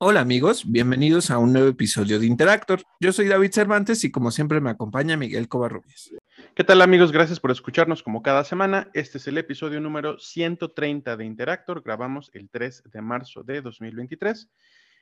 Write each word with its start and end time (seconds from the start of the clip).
Hola 0.00 0.20
amigos, 0.20 0.70
bienvenidos 0.70 1.28
a 1.32 1.38
un 1.38 1.52
nuevo 1.52 1.66
episodio 1.66 2.20
de 2.20 2.26
Interactor. 2.26 2.82
Yo 3.00 3.12
soy 3.12 3.26
David 3.26 3.50
Cervantes 3.50 4.04
y 4.04 4.12
como 4.12 4.30
siempre 4.30 4.60
me 4.60 4.70
acompaña 4.70 5.16
Miguel 5.16 5.48
Covarrubias. 5.48 6.12
¿Qué 6.54 6.62
tal 6.62 6.82
amigos? 6.82 7.10
Gracias 7.10 7.40
por 7.40 7.50
escucharnos 7.50 8.04
como 8.04 8.22
cada 8.22 8.44
semana. 8.44 8.92
Este 8.94 9.18
es 9.18 9.26
el 9.26 9.38
episodio 9.38 9.80
número 9.80 10.16
130 10.20 11.16
de 11.16 11.24
Interactor. 11.24 11.82
Grabamos 11.82 12.30
el 12.32 12.48
3 12.48 12.84
de 12.92 13.02
marzo 13.02 13.42
de 13.42 13.60
2023. 13.60 14.48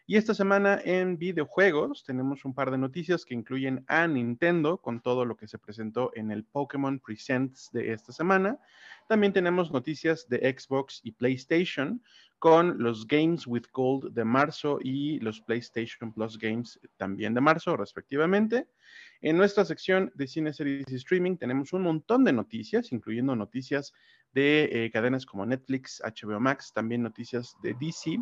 Y 0.06 0.16
esta 0.16 0.32
semana 0.32 0.80
en 0.82 1.18
videojuegos 1.18 2.04
tenemos 2.04 2.46
un 2.46 2.54
par 2.54 2.70
de 2.70 2.78
noticias 2.78 3.26
que 3.26 3.34
incluyen 3.34 3.84
a 3.88 4.06
Nintendo 4.06 4.78
con 4.78 5.02
todo 5.02 5.26
lo 5.26 5.36
que 5.36 5.46
se 5.46 5.58
presentó 5.58 6.10
en 6.14 6.30
el 6.30 6.44
Pokémon 6.44 7.00
Presents 7.00 7.70
de 7.72 7.92
esta 7.92 8.12
semana. 8.12 8.58
También 9.08 9.32
tenemos 9.32 9.72
noticias 9.72 10.28
de 10.28 10.38
Xbox 10.56 11.00
y 11.02 11.12
PlayStation 11.12 12.00
con 12.38 12.82
los 12.82 13.06
Games 13.06 13.46
with 13.46 13.64
Gold 13.72 14.12
de 14.12 14.24
marzo 14.24 14.78
y 14.82 15.18
los 15.20 15.40
PlayStation 15.40 16.12
Plus 16.12 16.38
Games 16.38 16.78
también 16.96 17.34
de 17.34 17.40
marzo, 17.40 17.76
respectivamente. 17.76 18.68
En 19.22 19.36
nuestra 19.36 19.64
sección 19.64 20.12
de 20.14 20.26
cine, 20.26 20.52
series 20.52 20.90
y 20.90 20.96
streaming 20.96 21.36
tenemos 21.36 21.72
un 21.72 21.82
montón 21.82 22.24
de 22.24 22.32
noticias, 22.32 22.92
incluyendo 22.92 23.34
noticias 23.34 23.92
de 24.32 24.68
eh, 24.70 24.90
cadenas 24.90 25.24
como 25.24 25.46
Netflix, 25.46 26.02
HBO 26.04 26.38
Max, 26.38 26.72
también 26.72 27.02
noticias 27.02 27.56
de 27.62 27.74
DC 27.74 28.18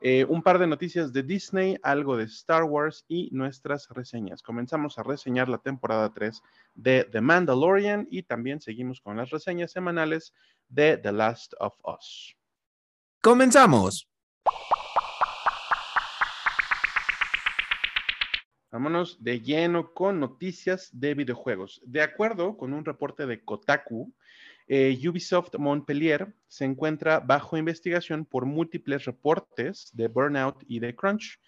eh, 0.00 0.24
un 0.28 0.42
par 0.42 0.60
de 0.60 0.68
noticias 0.68 1.12
de 1.12 1.24
Disney, 1.24 1.76
algo 1.82 2.16
de 2.16 2.24
Star 2.24 2.62
Wars 2.62 3.04
y 3.08 3.30
nuestras 3.32 3.88
reseñas. 3.88 4.42
Comenzamos 4.42 4.96
a 4.96 5.02
reseñar 5.02 5.48
la 5.48 5.58
temporada 5.58 6.12
3 6.12 6.40
de 6.76 7.04
The 7.10 7.20
Mandalorian 7.20 8.06
y 8.08 8.22
también 8.22 8.60
seguimos 8.60 9.00
con 9.00 9.16
las 9.16 9.30
reseñas 9.30 9.72
semanales 9.72 10.32
de 10.68 10.98
The 10.98 11.10
Last 11.10 11.54
of 11.58 11.74
Us. 11.82 12.37
Comenzamos. 13.20 14.08
Vámonos 18.70 19.22
de 19.24 19.40
lleno 19.40 19.92
con 19.92 20.20
noticias 20.20 20.88
de 20.92 21.14
videojuegos. 21.14 21.80
De 21.84 22.00
acuerdo 22.00 22.56
con 22.56 22.72
un 22.72 22.84
reporte 22.84 23.26
de 23.26 23.42
Kotaku, 23.44 24.14
eh, 24.68 24.96
Ubisoft 25.08 25.56
Montpellier 25.58 26.32
se 26.46 26.64
encuentra 26.64 27.18
bajo 27.18 27.56
investigación 27.56 28.24
por 28.24 28.46
múltiples 28.46 29.04
reportes 29.04 29.90
de 29.94 30.06
burnout 30.06 30.62
y 30.68 30.78
de 30.78 30.94
crunch. 30.94 31.40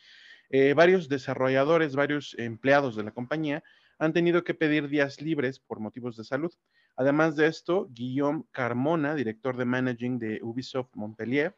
Eh, 0.49 0.75
varios 0.75 1.09
desarrolladores, 1.09 1.95
varios 1.95 2.35
empleados 2.37 2.97
de 2.97 3.05
la 3.05 3.13
compañía 3.13 3.63
han 4.01 4.13
tenido 4.13 4.43
que 4.43 4.55
pedir 4.55 4.89
días 4.89 5.21
libres 5.21 5.61
por 5.61 5.79
motivos 5.79 6.17
de 6.17 6.25
salud. 6.25 6.53
Además 7.01 7.35
de 7.35 7.47
esto, 7.47 7.89
Guillaume 7.93 8.45
Carmona, 8.51 9.15
director 9.15 9.57
de 9.57 9.65
managing 9.65 10.19
de 10.19 10.39
Ubisoft 10.43 10.95
Montpellier, 10.97 11.57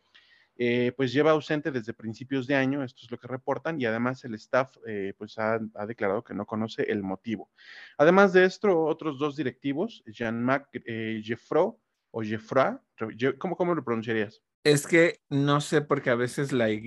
eh, 0.56 0.92
pues 0.96 1.12
lleva 1.12 1.32
ausente 1.32 1.72
desde 1.72 1.94
principios 1.94 2.46
de 2.46 2.54
año, 2.54 2.84
esto 2.84 3.00
es 3.02 3.10
lo 3.10 3.18
que 3.18 3.26
reportan, 3.26 3.80
y 3.80 3.84
además 3.84 4.24
el 4.24 4.34
staff 4.34 4.76
eh, 4.86 5.14
pues 5.18 5.36
ha, 5.40 5.58
declarado 5.84 6.22
que 6.22 6.32
no 6.32 6.46
conoce 6.46 6.84
el 6.84 7.02
motivo. 7.02 7.50
Además 7.98 8.32
de 8.32 8.44
esto, 8.44 8.84
otros 8.84 9.18
dos 9.18 9.34
directivos, 9.34 10.04
Jean-Marc 10.06 10.68
eh, 10.86 11.20
o 12.12 12.22
Jeffra, 12.22 12.80
¿cómo, 13.40 13.56
¿cómo 13.56 13.74
lo 13.74 13.82
pronunciarías? 13.82 14.40
Es 14.62 14.86
que 14.86 15.22
no 15.28 15.60
sé 15.60 15.82
porque 15.82 16.10
a 16.10 16.14
veces 16.14 16.52
la 16.52 16.70
Y 16.70 16.80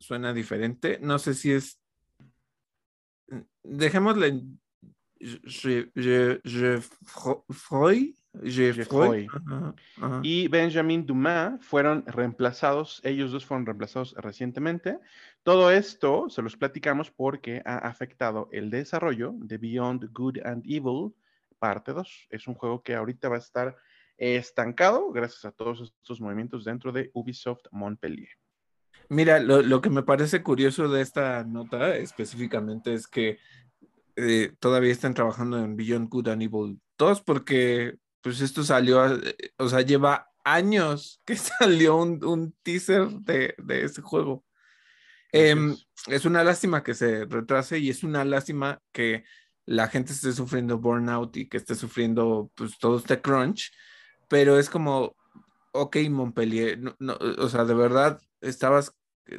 suena 0.00 0.32
diferente, 0.32 0.98
no 1.00 1.20
sé 1.20 1.34
si 1.34 1.52
es... 1.52 1.78
Dejémosle... 3.62 4.42
Jeffroy, 8.42 9.28
y 10.22 10.48
Benjamin 10.48 11.06
Dumas 11.06 11.64
fueron 11.64 12.04
reemplazados, 12.06 13.00
ellos 13.04 13.32
dos 13.32 13.44
fueron 13.44 13.66
reemplazados 13.66 14.14
recientemente. 14.16 14.98
Todo 15.42 15.70
esto 15.70 16.28
se 16.28 16.42
los 16.42 16.56
platicamos 16.56 17.10
porque 17.10 17.62
ha 17.64 17.78
afectado 17.78 18.48
el 18.52 18.70
desarrollo 18.70 19.34
de 19.38 19.58
Beyond 19.58 20.12
Good 20.12 20.38
and 20.44 20.64
Evil, 20.66 21.14
parte 21.58 21.92
2. 21.92 22.28
Es 22.30 22.46
un 22.46 22.54
juego 22.54 22.82
que 22.82 22.94
ahorita 22.94 23.28
va 23.28 23.36
a 23.36 23.40
estar 23.40 23.76
estancado 24.16 25.10
gracias 25.12 25.44
a 25.44 25.52
todos 25.52 25.80
estos 25.80 26.20
movimientos 26.20 26.64
dentro 26.64 26.92
de 26.92 27.10
Ubisoft 27.14 27.66
Montpellier. 27.70 28.28
Mira, 29.10 29.40
lo, 29.40 29.80
que 29.80 29.88
me 29.88 30.02
parece 30.02 30.42
curioso 30.42 30.88
de 30.88 31.00
esta 31.00 31.42
nota 31.44 31.96
específicamente 31.96 32.92
es 32.92 33.06
que 33.06 33.38
eh, 34.18 34.52
todavía 34.58 34.92
están 34.92 35.14
trabajando 35.14 35.58
en 35.58 35.76
Beyond 35.76 36.08
Good 36.08 36.28
and 36.28 36.42
Evil 36.42 36.80
2 36.98 37.22
porque 37.22 37.96
pues 38.20 38.40
esto 38.40 38.64
salió, 38.64 39.06
eh, 39.06 39.36
o 39.58 39.68
sea, 39.68 39.82
lleva 39.82 40.28
años 40.44 41.22
que 41.24 41.36
salió 41.36 41.96
un, 41.96 42.54
teaser 42.62 43.08
de, 43.08 43.54
de 43.58 43.84
ese 43.84 44.02
juego. 44.02 44.44
Em, 45.30 45.76
es 46.06 46.24
una 46.24 46.42
lástima 46.42 46.82
que 46.82 46.94
se 46.94 47.26
retrase 47.26 47.78
y 47.78 47.90
es 47.90 48.02
una 48.02 48.24
lástima 48.24 48.80
que 48.92 49.24
la 49.66 49.88
gente 49.88 50.12
esté 50.12 50.32
sufriendo 50.32 50.78
burnout 50.78 51.36
y 51.36 51.48
que 51.48 51.58
esté 51.58 51.74
sufriendo 51.74 52.50
pues 52.54 52.78
todo 52.78 52.96
este 52.98 53.20
crunch, 53.20 53.70
pero 54.28 54.58
es 54.58 54.70
como, 54.70 55.14
ok, 55.72 55.96
Montpellier, 56.10 56.80
no, 56.98 57.18
o 57.38 57.48
sea, 57.48 57.64
de 57.64 57.74
verdad 57.74 58.20
estabas, 58.40 58.96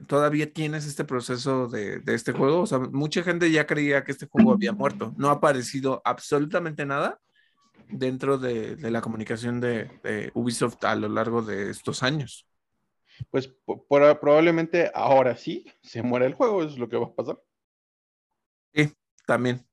todavía 0.07 0.51
tienes 0.51 0.85
este 0.85 1.03
proceso 1.03 1.67
de, 1.67 1.99
de, 1.99 2.15
este 2.15 2.31
juego, 2.31 2.61
o 2.61 2.67
sea, 2.67 2.79
mucha 2.79 3.23
gente 3.23 3.51
ya 3.51 3.65
creía 3.65 4.03
que 4.03 4.11
este 4.11 4.27
juego 4.27 4.53
había 4.53 4.71
muerto, 4.71 5.13
no 5.17 5.29
ha 5.29 5.33
aparecido 5.33 6.01
absolutamente 6.05 6.85
nada 6.85 7.19
dentro 7.89 8.37
de, 8.37 8.77
la 8.77 9.01
comunicación 9.01 9.59
de, 9.59 10.31
Ubisoft 10.33 10.83
a 10.83 10.95
lo 10.95 11.09
largo 11.09 11.41
de 11.41 11.69
estos 11.69 12.03
años. 12.03 12.47
Pues 13.31 13.53
probablemente 14.21 14.91
ahora 14.93 15.35
sí 15.35 15.65
se 15.81 16.01
muere 16.01 16.25
el 16.25 16.35
juego, 16.35 16.61
eso 16.61 16.73
es 16.73 16.79
lo 16.79 16.87
que 16.87 16.97
va 16.97 17.07
a 17.07 17.15
pasar. 17.15 17.41
Sí, 18.73 18.93
también. 19.25 19.65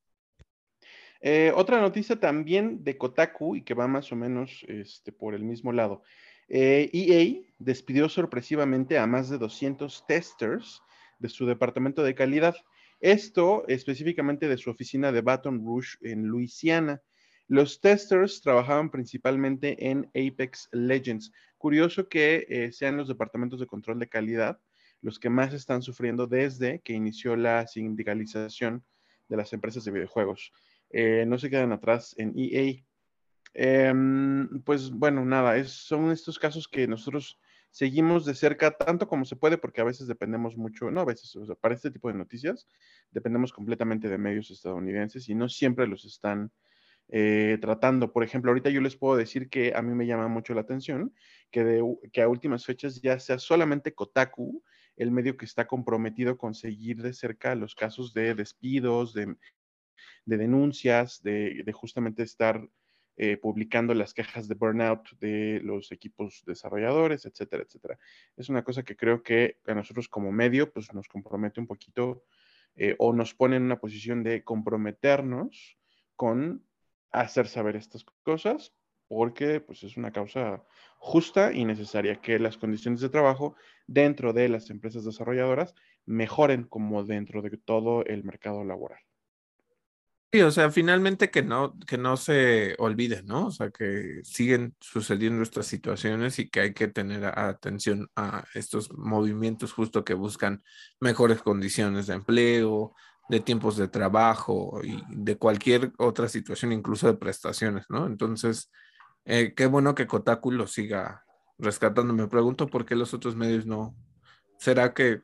Eh, 1.20 1.52
otra 1.54 1.80
noticia 1.80 2.18
también 2.18 2.82
de 2.82 2.98
Kotaku 2.98 3.56
y 3.56 3.62
que 3.62 3.74
va 3.74 3.86
más 3.86 4.10
o 4.12 4.16
menos 4.16 4.64
este, 4.68 5.12
por 5.12 5.34
el 5.34 5.44
mismo 5.44 5.72
lado. 5.72 6.02
EA 6.48 6.88
e 6.92 7.46
despidió 7.58 8.08
sorpresivamente 8.08 8.98
a 8.98 9.06
más 9.06 9.28
de 9.28 9.38
200 9.38 10.06
testers 10.06 10.82
de 11.18 11.28
su 11.28 11.46
departamento 11.46 12.02
de 12.02 12.14
calidad. 12.14 12.54
Esto 13.00 13.64
específicamente 13.68 14.48
de 14.48 14.56
su 14.56 14.70
oficina 14.70 15.12
de 15.12 15.22
Baton 15.22 15.64
Rouge 15.64 15.96
en 16.02 16.26
Luisiana. 16.26 17.02
Los 17.48 17.80
testers 17.80 18.40
trabajaban 18.40 18.90
principalmente 18.90 19.88
en 19.90 20.10
Apex 20.14 20.68
Legends. 20.72 21.32
Curioso 21.58 22.08
que 22.08 22.46
eh, 22.48 22.72
sean 22.72 22.96
los 22.96 23.08
departamentos 23.08 23.60
de 23.60 23.66
control 23.66 23.98
de 23.98 24.08
calidad 24.08 24.60
los 25.02 25.18
que 25.18 25.30
más 25.30 25.54
están 25.54 25.82
sufriendo 25.82 26.26
desde 26.26 26.80
que 26.80 26.92
inició 26.92 27.36
la 27.36 27.66
sindicalización 27.66 28.84
de 29.28 29.36
las 29.36 29.52
empresas 29.52 29.84
de 29.84 29.92
videojuegos. 29.92 30.52
Eh, 30.90 31.24
no 31.26 31.38
se 31.38 31.50
quedan 31.50 31.72
atrás 31.72 32.14
en 32.18 32.32
EA. 32.36 32.82
Em, 33.58 34.62
pues 34.64 34.90
bueno, 34.90 35.24
nada, 35.24 35.62
son 35.64 36.10
estos 36.10 36.38
casos 36.38 36.68
que 36.68 36.86
nosotros 36.86 37.40
seguimos 37.70 38.26
de 38.26 38.34
cerca 38.34 38.76
tanto 38.76 39.08
como 39.08 39.24
se 39.24 39.36
puede, 39.36 39.56
porque 39.56 39.80
a 39.80 39.84
veces 39.84 40.06
dependemos 40.06 40.56
mucho, 40.58 40.90
no 40.90 41.00
a 41.00 41.04
veces, 41.06 41.34
para 41.60 41.74
este 41.74 41.90
tipo 41.90 42.08
de 42.08 42.14
noticias, 42.14 42.68
dependemos 43.10 43.52
completamente 43.52 44.08
de 44.10 44.18
medios 44.18 44.50
estadounidenses 44.50 45.28
y 45.30 45.34
no 45.34 45.48
siempre 45.48 45.86
los 45.86 46.04
están 46.04 46.52
eh, 47.08 47.56
tratando. 47.60 48.12
Por 48.12 48.24
ejemplo, 48.24 48.50
ahorita 48.50 48.68
yo 48.68 48.82
les 48.82 48.96
puedo 48.96 49.16
decir 49.16 49.48
que 49.48 49.72
a 49.74 49.80
mí 49.80 49.94
me 49.94 50.06
llama 50.06 50.28
mucho 50.28 50.52
la 50.52 50.60
atención 50.60 51.14
que, 51.50 51.64
de, 51.64 51.82
que 52.12 52.22
a 52.22 52.28
últimas 52.28 52.66
fechas 52.66 53.00
ya 53.00 53.18
sea 53.18 53.38
solamente 53.38 53.94
Kotaku 53.94 54.62
el 54.96 55.10
medio 55.10 55.36
que 55.36 55.44
está 55.44 55.66
comprometido 55.66 56.36
con 56.36 56.54
seguir 56.54 57.02
de 57.02 57.12
cerca 57.12 57.54
los 57.54 57.74
casos 57.74 58.12
de 58.12 58.34
despidos, 58.34 59.14
de, 59.14 59.34
denuncias, 60.24 61.22
de, 61.22 61.64
justamente 61.72 62.22
estar 62.22 62.68
eh, 63.16 63.36
publicando 63.38 63.94
las 63.94 64.12
quejas 64.12 64.46
de 64.46 64.54
burnout 64.54 65.08
de 65.18 65.60
los 65.64 65.90
equipos 65.90 66.42
desarrolladores, 66.46 67.24
etcétera, 67.24 67.62
etcétera. 67.62 67.98
Es 68.36 68.48
una 68.48 68.62
cosa 68.62 68.82
que 68.82 68.96
creo 68.96 69.22
que 69.22 69.58
a 69.66 69.74
nosotros 69.74 70.08
como 70.08 70.32
medio 70.32 70.70
pues 70.72 70.92
nos 70.92 71.08
compromete 71.08 71.60
un 71.60 71.66
poquito 71.66 72.24
eh, 72.74 72.94
o 72.98 73.14
nos 73.14 73.34
pone 73.34 73.56
en 73.56 73.62
una 73.62 73.80
posición 73.80 74.22
de 74.22 74.44
comprometernos 74.44 75.78
con 76.14 76.62
hacer 77.10 77.48
saber 77.48 77.76
estas 77.76 78.04
cosas 78.22 78.74
porque 79.08 79.60
pues, 79.60 79.82
es 79.82 79.96
una 79.96 80.12
causa 80.12 80.62
justa 80.98 81.52
y 81.52 81.64
necesaria 81.64 82.20
que 82.20 82.38
las 82.38 82.58
condiciones 82.58 83.00
de 83.00 83.08
trabajo 83.08 83.54
dentro 83.86 84.32
de 84.32 84.48
las 84.48 84.68
empresas 84.70 85.04
desarrolladoras 85.04 85.74
mejoren 86.04 86.64
como 86.64 87.04
dentro 87.04 87.40
de 87.42 87.56
todo 87.56 88.04
el 88.04 88.24
mercado 88.24 88.64
laboral. 88.64 89.05
Sí, 90.32 90.42
o 90.42 90.50
sea, 90.50 90.70
finalmente 90.70 91.30
que 91.30 91.42
no, 91.42 91.78
que 91.86 91.96
no 91.96 92.16
se 92.16 92.74
olvide, 92.78 93.22
¿no? 93.22 93.46
O 93.46 93.50
sea, 93.50 93.70
que 93.70 94.20
siguen 94.24 94.74
sucediendo 94.80 95.42
estas 95.42 95.66
situaciones 95.66 96.38
y 96.38 96.50
que 96.50 96.60
hay 96.60 96.74
que 96.74 96.88
tener 96.88 97.24
atención 97.24 98.10
a 98.16 98.44
estos 98.54 98.92
movimientos 98.92 99.72
justo 99.72 100.04
que 100.04 100.14
buscan 100.14 100.62
mejores 101.00 101.40
condiciones 101.42 102.08
de 102.08 102.14
empleo, 102.14 102.94
de 103.28 103.40
tiempos 103.40 103.76
de 103.76 103.88
trabajo 103.88 104.80
y 104.82 105.02
de 105.08 105.36
cualquier 105.38 105.92
otra 105.96 106.28
situación, 106.28 106.72
incluso 106.72 107.06
de 107.06 107.14
prestaciones, 107.14 107.86
¿no? 107.88 108.06
Entonces, 108.06 108.70
eh, 109.24 109.54
qué 109.56 109.66
bueno 109.66 109.94
que 109.94 110.06
Kotaku 110.06 110.50
lo 110.52 110.66
siga 110.66 111.24
rescatando. 111.56 112.12
Me 112.12 112.28
pregunto 112.28 112.66
por 112.66 112.84
qué 112.84 112.94
los 112.96 113.14
otros 113.14 113.36
medios 113.36 113.64
no. 113.64 113.96
¿Será 114.58 114.92
que, 114.92 115.22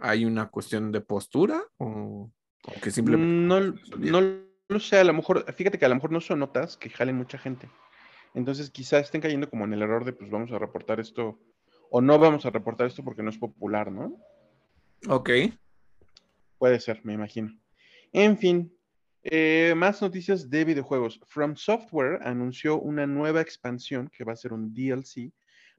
¿Hay 0.00 0.24
una 0.24 0.48
cuestión 0.48 0.90
de 0.90 1.00
postura 1.00 1.62
o, 1.76 2.30
simplemente... 2.90 3.24
No, 3.46 4.20
no 4.20 4.48
lo 4.68 4.80
sé, 4.80 4.98
a 4.98 5.04
lo 5.04 5.14
mejor, 5.14 5.50
fíjate 5.54 5.78
que 5.78 5.84
a 5.84 5.88
lo 5.88 5.94
mejor 5.94 6.12
no 6.12 6.20
son 6.20 6.40
notas 6.40 6.76
que 6.76 6.90
jalen 6.90 7.16
mucha 7.16 7.38
gente. 7.38 7.68
Entonces 8.34 8.70
quizás 8.70 9.04
estén 9.04 9.20
cayendo 9.20 9.48
como 9.48 9.64
en 9.64 9.72
el 9.72 9.82
error 9.82 10.04
de 10.04 10.12
pues 10.12 10.30
vamos 10.30 10.52
a 10.52 10.58
reportar 10.58 11.00
esto 11.00 11.40
o 11.90 12.00
no 12.00 12.18
vamos 12.18 12.44
a 12.44 12.50
reportar 12.50 12.86
esto 12.86 13.02
porque 13.02 13.22
no 13.22 13.30
es 13.30 13.38
popular, 13.38 13.90
¿no? 13.90 14.16
Ok. 15.08 15.30
Puede 16.58 16.80
ser, 16.80 17.00
me 17.04 17.14
imagino. 17.14 17.56
En 18.12 18.36
fin, 18.36 18.72
eh, 19.22 19.74
más 19.76 20.02
noticias 20.02 20.50
de 20.50 20.64
videojuegos. 20.64 21.20
From 21.26 21.56
Software 21.56 22.20
anunció 22.22 22.78
una 22.78 23.06
nueva 23.06 23.40
expansión 23.40 24.08
que 24.08 24.24
va 24.24 24.32
a 24.32 24.36
ser 24.36 24.52
un 24.52 24.74
DLC 24.74 25.32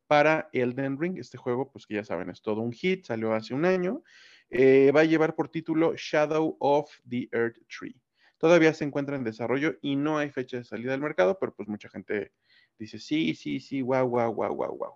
para 0.07 0.49
Elden 0.53 0.99
Ring. 0.99 1.17
Este 1.17 1.37
juego, 1.37 1.71
pues 1.71 1.85
que 1.85 1.95
ya 1.95 2.03
saben, 2.03 2.29
es 2.29 2.41
todo 2.41 2.61
un 2.61 2.71
hit, 2.71 3.05
salió 3.05 3.33
hace 3.33 3.53
un 3.53 3.65
año. 3.65 4.03
Eh, 4.49 4.91
va 4.95 5.01
a 5.01 5.05
llevar 5.05 5.35
por 5.35 5.49
título 5.49 5.93
Shadow 5.95 6.57
of 6.59 6.89
the 7.07 7.29
Earth 7.31 7.57
Tree. 7.67 7.95
Todavía 8.37 8.73
se 8.73 8.85
encuentra 8.85 9.15
en 9.15 9.23
desarrollo 9.23 9.75
y 9.81 9.95
no 9.95 10.17
hay 10.17 10.29
fecha 10.29 10.57
de 10.57 10.63
salida 10.63 10.93
al 10.93 11.01
mercado, 11.01 11.37
pero 11.39 11.53
pues 11.53 11.67
mucha 11.67 11.89
gente 11.89 12.31
dice, 12.77 12.97
sí, 12.97 13.35
sí, 13.35 13.59
sí, 13.59 13.81
guau, 13.81 14.07
guau, 14.07 14.33
guau, 14.33 14.55
guau, 14.55 14.75
guau. 14.75 14.93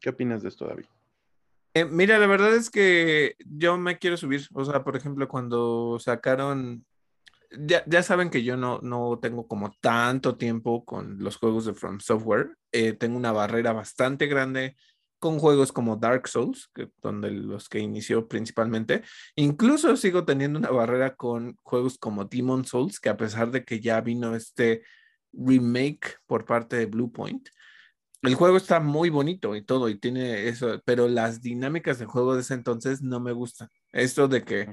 ¿Qué 0.00 0.10
opinas 0.10 0.42
de 0.42 0.48
esto, 0.48 0.66
David? 0.66 0.86
Eh, 1.74 1.84
mira, 1.84 2.18
la 2.18 2.28
verdad 2.28 2.54
es 2.54 2.70
que 2.70 3.36
yo 3.44 3.76
me 3.76 3.98
quiero 3.98 4.16
subir. 4.16 4.46
O 4.54 4.64
sea, 4.64 4.84
por 4.84 4.96
ejemplo, 4.96 5.26
cuando 5.28 5.98
sacaron, 5.98 6.86
ya, 7.50 8.02
saben 8.02 8.30
que 8.30 8.44
yo 8.44 8.56
no, 8.56 8.78
no 8.80 9.18
tengo 9.20 9.48
como 9.48 9.72
tanto 9.80 10.36
tiempo 10.36 10.84
con 10.84 11.18
los 11.18 11.36
juegos 11.36 11.66
de 11.66 11.74
From 11.74 11.98
Software. 11.98 12.56
Eh, 12.70 12.92
tengo 12.92 13.16
una 13.16 13.32
barrera 13.32 13.72
bastante 13.72 14.28
grande 14.28 14.76
con 15.24 15.38
juegos 15.38 15.72
como 15.72 15.96
Dark 15.96 16.28
Souls, 16.28 16.68
que, 16.74 16.90
donde 17.00 17.30
los 17.30 17.70
que 17.70 17.78
inició 17.78 18.28
principalmente. 18.28 19.02
Incluso 19.36 19.96
sigo 19.96 20.26
teniendo 20.26 20.58
una 20.58 20.68
barrera 20.68 21.16
con 21.16 21.58
juegos 21.62 21.96
como 21.96 22.26
Demon 22.26 22.66
Souls, 22.66 23.00
que 23.00 23.08
a 23.08 23.16
pesar 23.16 23.50
de 23.50 23.64
que 23.64 23.80
ya 23.80 24.02
vino 24.02 24.36
este 24.36 24.82
remake 25.32 26.18
por 26.26 26.44
parte 26.44 26.76
de 26.76 26.84
Bluepoint, 26.84 27.48
el 28.20 28.34
juego 28.34 28.58
está 28.58 28.80
muy 28.80 29.08
bonito 29.08 29.56
y 29.56 29.62
todo, 29.62 29.88
y 29.88 29.98
tiene 29.98 30.46
eso, 30.46 30.82
pero 30.84 31.08
las 31.08 31.40
dinámicas 31.40 31.98
del 31.98 32.08
juego 32.08 32.34
de 32.34 32.42
ese 32.42 32.52
entonces 32.52 33.00
no 33.00 33.18
me 33.18 33.32
gustan. 33.32 33.70
Esto 33.92 34.28
de 34.28 34.44
que 34.44 34.68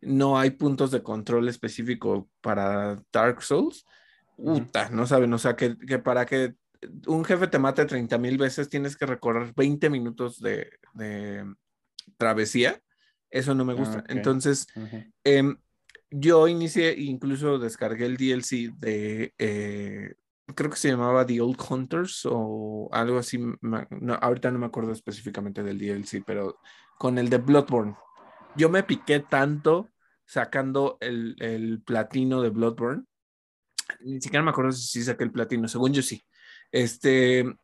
no 0.00 0.38
hay 0.38 0.50
puntos 0.50 0.92
de 0.92 1.02
control 1.02 1.48
específico 1.48 2.30
para 2.40 3.02
Dark 3.12 3.42
Souls, 3.42 3.84
no 4.38 5.06
saben, 5.08 5.32
o 5.32 5.38
sea, 5.38 5.56
que, 5.56 5.76
que, 5.76 5.98
para 5.98 6.26
que 6.26 6.54
un 7.06 7.24
jefe 7.24 7.46
te 7.46 7.58
mate 7.58 7.84
30 7.84 8.18
mil 8.18 8.38
veces 8.38 8.68
tienes 8.68 8.96
que 8.96 9.06
recorrer 9.06 9.52
20 9.54 9.90
minutos 9.90 10.40
de, 10.40 10.70
travesía. 12.16 12.80
Eso 13.30 13.54
no 13.54 13.64
me 13.64 13.72
ah, 13.72 13.76
gusta. 13.76 14.04
Entonces, 14.08 14.66
em, 15.24 15.56
yo 16.10 16.48
inicié, 16.48 16.94
incluso 16.98 17.58
descargué 17.58 18.06
el 18.06 18.16
DLC 18.16 18.72
de 18.78 19.34
eh, 19.38 20.14
creo 20.54 20.70
que 20.70 20.76
se 20.76 20.88
llamaba 20.88 21.26
The 21.26 21.40
Old 21.40 21.60
Hunters 21.68 22.22
o 22.30 22.88
algo 22.92 23.18
así. 23.18 23.40
ahorita 24.20 24.50
no 24.50 24.58
me 24.58 24.66
acuerdo 24.66 24.92
específicamente 24.92 25.62
del 25.62 25.78
DLC, 25.78 26.22
pero 26.24 26.60
con 26.98 27.18
el 27.18 27.28
de 27.28 27.38
Bloodborne. 27.38 27.96
Yo 28.56 28.70
me 28.70 28.82
piqué 28.82 29.20
tanto 29.20 29.90
sacando 30.24 30.98
el, 31.00 31.36
el 31.40 31.82
platino 31.82 32.40
de 32.40 32.50
Bloodborne. 32.50 33.04
Ni 34.00 34.20
siquiera 34.20 34.42
me 34.42 34.50
acuerdo 34.50 34.72
si 34.72 35.02
saqué 35.02 35.24
el 35.24 35.32
platino, 35.32 35.68
según 35.68 35.92
yo 35.92 36.02
sí. 36.02 36.24
Este, 36.76 37.56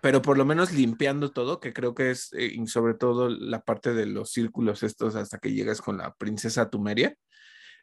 pero 0.00 0.22
por 0.22 0.38
lo 0.38 0.46
menos 0.46 0.72
limpiando 0.72 1.32
todo, 1.32 1.60
que 1.60 1.74
creo 1.74 1.94
que 1.94 2.10
es 2.10 2.32
eh, 2.32 2.56
sobre 2.66 2.94
todo 2.94 3.28
la 3.28 3.60
parte 3.60 3.92
de 3.92 4.06
los 4.06 4.30
círculos 4.32 4.82
estos 4.82 5.16
hasta 5.16 5.36
que 5.38 5.52
llegas 5.52 5.82
con 5.82 5.98
la 5.98 6.14
princesa 6.14 6.70
Tumeria. 6.70 7.14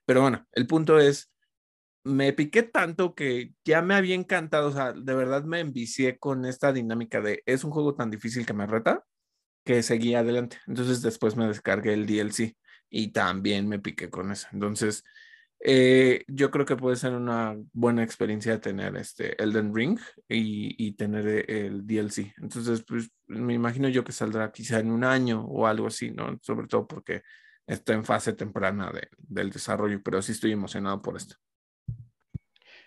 Pero 0.06 0.22
bueno, 0.22 0.48
el 0.54 0.66
punto 0.66 0.98
es, 0.98 1.32
me 2.04 2.34
piqué 2.34 2.64
tanto 2.64 3.14
que 3.14 3.54
ya 3.64 3.84
me 3.84 3.94
había 3.94 4.16
encantado, 4.16 4.70
o 4.70 4.72
sea, 4.72 4.92
de 4.92 5.14
verdad 5.14 5.44
me 5.44 5.60
envicié 5.60 6.18
con 6.18 6.46
esta 6.46 6.74
dinámica 6.74 7.22
de 7.22 7.44
es 7.46 7.64
un 7.64 7.70
juego 7.70 7.94
tan 7.94 8.10
difícil 8.10 8.48
que 8.48 8.54
me 8.54 8.66
reta 8.66 9.04
que 9.64 9.84
seguí 9.84 10.16
adelante. 10.16 10.58
Entonces 10.66 11.04
después 11.04 11.36
me 11.36 11.48
descargué 11.48 11.94
el 11.94 12.08
DLC 12.08 12.58
y 12.90 13.12
también 13.12 13.68
me 13.68 13.78
piqué 13.78 14.10
con 14.10 14.32
eso. 14.32 14.48
Entonces, 14.52 15.04
eh, 15.64 16.24
yo 16.28 16.50
creo 16.50 16.66
que 16.66 16.76
puede 16.76 16.96
ser 16.96 17.14
una 17.14 17.56
buena 17.72 18.04
experiencia 18.04 18.60
tener 18.60 18.96
este 18.96 19.42
Elden 19.42 19.76
Ring 19.76 20.00
y, 20.28 20.92
tener 20.94 21.28
e, 21.28 21.68
el 21.68 21.86
DLC. 21.86 22.34
Entonces, 22.38 22.84
pues 22.88 23.12
me 23.28 23.54
imagino 23.54 23.88
yo 23.88 24.04
que 24.04 24.12
saldrá 24.12 24.52
quizá 24.52 24.80
en 24.80 24.92
un 24.92 25.04
año 25.04 25.46
o 25.46 25.68
algo 25.68 25.88
así, 25.88 26.12
¿no? 26.12 26.40
Sobre 26.42 26.68
todo 26.68 26.88
porque 26.88 27.22
está 27.68 27.94
en 27.94 28.04
fase 28.04 28.34
temprana 28.34 28.92
del 29.18 29.52
desarrollo, 29.52 30.02
pero 30.04 30.22
sí 30.22 30.32
estoy 30.32 30.52
emocionado 30.52 31.02
por 31.02 31.16
esto. 31.16 31.36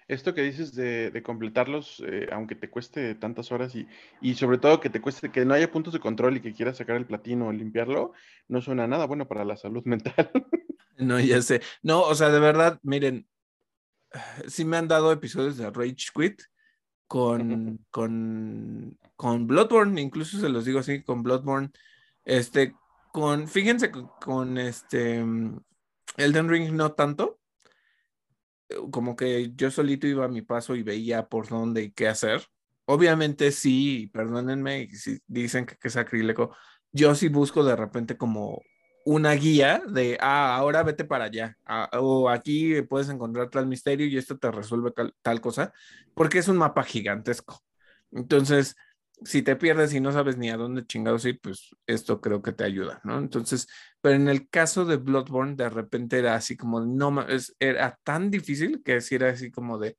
Esto 0.06 0.34
que 0.34 0.42
dices 0.42 0.74
de, 0.74 1.22
completarlos, 1.24 2.02
eh, 2.06 2.28
aunque 2.30 2.56
te 2.56 2.68
cueste 2.68 3.14
tantas 3.14 3.52
horas 3.52 3.74
y, 3.74 3.86
y, 4.20 4.34
sobre 4.34 4.58
todo 4.58 4.80
que 4.80 4.90
te 4.90 5.00
cueste 5.00 5.30
que 5.30 5.46
no 5.46 5.54
haya 5.54 5.70
puntos 5.70 5.94
de 5.94 6.00
control 6.00 6.36
y 6.36 6.40
que 6.40 6.52
quieras 6.52 6.76
sacar 6.76 6.96
el 6.96 7.06
platino 7.06 7.46
o 7.46 7.52
limpiarlo, 7.52 8.12
no 8.48 8.60
suena 8.60 8.86
nada 8.86 9.06
bueno 9.06 9.26
para 9.26 9.44
la 9.44 9.56
salud 9.56 9.82
mental. 9.86 10.30
No, 10.98 11.20
ya 11.20 11.42
sé. 11.42 11.62
No, 11.82 12.02
o 12.02 12.14
sea, 12.14 12.30
de 12.30 12.40
verdad, 12.40 12.78
miren, 12.82 13.28
sí 14.48 14.64
me 14.64 14.76
han 14.76 14.88
dado 14.88 15.12
episodios 15.12 15.56
de 15.56 15.70
Rage 15.70 16.10
Quit 16.14 16.42
con, 17.06 17.84
con, 17.90 18.98
con 19.16 19.46
Bloodborne, 19.46 20.00
incluso 20.00 20.38
se 20.38 20.48
los 20.48 20.64
digo 20.64 20.80
así, 20.80 21.02
con 21.02 21.22
Bloodborne, 21.22 21.70
este, 22.24 22.74
con, 23.12 23.48
fíjense, 23.48 23.90
con 23.90 24.58
este 24.58 25.24
Elden 26.16 26.48
Ring 26.48 26.72
no 26.72 26.92
tanto, 26.92 27.40
como 28.90 29.16
que 29.16 29.52
yo 29.54 29.70
solito 29.70 30.06
iba 30.06 30.24
a 30.24 30.28
mi 30.28 30.42
paso 30.42 30.74
y 30.74 30.82
veía 30.82 31.28
por 31.28 31.48
dónde 31.48 31.82
y 31.84 31.90
qué 31.92 32.08
hacer. 32.08 32.42
Obviamente 32.86 33.52
sí, 33.52 34.10
perdónenme 34.12 34.88
si 34.90 35.18
dicen 35.26 35.66
que, 35.66 35.76
es 35.82 35.96
acrílico, 35.96 36.54
yo 36.92 37.14
sí 37.14 37.28
busco 37.28 37.64
de 37.64 37.76
repente 37.76 38.16
como 38.16 38.62
una 39.04 39.32
guía 39.32 39.82
de, 39.86 40.18
ah, 40.20 40.56
ahora 40.56 40.82
vete 40.82 41.04
para 41.04 41.24
allá, 41.24 41.56
ah, 41.66 41.90
o 42.00 42.28
aquí 42.28 42.82
puedes 42.82 43.08
encontrar 43.08 43.50
tal 43.50 43.66
misterio 43.66 44.06
y 44.06 44.16
esto 44.16 44.38
te 44.38 44.50
resuelve 44.50 44.92
tal 45.22 45.40
cosa, 45.40 45.72
porque 46.14 46.38
es 46.38 46.48
un 46.48 46.56
mapa 46.56 46.82
gigantesco. 46.84 47.62
Entonces, 48.10 48.76
si 49.22 49.42
te 49.42 49.56
pierdes 49.56 49.94
y 49.94 50.00
no 50.00 50.12
sabes 50.12 50.36
ni 50.36 50.50
a 50.50 50.56
dónde 50.56 50.86
chingados 50.86 51.24
ir, 51.24 51.40
pues 51.40 51.70
esto 51.86 52.20
creo 52.20 52.42
que 52.42 52.52
te 52.52 52.64
ayuda, 52.64 53.00
¿no? 53.04 53.18
Entonces, 53.18 53.68
pero 54.00 54.16
en 54.16 54.28
el 54.28 54.48
caso 54.48 54.84
de 54.84 54.96
Bloodborne, 54.96 55.54
de 55.56 55.68
repente 55.68 56.18
era 56.18 56.34
así 56.34 56.56
como, 56.56 56.80
no, 56.80 57.26
era 57.58 57.98
tan 58.02 58.30
difícil 58.30 58.82
que 58.82 59.00
si 59.00 59.14
era 59.14 59.30
así 59.30 59.50
como 59.50 59.78
de, 59.78 59.96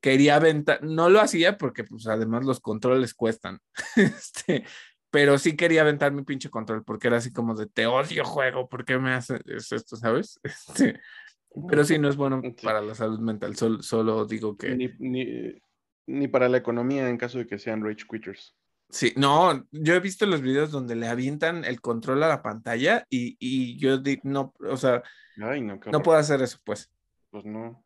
quería 0.00 0.36
aventar, 0.36 0.82
no 0.82 1.08
lo 1.08 1.20
hacía 1.20 1.58
porque 1.58 1.84
pues 1.84 2.06
además 2.06 2.44
los 2.44 2.60
controles 2.60 3.14
cuestan, 3.14 3.58
este, 3.96 4.64
pero 5.10 5.38
sí 5.38 5.56
quería 5.56 5.82
aventar 5.82 6.12
mi 6.12 6.22
pinche 6.22 6.50
control 6.50 6.84
porque 6.84 7.08
era 7.08 7.18
así 7.18 7.32
como 7.32 7.54
de, 7.54 7.66
te 7.66 7.86
odio 7.86 8.24
juego, 8.24 8.68
¿por 8.68 8.84
qué 8.84 8.98
me 8.98 9.12
haces 9.12 9.40
esto, 9.72 9.96
sabes? 9.96 10.40
Este, 10.44 11.00
pero 11.68 11.82
sí, 11.84 11.98
no 11.98 12.08
es 12.08 12.16
bueno 12.16 12.42
para 12.62 12.80
la 12.80 12.94
salud 12.94 13.18
mental, 13.20 13.56
solo, 13.56 13.82
solo 13.82 14.26
digo 14.26 14.56
que... 14.56 14.76
Ni, 14.76 15.60
ni 16.06 16.28
para 16.28 16.48
la 16.48 16.58
economía 16.58 17.08
en 17.08 17.16
caso 17.16 17.38
de 17.38 17.46
que 17.46 17.58
sean 17.58 17.84
rage 17.84 18.06
quitters. 18.08 18.54
Sí, 18.90 19.12
no, 19.16 19.66
yo 19.70 19.94
he 19.94 20.00
visto 20.00 20.24
los 20.24 20.40
videos 20.40 20.70
donde 20.70 20.96
le 20.96 21.08
avientan 21.08 21.64
el 21.64 21.80
control 21.80 22.22
a 22.22 22.28
la 22.28 22.42
pantalla 22.42 23.04
y, 23.10 23.36
y 23.38 23.76
yo 23.78 23.98
no, 24.22 24.54
o 24.60 24.76
sea, 24.78 25.02
no, 25.36 26.02
puedo 26.02 26.18
hacer 26.18 26.40
eso, 26.42 26.58
pues. 26.64 26.90
Pues 27.30 27.44
no. 27.44 27.84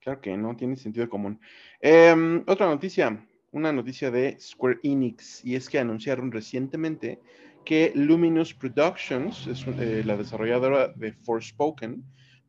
Claro 0.00 0.20
que 0.20 0.36
no, 0.36 0.56
tiene 0.56 0.76
sentido 0.76 1.08
común. 1.08 1.40
Em, 1.80 2.42
otra 2.46 2.66
noticia, 2.66 3.26
una 3.52 3.72
noticia 3.72 4.10
de 4.10 4.38
Square 4.40 4.80
Enix, 4.82 5.44
y 5.44 5.54
es 5.54 5.68
que 5.68 5.78
anunciaron 5.78 6.32
recientemente 6.32 7.20
que 7.64 7.92
Luminous 7.94 8.54
Productions, 8.54 9.46
eh, 9.78 10.02
la 10.04 10.16
desarrolladora 10.16 10.88
de 10.88 11.12
Forspoken, 11.12 12.02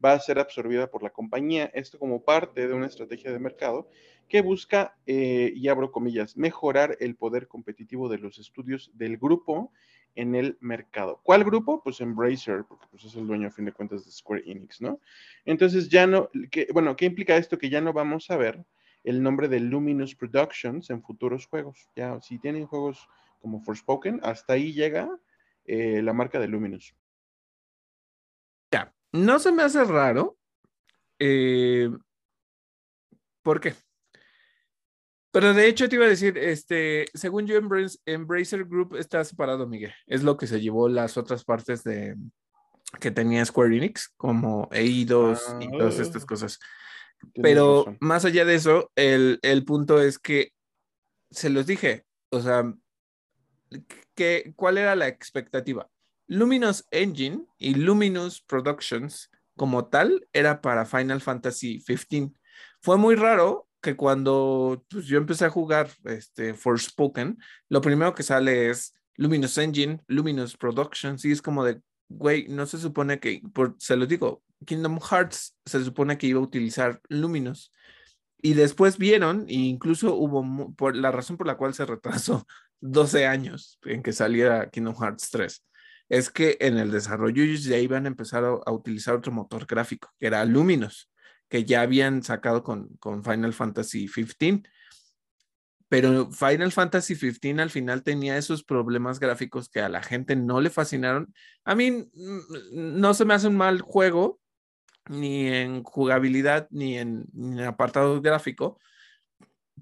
va 0.03 0.13
a 0.13 0.19
ser 0.19 0.39
absorbida 0.39 0.89
por 0.89 1.03
la 1.03 1.11
compañía, 1.11 1.69
esto 1.73 1.99
como 1.99 2.23
parte 2.23 2.67
de 2.67 2.73
una 2.73 2.87
estrategia 2.87 3.31
de 3.31 3.39
mercado 3.39 3.89
que 4.27 4.41
busca, 4.41 4.97
eh, 5.05 5.51
y 5.55 5.67
abro 5.67 5.91
comillas, 5.91 6.35
mejorar 6.35 6.97
el 6.99 7.15
poder 7.15 7.47
competitivo 7.47 8.09
de 8.09 8.17
los 8.17 8.39
estudios 8.39 8.91
del 8.93 9.17
grupo 9.17 9.71
en 10.15 10.35
el 10.35 10.57
mercado. 10.61 11.19
¿Cuál 11.23 11.43
grupo? 11.43 11.81
Pues 11.83 11.99
Embracer, 12.01 12.63
porque 12.67 12.85
pues, 12.89 13.03
es 13.03 13.15
el 13.15 13.27
dueño 13.27 13.47
a 13.47 13.51
fin 13.51 13.65
de 13.65 13.73
cuentas 13.73 14.05
de 14.05 14.11
Square 14.11 14.43
Enix, 14.45 14.81
¿no? 14.81 14.99
Entonces 15.45 15.89
ya 15.89 16.07
no, 16.07 16.29
bueno, 16.71 16.95
¿qué 16.95 17.05
implica 17.05 17.35
esto? 17.35 17.57
Que 17.57 17.69
ya 17.69 17.81
no 17.81 17.93
vamos 17.93 18.29
a 18.29 18.37
ver 18.37 18.63
el 19.03 19.21
nombre 19.21 19.47
de 19.47 19.59
Luminous 19.59 20.15
Productions 20.15 20.89
en 20.89 21.01
futuros 21.03 21.45
juegos. 21.47 21.89
Ya, 21.95 22.19
si 22.21 22.39
tienen 22.39 22.65
juegos 22.65 23.07
como 23.41 23.61
Forspoken, 23.61 24.19
hasta 24.23 24.53
ahí 24.53 24.73
llega 24.73 25.09
eh, 25.65 26.01
la 26.01 26.13
marca 26.13 26.39
de 26.39 26.47
Luminous. 26.47 26.95
Ya, 28.71 28.93
no 29.11 29.39
se 29.39 29.51
me 29.51 29.63
hace 29.63 29.83
raro. 29.83 30.37
Eh, 31.19 31.89
¿Por 33.41 33.59
qué? 33.59 33.75
Pero 35.31 35.53
de 35.53 35.67
hecho 35.67 35.89
te 35.89 35.95
iba 35.95 36.05
a 36.05 36.09
decir, 36.09 36.37
este, 36.37 37.05
según 37.13 37.47
yo, 37.47 37.59
Embracer 38.05 38.65
Group 38.65 38.95
está 38.95 39.23
separado, 39.23 39.67
Miguel. 39.67 39.93
Es 40.05 40.23
lo 40.23 40.37
que 40.37 40.47
se 40.47 40.61
llevó 40.61 40.87
las 40.87 41.17
otras 41.17 41.43
partes 41.43 41.83
de, 41.83 42.15
que 42.99 43.09
tenía 43.09 43.43
Square 43.43 43.75
Enix, 43.75 44.13
como 44.15 44.69
EI2 44.69 45.57
y 45.59 45.71
todas 45.77 45.99
estas 45.99 46.23
Ah. 46.23 46.27
cosas. 46.27 46.59
Pero 47.41 47.85
razón. 47.85 47.97
más 48.01 48.25
allá 48.25 48.45
de 48.45 48.55
eso, 48.55 48.91
el, 48.95 49.39
el 49.41 49.65
punto 49.65 50.01
es 50.01 50.19
que 50.19 50.51
se 51.31 51.49
los 51.49 51.65
dije, 51.65 52.05
o 52.29 52.41
sea, 52.41 52.73
que, 54.15 54.53
¿cuál 54.55 54.77
era 54.77 54.95
la 54.95 55.07
expectativa? 55.07 55.89
Luminous 56.27 56.85
Engine 56.91 57.45
y 57.57 57.75
Luminous 57.75 58.41
Productions 58.41 59.29
como 59.55 59.85
tal 59.87 60.27
era 60.33 60.61
para 60.61 60.85
Final 60.85 61.21
Fantasy 61.21 61.79
XV. 61.79 62.31
Fue 62.81 62.97
muy 62.97 63.15
raro 63.15 63.67
que 63.81 63.95
cuando 63.95 64.83
pues, 64.89 65.05
yo 65.05 65.17
empecé 65.17 65.45
a 65.45 65.49
jugar 65.49 65.89
este, 66.05 66.53
Forspoken, 66.53 67.37
lo 67.69 67.81
primero 67.81 68.15
que 68.15 68.23
sale 68.23 68.69
es 68.69 68.93
Luminous 69.15 69.57
Engine, 69.57 70.01
Luminous 70.07 70.57
Productions, 70.57 71.25
y 71.25 71.31
es 71.31 71.41
como 71.41 71.63
de, 71.63 71.81
güey, 72.09 72.47
no 72.47 72.65
se 72.65 72.77
supone 72.77 73.19
que, 73.19 73.41
por, 73.53 73.75
se 73.79 73.95
los 73.95 74.07
digo, 74.07 74.43
Kingdom 74.65 74.99
Hearts 74.99 75.55
se 75.65 75.83
supone 75.83 76.17
que 76.17 76.27
iba 76.27 76.39
a 76.39 76.43
utilizar 76.43 77.01
Luminous. 77.09 77.71
Y 78.41 78.53
después 78.53 78.97
vieron, 78.97 79.45
e 79.47 79.53
incluso 79.53 80.15
hubo, 80.15 80.73
por 80.75 80.95
la 80.95 81.11
razón 81.11 81.37
por 81.37 81.47
la 81.47 81.55
cual 81.55 81.73
se 81.73 81.85
retrasó 81.85 82.45
12 82.81 83.25
años 83.25 83.79
en 83.83 84.03
que 84.03 84.11
saliera 84.11 84.69
Kingdom 84.69 84.95
Hearts 84.95 85.29
3, 85.31 85.65
es 86.09 86.29
que 86.29 86.57
en 86.59 86.77
el 86.77 86.91
desarrollo 86.91 87.43
ya 87.45 87.77
iban 87.77 88.05
a 88.05 88.09
empezar 88.09 88.43
a, 88.43 88.49
a 88.65 88.71
utilizar 88.71 89.15
otro 89.15 89.31
motor 89.31 89.65
gráfico, 89.65 90.09
que 90.19 90.27
era 90.27 90.43
Luminous, 90.45 91.09
que 91.49 91.63
ya 91.63 91.81
habían 91.81 92.23
sacado 92.23 92.63
con, 92.63 92.89
con 92.97 93.23
Final 93.23 93.53
Fantasy 93.53 94.07
15. 94.07 94.63
Pero 95.93 96.31
Final 96.31 96.71
Fantasy 96.71 97.15
15 97.15 97.61
al 97.61 97.69
final 97.69 98.01
tenía 98.01 98.35
esos 98.35 98.63
problemas 98.63 99.19
gráficos 99.19 99.69
que 99.69 99.79
a 99.79 99.89
la 99.89 100.01
gente 100.01 100.35
no 100.35 100.59
le 100.59 100.71
fascinaron. 100.71 101.31
A 101.65 101.75
mí 101.75 102.09
no 102.71 103.13
se 103.13 103.25
me 103.25 103.35
hace 103.35 103.47
un 103.47 103.57
mal 103.57 103.79
juego, 103.79 104.39
ni 105.07 105.45
en 105.49 105.83
jugabilidad, 105.83 106.67
ni 106.71 106.97
en, 106.97 107.25
ni 107.31 107.59
en 107.59 107.67
apartado 107.67 108.19
gráfico, 108.23 108.79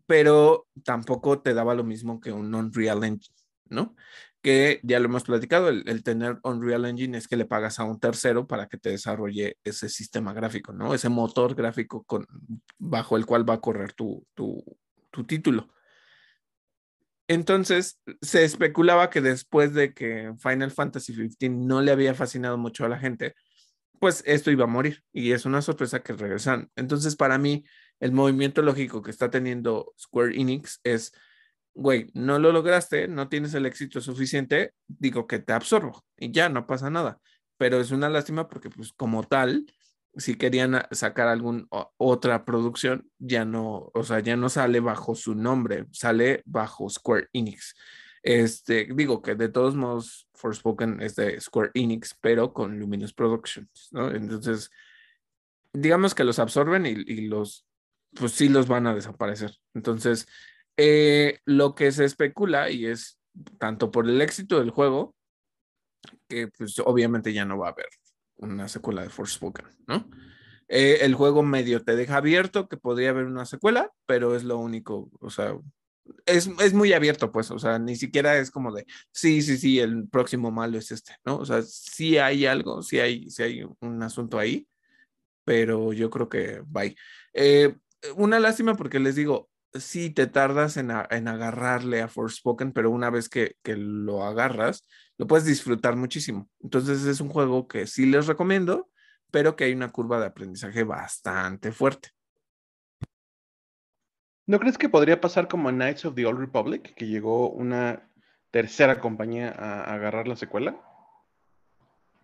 pero 0.05 0.67
tampoco 0.83 1.39
te 1.39 1.53
daba 1.53 1.75
lo 1.75 1.85
mismo 1.85 2.19
que 2.19 2.33
un 2.33 2.53
Unreal 2.53 3.05
Engine, 3.05 3.37
¿no? 3.69 3.95
Que 4.41 4.81
ya 4.83 4.99
lo 4.99 5.05
hemos 5.05 5.23
platicado, 5.23 5.69
el, 5.69 5.85
el, 5.87 6.03
tener 6.03 6.39
Unreal 6.43 6.83
Engine 6.83 7.17
es 7.17 7.29
que 7.29 7.37
le 7.37 7.45
pagas 7.45 7.79
a 7.79 7.85
un 7.85 8.01
tercero 8.01 8.47
para 8.47 8.67
que 8.67 8.77
te 8.77 8.89
desarrolle 8.89 9.59
ese 9.63 9.87
sistema 9.87 10.33
gráfico, 10.33 10.73
¿no? 10.73 10.93
Ese 10.93 11.07
motor 11.07 11.55
gráfico 11.55 12.03
con, 12.03 12.27
bajo 12.77 13.15
el 13.15 13.25
cual 13.25 13.49
va 13.49 13.53
a 13.53 13.61
correr 13.61 13.93
tu, 13.93 14.27
tu, 14.35 14.61
tu 15.09 15.23
título. 15.23 15.69
Entonces, 17.31 17.97
se 18.21 18.43
especulaba 18.43 19.09
que 19.09 19.21
después 19.21 19.73
de 19.73 19.93
que 19.93 20.33
Final 20.37 20.69
Fantasy 20.69 21.13
XV 21.13 21.49
no 21.49 21.81
le 21.81 21.93
había 21.93 22.13
fascinado 22.13 22.57
mucho 22.57 22.83
a 22.83 22.89
la 22.89 22.99
gente, 22.99 23.35
pues 23.99 24.21
esto 24.25 24.51
iba 24.51 24.65
a 24.65 24.67
morir 24.67 25.01
y 25.13 25.31
es 25.31 25.45
una 25.45 25.61
sorpresa 25.61 26.03
que 26.03 26.11
regresan. 26.11 26.69
Entonces, 26.75 27.15
para 27.15 27.37
mí, 27.37 27.63
el 28.01 28.11
movimiento 28.11 28.61
lógico 28.61 29.01
que 29.01 29.11
está 29.11 29.29
teniendo 29.29 29.93
Square 29.97 30.35
Enix 30.35 30.81
es, 30.83 31.13
güey, 31.73 32.11
no 32.13 32.37
lo 32.37 32.51
lograste, 32.51 33.07
no 33.07 33.29
tienes 33.29 33.53
el 33.53 33.65
éxito 33.65 34.01
suficiente, 34.01 34.73
digo 34.89 35.25
que 35.25 35.39
te 35.39 35.53
absorbo 35.53 36.03
y 36.17 36.33
ya 36.33 36.49
no 36.49 36.67
pasa 36.67 36.89
nada. 36.89 37.21
Pero 37.55 37.79
es 37.79 37.91
una 37.91 38.09
lástima 38.09 38.49
porque, 38.49 38.69
pues, 38.69 38.91
como 38.91 39.23
tal, 39.23 39.65
si 40.15 40.35
querían 40.35 40.83
sacar 40.91 41.27
alguna 41.27 41.65
otra 41.97 42.45
producción, 42.45 43.09
ya 43.17 43.45
no, 43.45 43.91
o 43.93 44.03
sea, 44.03 44.19
ya 44.19 44.35
no 44.35 44.49
sale 44.49 44.79
bajo 44.79 45.15
su 45.15 45.35
nombre, 45.35 45.85
sale 45.91 46.41
bajo 46.45 46.89
Square 46.89 47.29
Enix. 47.33 47.75
Este, 48.23 48.87
digo 48.93 49.21
que 49.21 49.35
de 49.35 49.49
todos 49.49 49.75
modos, 49.75 50.27
Forspoken 50.35 51.01
es 51.01 51.15
de 51.15 51.39
Square 51.39 51.71
Enix, 51.73 52.15
pero 52.21 52.53
con 52.53 52.77
Luminous 52.77 53.13
Productions, 53.13 53.89
¿no? 53.91 54.11
Entonces, 54.11 54.69
digamos 55.73 56.13
que 56.13 56.23
los 56.23 56.39
absorben 56.39 56.85
y, 56.85 56.89
y 56.89 57.27
los, 57.27 57.65
pues 58.13 58.33
sí 58.33 58.49
los 58.49 58.67
van 58.67 58.87
a 58.87 58.93
desaparecer. 58.93 59.55
Entonces, 59.73 60.27
eh, 60.77 61.39
lo 61.45 61.73
que 61.73 61.91
se 61.91 62.05
especula 62.05 62.69
y 62.69 62.85
es 62.85 63.19
tanto 63.57 63.91
por 63.91 64.07
el 64.09 64.21
éxito 64.21 64.59
del 64.59 64.71
juego, 64.71 65.15
que 66.27 66.47
pues 66.47 66.79
obviamente 66.79 67.33
ya 67.33 67.45
no 67.45 67.57
va 67.57 67.67
a 67.67 67.71
haber 67.71 67.87
una 68.41 68.67
secuela 68.67 69.03
de 69.03 69.09
Forspoken, 69.09 69.67
¿no? 69.87 70.09
Eh, 70.67 70.99
el 71.01 71.15
juego 71.15 71.43
medio 71.43 71.83
te 71.83 71.95
deja 71.95 72.17
abierto 72.17 72.67
que 72.67 72.77
podría 72.77 73.09
haber 73.09 73.25
una 73.25 73.45
secuela, 73.45 73.91
pero 74.05 74.35
es 74.35 74.43
lo 74.43 74.57
único, 74.57 75.09
o 75.19 75.29
sea, 75.29 75.57
es, 76.25 76.49
es, 76.59 76.73
muy 76.73 76.93
abierto, 76.93 77.31
pues, 77.31 77.51
o 77.51 77.59
sea, 77.59 77.79
ni 77.79 77.95
siquiera 77.95 78.37
es 78.37 78.51
como 78.51 78.73
de, 78.73 78.85
sí, 79.11 79.41
sí, 79.41 79.57
sí, 79.57 79.79
el 79.79 80.07
próximo 80.07 80.51
malo 80.51 80.77
es 80.77 80.91
este, 80.91 81.15
¿no? 81.25 81.37
O 81.37 81.45
sea, 81.45 81.61
sí 81.61 82.17
hay 82.17 82.45
algo, 82.45 82.81
sí 82.83 82.99
hay, 82.99 83.29
sí 83.29 83.43
hay 83.43 83.63
un 83.79 84.03
asunto 84.03 84.39
ahí, 84.39 84.67
pero 85.43 85.93
yo 85.93 86.09
creo 86.09 86.29
que 86.29 86.61
bye. 86.65 86.95
Eh, 87.33 87.75
una 88.15 88.39
lástima 88.39 88.75
porque 88.75 88.99
les 88.99 89.15
digo, 89.15 89.49
sí 89.73 90.09
te 90.09 90.27
tardas 90.27 90.77
en, 90.77 90.91
en 91.09 91.27
agarrarle 91.27 92.01
a 92.01 92.07
Forspoken, 92.07 92.73
pero 92.73 92.91
una 92.91 93.09
vez 93.09 93.29
que, 93.29 93.55
que, 93.63 93.75
lo 93.75 94.23
agarras, 94.23 94.85
lo 95.21 95.27
puedes 95.27 95.45
disfrutar 95.45 95.95
muchísimo. 95.95 96.49
Entonces 96.61 97.05
es 97.05 97.21
un 97.21 97.29
juego 97.29 97.67
que 97.67 97.85
sí 97.85 98.07
les 98.07 98.25
recomiendo, 98.25 98.89
pero 99.29 99.55
que 99.55 99.65
hay 99.65 99.73
una 99.73 99.91
curva 99.91 100.19
de 100.19 100.25
aprendizaje 100.25 100.83
bastante 100.83 101.71
fuerte. 101.71 102.09
¿No 104.47 104.59
crees 104.59 104.79
que 104.79 104.89
podría 104.89 105.21
pasar 105.21 105.47
como 105.47 105.69
en 105.69 105.75
Knights 105.75 106.05
of 106.05 106.15
the 106.15 106.25
Old 106.25 106.39
Republic, 106.39 106.95
que 106.95 107.05
llegó 107.05 107.51
una 107.51 108.09
tercera 108.49 108.99
compañía 108.99 109.53
a, 109.55 109.93
agarrar 109.93 110.27
la 110.27 110.35
secuela? 110.35 110.75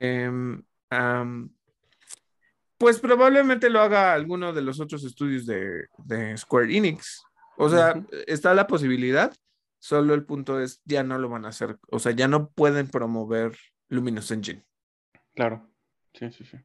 Um, 0.01 0.63
um, 0.91 1.53
pues 2.79 2.99
probablemente 2.99 3.69
lo 3.69 3.79
haga 3.79 4.11
alguno 4.11 4.53
de 4.53 4.63
los 4.63 4.79
otros 4.79 5.03
estudios 5.03 5.45
de, 5.45 5.85
de 5.99 6.35
Square 6.35 6.75
Enix. 6.75 7.23
O 7.57 7.69
sea, 7.69 7.93
uh 7.95 7.99
-huh. 7.99 8.23
está 8.25 8.55
la 8.55 8.65
posibilidad, 8.65 9.31
solo 9.79 10.13
el 10.13 10.25
punto 10.25 10.59
es, 10.59 10.81
ya 10.85 11.03
no 11.03 11.17
lo 11.17 11.29
van 11.29 11.45
a 11.45 11.49
hacer, 11.49 11.77
o 11.89 11.99
sea, 11.99 12.11
ya 12.11 12.27
no 12.27 12.49
pueden 12.49 12.89
promover 12.89 13.57
Luminous 13.89 14.31
Engine. 14.31 14.65
Claro, 15.33 15.69
sí, 16.13 16.31
sí, 16.31 16.43
sí. 16.45 16.57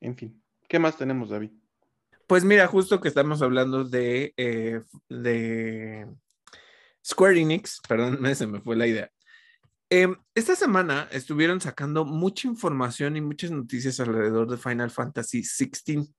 En 0.00 0.16
fin, 0.16 0.42
¿qué 0.68 0.78
más 0.78 0.96
tenemos, 0.96 1.30
David? 1.30 1.50
Pues 2.26 2.44
mira, 2.44 2.66
justo 2.68 3.00
que 3.00 3.08
estamos 3.08 3.42
hablando 3.42 3.84
de, 3.84 4.32
eh, 4.36 4.80
de 5.08 6.06
Square 7.04 7.40
Enix, 7.40 7.80
perdón, 7.88 8.34
se 8.34 8.46
me 8.46 8.60
fue 8.60 8.76
la 8.76 8.86
idea. 8.86 9.10
Eh, 9.92 10.06
esta 10.36 10.54
semana 10.54 11.08
estuvieron 11.10 11.60
sacando 11.60 12.04
mucha 12.04 12.46
información 12.46 13.16
y 13.16 13.20
muchas 13.20 13.50
noticias 13.50 13.98
alrededor 13.98 14.48
de 14.48 14.56
Final 14.56 14.90
Fantasy 14.90 15.42
XVI. 15.42 16.14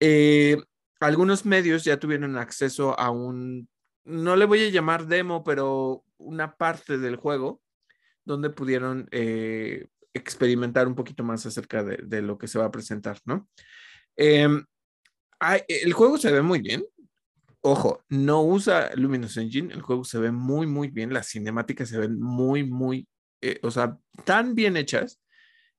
Eh, 0.00 0.58
algunos 1.00 1.46
medios 1.46 1.84
ya 1.84 1.98
tuvieron 1.98 2.36
acceso 2.36 2.98
a 3.00 3.10
un, 3.10 3.68
no 4.08 4.36
le 4.36 4.44
voy 4.44 4.64
a 4.64 4.70
llamar 4.70 5.06
demo, 5.06 5.44
pero 5.44 6.04
una 6.16 6.56
parte 6.56 6.98
del 6.98 7.16
juego 7.16 7.60
donde 8.24 8.50
pudieron 8.50 9.08
eh, 9.10 9.86
experimentar 10.12 10.88
un 10.88 10.94
poquito 10.94 11.24
más 11.24 11.46
acerca 11.46 11.82
de, 11.84 12.22
lo 12.22 12.36
que 12.36 12.48
se 12.48 12.58
va 12.58 12.66
a 12.66 12.70
presentar, 12.70 13.18
¿no? 13.24 13.48
Hay, 15.40 15.62
el 15.68 15.92
juego 15.92 16.18
se 16.18 16.32
ve 16.32 16.42
muy 16.42 16.60
bien. 16.60 16.84
Ojo, 17.60 18.04
no 18.08 18.42
usa 18.42 18.90
Luminous 18.94 19.36
Engine, 19.36 19.72
el 19.72 19.82
juego 19.82 20.04
se 20.04 20.18
ve 20.18 20.30
muy, 20.30 20.66
muy 20.66 20.88
bien, 20.88 21.12
las 21.12 21.28
cinemáticas 21.28 21.88
se 21.88 21.98
ven 21.98 22.18
muy, 22.20 22.64
muy, 22.64 23.08
eh, 23.40 23.58
o 23.62 23.70
sea, 23.70 23.98
tan 24.24 24.54
bien 24.54 24.76
hechas. 24.76 25.20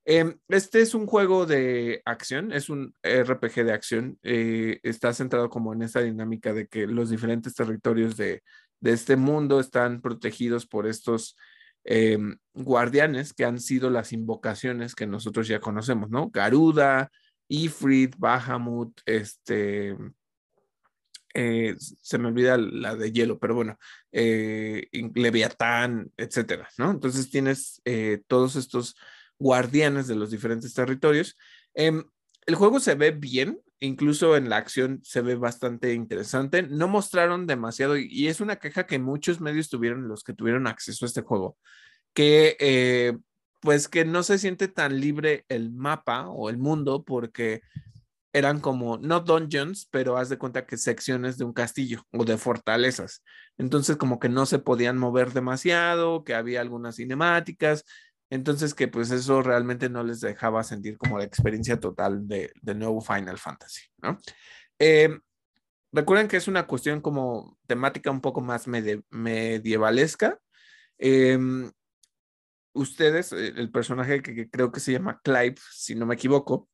Eh, 0.06 0.36
este 0.48 0.82
es 0.82 0.94
un 0.94 1.06
juego 1.06 1.46
de 1.46 2.02
acción, 2.06 2.52
es 2.52 2.70
un 2.70 2.96
RPG 3.04 3.64
de 3.66 3.74
acción, 3.74 4.18
eh, 4.24 4.80
está 4.84 5.14
centrado 5.14 5.50
como 5.50 5.74
en 5.74 5.82
esta 5.82 6.02
dinámica 6.02 6.54
de 6.54 6.68
que 6.68 6.88
los 6.88 7.10
diferentes 7.10 7.54
territorios 7.54 8.18
de, 8.18 8.42
este 8.82 9.18
mundo 9.18 9.60
están 9.60 10.02
protegidos 10.02 10.66
por 10.66 10.88
estos 10.88 11.36
eh, 11.84 12.18
guardianes 12.54 13.34
que 13.34 13.44
han 13.44 13.60
sido 13.60 13.90
las 13.90 14.14
invocaciones 14.14 14.96
que 14.96 15.06
nosotros 15.06 15.48
ya 15.48 15.60
conocemos, 15.60 16.10
¿no? 16.10 16.30
Garuda, 16.30 17.12
Ifrit, 17.50 18.16
Bahamut, 18.18 19.02
este, 19.06 19.98
eh, 21.34 21.76
se 21.78 22.18
me 22.18 22.30
olvida 22.30 22.58
la 22.58 22.96
de 22.96 23.12
hielo, 23.12 23.38
pero 23.38 23.54
bueno, 23.54 23.78
eh, 24.14 24.88
Leviatán, 25.14 26.10
etcétera, 26.16 26.70
¿no? 26.78 26.90
Entonces 26.92 27.30
tienes 27.30 27.82
todos 28.28 28.56
estos 28.56 28.96
guardianes 29.40 30.08
de 30.08 30.16
los 30.16 30.32
diferentes 30.32 30.74
territorios. 30.74 31.38
Em, 31.74 32.04
el 32.46 32.56
juego 32.56 32.80
se 32.80 32.96
ve 32.96 33.12
bien, 33.12 33.60
incluso 33.80 34.36
en 34.36 34.50
la 34.50 34.58
acción 34.58 35.00
se 35.04 35.22
ve 35.22 35.36
bastante 35.36 35.94
interesante. 35.94 36.64
No 36.64 36.88
mostraron 36.88 37.48
demasiado 37.48 37.98
y 37.98 38.28
es 38.28 38.42
una 38.42 38.58
queja 38.58 38.86
que 38.86 39.00
muchos 39.00 39.42
medios 39.42 39.70
tuvieron, 39.70 40.08
los 40.08 40.24
que 40.24 40.34
tuvieron 40.34 40.68
acceso 40.68 41.06
a 41.06 41.08
este 41.08 41.22
juego, 41.22 41.58
que 42.14 42.58
eh, 42.60 43.18
pues 43.62 43.88
que 43.88 44.06
no 44.06 44.24
se 44.24 44.38
siente 44.38 44.68
tan 44.68 45.00
libre 45.00 45.46
el 45.50 45.72
mapa 45.72 46.28
o 46.30 46.50
el 46.50 46.58
mundo 46.58 47.04
porque 47.04 47.62
eran 48.32 48.60
como, 48.60 48.98
no 48.98 49.22
dungeons, 49.22 49.88
pero 49.92 50.18
haz 50.18 50.30
de 50.30 50.38
cuenta 50.38 50.66
que 50.66 50.78
secciones 50.78 51.38
de 51.38 51.46
un 51.46 51.54
castillo 51.54 52.04
o 52.12 52.26
de 52.26 52.38
fortalezas. 52.38 53.24
Entonces 53.58 53.98
como 53.98 54.20
que 54.20 54.30
no 54.30 54.46
se 54.46 54.60
podían 54.60 54.98
mover 54.98 55.34
demasiado, 55.34 56.24
que 56.24 56.36
había 56.36 56.62
algunas 56.62 56.98
cinemáticas, 56.98 57.86
Entonces 58.30 58.74
que 58.74 58.88
pues 58.88 59.12
eso 59.12 59.42
realmente 59.42 59.90
no 59.90 60.04
les 60.04 60.22
dejaba 60.22 60.64
sentir 60.64 60.98
como 60.98 61.18
la 61.18 61.24
experiencia 61.24 61.80
total 61.80 62.28
de, 62.28 62.52
nuevo 62.76 63.02
Final 63.02 63.38
Fantasy, 63.38 63.82
¿no? 64.02 64.20
Em, 64.78 65.20
recuerden 65.92 66.28
que 66.28 66.38
es 66.38 66.48
una 66.48 66.68
cuestión 66.68 67.02
como 67.02 67.58
temática 67.66 68.12
un 68.12 68.22
poco 68.22 68.42
más 68.42 68.68
medievalesca. 68.68 70.40
Em, 70.98 71.72
ustedes, 72.74 73.32
eh, 73.34 73.54
el 73.56 73.72
personaje 73.72 74.22
que, 74.22 74.50
creo 74.50 74.72
que 74.72 74.80
se 74.80 74.92
llama 74.92 75.20
Clive, 75.24 75.56
si 75.72 75.96
no 75.96 76.06
me 76.06 76.16
equivoco, 76.16 76.70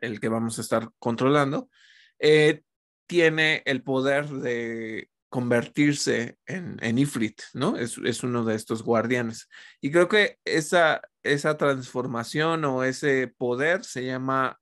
el 0.00 0.20
que 0.20 0.28
vamos 0.28 0.58
a 0.58 0.62
estar 0.62 0.90
controlando, 0.98 1.70
eh, 2.18 2.62
tiene 3.06 3.62
el 3.66 3.82
poder 3.82 4.28
de 4.28 5.08
convertirse 5.34 6.38
en, 6.46 6.76
en 6.80 6.96
Ifrit, 6.96 7.42
¿no? 7.54 7.76
Es, 7.76 7.98
es, 7.98 8.22
uno 8.22 8.44
de 8.44 8.54
estos 8.54 8.84
guardianes. 8.84 9.48
Y 9.80 9.90
creo 9.90 10.08
que 10.08 10.38
esa, 10.44 11.02
esa 11.24 11.56
transformación 11.56 12.64
o 12.64 12.84
ese 12.84 13.26
poder 13.36 13.84
se 13.84 14.04
llama 14.04 14.60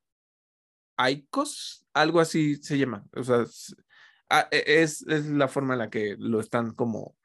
Aikos, 0.97 1.87
algo 1.93 2.21
así 2.21 2.57
se 2.57 2.79
llama. 2.79 3.05
O 3.15 3.23
sea, 3.23 3.45
e, 4.51 4.65
es, 4.83 5.03
es, 5.09 5.27
la 5.27 5.47
forma 5.47 5.75
en 5.75 5.81
la 5.81 5.91
que 5.91 6.17
lo 6.19 6.41
están 6.41 6.73
como 6.73 7.19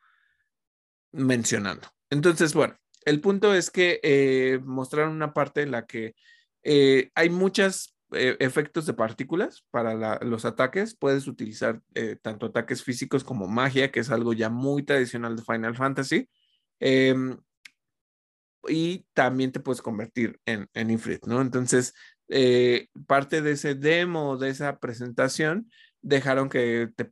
mencionando. 1.13 1.87
Entonces, 2.09 2.53
bueno, 2.53 2.75
el 3.05 3.21
punto 3.21 3.55
es 3.55 3.71
que 3.71 4.01
eh, 4.03 4.59
mostraron 4.61 5.13
una 5.13 5.33
parte 5.33 5.61
en 5.61 5.71
la 5.71 5.85
que 5.85 6.15
eh, 6.63 7.11
hay 7.15 7.29
muchos 7.29 7.96
eh, 8.11 8.37
efectos 8.39 8.85
de 8.85 8.93
partículas 8.93 9.65
para 9.71 10.19
los 10.23 10.45
ataques. 10.45 10.95
Puedes 10.95 11.27
utilizar 11.27 11.81
tanto 12.21 12.47
ataques 12.47 12.83
físicos 12.83 13.23
como 13.23 13.47
magia, 13.47 13.91
que 13.91 13.99
es 13.99 14.09
algo 14.09 14.33
ya 14.33 14.49
muy 14.49 14.83
tradicional 14.83 15.35
de 15.35 15.43
Final 15.43 15.75
Fantasy. 15.75 16.29
Em, 16.79 17.37
y 18.67 19.05
también 19.13 19.51
te 19.51 19.59
puedes 19.59 19.81
convertir 19.81 20.39
en, 20.45 20.67
en 20.73 20.91
Ifrit, 20.91 21.25
¿no? 21.25 21.41
Entonces, 21.41 21.93
parte 23.07 23.41
de 23.41 23.51
ese 23.51 23.75
demo, 23.75 24.37
de 24.37 24.49
esa 24.49 24.79
presentación, 24.79 25.69
dejaron 26.01 26.49
que 26.49 26.89
te, 26.95 27.11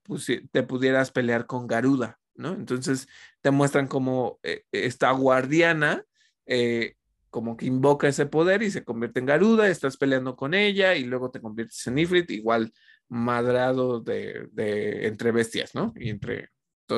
te 0.52 0.64
pudieras 0.64 1.12
pelear 1.12 1.46
con 1.46 1.68
Garuda, 1.68 2.20
¿no? 2.36 2.54
Entonces 2.54 3.08
te 3.42 3.52
muestran 3.52 3.88
como 3.88 4.40
eh, 4.44 4.64
esta 4.72 5.12
guardiana, 5.12 6.04
eh, 6.46 6.96
como 7.36 7.58
que 7.58 7.66
invoca 7.66 8.08
ese 8.08 8.28
poder 8.28 8.64
y 8.64 8.72
se 8.72 8.86
convierte 8.86 9.20
en 9.20 9.26
Garuda, 9.26 9.68
estás 9.68 9.98
peleando 9.98 10.38
con 10.38 10.54
ella 10.54 10.96
y 10.96 11.04
luego 11.04 11.32
te 11.32 11.42
conviertes 11.42 11.86
en 11.86 11.98
Ifrit, 11.98 12.32
igual 12.32 12.72
madrado 13.10 14.00
de, 14.00 14.48
entre 15.06 15.34
bestias, 15.34 15.76
¿no? 15.76 15.94
Y 15.98 16.12
entre, 16.12 16.52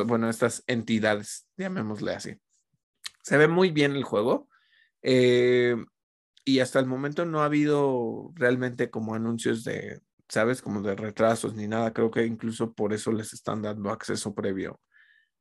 bueno, 0.05 0.29
estas 0.29 0.63
entidades, 0.67 1.47
llamémosle 1.57 2.13
así. 2.13 2.35
Se 3.23 3.37
ve 3.37 3.47
muy 3.47 3.71
bien 3.71 3.95
el 3.95 4.03
juego. 4.03 4.47
Eh, 5.01 5.75
y 6.45 6.59
hasta 6.59 6.79
el 6.79 6.85
momento 6.85 7.25
no 7.25 7.41
ha 7.41 7.45
habido 7.45 8.31
realmente 8.35 8.91
como 8.91 9.15
anuncios 9.15 9.63
de, 9.63 10.01
¿sabes? 10.29 10.61
Como 10.61 10.83
de 10.83 10.95
retrasos 10.95 11.55
ni 11.55 11.67
nada. 11.67 11.93
Creo 11.93 12.11
que 12.11 12.27
incluso 12.27 12.73
por 12.73 12.93
eso 12.93 13.11
les 13.11 13.33
están 13.33 13.63
dando 13.63 13.89
acceso 13.89 14.35
previo 14.35 14.79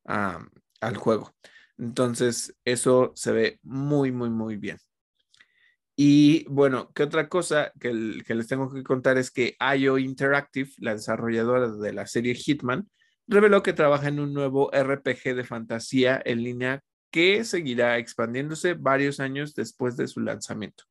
al 0.05 0.97
juego. 0.97 1.35
Entonces, 1.77 2.55
eso 2.65 3.11
se 3.15 3.31
ve 3.31 3.59
muy, 3.63 4.11
muy, 4.11 4.29
muy 4.29 4.57
bien. 4.57 4.77
Y 5.95 6.45
bueno, 6.47 6.91
¿qué 6.93 7.03
otra 7.03 7.27
cosa 7.27 7.71
que, 7.79 8.21
que, 8.25 8.35
les 8.35 8.47
tengo 8.47 8.71
que 8.71 8.83
contar 8.83 9.17
es 9.17 9.31
que 9.31 9.57
IO 9.77 9.97
Interactive, 9.97 10.69
la 10.77 10.93
desarrolladora 10.93 11.71
de 11.71 11.93
la 11.93 12.05
serie 12.05 12.35
Hitman, 12.35 12.87
reveló 13.27 13.63
que 13.63 13.73
trabaja 13.73 14.07
en 14.07 14.19
un 14.19 14.33
nuevo 14.33 14.71
RPG 14.71 15.35
de 15.35 15.43
fantasía 15.43 16.21
en 16.23 16.43
línea 16.43 16.83
que 17.11 17.43
seguirá 17.43 17.97
expandiéndose 17.97 18.73
varios 18.73 19.19
años 19.19 19.55
después 19.55 19.97
de 19.97 20.07
su 20.07 20.19
lanzamiento. 20.19 20.83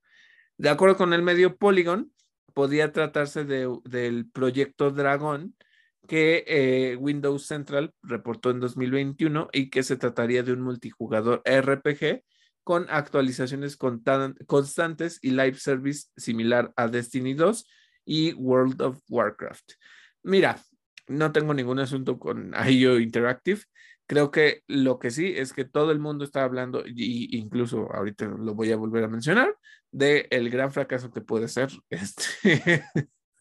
De 0.56 0.68
acuerdo 0.68 0.96
con 0.96 1.12
el 1.12 1.22
medio 1.22 1.56
Polygon, 1.56 2.12
podría 2.54 2.92
tratarse 2.92 3.44
de, 3.44 3.68
del 3.84 4.30
proyecto 4.30 4.90
Dragón, 4.90 5.54
que 6.06 6.44
eh, 6.46 6.96
Windows 6.96 7.46
Central 7.46 7.92
reportó 8.02 8.50
en 8.50 8.60
2021 8.60 9.48
y 9.52 9.70
que 9.70 9.82
se 9.82 9.96
trataría 9.96 10.42
de 10.42 10.52
un 10.52 10.62
multijugador 10.62 11.42
RPG 11.44 12.22
con 12.64 12.86
actualizaciones 12.88 13.76
constantes 13.76 15.18
y 15.22 15.30
live 15.30 15.54
service 15.54 16.08
similar 16.16 16.72
a 16.76 16.88
Destiny 16.88 17.34
2 17.34 17.64
y 18.04 18.32
World 18.34 18.82
of 18.82 18.98
Warcraft. 19.08 19.72
Mira, 20.22 20.60
no 21.06 21.30
tengo 21.32 21.54
ningún 21.54 21.78
asunto 21.78 22.18
con 22.18 22.52
IO 22.68 22.98
Interactive. 22.98 23.62
Creo 24.06 24.30
que 24.30 24.62
lo 24.66 24.98
que 24.98 25.10
sí 25.10 25.32
es 25.36 25.52
que 25.52 25.64
todo 25.64 25.90
el 25.90 25.98
mundo 25.98 26.24
está 26.24 26.44
hablando, 26.44 26.84
y 26.86 27.36
incluso 27.36 27.92
ahorita 27.92 28.26
lo 28.26 28.54
voy 28.54 28.70
a 28.72 28.76
volver 28.76 29.04
a 29.04 29.08
mencionar, 29.08 29.56
de 29.90 30.28
el 30.30 30.50
gran 30.50 30.72
fracaso 30.72 31.10
que 31.10 31.20
puede 31.20 31.48
ser 31.48 31.70
este 31.90 32.84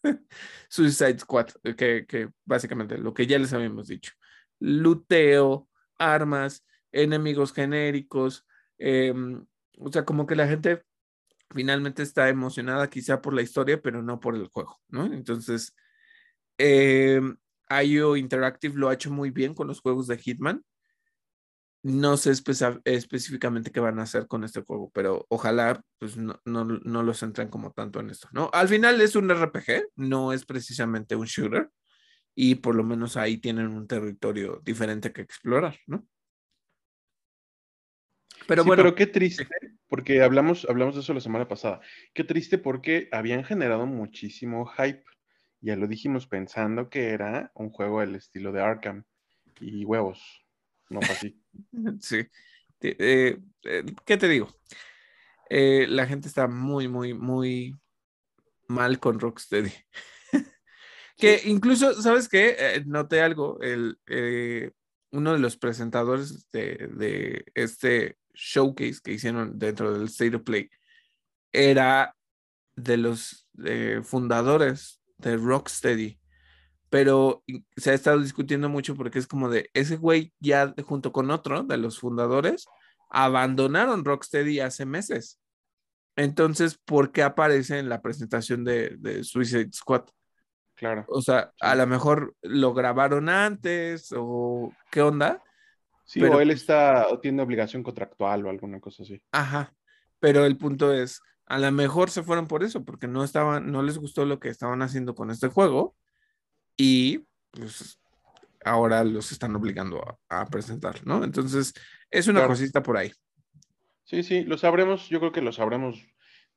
Suicide 0.69 1.19
Squad, 1.19 1.49
que, 1.77 2.29
básicamente 2.45 2.97
lo 2.97 3.13
que 3.13 3.27
ya 3.27 3.39
les 3.39 3.53
habíamos 3.53 3.87
dicho. 3.87 4.13
Luteo, 4.59 5.67
armas, 5.97 6.65
enemigos 6.91 7.53
genéricos. 7.53 8.45
Em, 8.77 9.45
o 9.79 9.91
sea, 9.91 10.05
como 10.05 10.25
que 10.25 10.35
la 10.35 10.47
gente 10.47 10.83
finalmente 11.53 12.03
está 12.03 12.29
emocionada 12.29 12.89
quizá 12.89 13.21
por 13.21 13.33
la 13.33 13.41
historia, 13.41 13.81
pero 13.81 14.01
no 14.01 14.19
por 14.19 14.35
el 14.35 14.47
juego, 14.47 14.79
¿no? 14.89 15.05
Entonces, 15.05 15.75
eh, 16.57 17.21
IO 17.83 18.15
Interactive 18.15 18.75
lo 18.77 18.89
ha 18.89 18.93
hecho 18.93 19.11
muy 19.11 19.31
bien 19.31 19.53
con 19.53 19.67
los 19.67 19.81
juegos 19.81 20.07
de 20.07 20.17
Hitman. 20.17 20.63
No 21.85 22.17
sé 22.17 22.31
específicamente 22.31 23.69
qué 23.69 23.79
van 23.79 23.99
a 23.99 24.03
hacer 24.03 24.25
con 24.25 24.43
este 24.43 24.63
juego, 24.63 24.89
pero 24.91 25.27
ojalá 25.29 25.83
pues 25.99 26.17
no, 26.17 26.41
no, 26.43 26.65
no 26.65 27.03
los 27.03 27.21
entren 27.21 27.47
como 27.47 27.73
tanto 27.73 27.99
en 27.99 28.09
esto, 28.09 28.27
¿no? 28.31 28.49
Al 28.53 28.67
final 28.67 28.99
es 29.01 29.15
un 29.15 29.29
RPG, 29.29 29.89
no 29.95 30.33
es 30.33 30.45
precisamente 30.45 31.15
un 31.15 31.27
shooter, 31.27 31.69
y 32.33 32.55
por 32.55 32.73
lo 32.73 32.83
menos 32.83 33.17
ahí 33.17 33.37
tienen 33.37 33.67
un 33.67 33.85
territorio 33.85 34.59
diferente 34.65 35.13
que 35.13 35.21
explorar, 35.21 35.77
¿no? 35.85 36.07
Pero 38.47 38.63
bueno. 38.63 38.81
Pero 38.81 38.95
qué 38.95 39.05
triste, 39.05 39.47
porque 39.87 40.23
hablamos, 40.23 40.65
hablamos 40.67 40.95
de 40.95 41.01
eso 41.01 41.13
la 41.13 41.21
semana 41.21 41.47
pasada. 41.47 41.81
Qué 42.15 42.23
triste 42.23 42.57
porque 42.57 43.09
habían 43.11 43.43
generado 43.43 43.85
muchísimo 43.85 44.65
hype. 44.65 45.03
Ya 45.61 45.75
lo 45.75 45.85
dijimos 45.85 46.25
pensando 46.25 46.89
que 46.89 47.09
era 47.09 47.51
un 47.53 47.69
juego 47.69 47.99
del 47.99 48.15
estilo 48.15 48.51
de 48.51 48.63
Arkham. 48.63 49.03
Y 49.61 49.85
huevos, 49.85 50.44
no 50.89 51.01
fue 51.01 51.15
así. 51.15 51.41
Sí. 52.01 52.27
Eh, 52.81 53.39
eh, 53.63 53.85
¿Qué 54.05 54.17
te 54.17 54.27
digo? 54.27 54.49
Eh, 55.49 55.87
la 55.89 56.05
gente 56.05 56.27
está 56.27 56.47
muy, 56.47 56.87
muy, 56.87 57.13
muy 57.13 57.75
mal 58.67 58.99
con 58.99 59.19
Rocksteady. 59.19 59.71
que 61.17 61.41
incluso, 61.45 61.99
¿sabes 62.01 62.27
qué? 62.27 62.83
noté 62.85 63.21
algo. 63.21 63.59
El, 63.61 63.97
uno 65.11 65.33
de 65.33 65.39
los 65.39 65.57
presentadores 65.57 66.49
de, 66.51 67.45
este 67.55 68.17
showcase 68.33 68.99
que 69.03 69.13
hicieron 69.13 69.57
dentro 69.57 69.93
del 69.93 70.07
State 70.07 70.35
of 70.35 70.43
Play 70.43 70.69
era 71.53 72.15
de 72.75 72.97
los 72.97 73.47
fundadores 74.03 75.01
de 75.17 75.37
Rocksteady 75.37 76.19
pero 76.95 77.43
se 77.75 77.91
ha 77.91 77.93
estado 77.93 78.21
discutiendo 78.21 78.69
mucho 78.69 78.95
porque 78.95 79.19
es 79.19 79.27
como 79.27 79.49
de 79.49 79.69
ese 79.73 79.97
güey 79.97 80.31
ya 80.39 80.73
junto 80.85 81.11
con 81.11 81.29
otro 81.29 81.63
de 81.63 81.75
los 81.75 81.99
fundadores 81.99 82.67
abandonaron 83.09 84.05
Rocksteady 84.05 84.61
hace 84.61 84.85
meses. 84.85 85.41
Entonces, 86.15 86.79
¿por 86.85 87.11
qué 87.11 87.21
aparece 87.21 87.79
en 87.79 87.89
la 87.89 88.01
presentación 88.01 88.63
de, 88.63 89.25
Suicide 89.25 89.73
Squad? 89.73 90.05
Claro. 90.75 91.03
O 91.09 91.21
sea, 91.21 91.51
a 91.59 91.75
lo 91.75 91.85
mejor 91.85 92.33
lo 92.41 92.73
grabaron 92.73 93.27
antes 93.27 94.13
o 94.15 94.71
qué 94.89 95.01
onda. 95.01 95.43
Sí, 96.05 96.23
o 96.23 96.39
él 96.39 96.47
pues 96.47 96.61
está, 96.61 97.09
o 97.09 97.19
tiene 97.19 97.41
obligación 97.41 97.83
contractual 97.83 98.45
o 98.45 98.49
alguna 98.49 98.79
cosa 98.79 99.03
así. 99.03 99.21
Ajá. 99.33 99.73
Pero 100.19 100.45
el 100.45 100.57
punto 100.57 100.93
es, 100.93 101.19
a 101.45 101.59
lo 101.59 101.69
mejor 101.73 102.09
se 102.09 102.23
fueron 102.23 102.47
por 102.47 102.63
eso, 102.63 102.85
porque 102.85 103.09
no 103.09 103.25
estaban, 103.25 103.69
no 103.69 103.83
les 103.83 103.97
gustó 103.97 104.23
lo 104.23 104.39
que 104.39 104.47
estaban 104.47 104.81
haciendo 104.81 105.13
con 105.13 105.29
este 105.29 105.49
juego 105.49 105.93
y 106.77 107.19
pues 107.51 107.99
ahora 108.63 109.03
los 109.03 109.31
están 109.31 109.55
obligando 109.55 110.19
a, 110.27 110.45
presentar, 110.47 111.05
¿no? 111.05 111.23
Entonces, 111.23 111.73
es 112.09 112.27
una 112.27 112.47
cosita 112.47 112.81
por 112.81 112.97
ahí. 112.97 113.11
Sí, 114.03 114.23
sí, 114.23 114.43
lo 114.43 114.57
sabremos, 114.57 115.07
yo 115.09 115.19
creo 115.19 115.31
que 115.31 115.41
lo 115.41 115.51
sabremos 115.51 115.99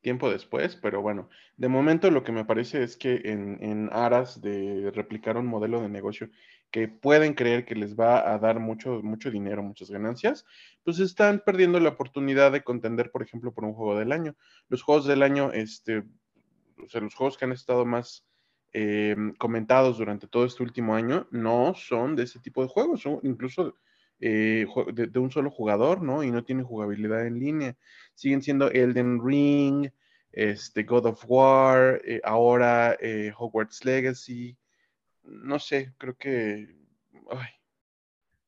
tiempo 0.01 0.29
después, 0.29 0.75
pero 0.75 1.01
bueno, 1.01 1.29
de 1.57 1.67
momento 1.67 2.09
lo 2.09 2.23
que 2.23 2.31
me 2.31 2.45
parece 2.45 2.83
es 2.83 2.95
que 2.95 3.21
en, 3.25 3.89
aras 3.91 4.41
de 4.41 4.91
replicar 4.93 5.37
un 5.37 5.45
modelo 5.45 5.81
de 5.81 5.89
negocio 5.89 6.29
que 6.71 6.87
pueden 6.87 7.33
creer 7.33 7.65
que 7.65 7.75
les 7.75 7.95
va 7.95 8.31
a 8.31 8.37
dar 8.37 8.59
mucho, 8.59 9.01
mucho 9.03 9.31
dinero, 9.31 9.63
muchas 9.63 9.89
ganancias, 9.89 10.45
pues 10.83 10.99
están 10.99 11.41
perdiendo 11.45 11.79
la 11.79 11.89
oportunidad 11.89 12.51
de 12.51 12.63
contender, 12.63 13.11
por 13.11 13.23
ejemplo, 13.23 13.53
por 13.53 13.65
un 13.65 13.73
juego 13.73 13.97
del 13.97 14.11
año. 14.11 14.35
Los 14.67 14.83
juegos 14.83 15.05
del 15.05 15.23
año, 15.23 15.51
este, 15.51 16.03
o 16.77 16.87
sea, 16.87 17.01
los 17.01 17.15
juegos 17.15 17.37
que 17.37 17.45
han 17.45 17.51
estado 17.51 17.85
más 17.85 18.28
eh, 18.73 19.15
comentados 19.37 19.97
durante 19.97 20.27
todo 20.27 20.45
este 20.45 20.63
último 20.63 20.95
año 20.95 21.27
no 21.31 21.73
son 21.75 22.15
de 22.15 22.23
ese 22.23 22.39
tipo 22.39 22.61
de 22.61 22.69
juegos, 22.69 23.01
son 23.01 23.19
incluso 23.23 23.75
eh, 24.21 24.65
de, 24.93 25.19
un 25.19 25.31
solo 25.31 25.49
jugador, 25.49 26.01
¿no? 26.01 26.23
Y 26.23 26.31
no 26.31 26.43
tiene 26.43 26.63
jugabilidad 26.63 27.25
en 27.25 27.39
línea. 27.39 27.77
Siguen 28.15 28.41
siendo 28.41 28.69
Elden 28.69 29.25
Ring, 29.25 29.89
este, 30.33 30.83
God 30.83 31.05
of 31.05 31.23
War, 31.25 32.01
eh, 32.03 32.19
ahora 32.23 32.97
eh, 32.99 33.31
Hogwarts 33.37 33.85
Legacy. 33.85 34.57
No 35.23 35.57
sé, 35.59 35.93
creo 35.97 36.17
que 36.17 36.75
ay, 37.31 37.49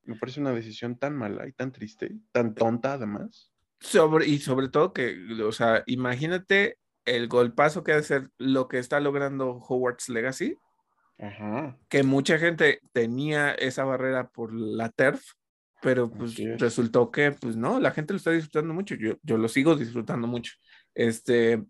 me 0.03 0.15
parece 0.15 0.41
una 0.41 0.51
decisión 0.51 0.97
tan 0.97 1.15
mala 1.15 1.47
y 1.47 1.53
tan 1.53 1.71
triste, 1.71 2.11
tan 2.31 2.53
tonta 2.53 2.93
además. 2.93 3.51
Sobre, 3.79 4.27
y 4.27 4.39
sobre 4.39 4.69
todo 4.69 4.93
que, 4.93 5.17
o 5.43 5.51
sea, 5.51 5.83
imagínate 5.85 6.77
el 7.05 7.27
golpazo 7.27 7.83
que 7.83 7.93
hace 7.93 8.27
lo 8.37 8.67
que 8.67 8.79
está 8.79 8.99
logrando 8.99 9.51
Hogwarts 9.51 10.09
Legacy. 10.09 10.57
Que 11.89 12.01
mucha 12.01 12.39
gente 12.39 12.79
tenía 12.93 13.51
esa 13.51 13.83
barrera 13.83 14.29
por 14.29 14.53
la 14.53 14.89
TERF, 14.89 15.21
pero 15.81 16.09
pues 16.09 16.35
resultó 16.57 17.11
que, 17.11 17.31
pues 17.31 17.55
no, 17.55 17.79
la 17.79 17.91
gente 17.91 18.13
lo 18.13 18.17
está 18.17 18.31
disfrutando 18.31 18.73
mucho. 18.73 18.95
Yo, 18.95 19.17
yo 19.21 19.37
lo 19.37 19.47
sigo 19.47 19.75
disfrutando 19.75 20.27
mucho. 20.27 20.53
Este, 20.95 21.63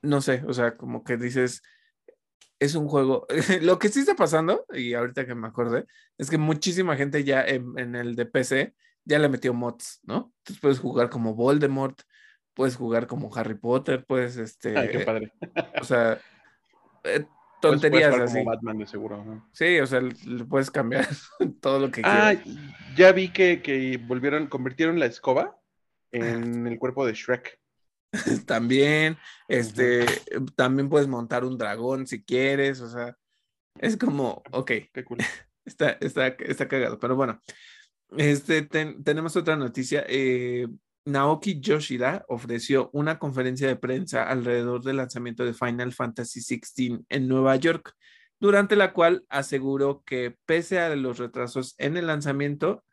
no 0.00 0.20
sé, 0.20 0.44
o 0.46 0.52
sea, 0.52 0.76
como 0.76 1.04
que 1.04 1.16
dices, 1.16 1.62
es 2.58 2.74
un 2.74 2.88
juego. 2.88 3.26
Lo 3.62 3.78
que 3.78 3.88
sí 3.88 4.00
está 4.00 4.14
pasando, 4.14 4.64
y 4.72 4.94
ahorita 4.94 5.26
que 5.26 5.34
me 5.34 5.48
acordé, 5.48 5.86
es 6.18 6.30
que 6.30 6.38
muchísima 6.38 6.96
gente 6.96 7.24
ya 7.24 7.44
en, 7.44 7.94
el 7.94 8.14
de 8.14 8.26
PC 8.26 8.74
ya 9.04 9.18
le 9.18 9.28
metió 9.28 9.52
mods, 9.52 10.00
¿no? 10.04 10.32
Entonces 10.38 10.60
puedes 10.60 10.78
jugar 10.78 11.10
como 11.10 11.34
Voldemort, 11.34 12.00
puedes 12.54 12.76
jugar 12.76 13.06
como 13.06 13.34
Harry 13.34 13.54
Potter, 13.54 14.04
puedes, 14.04 14.36
este... 14.36 14.76
Ay, 14.76 14.88
qué 14.90 15.00
padre. 15.00 15.32
O 15.80 15.84
sea, 15.84 16.20
eh, 17.04 17.24
tonterías 17.60 18.18
así. 18.18 18.38
Como 18.38 18.50
Batman 18.50 18.78
de 18.78 18.86
seguro. 18.86 19.48
Sí, 19.52 19.78
o 19.80 19.86
sea, 19.86 20.00
le 20.00 20.44
puedes 20.44 20.70
cambiar 20.70 21.06
todo 21.60 21.78
lo 21.78 21.90
que 21.90 22.02
ah, 22.04 22.34
ya 22.96 23.12
vi 23.12 23.32
que, 23.32 23.62
que 23.62 23.98
volvieron, 23.98 24.46
convirtieron 24.46 24.98
la 24.98 25.06
escoba 25.06 25.58
en 26.10 26.66
el 26.66 26.78
cuerpo 26.78 27.06
de 27.06 27.14
Shrek. 27.14 27.58
también, 28.46 29.16
este, 29.48 30.04
también 30.54 30.90
puedes 30.90 31.08
montar 31.08 31.44
un 31.44 31.56
dragón 31.56 32.06
si 32.06 32.22
quieres, 32.22 32.80
o 32.80 32.90
sea, 32.90 33.16
es 33.78 33.96
como, 33.96 34.42
ok, 34.50 34.70
Qué 34.92 35.04
cool. 35.04 35.18
está, 35.64 35.92
está, 35.92 36.26
está 36.26 36.68
cagado, 36.68 36.98
pero 36.98 37.16
bueno, 37.16 37.40
este, 38.16 38.62
tenemos 38.62 39.36
otra 39.36 39.56
noticia. 39.56 40.04
Eh, 40.08 40.68
Naoki 41.04 41.60
Yoshida 41.60 42.24
ofreció 42.28 42.90
una 42.92 43.18
conferencia 43.18 43.66
de 43.66 43.76
prensa 43.76 44.24
alrededor 44.24 44.82
del 44.82 44.98
lanzamiento 44.98 45.44
de 45.44 45.54
Final 45.54 45.92
Fantasy 45.92 46.40
XVI 46.40 47.04
en 47.08 47.28
Nueva 47.28 47.56
York, 47.56 47.94
durante 48.38 48.76
la 48.76 48.92
cual 48.92 49.24
aseguró 49.28 50.02
que 50.04 50.36
pese 50.46 50.80
a 50.80 50.94
los 50.94 51.18
retrasos 51.18 51.74
en 51.78 51.96
el 51.96 52.06
lanzamiento 52.06 52.84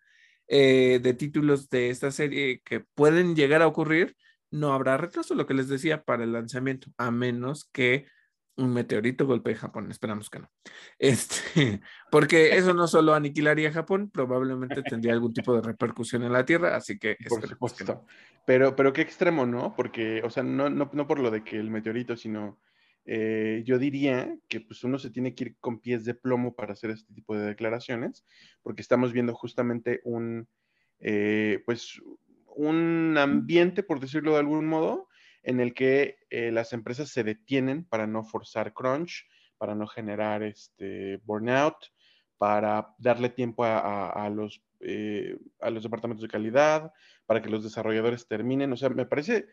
eh, 0.48 1.00
de 1.02 1.13
títulos 1.13 1.69
de 1.69 1.89
esta 1.89 2.12
serie 2.12 2.62
que 2.65 2.82
pueden 2.95 3.36
llegar 3.36 3.62
a 3.62 3.67
ocurrir, 3.67 4.15
no 4.52 4.74
habrá 4.74 4.98
retraso, 4.98 5.36
lo 5.36 5.45
que 5.45 5.54
les 5.54 5.67
decía, 5.67 6.04
para 6.04 6.24
el 6.24 6.34
lanzamiento, 6.34 6.88
a 6.98 7.12
menos 7.12 7.69
que 7.72 8.08
un 8.60 8.74
meteorito 8.74 9.26
golpee 9.26 9.56
Japón. 9.56 9.89
Esperamos 9.89 10.30
que 10.30 10.39
no. 10.39 10.52
Este, 10.98 11.82
porque 12.12 12.58
eso 12.58 12.74
no 12.74 12.88
solo 12.88 13.13
aniquilaría 13.13 13.72
Japón, 13.72 14.10
probablemente 14.10 14.84
tendría 14.84 15.13
algún 15.13 15.34
tipo 15.34 15.54
de 15.56 15.62
repercusión 15.62 16.24
en 16.24 16.34
la 16.34 16.45
Tierra, 16.45 16.76
así 16.76 17.00
que 17.00 17.17
por 17.28 17.48
supuesto. 17.48 18.06
Pero, 18.45 18.76
pero 18.76 18.93
qué 18.93 19.02
extremo, 19.02 19.45
¿no? 19.45 19.76
Porque, 19.76 20.22
o 20.24 20.30
sea, 20.30 20.43
no, 20.43 20.69
no, 20.69 20.89
no 20.91 21.08
por 21.08 21.19
lo 21.19 21.32
de 21.32 21.43
que 21.43 21.58
el 21.58 21.69
meteorito, 21.69 22.15
sino 22.15 22.60
eh, 23.06 23.63
yo 23.65 23.80
diría 23.80 24.36
que 24.48 24.62
pues 24.62 24.84
uno 24.84 25.00
se 25.00 25.10
tiene 25.10 25.34
que 25.34 25.45
ir 25.45 25.58
con 25.60 25.80
pies 25.80 26.06
de 26.06 26.13
plomo 26.13 26.56
para 26.56 26.74
hacer 26.74 26.91
este 26.91 27.13
tipo 27.13 27.36
de 27.36 27.48
declaraciones, 27.48 28.26
porque 28.62 28.82
estamos 28.82 29.13
viendo 29.13 29.34
justamente 29.34 30.02
un, 30.04 30.48
eh, 31.00 31.62
pues 31.65 32.02
un 32.56 33.15
ambiente, 33.17 33.84
por 33.84 34.00
decirlo 34.00 34.34
de 34.34 34.39
algún 34.39 34.67
modo, 34.67 35.09
en 35.50 35.60
el 35.60 35.74
que 35.74 36.20
eh, 36.30 36.52
las 36.52 36.74
empresas 36.74 37.10
se 37.10 37.24
detienen 37.24 37.84
para 37.84 38.06
no 38.06 38.24
forzar 38.24 38.72
crunch, 38.72 39.28
para 39.58 39.74
no 39.74 39.88
generar 39.88 40.44
este 40.44 41.18
burnout, 41.26 41.88
para 42.38 42.94
darle 43.00 43.30
tiempo 43.30 43.64
a, 43.66 44.30
los, 44.30 44.62
eh, 44.80 45.40
a 45.60 45.72
los 45.72 45.82
departamentos 45.82 46.22
de 46.22 46.30
calidad, 46.30 46.94
para 47.26 47.42
que 47.42 47.50
los 47.50 47.64
desarrolladores 47.64 48.28
terminen. 48.28 48.72
O 48.74 48.78
sea, 48.78 48.90
me 48.90 49.08
parece 49.08 49.48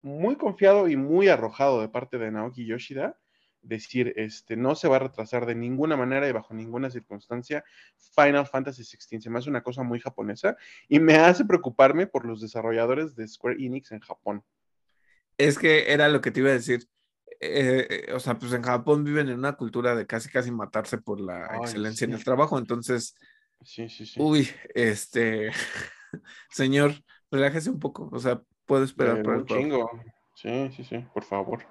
muy 0.00 0.36
confiado 0.36 0.88
y 0.88 0.96
muy 0.96 1.28
arrojado 1.28 1.82
de 1.82 1.90
parte 1.90 2.16
de 2.16 2.30
Naoki 2.30 2.64
Yoshida 2.64 3.18
decir, 3.60 4.14
este, 4.16 4.56
no 4.56 4.74
se 4.74 4.88
va 4.88 4.96
a 4.96 5.00
retrasar 5.00 5.44
de 5.44 5.54
ninguna 5.54 5.98
manera 5.98 6.26
y 6.26 6.32
bajo 6.32 6.54
ninguna 6.54 6.88
circunstancia 6.88 7.62
Final 8.16 8.46
Fantasy 8.46 8.84
XVI. 8.84 9.20
Se 9.20 9.28
me 9.28 9.38
hace 9.38 9.50
una 9.50 9.62
cosa 9.62 9.82
muy 9.82 10.00
japonesa 10.00 10.56
y 10.88 10.98
me 10.98 11.16
hace 11.16 11.44
preocuparme 11.44 12.06
por 12.06 12.24
los 12.24 12.40
desarrolladores 12.40 13.14
de 13.14 13.28
Square 13.28 13.62
Enix 13.62 13.92
en 13.92 14.00
Japón. 14.00 14.42
Es 15.38 15.58
que 15.58 15.92
era 15.92 16.08
lo 16.08 16.20
que 16.20 16.30
te 16.30 16.40
iba 16.40 16.50
a 16.50 16.54
decir. 16.54 16.86
Eh, 17.40 17.86
eh, 18.08 18.12
o 18.12 18.20
sea, 18.20 18.38
pues 18.38 18.52
en 18.52 18.62
Japón 18.62 19.02
viven 19.02 19.28
en 19.28 19.38
una 19.38 19.54
cultura 19.54 19.96
de 19.96 20.06
casi 20.06 20.28
casi 20.28 20.50
matarse 20.52 20.98
por 20.98 21.20
la 21.20 21.56
excelencia 21.56 22.04
en 22.04 22.12
el 22.12 22.22
trabajo, 22.22 22.56
entonces, 22.56 23.16
sí, 23.62 23.88
sí, 23.88 24.06
sí. 24.06 24.20
uy, 24.22 24.48
este, 24.74 25.50
señor, 26.50 26.94
relájese 27.32 27.70
un 27.70 27.80
poco, 27.80 28.08
o 28.12 28.20
sea, 28.20 28.40
puedo 28.64 28.84
esperar 28.84 29.18
eh, 29.18 29.22
por 29.24 29.34
el 29.34 29.46
chingo. 29.46 29.90
Sí, 30.36 30.70
sí, 30.76 30.84
sí, 30.84 30.98
por 31.12 31.24
favor. 31.24 31.66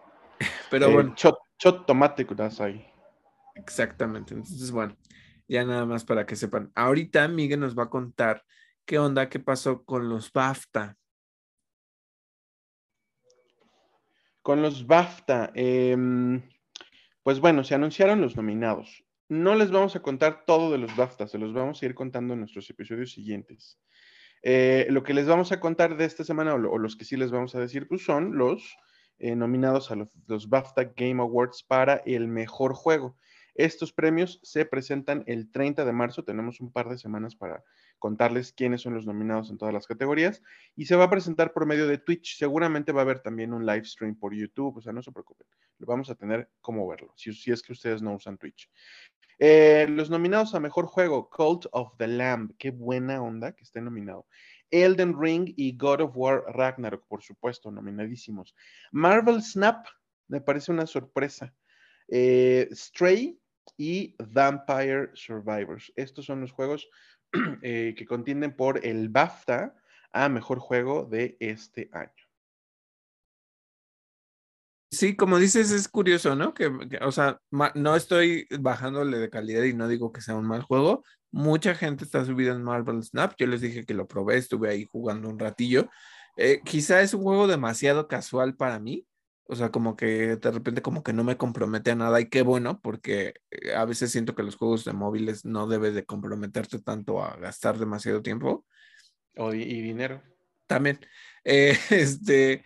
Pero 0.70 0.92
bueno. 0.92 1.16
Shot 1.16 1.86
tomate 1.86 2.28
ahí. 2.60 2.86
Exactamente. 3.56 4.34
Entonces, 4.34 4.72
bueno, 4.72 4.98
ya 5.48 5.64
nada 5.64 5.86
más 5.86 6.06
para 6.06 6.26
que 6.26 6.36
sepan. 6.36 6.72
Ahorita 6.76 7.28
Miguel 7.28 7.60
nos 7.60 7.78
va 7.78 7.84
a 7.84 7.90
contar 7.90 8.44
qué 8.86 8.98
onda, 8.98 9.30
qué 9.30 9.40
pasó 9.40 9.84
con 9.84 10.10
los 10.10 10.32
BAFTA. 10.32 10.98
Con 14.42 14.62
los 14.62 14.88
BAFTA, 14.88 15.52
em, 15.54 16.42
pues 17.24 17.40
bueno, 17.40 17.64
se 17.64 17.76
anunciaron 17.76 18.22
los 18.22 18.36
nominados. 18.36 19.04
No 19.30 19.56
les 19.56 19.72
vamos 19.72 19.96
a 19.96 20.02
contar 20.02 20.46
todo 20.46 20.72
de 20.72 20.78
los 20.78 20.96
BAFTA, 20.96 21.28
se 21.28 21.38
los 21.38 21.54
vamos 21.54 21.82
a 21.82 21.86
ir 21.86 21.96
contando 21.96 22.34
en 22.34 22.40
nuestros 22.40 22.70
episodios 22.70 23.12
siguientes. 23.12 23.80
Eh, 24.44 24.88
lo 24.90 25.04
que 25.04 25.14
les 25.14 25.28
vamos 25.28 25.52
a 25.52 25.60
contar 25.60 25.96
de 25.96 26.06
esta 26.06 26.24
semana, 26.24 26.56
o, 26.56 26.78
los 26.78 26.96
que 26.96 27.06
sí 27.06 27.16
les 27.16 27.32
vamos 27.32 27.54
a 27.54 27.60
decir, 27.60 27.88
pues 27.88 28.04
son 28.04 28.38
los 28.38 28.76
eh, 29.20 29.36
nominados 29.36 29.92
a 29.92 29.96
los, 29.96 30.50
BAFTA 30.50 30.94
Game 30.96 31.22
Awards 31.22 31.64
para 31.64 31.98
el 32.06 32.28
mejor 32.28 32.74
juego. 32.74 33.18
Estos 33.54 33.94
premios 33.94 34.40
se 34.42 34.66
presentan 34.66 35.24
el 35.28 35.52
30 35.52 35.86
de 35.86 35.92
marzo, 35.92 36.24
tenemos 36.24 36.60
un 36.60 36.72
par 36.72 36.90
de 36.90 36.98
semanas 36.98 37.36
para 37.36 37.64
contarles 38.02 38.52
quiénes 38.52 38.82
son 38.82 38.96
los 38.96 39.06
nominados 39.06 39.52
en 39.52 39.60
todas 39.60 39.74
las 39.74 39.86
categorías 39.86 40.42
y 40.76 40.88
se 40.88 40.96
va 40.96 41.04
a 41.04 41.10
presentar 41.10 41.54
por 41.54 41.68
medio 41.68 41.88
de 41.88 42.00
Twitch. 42.00 42.36
Seguramente 42.36 42.92
va 42.92 43.02
a 43.02 43.04
haber 43.04 43.20
también 43.20 43.54
un 43.54 43.64
live 43.64 43.86
stream 43.86 44.16
por 44.16 44.34
YouTube, 44.34 44.78
o 44.78 44.82
sea, 44.82 44.92
no 44.92 45.04
se 45.04 45.12
preocupen, 45.12 45.46
lo 45.78 45.86
vamos 45.86 46.10
a 46.10 46.16
tener 46.16 46.50
como 46.62 46.88
verlo, 46.88 47.14
si, 47.16 47.30
es 47.52 47.62
que 47.62 47.74
ustedes 47.74 48.02
no 48.02 48.16
usan 48.16 48.40
Twitch. 48.40 48.70
Eh, 49.38 49.86
los 49.88 50.10
nominados 50.10 50.56
a 50.56 50.60
mejor 50.60 50.88
juego, 50.88 51.30
Cult 51.30 51.68
of 51.74 51.96
the 51.98 52.08
Lamb, 52.08 52.56
qué 52.58 52.72
buena 52.72 53.22
onda 53.22 53.52
que 53.54 53.64
esté 53.64 53.82
nominado. 53.82 54.26
Elden 54.72 55.16
Ring 55.22 55.54
y 55.56 55.78
God 55.78 56.02
of 56.02 56.12
War 56.16 56.44
Ragnarok, 56.48 57.06
por 57.08 57.22
supuesto, 57.22 57.70
nominadísimos. 57.70 58.56
Marvel 58.92 59.44
Snap, 59.44 59.86
me 60.28 60.42
parece 60.42 60.72
una 60.72 60.88
sorpresa. 60.88 61.54
Eh, 62.08 62.68
Stray 62.72 63.40
y 63.78 64.16
Vampire 64.18 65.12
Survivors. 65.14 65.92
Estos 65.96 66.26
son 66.26 66.42
los 66.42 66.52
juegos 66.52 66.90
eh, 67.62 67.94
que 67.98 68.06
contienden 68.06 68.56
por 68.56 68.86
el 68.86 69.10
BAFTA 69.10 69.76
a 70.14 70.30
mejor 70.30 70.60
juego 70.60 71.06
de 71.06 71.38
este 71.40 71.90
año. 71.94 72.12
Sí, 74.94 75.16
como 75.16 75.38
dices, 75.40 75.72
es 75.72 75.88
curioso, 75.88 76.36
¿no? 76.36 76.54
Que, 76.54 76.70
o 77.02 77.12
sea, 77.14 77.40
no 77.76 77.96
estoy 77.96 78.46
bajándole 78.60 79.20
de 79.20 79.30
calidad 79.30 79.64
y 79.64 79.74
no 79.74 79.88
digo 79.88 80.12
que 80.12 80.20
sea 80.20 80.36
un 80.36 80.46
mal 80.46 80.64
juego. 80.64 81.06
Mucha 81.32 81.76
gente 81.76 82.04
está 82.04 82.26
subida 82.26 82.52
en 82.52 82.62
Marvel 82.62 83.02
Snap. 83.02 83.34
Yo 83.38 83.48
les 83.48 83.62
dije 83.62 83.86
que 83.86 83.94
lo 83.94 84.06
probé, 84.06 84.38
estuve 84.38 84.70
ahí 84.70 84.86
jugando 84.92 85.30
un 85.30 85.40
ratillo. 85.40 85.90
Eh, 86.36 86.62
quizá 86.66 87.02
es 87.02 87.14
un 87.14 87.24
juego 87.24 87.48
demasiado 87.48 88.10
casual 88.10 88.56
para 88.56 88.80
mí. 88.80 89.08
O 89.52 89.56
sea, 89.58 89.70
como 89.70 89.98
que 89.98 90.38
de 90.38 90.52
repente 90.52 90.82
como 90.82 91.04
que 91.04 91.12
no 91.12 91.26
me 91.26 91.36
compromete 91.36 91.92
a 91.92 91.96
nada 91.96 92.22
y 92.22 92.30
qué 92.30 92.42
bueno, 92.42 92.80
porque 92.80 93.34
eh, 93.52 93.74
a 93.76 93.84
veces 93.84 94.10
siento 94.10 94.34
que 94.34 94.44
los 94.44 94.56
juegos 94.56 94.86
de 94.86 94.94
móviles 94.94 95.44
no 95.44 95.68
debes 95.68 95.94
de 95.94 96.06
comprometerte 96.06 96.80
tanto 96.80 97.22
a 97.22 97.36
gastar 97.36 97.78
demasiado 97.78 98.22
tiempo. 98.22 98.66
O, 99.36 99.54
y 99.54 99.82
dinero. 99.82 100.24
También. 100.68 101.00
Eh, 101.44 101.76
este, 101.90 102.64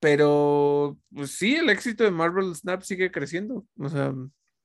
pero 0.00 0.98
pues 1.14 1.30
sí, 1.38 1.54
el 1.54 1.70
éxito 1.70 2.02
de 2.02 2.10
Marvel 2.10 2.52
Snap 2.52 2.82
sigue 2.82 3.12
creciendo. 3.12 3.64
O 3.78 3.88
sea. 3.88 4.12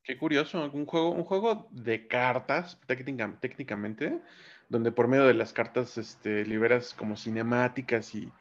Qué 0.03 0.17
curioso, 0.17 0.69
un 0.73 0.87
juego, 0.87 1.11
un 1.11 1.23
juego 1.23 1.69
de 1.71 2.07
cartas, 2.07 2.79
técnicamente, 2.87 4.19
donde 4.69 4.91
por 4.91 5.07
medio 5.07 5.25
de 5.25 5.35
las 5.35 5.53
cartas 5.53 5.99
este, 5.99 6.45
liberas 6.45 6.95
como 6.95 7.15
cinemáticas 7.15 8.15
y 8.15 8.31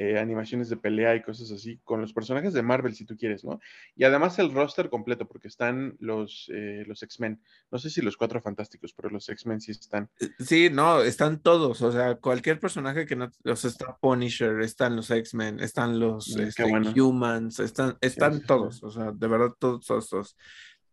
eh, 0.00 0.16
animaciones 0.16 0.68
de 0.68 0.76
pelea 0.76 1.16
y 1.16 1.22
cosas 1.22 1.50
así, 1.50 1.80
con 1.82 2.00
los 2.00 2.12
personajes 2.12 2.52
de 2.52 2.62
Marvel, 2.62 2.94
si 2.94 3.04
tú 3.04 3.16
quieres, 3.16 3.44
¿no? 3.44 3.58
Y 3.96 4.04
además 4.04 4.38
el 4.38 4.52
roster 4.54 4.88
completo, 4.88 5.26
porque 5.26 5.48
están 5.48 5.96
los, 5.98 6.48
eh, 6.54 6.84
los 6.86 7.02
X-Men. 7.02 7.42
No 7.72 7.80
sé 7.80 7.90
si 7.90 8.00
los 8.00 8.16
cuatro 8.16 8.40
fantásticos, 8.40 8.92
pero 8.92 9.10
los 9.10 9.28
X-Men 9.28 9.60
sí 9.60 9.72
están. 9.72 10.08
Eh, 10.20 10.28
sí, 10.38 10.70
no, 10.70 11.02
están 11.02 11.42
todos. 11.42 11.82
O 11.82 11.90
sea, 11.90 12.14
cualquier 12.14 12.60
personaje 12.60 13.06
que 13.06 13.16
no. 13.16 13.28
O 13.44 13.56
sea, 13.56 13.70
está 13.70 13.96
Punisher, 13.96 14.60
están 14.60 14.94
los 14.94 15.10
X-Men, 15.10 15.58
están 15.58 15.98
los 15.98 16.28
Mm, 16.36 16.40
este, 16.42 16.62
bueno. 16.62 16.92
Humans, 16.96 17.58
están, 17.58 17.98
están 18.00 18.34
sí, 18.34 18.40
sí. 18.40 18.46
todos. 18.46 18.80
O 18.84 18.92
sea, 18.92 19.10
de 19.10 19.26
verdad, 19.26 19.50
todos, 19.58 19.84
todos, 19.84 20.08
todos. 20.08 20.36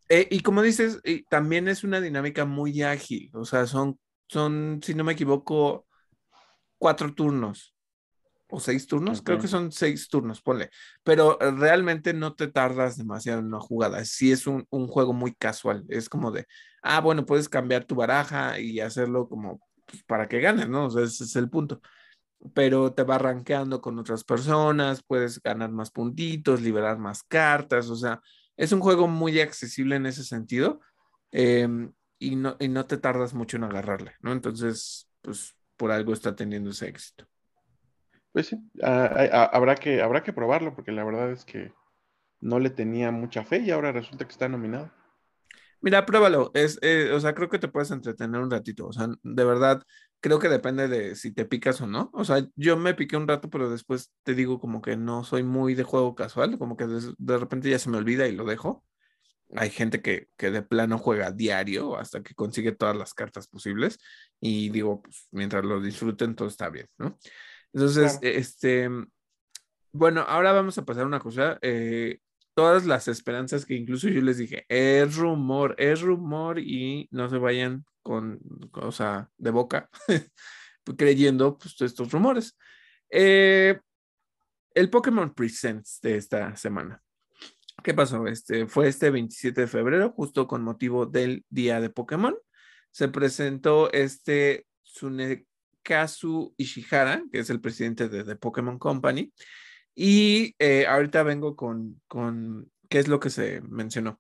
Eh, 0.10 0.28
y 0.32 0.40
como 0.40 0.64
dices, 0.64 1.00
también 1.30 1.68
es 1.68 1.84
una 1.84 2.02
dinámica 2.02 2.46
muy 2.46 2.82
ágil. 2.82 3.30
O 3.36 3.46
sea, 3.46 3.68
son, 3.68 4.00
son, 4.28 4.80
si 4.84 4.96
no 4.96 5.04
me 5.04 5.14
equivoco, 5.14 5.86
cuatro 6.80 7.14
turnos 7.14 7.75
o 8.48 8.60
seis 8.60 8.88
turnos, 8.88 9.22
creo 9.22 9.40
que 9.40 9.48
son 9.48 9.72
seis 9.72 10.08
turnos, 10.08 10.42
ponle, 10.42 10.70
pero 11.04 11.40
eh, 11.42 11.52
realmente 11.52 12.14
no 12.14 12.36
te 12.36 12.48
tardas 12.48 12.98
demasiado 12.98 13.40
en 13.40 13.48
una 13.48 13.60
jugada, 13.60 14.04
sí 14.06 14.32
es 14.32 14.48
un, 14.48 14.66
un 14.70 14.88
juego 14.88 15.14
muy 15.14 15.34
casual, 15.34 15.84
es 15.90 16.10
como 16.10 16.32
de, 16.32 16.46
ah, 16.84 17.02
bueno, 17.02 17.26
puedes 17.26 17.50
cambiar 17.50 17.86
tu 17.86 17.96
baraja 17.96 18.60
y 18.60 18.80
hacerlo 18.80 19.28
como 19.28 19.60
pues, 19.86 20.04
para 20.04 20.28
que 20.28 20.40
ganes, 20.42 20.70
¿no? 20.70 20.86
O 20.86 20.90
sea, 20.90 21.04
ese 21.04 21.24
es 21.24 21.36
el 21.36 21.50
punto, 21.50 21.82
pero 22.54 22.94
te 22.94 23.04
va 23.04 23.18
rankeando 23.18 23.82
con 23.82 23.98
otras 23.98 24.24
personas, 24.24 25.04
puedes 25.04 25.42
ganar 25.42 25.72
más 25.72 25.92
puntitos, 25.92 26.62
liberar 26.62 27.00
más 27.00 27.24
cartas, 27.24 27.90
o 27.90 27.96
sea, 27.96 28.22
es 28.58 28.72
un 28.72 28.80
juego 28.80 29.08
muy 29.08 29.40
accesible 29.40 29.96
en 29.96 30.06
ese 30.06 30.24
sentido 30.24 30.80
em, 31.32 31.92
y, 32.20 32.36
no, 32.36 32.56
y 32.60 32.68
no 32.68 32.86
te 32.86 32.98
tardas 32.98 33.34
mucho 33.34 33.58
en 33.58 33.64
agarrarle, 33.66 34.14
¿no? 34.22 34.32
Entonces, 34.32 35.10
pues 35.22 35.56
por 35.76 35.92
algo 35.92 36.14
está 36.14 36.36
teniendo 36.36 36.70
ese 36.70 36.88
éxito. 36.88 37.26
Pues 38.36 38.48
sí, 38.48 38.58
ah, 38.84 39.50
habrá, 39.54 39.76
que, 39.76 40.02
habrá 40.02 40.22
que 40.22 40.34
probarlo, 40.34 40.76
porque 40.76 40.92
la 40.92 41.06
verdad 41.06 41.32
es 41.32 41.46
que 41.46 41.72
no 42.42 42.60
le 42.60 42.70
tenía 42.70 43.10
mucha 43.10 43.46
fe 43.46 43.60
y 43.60 43.72
ahora 43.72 43.94
resulta 43.94 44.26
que 44.26 44.34
está 44.34 44.50
nominado. 44.50 44.92
Mira, 45.80 46.06
pruébalo. 46.06 46.52
Es, 46.54 46.78
eh, 46.82 47.12
o 47.14 47.20
sea, 47.22 47.34
creo 47.34 47.48
que 47.48 47.60
te 47.60 47.70
puedes 47.70 47.92
entretener 47.92 48.42
un 48.42 48.52
ratito. 48.52 48.88
O 48.88 48.92
sea, 48.92 49.08
de 49.24 49.46
verdad, 49.46 49.84
creo 50.20 50.40
que 50.40 50.50
depende 50.50 50.90
de 50.90 51.16
si 51.16 51.32
te 51.32 51.46
picas 51.46 51.80
o 51.80 51.88
no. 51.88 52.10
O 52.12 52.26
sea, 52.26 52.46
yo 52.58 52.76
me 52.76 52.94
piqué 52.94 53.16
un 53.16 53.26
rato, 53.26 53.50
pero 53.50 53.70
después 53.70 54.12
te 54.24 54.36
digo 54.36 54.60
como 54.60 54.82
que 54.82 54.98
no 54.98 55.24
soy 55.24 55.44
muy 55.44 55.74
de 55.74 55.84
juego 55.84 56.14
casual, 56.14 56.58
como 56.58 56.76
que 56.76 56.88
de, 56.88 57.14
de 57.18 57.38
repente 57.38 57.70
ya 57.70 57.80
se 57.80 57.90
me 57.90 57.96
olvida 57.96 58.28
y 58.28 58.36
lo 58.36 58.44
dejo. 58.44 58.84
Hay 59.56 59.70
gente 59.70 60.02
que, 60.02 60.28
que 60.36 60.52
de 60.52 60.62
plano 60.62 60.98
juega 60.98 61.32
diario 61.32 61.96
hasta 61.98 62.22
que 62.22 62.36
consigue 62.36 62.74
todas 62.74 62.98
las 62.98 63.14
cartas 63.14 63.48
posibles 63.48 63.98
y 64.42 64.72
digo, 64.72 65.02
pues 65.04 65.30
mientras 65.32 65.64
lo 65.64 65.80
disfruten, 65.80 66.36
todo 66.36 66.50
está 66.50 66.70
bien, 66.70 66.88
¿no? 66.98 67.18
Entonces, 67.76 68.18
Claro. 68.20 68.38
este, 68.40 68.90
bueno, 69.92 70.22
ahora 70.22 70.54
vamos 70.54 70.78
a 70.78 70.86
pasar 70.86 71.04
a 71.04 71.08
una 71.08 71.20
cosa. 71.20 71.60
eh, 71.62 72.20
todas 72.56 72.86
las 72.86 73.10
esperanzas 73.10 73.66
que 73.66 73.74
incluso 73.76 74.08
yo 74.08 74.22
les 74.22 74.38
dije, 74.38 74.66
es 74.70 75.18
rumor, 75.18 75.76
es 75.78 76.00
rumor 76.02 76.58
y 76.58 77.10
no 77.12 77.30
se 77.30 77.38
vayan 77.38 77.84
con, 78.02 78.40
o 78.72 78.94
sea, 78.94 79.30
de 79.38 79.52
boca 79.52 79.90
creyendo 80.98 81.58
pues, 81.58 81.82
estos 81.82 82.12
rumores. 82.14 82.58
Eh, 83.10 83.78
el 84.74 84.90
Pokémon 84.90 85.34
Presents 85.34 86.00
de 86.02 86.16
esta 86.16 86.56
semana. 86.56 87.02
¿Qué 87.84 87.94
pasó? 87.94 88.26
Este, 88.28 88.68
fue 88.68 88.88
este 88.88 89.10
27 89.10 89.62
de 89.62 89.68
febrero, 89.68 90.12
justo 90.12 90.48
con 90.48 90.64
motivo 90.64 91.06
del 91.06 91.44
Día 91.50 91.82
de 91.82 91.90
Pokémon. 91.90 92.38
Se 92.90 93.10
presentó 93.10 93.92
este 93.92 94.66
Tsunekazu 95.86 96.54
Ishihara, 96.58 97.24
que 97.32 97.40
es 97.40 97.50
el 97.50 97.62
presidente 97.62 98.10
de 98.10 98.24
The 98.24 98.36
Pokémon 98.36 98.80
Company. 98.80 99.32
Y 99.94 100.56
eh, 100.60 100.86
ahorita 100.88 101.24
vengo 101.24 101.56
con, 101.56 102.02
con 102.08 102.70
qué 102.90 103.00
es 103.00 103.08
lo 103.08 103.20
que 103.20 103.30
se 103.30 103.62
mencionó. 103.62 104.20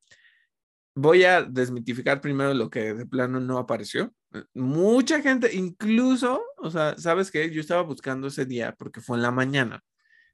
Voy 0.95 1.25
a 1.25 1.41
desmitificar 1.43 2.21
primero 2.21 2.53
lo 2.53 2.69
que 2.69 2.93
de 2.93 3.05
plano 3.05 3.39
no 3.41 3.57
apareció. 3.57 4.13
Mucha 4.53 5.21
gente, 5.21 5.53
incluso, 5.53 6.41
o 6.57 6.71
sea, 6.71 6.97
¿sabes 6.97 7.31
qué? 7.31 7.51
Yo 7.51 7.59
estaba 7.59 7.81
buscando 7.81 8.27
ese 8.27 8.45
día 8.45 8.73
porque 8.77 9.01
fue 9.01 9.17
en 9.17 9.23
la 9.23 9.31
mañana 9.31 9.83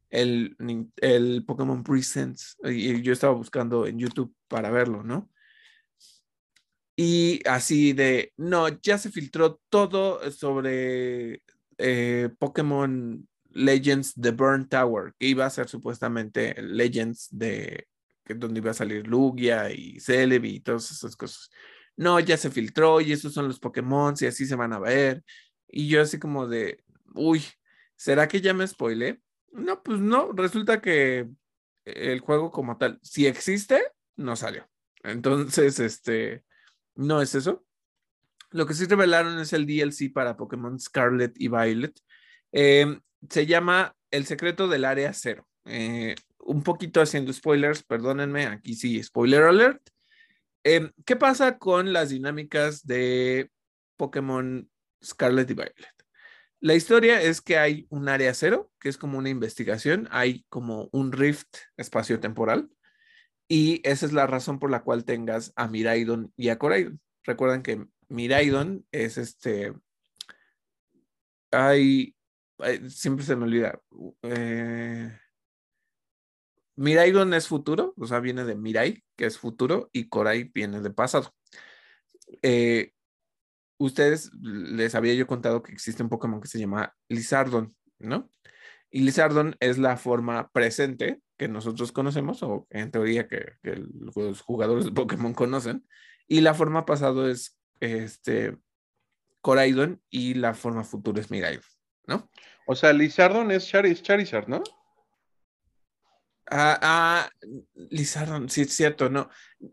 el, 0.10 0.56
el 0.98 1.46
Pokémon 1.46 1.84
Presents 1.84 2.58
y 2.64 3.02
yo 3.02 3.14
estaba 3.14 3.34
buscando 3.34 3.88
en 3.88 3.98
YouTube 3.98 4.36
para 4.48 4.70
verlo, 4.70 5.04
¿no? 5.04 5.30
Y 7.04 7.42
así 7.48 7.94
de, 7.94 8.32
no, 8.38 8.68
ya 8.68 9.00
se 9.00 9.10
filtró 9.10 9.60
todo 9.70 10.32
sobre 10.32 11.42
eh, 11.80 12.30
Pokémon 12.38 13.28
Legends 13.50 14.14
de 14.16 14.30
Burn 14.30 14.70
Tower, 14.70 15.16
que 15.18 15.26
iba 15.26 15.48
a 15.48 15.50
ser 15.50 15.68
supuestamente 15.68 16.62
Legends 16.62 17.28
de 17.32 17.88
que 18.24 18.36
donde 18.36 18.60
iba 18.60 18.70
a 18.70 18.76
salir 18.76 19.08
Lugia 19.08 19.72
y 19.72 20.00
Celebi 20.00 20.58
y 20.58 20.60
todas 20.60 20.92
esas 20.92 21.16
cosas. 21.16 21.50
No, 21.98 22.20
ya 22.20 22.38
se 22.38 22.52
filtró 22.52 23.02
y 23.02 23.14
esos 23.14 23.34
son 23.34 23.48
los 23.48 23.60
Pokémon 23.60 24.14
y 24.20 24.28
así 24.28 24.46
se 24.46 24.56
van 24.56 24.72
a 24.72 24.78
ver. 24.80 25.24
Y 25.70 25.88
yo 25.88 26.04
así 26.04 26.20
como 26.20 26.48
de, 26.48 26.84
uy, 27.16 27.44
¿será 27.96 28.28
que 28.28 28.42
ya 28.42 28.54
me 28.54 28.68
spoilé? 28.68 29.24
No, 29.52 29.82
pues 29.82 30.00
no, 30.00 30.34
resulta 30.34 30.82
que 30.82 31.28
el 31.84 32.20
juego 32.20 32.52
como 32.52 32.78
tal, 32.78 33.00
si 33.02 33.26
existe, 33.26 33.82
no 34.18 34.36
salió. 34.36 34.70
Entonces, 35.02 35.80
este, 35.80 36.44
no 36.96 37.22
es 37.22 37.36
eso. 37.36 37.66
Lo 38.52 38.66
que 38.66 38.74
sí 38.74 38.86
revelaron 38.86 39.40
es 39.40 39.54
el 39.54 39.66
DLC 39.66 40.12
para 40.14 40.36
Pokémon 40.36 40.80
Scarlet 40.80 41.34
y 41.38 41.48
Violet. 41.48 41.98
Eh, 42.52 43.00
se 43.30 43.46
llama 43.46 43.96
El 44.10 44.26
secreto 44.26 44.68
del 44.68 44.86
área 44.86 45.14
cero. 45.14 45.48
Eh, 45.66 46.16
un 46.40 46.64
poquito 46.64 47.02
haciendo 47.02 47.32
spoilers, 47.32 47.84
perdónenme, 47.84 48.46
aquí 48.48 48.74
sí, 48.74 49.02
spoiler 49.02 49.44
alert. 49.44 49.82
Eh, 50.64 50.92
¿Qué 51.06 51.16
pasa 51.16 51.58
con 51.58 51.94
las 51.94 52.10
dinámicas 52.10 52.86
de 52.86 53.50
Pokémon 53.98 54.70
Scarlet 55.04 55.50
y 55.50 55.54
Violet? 55.54 56.02
La 56.60 56.76
historia 56.76 57.22
es 57.22 57.42
que 57.42 57.58
hay 57.58 57.88
un 57.90 58.08
área 58.08 58.34
cero, 58.34 58.72
que 58.80 58.90
es 58.90 58.98
como 58.98 59.18
una 59.18 59.30
investigación, 59.30 60.08
hay 60.12 60.46
como 60.50 60.90
un 60.92 61.12
rift 61.12 61.58
espacio-temporal, 61.78 62.70
y 63.52 63.82
esa 63.84 64.06
es 64.06 64.14
la 64.14 64.28
razón 64.28 64.60
por 64.60 64.72
la 64.72 64.82
cual 64.82 65.04
tengas 65.04 65.52
a 65.58 65.68
Miraidon 65.68 66.32
y 66.38 66.48
a 66.48 66.58
Coraidon. 66.58 67.02
Recuerden 67.26 67.64
que 67.64 67.86
Miraidon 68.08 68.88
es 68.94 69.18
este. 69.18 69.74
Hay. 71.52 72.16
Siempre 72.88 73.26
se 73.26 73.36
me 73.36 73.44
olvida. 73.44 73.78
Eh, 74.22 75.12
Miraidon 76.78 77.34
es 77.34 77.50
futuro, 77.50 77.94
o 77.98 78.08
sea, 78.08 78.22
viene 78.22 78.46
de 78.46 78.56
Mirai, 78.56 79.04
que 79.18 79.26
es 79.26 79.38
futuro, 79.38 79.90
y 79.92 80.08
Korai 80.08 80.46
viene 80.46 80.80
de 80.80 80.92
pasado. 80.92 81.36
Eh, 82.42 82.94
ustedes 83.78 84.32
les 84.34 84.96
había 84.96 85.14
yo 85.14 85.28
contado 85.28 85.62
que 85.62 85.74
existe 85.74 86.02
un 86.02 86.08
Pokémon 86.08 86.40
que 86.40 86.48
se 86.48 86.58
llama 86.58 86.96
Lizardon, 87.10 87.76
¿no? 88.00 88.32
Y 88.90 89.02
Lizardon 89.02 89.58
es 89.60 89.78
la 89.78 89.98
forma 89.98 90.50
presente 90.54 91.20
que 91.42 91.48
nosotros 91.48 91.92
conocemos, 91.92 92.44
o 92.44 92.68
en 92.70 92.92
teoría 92.92 93.28
que, 93.28 93.54
los 93.64 94.42
jugadores 94.42 94.86
de 94.86 94.92
Pokémon 94.92 95.34
conocen, 95.34 95.88
y 96.28 96.42
la 96.42 96.54
forma 96.54 96.86
pasado 96.86 97.28
es 97.28 97.60
este 97.80 98.60
Coraidon 99.42 100.04
y 100.12 100.36
la 100.36 100.54
forma 100.54 100.84
futura 100.84 101.20
es 101.20 101.32
Miraidon, 101.32 101.64
¿no? 102.06 102.30
O 102.68 102.76
sea, 102.76 102.94
Lizardon 102.94 103.50
es 103.50 103.68
Chariz, 103.68 104.04
Charizard, 104.04 104.50
¿no? 104.50 104.62
Ah, 106.50 106.78
ah, 106.82 107.30
sí, 108.48 108.62
es 108.62 108.74
cierto, 108.74 109.10
no. 109.10 109.30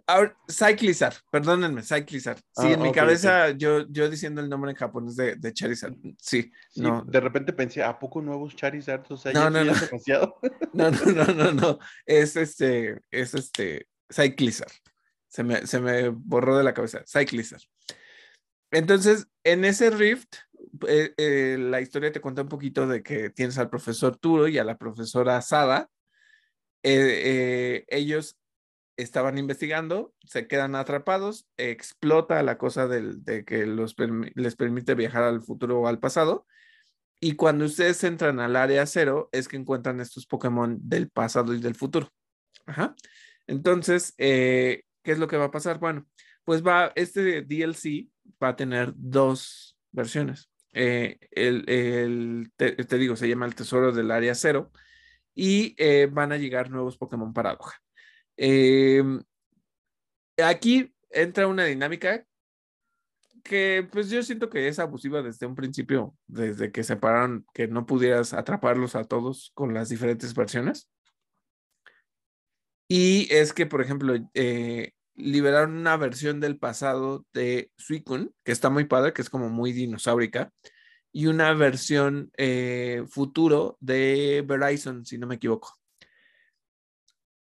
Ahora, 0.06 0.36
Cyclizar, 0.48 1.14
perdónenme, 1.30 1.82
Cyclizar. 1.82 2.36
Sí, 2.36 2.42
Ah, 2.56 2.72
en 2.72 2.82
mi 2.82 2.92
cabeza, 2.92 3.50
Yo, 3.50 3.86
yo 3.88 4.08
diciendo 4.08 4.40
el 4.40 4.48
nombre 4.48 4.70
en 4.70 4.76
japonés 4.76 5.16
de, 5.16 5.36
de 5.36 5.52
Charizard, 5.52 5.94
sí, 6.20 6.52
Sí, 6.70 6.80
no, 6.80 7.02
de 7.04 7.20
repente 7.20 7.52
pensé, 7.52 7.82
¿a 7.82 7.98
poco 7.98 8.20
nuevos 8.20 8.54
Charizards? 8.54 9.10
O 9.10 9.16
sea, 9.16 9.32
No, 9.32 9.50
no, 9.50 9.64
no. 9.64 9.72
demasiado. 9.74 10.38
no, 10.72 10.90
no, 10.90 11.04
no, 11.12 11.24
no, 11.34 11.52
no, 11.52 11.78
es 12.06 12.36
este, 12.36 13.00
es 13.10 13.34
este, 13.34 13.88
Cyclizar. 14.12 14.68
Se 15.26 15.42
me, 15.42 15.66
se 15.66 15.80
me 15.80 16.08
borró 16.10 16.56
de 16.56 16.64
la 16.64 16.74
cabeza, 16.74 17.02
Cyclizar. 17.06 17.60
Entonces, 18.70 19.26
en 19.44 19.64
ese 19.64 19.90
Rift, 19.90 20.34
eh, 20.86 21.14
eh, 21.16 21.56
la 21.58 21.80
historia 21.80 22.12
te 22.12 22.20
cuenta 22.20 22.42
un 22.42 22.48
poquito 22.48 22.86
de 22.86 23.02
que 23.02 23.30
tienes 23.30 23.58
al 23.58 23.70
profesor 23.70 24.16
Turo 24.16 24.48
y 24.48 24.58
a 24.58 24.64
la 24.64 24.76
profesora 24.76 25.40
Sada. 25.40 25.88
Eh, 26.82 27.22
eh, 27.24 27.84
ellos 27.88 28.38
estaban 28.96 29.38
investigando, 29.38 30.12
se 30.24 30.46
quedan 30.46 30.74
atrapados, 30.74 31.46
explota 31.56 32.42
la 32.42 32.58
cosa 32.58 32.88
del, 32.88 33.22
de 33.24 33.44
que 33.44 33.64
los 33.66 33.94
les 34.34 34.56
permite 34.56 34.94
viajar 34.94 35.22
al 35.22 35.42
futuro 35.42 35.80
o 35.80 35.86
al 35.86 36.00
pasado. 36.00 36.46
Y 37.20 37.34
cuando 37.34 37.64
ustedes 37.64 38.02
entran 38.04 38.40
al 38.40 38.56
área 38.56 38.86
cero, 38.86 39.28
es 39.32 39.48
que 39.48 39.56
encuentran 39.56 40.00
estos 40.00 40.26
Pokémon 40.26 40.78
del 40.80 41.10
pasado 41.10 41.54
y 41.54 41.60
del 41.60 41.74
futuro. 41.74 42.12
Entonces, 43.46 44.14
eh, 44.18 44.82
¿qué 45.02 45.12
es 45.12 45.18
lo 45.18 45.26
que 45.26 45.36
va 45.36 45.46
a 45.46 45.50
pasar? 45.50 45.78
Bueno, 45.78 46.06
pues 46.44 46.62
va, 46.64 46.92
este 46.94 47.42
DLC 47.42 48.08
va 48.42 48.48
a 48.48 48.56
tener 48.56 48.92
dos 48.96 49.76
versiones. 49.90 50.50
eh, 50.72 51.18
el, 51.32 52.52
te, 52.56 52.98
digo, 52.98 53.16
se 53.16 53.28
llama 53.28 53.46
el 53.46 53.54
Tesoro 53.54 53.92
del 53.92 54.10
Área 54.10 54.34
Cero, 54.34 54.70
y 55.40 55.76
eh, 55.78 56.08
van 56.10 56.32
a 56.32 56.36
llegar 56.36 56.68
nuevos 56.68 56.98
Pokémon 56.98 57.32
Paradoja. 57.32 57.80
Em, 58.36 59.22
aquí 60.36 60.92
entra 61.10 61.46
una 61.46 61.64
dinámica 61.64 62.26
que 63.44 63.88
pues 63.92 64.10
yo 64.10 64.20
siento 64.24 64.50
que 64.50 64.66
es 64.66 64.80
abusiva 64.80 65.22
desde 65.22 65.46
un 65.46 65.54
principio, 65.54 66.16
desde 66.26 66.72
que 66.72 66.82
separaron 66.82 67.46
que 67.54 67.68
no 67.68 67.86
pudieras 67.86 68.32
atraparlos 68.32 68.96
a 68.96 69.04
todos 69.04 69.52
con 69.54 69.74
las 69.74 69.88
diferentes 69.88 70.34
versiones. 70.34 70.90
Y 72.88 73.32
es 73.32 73.52
que, 73.52 73.64
por 73.66 73.80
ejemplo, 73.80 74.16
eh, 74.34 74.90
liberaron 75.14 75.76
una 75.76 75.96
versión 75.96 76.40
del 76.40 76.58
pasado 76.58 77.24
de 77.32 77.70
Suicune, 77.76 78.30
que 78.42 78.50
está 78.50 78.70
muy 78.70 78.86
padre, 78.86 79.12
que 79.12 79.22
es 79.22 79.30
como 79.30 79.50
muy 79.50 79.72
dinosaurica, 79.72 80.50
y 81.12 81.26
una 81.26 81.52
versión 81.54 82.30
eh, 82.36 83.04
futuro 83.08 83.76
de 83.80 84.44
Verizon, 84.46 85.04
si 85.04 85.18
no 85.18 85.26
me 85.26 85.36
equivoco. 85.36 85.78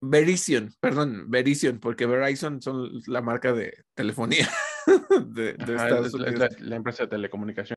Verizon, 0.00 0.72
perdón, 0.80 1.28
Verizon, 1.28 1.80
porque 1.80 2.06
Verizon 2.06 2.62
son 2.62 2.88
la 3.06 3.20
marca 3.20 3.52
de 3.52 3.84
telefonía 3.94 4.48
de, 5.26 5.50
Estados 5.50 6.14
Unidos. 6.14 6.56
La, 6.60 6.76
empresa 6.76 7.04
de 7.04 7.08
telecomunicación. 7.08 7.76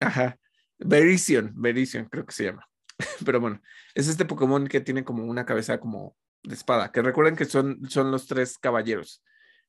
Ajá, 0.00 0.38
Verizon, 0.78 1.52
Verizon 1.56 2.06
creo 2.06 2.26
que 2.26 2.34
se 2.34 2.44
llama. 2.44 2.68
Pero 3.24 3.40
bueno, 3.40 3.62
es 3.94 4.08
este 4.08 4.26
Pokémon 4.26 4.68
que 4.68 4.80
tiene 4.80 5.04
como 5.04 5.24
una 5.24 5.46
cabeza 5.46 5.80
como 5.80 6.16
de 6.42 6.54
espada, 6.54 6.92
que 6.92 7.02
recuerden 7.02 7.36
que 7.36 7.46
son, 7.46 7.88
son 7.88 8.10
los 8.10 8.26
tres 8.26 8.58
caballeros. 8.58 9.22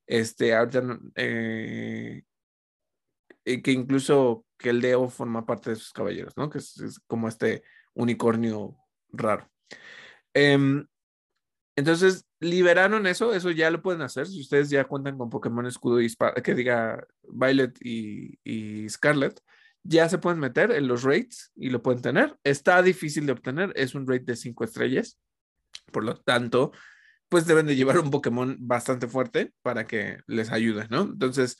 Este, 0.06 0.54
ahorita, 0.54 1.00
eh, 1.16 2.24
que 3.46 3.72
incluso 3.72 4.46
que 4.58 4.70
el 4.70 4.82
Deo 4.82 5.10
forma 5.10 5.46
parte 5.46 5.72
de 5.72 5.76
sus 5.76 5.93
caballeros, 5.93 6.36
¿no? 6.38 6.50
Que 6.50 6.58
es, 6.58 7.02
como 7.08 7.28
este 7.28 7.63
unicornio 7.93 8.78
raro. 9.10 9.50
Em, 10.34 10.86
entonces, 11.76 12.26
liberaron 12.39 13.06
eso, 13.08 13.34
eso 13.34 13.52
ya 13.52 13.70
lo 13.70 13.82
pueden 13.82 14.02
hacer. 14.02 14.28
Si 14.28 14.41
ustedes 14.41 14.70
ya 14.70 14.86
cuentan 14.86 15.17
con 15.17 15.30
Pokémon 15.30 15.65
Escudo 15.65 16.02
y 16.02 16.08
Espada, 16.08 16.34
que 16.34 16.56
diga 16.56 17.06
Violet 17.24 17.78
y, 17.82 18.39
y 18.43 18.89
Scarlet, 18.89 19.41
ya 19.84 20.10
se 20.10 20.17
pueden 20.17 20.39
meter 20.39 20.72
en 20.72 20.88
los 20.88 21.04
rates 21.04 21.52
y 21.56 21.70
lo 21.70 21.82
pueden 21.82 22.02
tener. 22.02 22.38
Está 22.43 22.82
difícil 22.82 23.26
de 23.26 23.32
obtener, 23.32 23.72
es 23.76 23.96
un 23.96 24.08
rate 24.08 24.26
de 24.26 24.36
5 24.36 24.63
estrellas. 24.63 25.20
Por 25.91 26.04
lo 26.04 26.15
tanto, 26.15 26.72
pues 27.30 27.46
deben 27.46 27.65
de 27.67 27.76
llevar 27.76 28.00
un 28.00 28.12
Pokémon 28.12 28.58
bastante 28.60 29.08
fuerte 29.08 29.54
para 29.62 29.86
que 29.88 30.20
les 30.28 30.52
ayude, 30.52 30.88
¿no? 30.89 31.04
Entonces, 31.04 31.60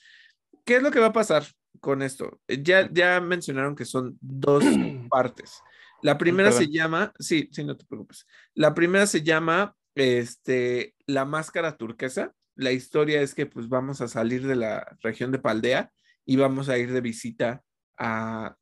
¿qué 0.66 0.78
es 0.78 0.84
lo 0.84 0.92
que 0.92 1.00
va 1.00 1.08
a 1.08 1.14
pasar 1.14 1.46
con 1.80 2.02
esto? 2.02 2.40
Ya, 2.48 2.90
ya 2.92 3.20
mencionaron 3.22 3.76
que 3.76 3.86
son 3.86 4.18
dos 4.22 4.64
partes. 5.10 5.62
La 6.02 6.18
primera 6.18 6.52
se 6.52 6.68
llama, 6.68 7.12
sí, 7.18 7.50
sí, 7.52 7.64
no 7.64 7.76
te 7.76 7.86
preocupes. 7.86 8.28
La 8.54 8.74
primera 8.74 9.08
se 9.08 9.24
llama, 9.24 9.76
este, 9.96 10.96
la 11.08 11.26
máscara 11.26 11.76
turquesa. 11.76 12.34
La 12.56 12.72
historia 12.72 13.22
es 13.22 13.34
que 13.34 13.46
pues 13.46 13.68
vamos 13.68 14.02
a 14.02 14.08
salir 14.08 14.46
de 14.46 14.56
la 14.56 14.98
región 15.02 15.32
de 15.32 15.40
Paldea 15.40 15.92
y 16.26 16.36
vamos 16.36 16.70
a 16.70 16.78
ir 16.78 16.92
de 16.92 17.02
visita 17.02 17.64
a, 17.98 18.56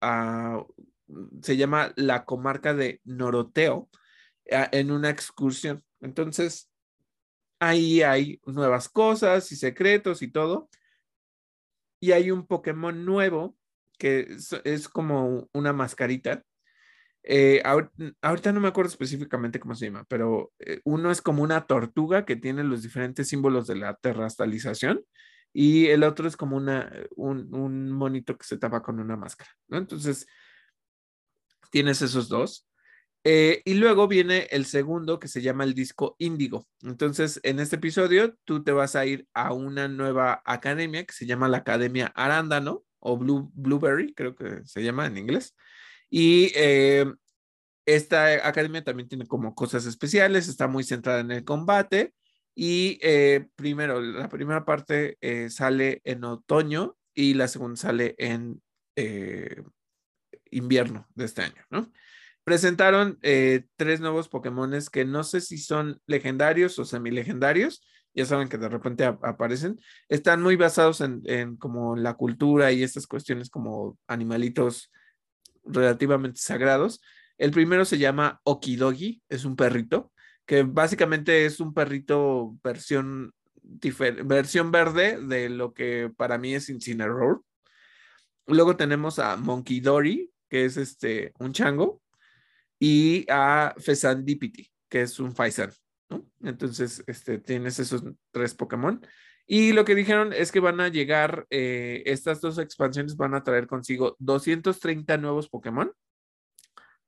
a 0.00 0.64
se 1.42 1.56
llama 1.56 1.92
la 1.96 2.24
comarca 2.24 2.74
de 2.74 3.00
Noroteo, 3.04 3.88
en 4.46 4.90
una 4.90 5.10
excursión. 5.10 5.84
Entonces, 6.00 6.70
ahí 7.58 8.02
hay 8.02 8.40
nuevas 8.46 8.88
cosas 8.88 9.50
y 9.52 9.56
secretos 9.56 10.22
y 10.22 10.28
todo. 10.28 10.68
Y 12.06 12.12
hay 12.12 12.30
un 12.30 12.46
Pokémon 12.46 13.04
nuevo 13.04 13.56
que 13.98 14.36
es, 14.62 14.88
como 14.88 15.48
una 15.52 15.72
mascarita. 15.72 16.44
Eh, 17.24 17.60
ahorita, 17.64 18.52
no 18.52 18.60
me 18.60 18.68
acuerdo 18.68 18.90
específicamente 18.90 19.58
cómo 19.58 19.74
se 19.74 19.86
llama, 19.86 20.04
pero 20.08 20.52
eh, 20.60 20.80
uno 20.84 21.10
es 21.10 21.20
como 21.20 21.42
una 21.42 21.66
tortuga 21.66 22.24
que 22.24 22.36
tiene 22.36 22.62
los 22.62 22.82
diferentes 22.82 23.26
símbolos 23.26 23.66
de 23.66 23.74
la 23.74 23.96
terrastalización 23.96 25.04
y 25.52 25.86
el 25.86 26.04
otro 26.04 26.28
es 26.28 26.36
como 26.36 26.56
una, 26.56 26.92
un, 27.16 27.90
monito 27.90 28.38
que 28.38 28.46
se 28.46 28.56
tapa 28.56 28.82
con 28.82 29.00
una 29.00 29.16
máscara. 29.16 29.50
Entonces, 29.70 30.28
tienes 31.72 32.02
esos 32.02 32.28
dos. 32.28 32.68
Eh, 33.28 33.60
y 33.64 33.74
luego 33.74 34.06
viene 34.06 34.46
el 34.52 34.66
segundo 34.66 35.18
que 35.18 35.26
se 35.26 35.42
llama 35.42 35.64
el 35.64 35.74
disco 35.74 36.14
Índigo. 36.20 36.68
Entonces, 36.82 37.40
en 37.42 37.58
este 37.58 37.74
episodio, 37.74 38.36
tú 38.44 38.62
te 38.62 38.70
vas 38.70 38.94
a 38.94 39.04
ir 39.04 39.26
a 39.34 39.52
una 39.52 39.88
nueva 39.88 40.42
academia 40.44 41.04
que 41.04 41.12
se 41.12 41.26
llama 41.26 41.48
la 41.48 41.56
Academia 41.56 42.12
Arándano 42.14 42.84
o 43.00 43.18
Blue, 43.18 43.50
Blueberry, 43.52 44.14
creo 44.14 44.36
que 44.36 44.64
se 44.64 44.80
llama 44.84 45.06
en 45.06 45.18
inglés. 45.18 45.56
Y 46.08 46.52
eh, 46.54 47.12
esta 47.84 48.46
academia 48.46 48.84
también 48.84 49.08
tiene 49.08 49.26
como 49.26 49.56
cosas 49.56 49.86
especiales, 49.86 50.46
está 50.46 50.68
muy 50.68 50.84
centrada 50.84 51.18
en 51.18 51.32
el 51.32 51.42
combate. 51.42 52.14
Y 52.54 53.00
eh, 53.02 53.48
primero, 53.56 54.00
la 54.00 54.28
primera 54.28 54.64
parte 54.64 55.18
sale 55.50 56.00
en 56.04 56.22
otoño 56.22 56.96
y 57.12 57.34
la 57.34 57.48
segunda 57.48 57.74
sale 57.74 58.14
en 58.18 58.62
invierno 60.52 61.08
de 61.16 61.24
este 61.24 61.42
año, 61.42 61.64
¿no? 61.70 61.90
Presentaron 62.46 63.18
eh, 63.22 63.64
tres 63.74 63.98
nuevos 63.98 64.28
Pokémones 64.28 64.88
que 64.88 65.04
no 65.04 65.24
sé 65.24 65.40
si 65.40 65.58
son 65.58 66.00
legendarios 66.06 66.78
o 66.78 66.84
semilegendarios. 66.84 67.84
Ya 68.14 68.24
saben 68.24 68.48
que 68.48 68.56
de 68.56 68.68
repente 68.68 69.04
aparecen. 69.04 69.80
Están 70.08 70.42
muy 70.42 70.54
basados 70.54 71.00
en, 71.00 71.56
como 71.56 71.96
la 71.96 72.14
cultura 72.14 72.70
y 72.70 72.84
estas 72.84 73.08
cuestiones 73.08 73.50
como 73.50 73.98
animalitos 74.06 74.92
relativamente 75.64 76.40
sagrados. 76.40 77.02
El 77.36 77.50
primero 77.50 77.84
se 77.84 77.98
llama 77.98 78.40
Okidogi, 78.44 79.20
es 79.28 79.44
un 79.44 79.56
perrito, 79.56 80.12
que 80.46 80.62
básicamente 80.62 81.46
es 81.46 81.58
un 81.58 81.74
perrito 81.74 82.56
versión, 82.62 83.34
versión 84.24 84.70
verde 84.70 85.20
de 85.20 85.48
lo 85.48 85.74
que 85.74 86.12
para 86.16 86.38
mí 86.38 86.54
es 86.54 86.68
Incineroar. 86.68 87.38
Luego 88.46 88.76
tenemos 88.76 89.18
a 89.18 89.36
Monkey 89.36 89.80
Dory, 89.80 90.30
que 90.48 90.64
es 90.64 90.76
este, 90.76 91.32
un 91.40 91.52
chango 91.52 92.00
y 92.78 93.26
a 93.30 93.74
Fesandipiti, 93.78 94.70
que 94.88 95.02
es 95.02 95.18
un 95.18 95.34
¿no? 96.08 96.26
Entonces, 96.42 97.02
este, 97.06 97.38
tienes 97.38 97.78
esos 97.78 98.02
tres 98.30 98.54
Pokémon. 98.54 99.00
Y 99.46 99.72
lo 99.72 99.84
que 99.84 99.94
dijeron 99.94 100.32
es 100.32 100.50
que 100.50 100.60
van 100.60 100.80
a 100.80 100.88
llegar, 100.88 101.46
eh, 101.50 102.02
estas 102.06 102.40
dos 102.40 102.58
expansiones 102.58 103.16
van 103.16 103.34
a 103.34 103.44
traer 103.44 103.66
consigo 103.66 104.16
230 104.18 105.16
nuevos 105.18 105.48
Pokémon, 105.48 105.92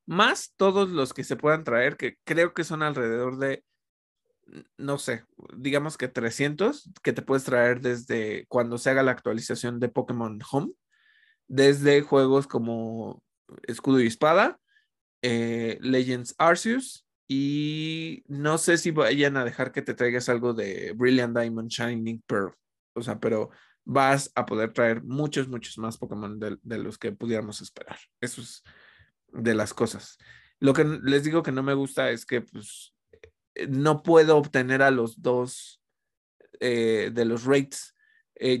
más 0.05 0.53
todos 0.55 0.89
los 0.89 1.13
que 1.13 1.23
se 1.23 1.35
puedan 1.35 1.63
traer, 1.63 1.97
que 1.97 2.17
creo 2.23 2.53
que 2.53 2.63
son 2.63 2.81
alrededor 2.81 3.37
de, 3.37 3.63
no 4.77 4.97
sé, 4.97 5.25
digamos 5.55 5.97
que 5.97 6.07
300, 6.07 6.89
que 7.03 7.13
te 7.13 7.21
puedes 7.21 7.43
traer 7.43 7.81
desde 7.81 8.45
cuando 8.47 8.77
se 8.77 8.89
haga 8.89 9.03
la 9.03 9.11
actualización 9.11 9.79
de 9.79 9.89
Pokémon 9.89 10.39
Home, 10.51 10.71
desde 11.47 12.01
juegos 12.01 12.47
como 12.47 13.21
Escudo 13.67 13.99
y 13.99 14.07
Espada, 14.07 14.59
eh, 15.21 15.77
Legends 15.81 16.35
Arceus 16.37 17.05
y 17.27 18.23
no 18.27 18.57
sé 18.57 18.77
si 18.77 18.91
vayan 18.91 19.37
a 19.37 19.45
dejar 19.45 19.71
que 19.71 19.81
te 19.81 19.93
traigas 19.93 20.29
algo 20.29 20.53
de 20.53 20.93
Brilliant 20.95 21.37
Diamond 21.37 21.69
Shining 21.69 22.23
Pearl. 22.25 22.53
O 22.93 23.01
sea, 23.01 23.19
pero 23.19 23.51
vas 23.85 24.31
a 24.35 24.45
poder 24.45 24.73
traer 24.73 25.03
muchos, 25.03 25.47
muchos 25.47 25.77
más 25.77 25.97
Pokémon 25.97 26.39
de, 26.39 26.77
los 26.77 26.97
que 26.97 27.11
pudiéramos 27.11 27.61
esperar. 27.61 27.97
Eso 28.19 28.41
es 28.41 28.63
de 29.27 29.53
las 29.53 29.73
cosas. 29.73 30.17
Lo 30.59 30.73
que 30.73 30.83
les 30.83 31.23
digo 31.23 31.43
que 31.43 31.51
no 31.51 31.63
me 31.63 31.73
gusta 31.73 32.09
es 32.09 32.25
que 32.25 32.41
pues 32.41 32.93
eh, 33.55 33.67
no 33.67 34.01
puedo 34.01 34.37
obtener 34.37 34.81
a 34.81 34.91
los 34.91 35.21
dos 35.21 35.81
eh, 36.59 37.11
de 37.13 37.25
los 37.25 37.45
rates. 37.45 37.95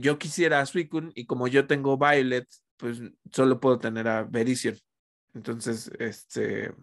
yo 0.01 0.19
quisiera 0.19 0.59
a 0.59 0.65
Suicune 0.65 1.11
y 1.15 1.25
como 1.25 1.47
yo 1.47 1.65
tengo 1.65 1.97
Violet, 1.97 2.47
pues 2.77 3.01
solo 3.31 3.59
puedo 3.59 3.79
tener 3.79 4.07
a 4.07 4.23
Verizion. 4.23 4.77
Entonces, 5.33 5.91
este, 5.99 6.73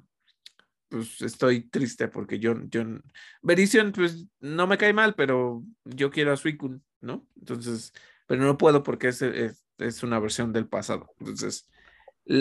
pues 0.88 1.20
estoy 1.22 1.68
triste 1.68 2.08
porque 2.08 2.38
yo, 2.38 2.54
yo, 2.68 2.84
pues 3.94 4.26
no 4.40 4.66
me 4.66 4.78
cae 4.78 4.92
mal, 4.92 5.14
pero 5.14 5.64
yo 5.84 6.10
quiero 6.10 6.32
a 6.32 6.36
Suicune, 6.36 6.80
¿no? 7.00 7.26
Entonces, 7.36 7.92
pero 8.26 8.42
no 8.44 8.56
puedo 8.56 8.82
porque 8.82 9.08
es, 9.08 9.22
es, 9.22 10.02
una 10.02 10.18
versión 10.18 10.52
del 10.52 10.68
pasado. 10.68 11.12
Entonces, 11.18 11.68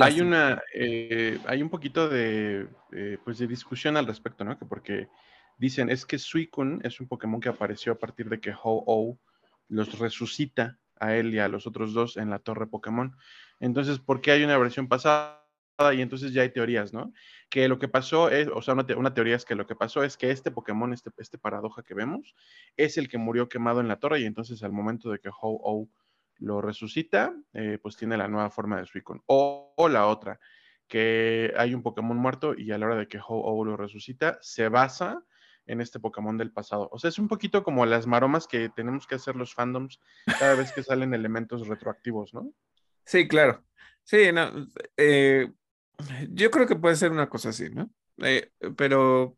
hay 0.01 0.21
una, 0.21 0.61
eh, 0.73 1.39
hay 1.45 1.61
un 1.61 1.69
poquito 1.69 2.09
de, 2.09 2.67
eh, 2.91 3.17
pues 3.23 3.37
de 3.37 3.47
discusión 3.47 3.97
al 3.97 4.07
respecto, 4.07 4.43
¿no? 4.43 4.57
Que 4.57 4.65
porque 4.65 5.07
dicen, 5.57 5.89
es 5.89 6.05
que 6.05 6.19
Suicune 6.19 6.79
es 6.83 6.99
un 6.99 7.07
Pokémon 7.07 7.39
que 7.39 7.49
apareció 7.49 7.93
a 7.93 7.99
partir 7.99 8.29
de 8.29 8.39
que 8.39 8.51
Ho-Oh 8.51 9.19
los 9.67 9.97
resucita 9.97 10.77
a 10.99 11.15
él 11.15 11.33
y 11.33 11.39
a 11.39 11.47
los 11.47 11.67
otros 11.67 11.93
dos 11.93 12.17
en 12.17 12.29
la 12.29 12.39
torre 12.39 12.67
Pokémon. 12.67 13.15
Entonces, 13.59 13.99
¿por 13.99 14.21
qué 14.21 14.31
hay 14.31 14.43
una 14.43 14.57
versión 14.57 14.87
pasada? 14.87 15.44
Y 15.93 16.01
entonces 16.01 16.33
ya 16.33 16.41
hay 16.41 16.49
teorías, 16.49 16.93
¿no? 16.93 17.11
Que 17.49 17.67
lo 17.67 17.79
que 17.79 17.87
pasó 17.87 18.29
es, 18.29 18.47
o 18.47 18.61
sea, 18.61 18.73
una, 18.73 19.13
teoría 19.13 19.35
es 19.35 19.45
que 19.45 19.55
lo 19.55 19.65
que 19.65 19.75
pasó 19.75 20.03
es 20.03 20.17
que 20.17 20.31
este 20.31 20.51
Pokémon, 20.51 20.93
este, 20.93 21.09
este 21.17 21.37
paradoja 21.37 21.83
que 21.83 21.93
vemos, 21.93 22.35
es 22.77 22.97
el 22.97 23.09
que 23.09 23.17
murió 23.17 23.49
quemado 23.49 23.81
en 23.81 23.87
la 23.87 23.99
torre 23.99 24.21
y 24.21 24.25
entonces 24.25 24.63
al 24.63 24.71
momento 24.71 25.09
de 25.11 25.19
que 25.19 25.29
Ho-Oh 25.29 25.89
lo 26.37 26.61
resucita, 26.61 27.33
eh, 27.53 27.77
pues 27.81 27.97
tiene 27.97 28.17
la 28.17 28.27
nueva 28.27 28.49
forma 28.49 28.79
de 28.79 28.85
Suicune. 28.85 29.21
O, 29.25 29.73
o, 29.75 29.89
la 29.89 30.07
otra, 30.07 30.39
que 30.87 31.53
hay 31.57 31.73
un 31.73 31.83
Pokémon 31.83 32.17
muerto 32.17 32.53
y 32.57 32.71
a 32.71 32.77
la 32.77 32.85
hora 32.85 32.95
de 32.95 33.07
que 33.07 33.19
Ho-Oh 33.19 33.65
lo 33.65 33.75
resucita, 33.77 34.37
se 34.41 34.69
basa 34.69 35.23
en 35.67 35.81
este 35.81 35.99
Pokémon 35.99 36.37
del 36.37 36.51
pasado. 36.51 36.89
O 36.91 36.99
sea, 36.99 37.09
es 37.09 37.19
un 37.19 37.27
poquito 37.27 37.63
como 37.63 37.85
las 37.85 38.07
maromas 38.07 38.47
que 38.47 38.69
tenemos 38.69 39.07
que 39.07 39.15
hacer 39.15 39.35
los 39.35 39.53
fandoms 39.53 39.99
cada 40.39 40.55
vez 40.55 40.71
que 40.71 40.83
salen 40.83 41.13
elementos 41.13 41.67
retroactivos, 41.67 42.33
¿no? 42.33 42.51
Sí, 43.03 43.27
claro. 43.27 43.63
Sí, 44.03 44.31
no, 44.31 44.67
eh, 44.97 45.51
yo 46.29 46.51
creo 46.51 46.67
que 46.67 46.75
puede 46.75 46.95
ser 46.95 47.11
una 47.11 47.29
cosa 47.29 47.49
así, 47.49 47.69
¿no? 47.69 47.89
Eh, 48.17 48.51
pero, 48.77 49.37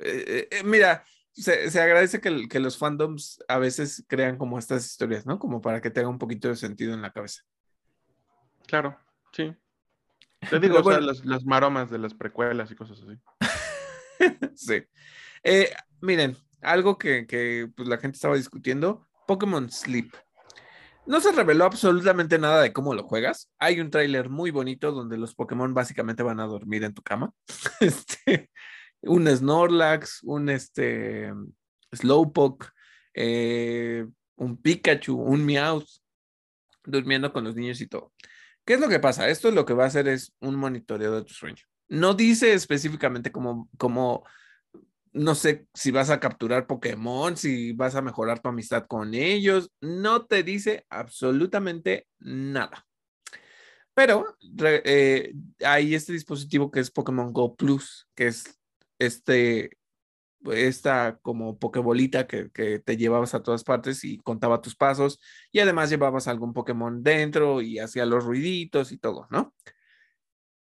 eh, 0.00 0.48
mira, 0.64 1.04
se, 1.32 1.80
agradece 1.80 2.20
que, 2.20 2.48
que, 2.48 2.60
los 2.60 2.78
fandoms 2.78 3.42
a 3.48 3.58
veces 3.58 4.04
crean 4.08 4.36
como 4.36 4.58
estas 4.58 4.84
historias, 4.86 5.26
¿no? 5.26 5.38
Como 5.38 5.60
para 5.60 5.80
que 5.80 5.90
tenga 5.90 6.08
un 6.08 6.18
poquito 6.18 6.48
de 6.48 6.56
sentido 6.56 6.94
en 6.94 7.02
la 7.02 7.12
cabeza. 7.12 7.42
Claro, 8.66 8.98
sí. 9.32 9.54
Te 10.50 10.60
digo, 10.60 10.78
o 10.78 10.84
sea, 10.84 11.00
las, 11.00 11.44
maromas 11.44 11.90
de 11.90 11.98
las 11.98 12.14
precuelas 12.14 12.70
y 12.70 12.74
cosas 12.74 13.00
así. 13.02 13.18
sí. 14.54 14.84
miren, 16.00 16.36
algo 16.60 16.98
que, 16.98 17.26
que 17.26 17.70
pues, 17.74 17.88
la 17.88 17.98
gente 17.98 18.16
estaba 18.16 18.36
discutiendo, 18.36 19.06
Pokémon 19.26 19.70
Sleep. 19.70 20.12
No 21.06 21.20
se 21.20 21.32
reveló 21.32 21.66
absolutamente 21.66 22.38
nada 22.38 22.62
de 22.62 22.72
cómo 22.72 22.94
lo 22.94 23.02
juegas. 23.02 23.50
Hay 23.58 23.78
un 23.80 23.90
tráiler 23.90 24.30
muy 24.30 24.50
bonito 24.50 24.90
donde 24.90 25.18
los 25.18 25.34
Pokémon 25.34 25.74
básicamente 25.74 26.22
van 26.22 26.40
a 26.40 26.46
dormir 26.46 26.84
en 26.84 26.94
tu 26.94 27.02
cama. 27.02 27.32
Este, 27.80 28.50
un 29.02 29.28
Snorlax, 29.28 30.22
un 30.22 30.48
este, 30.48 31.30
Slowpoke, 31.92 32.70
eh, 33.12 34.06
un 34.36 34.56
Pikachu, 34.56 35.14
un 35.14 35.44
Meowth, 35.44 35.88
durmiendo 36.84 37.32
con 37.32 37.44
los 37.44 37.54
niños 37.54 37.80
y 37.82 37.86
todo. 37.86 38.12
¿Qué 38.64 38.74
es 38.74 38.80
lo 38.80 38.88
que 38.88 39.00
pasa? 39.00 39.28
Esto 39.28 39.50
lo 39.50 39.66
que 39.66 39.74
va 39.74 39.84
a 39.84 39.88
hacer 39.88 40.08
es 40.08 40.32
un 40.40 40.56
monitoreo 40.56 41.16
de 41.16 41.24
tu 41.24 41.34
sueño. 41.34 41.64
No 41.88 42.14
dice 42.14 42.54
específicamente 42.54 43.30
cómo, 43.30 43.68
cómo 43.76 44.24
no 45.14 45.36
sé 45.36 45.68
si 45.74 45.92
vas 45.92 46.10
a 46.10 46.18
capturar 46.20 46.66
Pokémon, 46.66 47.36
si 47.36 47.72
vas 47.72 47.94
a 47.94 48.02
mejorar 48.02 48.40
tu 48.40 48.48
amistad 48.48 48.86
con 48.86 49.14
ellos, 49.14 49.70
no 49.80 50.26
te 50.26 50.42
dice 50.42 50.84
absolutamente 50.90 52.08
nada. 52.18 52.84
Pero 53.94 54.36
eh, 54.60 55.32
hay 55.64 55.94
este 55.94 56.12
dispositivo 56.12 56.70
que 56.72 56.80
es 56.80 56.90
Pokémon 56.90 57.32
Go 57.32 57.54
Plus, 57.54 58.08
que 58.16 58.26
es 58.26 58.58
este, 58.98 59.78
esta 60.46 61.18
como 61.22 61.60
Pokébolita 61.60 62.26
que, 62.26 62.50
que, 62.50 62.80
te 62.80 62.96
llevabas 62.96 63.34
a 63.34 63.42
todas 63.44 63.62
partes 63.62 64.02
y 64.02 64.18
contaba 64.18 64.60
tus 64.60 64.74
pasos 64.74 65.20
y 65.52 65.60
además 65.60 65.90
llevabas 65.90 66.26
algún 66.26 66.52
Pokémon 66.52 67.04
dentro 67.04 67.62
y 67.62 67.78
hacía 67.78 68.04
los 68.04 68.24
ruiditos 68.24 68.90
y 68.90 68.98
todo, 68.98 69.28
¿no? 69.30 69.54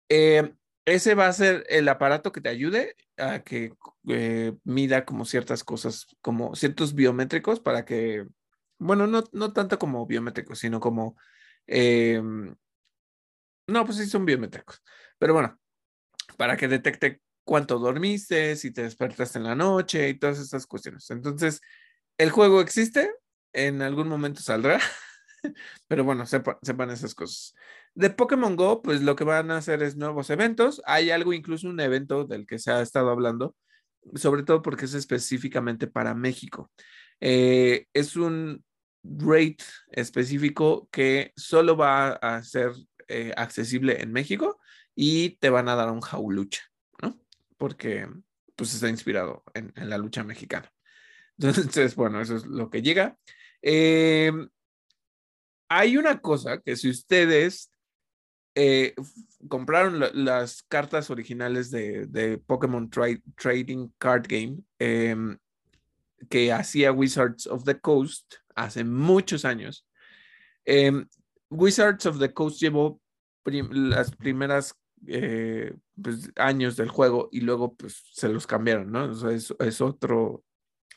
Eh, 0.07 0.53
ese 0.85 1.15
va 1.15 1.27
a 1.27 1.33
ser 1.33 1.65
el 1.69 1.87
aparato 1.89 2.31
que 2.31 2.41
te 2.41 2.49
ayude 2.49 2.95
a 3.17 3.43
que 3.43 3.73
eh, 4.09 4.53
mida 4.63 5.05
como 5.05 5.25
ciertas 5.25 5.63
cosas, 5.63 6.07
como 6.21 6.55
ciertos 6.55 6.93
biométricos 6.93 7.59
para 7.59 7.85
que, 7.85 8.27
bueno, 8.77 9.07
no, 9.07 9.23
no 9.31 9.53
tanto 9.53 9.79
como 9.79 10.05
biométricos, 10.05 10.59
sino 10.59 10.79
como, 10.79 11.17
em, 11.67 12.55
no, 13.67 13.85
pues 13.85 13.97
sí 13.97 14.05
son 14.07 14.25
biométricos, 14.25 14.81
pero 15.17 15.33
bueno, 15.33 15.59
para 16.37 16.57
que 16.57 16.67
detecte 16.67 17.21
cuánto 17.43 17.79
dormiste, 17.79 18.55
si 18.55 18.71
te 18.71 18.83
despertaste 18.83 19.39
en 19.39 19.45
la 19.45 19.55
noche 19.55 20.09
y 20.09 20.19
todas 20.19 20.39
estas 20.39 20.67
cuestiones. 20.67 21.09
Entonces, 21.11 21.61
el 22.17 22.31
juego 22.31 22.61
existe, 22.61 23.11
en 23.53 23.81
algún 23.81 24.07
momento 24.09 24.41
saldrá, 24.41 24.79
pero 25.87 26.03
bueno, 26.03 26.25
sepan 26.25 26.91
esas 26.91 27.15
cosas. 27.15 27.55
De 27.95 28.09
Pokémon 28.09 28.57
Go, 28.57 28.81
pues 28.81 29.01
lo 29.01 29.15
que 29.15 29.23
van 29.23 29.51
a 29.51 29.57
hacer 29.57 29.81
es 29.81 29.95
nuevos 29.95 30.29
eventos. 30.29 30.81
Hay 30.85 31.11
algo, 31.11 31.31
incluso 31.31 31.69
un 31.69 31.79
evento 31.79 32.25
del 32.25 32.45
que 32.45 32.59
se 32.59 32.71
ha 32.71 32.81
estado 32.81 33.09
hablando, 33.09 33.55
sobre 34.15 34.43
todo 34.43 34.61
porque 34.61 34.83
es 34.83 34.93
específicamente 34.93 35.87
para 35.87 36.13
México. 36.13 36.69
Eh, 37.21 37.87
es 37.93 38.17
un 38.17 38.63
rate 39.01 39.63
específico 39.91 40.89
que 40.91 41.31
solo 41.37 41.77
va 41.77 42.09
a 42.09 42.43
ser 42.43 42.73
eh, 43.07 43.33
accesible 43.37 44.01
en 44.01 44.11
México 44.11 44.59
y 44.93 45.37
te 45.37 45.49
van 45.49 45.69
a 45.69 45.75
dar 45.75 45.89
un 45.89 46.01
jaulucha, 46.01 46.63
¿no? 47.01 47.17
Porque 47.57 48.07
pues 48.57 48.73
está 48.73 48.89
inspirado 48.89 49.43
en, 49.53 49.71
la 49.75 49.97
lucha 49.97 50.23
mexicana. 50.23 50.69
Entonces, 51.37 51.95
bueno, 51.95 52.21
eso 52.21 52.35
es 52.35 52.45
lo 52.45 52.69
que 52.69 52.81
llega. 52.81 53.17
Eh, 53.61 54.33
hay 55.69 55.97
una 55.97 56.19
cosa 56.19 56.61
que 56.61 56.75
si 56.75 56.89
ustedes 56.89 57.71
eh, 58.55 58.95
compraron 59.49 59.99
las 60.13 60.63
cartas 60.63 61.09
originales 61.09 61.69
de, 61.71 62.41
Pokémon 62.47 62.89
Trading 62.89 63.89
Card 63.97 64.25
Game 64.27 64.59
em, 64.79 65.37
que 66.29 66.51
hacía 66.53 66.93
Wizards 66.93 67.47
of 67.47 67.65
the 67.65 67.79
Coast 67.79 68.35
hace 68.55 68.83
muchos 68.83 69.43
años. 69.43 69.85
Em, 70.63 71.05
Wizards 71.49 72.05
of 72.05 72.17
the 72.19 72.33
Coast 72.33 72.59
llevó 72.61 73.01
las 73.43 74.15
primeras 74.15 74.73
eh, 75.05 75.75
pues, 76.01 76.31
años 76.37 76.75
del 76.77 76.89
juego 76.89 77.29
y 77.31 77.41
luego 77.41 77.75
pues 77.75 78.03
se 78.11 78.29
los 78.29 78.47
cambiaron, 78.47 78.91
¿no? 78.91 79.29
es, 79.29 79.81
otro, 79.81 80.43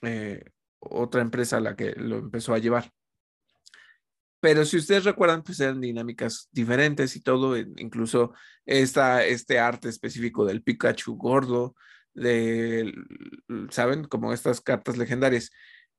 eh, 0.03 0.45
otra 0.79 1.21
empresa 1.21 1.61
la 1.61 1.77
que 1.77 1.93
lo 1.97 2.19
empezó 2.19 2.55
a 2.55 2.59
llevar. 2.59 2.93
Pero 4.41 4.65
si 4.65 4.77
ustedes 4.77 5.05
recuerdan, 5.05 5.43
pues 5.43 5.59
eran 5.61 5.81
dinámicas 5.81 6.49
diferentes 6.53 7.17
y 7.17 7.21
todo, 7.21 7.57
incluso 7.57 8.33
esta, 8.67 9.25
este 9.25 9.59
arte 9.59 9.89
específico 9.89 10.45
del 10.45 10.63
Pikachu 10.63 11.17
gordo, 11.17 11.75
de, 12.15 12.93
¿saben? 13.71 14.05
Como 14.05 14.33
estas 14.33 14.61
cartas 14.61 14.97
legendarias. 14.97 15.51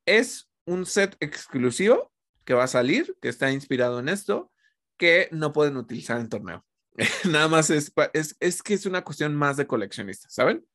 Es 0.05 0.49
un 0.65 0.85
set 0.85 1.15
exclusivo 1.19 2.11
que 2.45 2.53
va 2.53 2.63
a 2.63 2.67
salir, 2.67 3.15
que 3.21 3.29
está 3.29 3.51
inspirado 3.51 3.99
en 3.99 4.09
esto, 4.09 4.51
que 4.97 5.29
no 5.31 5.53
pueden 5.53 5.77
utilizar 5.77 6.19
en 6.19 6.29
torneo. 6.29 6.65
Nada 7.29 7.47
más 7.47 7.69
es, 7.69 7.91
es, 8.13 8.35
es, 8.39 8.63
que 8.63 8.73
es 8.73 8.85
una 8.85 9.03
cuestión 9.03 9.35
más 9.35 9.57
de 9.57 9.67
coleccionistas, 9.67 10.33
¿saben? 10.33 10.65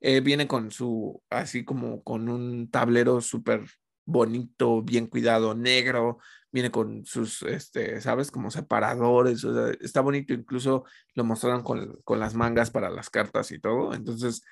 Eh, 0.00 0.20
viene 0.20 0.48
con 0.48 0.70
su, 0.70 1.22
así 1.30 1.64
como 1.64 2.02
con 2.02 2.28
un 2.28 2.70
tablero 2.70 3.20
súper 3.20 3.62
bonito, 4.04 4.82
bien 4.82 5.06
cuidado, 5.06 5.54
negro, 5.54 6.18
viene 6.52 6.70
con 6.70 7.04
sus, 7.04 7.42
este, 7.42 8.00
¿sabes? 8.00 8.30
Como 8.30 8.50
separadores, 8.50 9.44
está 9.80 10.00
bonito, 10.00 10.34
incluso 10.34 10.84
lo 11.14 11.24
mostraron 11.24 11.62
con, 11.62 12.00
con, 12.04 12.20
las 12.20 12.34
mangas 12.34 12.70
para 12.70 12.90
las 12.90 13.10
cartas 13.10 13.50
y 13.50 13.58
todo, 13.58 13.94
entonces 13.94 14.42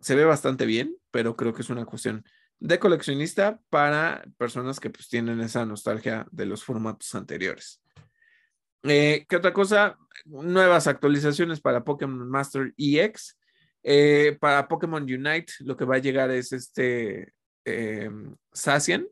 se 0.00 0.16
ve 0.16 0.24
bastante 0.24 0.66
bien, 0.66 0.96
pero 1.10 1.36
creo 1.36 1.52
que 1.52 1.62
es 1.62 1.70
una 1.70 1.84
cuestión 1.84 2.24
de 2.58 2.78
coleccionista 2.78 3.60
para 3.70 4.24
personas 4.38 4.80
que 4.80 4.90
pues 4.90 5.08
tienen 5.08 5.40
esa 5.40 5.66
nostalgia 5.66 6.26
de 6.30 6.46
los 6.46 6.64
formatos 6.64 7.14
anteriores. 7.14 7.82
Eh, 8.84 9.26
¿Qué 9.28 9.36
otra 9.36 9.52
cosa? 9.52 9.98
Nuevas 10.24 10.86
actualizaciones 10.86 11.60
para 11.60 11.84
Pokémon 11.84 12.28
Master 12.28 12.72
EX. 12.76 13.38
Eh, 13.84 14.36
para 14.40 14.68
Pokémon 14.68 15.02
Unite, 15.02 15.52
lo 15.60 15.76
que 15.76 15.84
va 15.84 15.96
a 15.96 16.00
llegar 16.00 16.30
es 16.30 16.52
este 16.52 17.32
eh, 17.64 18.10
Sacian. 18.52 19.06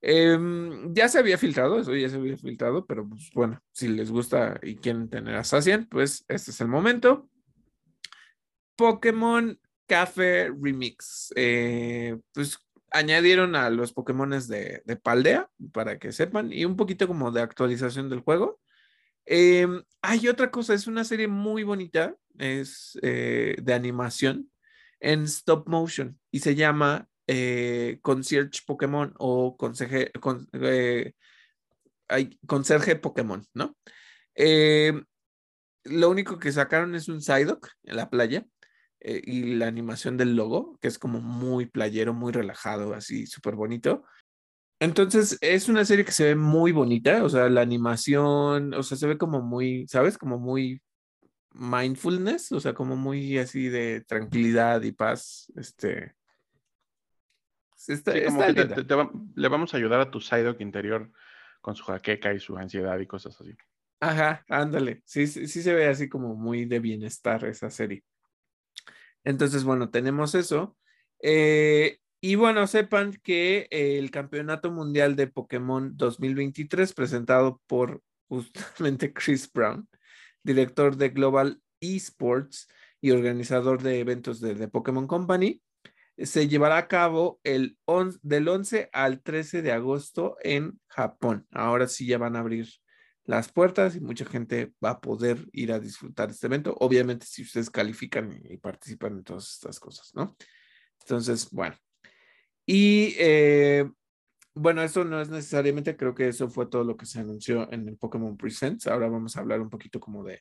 Em, 0.00 0.94
ya 0.94 1.08
se 1.08 1.18
había 1.18 1.38
filtrado, 1.38 1.80
eso 1.80 1.94
ya 1.94 2.08
se 2.08 2.16
había 2.16 2.36
filtrado, 2.36 2.86
pero 2.86 3.08
pues 3.08 3.30
bueno, 3.34 3.60
si 3.72 3.88
les 3.88 4.10
gusta 4.10 4.58
y 4.62 4.76
quieren 4.76 5.08
tener 5.08 5.34
a 5.34 5.44
Sacian, 5.44 5.86
pues 5.86 6.24
este 6.28 6.50
es 6.52 6.60
el 6.60 6.68
momento. 6.68 7.28
Pokémon 8.76 9.58
Café 9.86 10.50
Remix. 10.50 11.32
Eh, 11.34 12.16
pues 12.32 12.58
añadieron 12.90 13.56
a 13.56 13.70
los 13.70 13.92
Pokémones 13.92 14.48
de, 14.48 14.82
de, 14.84 14.96
Paldea, 14.96 15.50
para 15.72 15.98
que 15.98 16.12
sepan, 16.12 16.52
y 16.52 16.64
un 16.64 16.76
poquito 16.76 17.06
como 17.06 17.30
de 17.32 17.42
actualización 17.42 18.08
del 18.08 18.20
juego. 18.20 18.60
Em, 19.26 19.82
hay 20.00 20.28
otra 20.28 20.50
cosa, 20.50 20.74
es 20.74 20.86
una 20.86 21.04
serie 21.04 21.28
muy 21.28 21.62
bonita, 21.62 22.16
es 22.38 22.98
eh, 23.02 23.56
de 23.60 23.74
animación 23.74 24.50
en 25.00 25.24
stop 25.24 25.68
motion 25.68 26.18
y 26.30 26.40
se 26.40 26.54
llama 26.54 27.08
eh, 27.28 27.98
Concierge 28.00 28.62
Pokémon 28.66 29.12
o 29.18 29.54
conserje, 29.58 30.10
con, 30.18 30.48
eh, 30.54 31.12
conserje 32.46 32.96
Pokémon, 32.96 33.44
¿no? 33.52 33.76
Eh, 34.34 34.94
lo 35.84 36.08
único 36.10 36.38
que 36.38 36.52
sacaron 36.52 36.94
es 36.94 37.08
un 37.08 37.20
Psyduck 37.20 37.68
en 37.84 37.96
la 37.96 38.08
playa 38.08 38.46
y 39.00 39.54
la 39.54 39.68
animación 39.68 40.16
del 40.16 40.34
logo, 40.34 40.76
que 40.80 40.88
es 40.88 40.98
como 40.98 41.20
muy 41.20 41.66
playero, 41.66 42.14
muy 42.14 42.32
relajado, 42.32 42.94
así 42.94 43.26
súper 43.26 43.54
bonito. 43.54 44.04
Entonces 44.80 45.38
es 45.40 45.68
una 45.68 45.84
serie 45.84 46.04
que 46.04 46.12
se 46.12 46.24
ve 46.24 46.34
muy 46.34 46.72
bonita, 46.72 47.24
o 47.24 47.28
sea, 47.28 47.48
la 47.48 47.60
animación, 47.60 48.74
o 48.74 48.82
sea, 48.82 48.96
se 48.96 49.06
ve 49.06 49.18
como 49.18 49.42
muy, 49.42 49.86
¿sabes? 49.86 50.18
Como 50.18 50.38
muy 50.38 50.80
mindfulness, 51.52 52.52
o 52.52 52.60
sea, 52.60 52.74
como 52.74 52.96
muy 52.96 53.38
así 53.38 53.68
de 53.68 54.02
tranquilidad 54.06 54.82
y 54.82 54.92
paz, 54.92 55.52
este, 55.56 56.14
le 59.34 59.48
vamos 59.48 59.74
a 59.74 59.76
ayudar 59.76 60.00
a 60.00 60.10
tu 60.10 60.20
Psyduck 60.20 60.60
interior 60.60 61.10
con 61.60 61.74
su 61.74 61.84
jaqueca 61.84 62.32
y 62.32 62.40
su 62.40 62.56
ansiedad 62.56 62.98
y 62.98 63.06
cosas 63.06 63.40
así. 63.40 63.54
Ajá, 64.00 64.44
ándale. 64.48 65.02
Sí, 65.04 65.26
sí, 65.26 65.48
sí 65.48 65.62
se 65.62 65.74
ve 65.74 65.88
así 65.88 66.08
como 66.08 66.34
muy 66.34 66.64
de 66.66 66.78
bienestar 66.78 67.44
esa 67.44 67.70
serie. 67.70 68.04
Entonces, 69.24 69.64
bueno, 69.64 69.90
tenemos 69.90 70.34
eso. 70.34 70.76
Eh, 71.20 71.98
y 72.20 72.34
bueno, 72.36 72.66
sepan 72.66 73.12
que 73.22 73.68
el 73.70 74.10
Campeonato 74.10 74.70
Mundial 74.70 75.16
de 75.16 75.26
Pokémon 75.26 75.96
2023, 75.96 76.92
presentado 76.92 77.60
por 77.66 78.02
justamente 78.28 79.12
Chris 79.14 79.50
Brown, 79.52 79.88
director 80.42 80.96
de 80.96 81.10
Global 81.10 81.60
Esports 81.80 82.68
y 83.00 83.10
organizador 83.10 83.82
de 83.82 84.00
eventos 84.00 84.40
de, 84.40 84.54
de 84.54 84.68
Pokémon 84.68 85.06
Company, 85.06 85.60
se 86.18 86.48
llevará 86.48 86.76
a 86.76 86.88
cabo 86.88 87.40
el 87.44 87.78
del 88.22 88.48
11 88.48 88.90
al 88.92 89.22
13 89.22 89.62
de 89.62 89.72
agosto 89.72 90.36
en 90.42 90.80
Japón. 90.88 91.46
Ahora 91.50 91.86
sí 91.86 92.06
ya 92.06 92.18
van 92.18 92.36
a 92.36 92.40
abrir 92.40 92.68
las 93.24 93.52
puertas 93.52 93.94
y 93.94 94.00
mucha 94.00 94.24
gente 94.24 94.72
va 94.82 94.90
a 94.90 95.00
poder 95.00 95.48
ir 95.52 95.70
a 95.72 95.78
disfrutar 95.78 96.30
este 96.30 96.46
evento. 96.46 96.74
Obviamente 96.80 97.26
si 97.26 97.42
ustedes 97.42 97.70
califican 97.70 98.40
y, 98.42 98.56
participan 98.56 99.18
en 99.18 99.24
todas 99.24 99.52
estas 99.52 99.78
cosas, 99.78 100.10
¿no? 100.14 100.34
Entonces, 101.00 101.50
bueno. 101.50 101.76
Y 102.66 103.14
eh, 103.18 103.88
bueno, 104.54 104.82
eso 104.82 105.04
no 105.04 105.20
es 105.20 105.28
necesariamente, 105.28 105.96
creo 105.96 106.14
que 106.14 106.28
eso 106.28 106.48
fue 106.48 106.66
todo 106.66 106.84
lo 106.84 106.96
que 106.96 107.06
se 107.06 107.20
anunció 107.20 107.70
en 107.72 107.86
el 107.88 107.96
Pokémon 107.96 108.36
Presents. 108.36 108.86
Ahora 108.86 109.08
vamos 109.08 109.36
a 109.36 109.40
hablar 109.40 109.60
un 109.60 109.70
poquito 109.70 110.00
como 110.00 110.24
de 110.24 110.40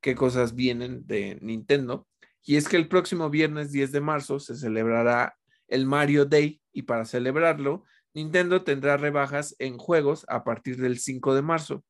qué 0.00 0.14
cosas 0.14 0.54
vienen 0.54 1.06
de 1.06 1.38
Nintendo. 1.42 2.08
Y 2.44 2.56
es 2.56 2.68
que 2.68 2.76
el 2.76 2.88
próximo 2.88 3.30
viernes 3.30 3.72
10 3.72 3.92
de 3.92 4.00
marzo 4.00 4.38
se 4.38 4.56
celebrará 4.56 5.36
el 5.68 5.86
Mario 5.86 6.24
Day 6.24 6.60
y 6.72 6.82
para 6.82 7.04
celebrarlo, 7.04 7.84
Nintendo 8.14 8.62
tendrá 8.62 8.96
rebajas 8.96 9.54
en 9.58 9.78
juegos 9.78 10.24
a 10.28 10.44
partir 10.44 10.76
del 10.76 10.98
5 10.98 11.34
de 11.34 11.42
marzo. 11.42 11.84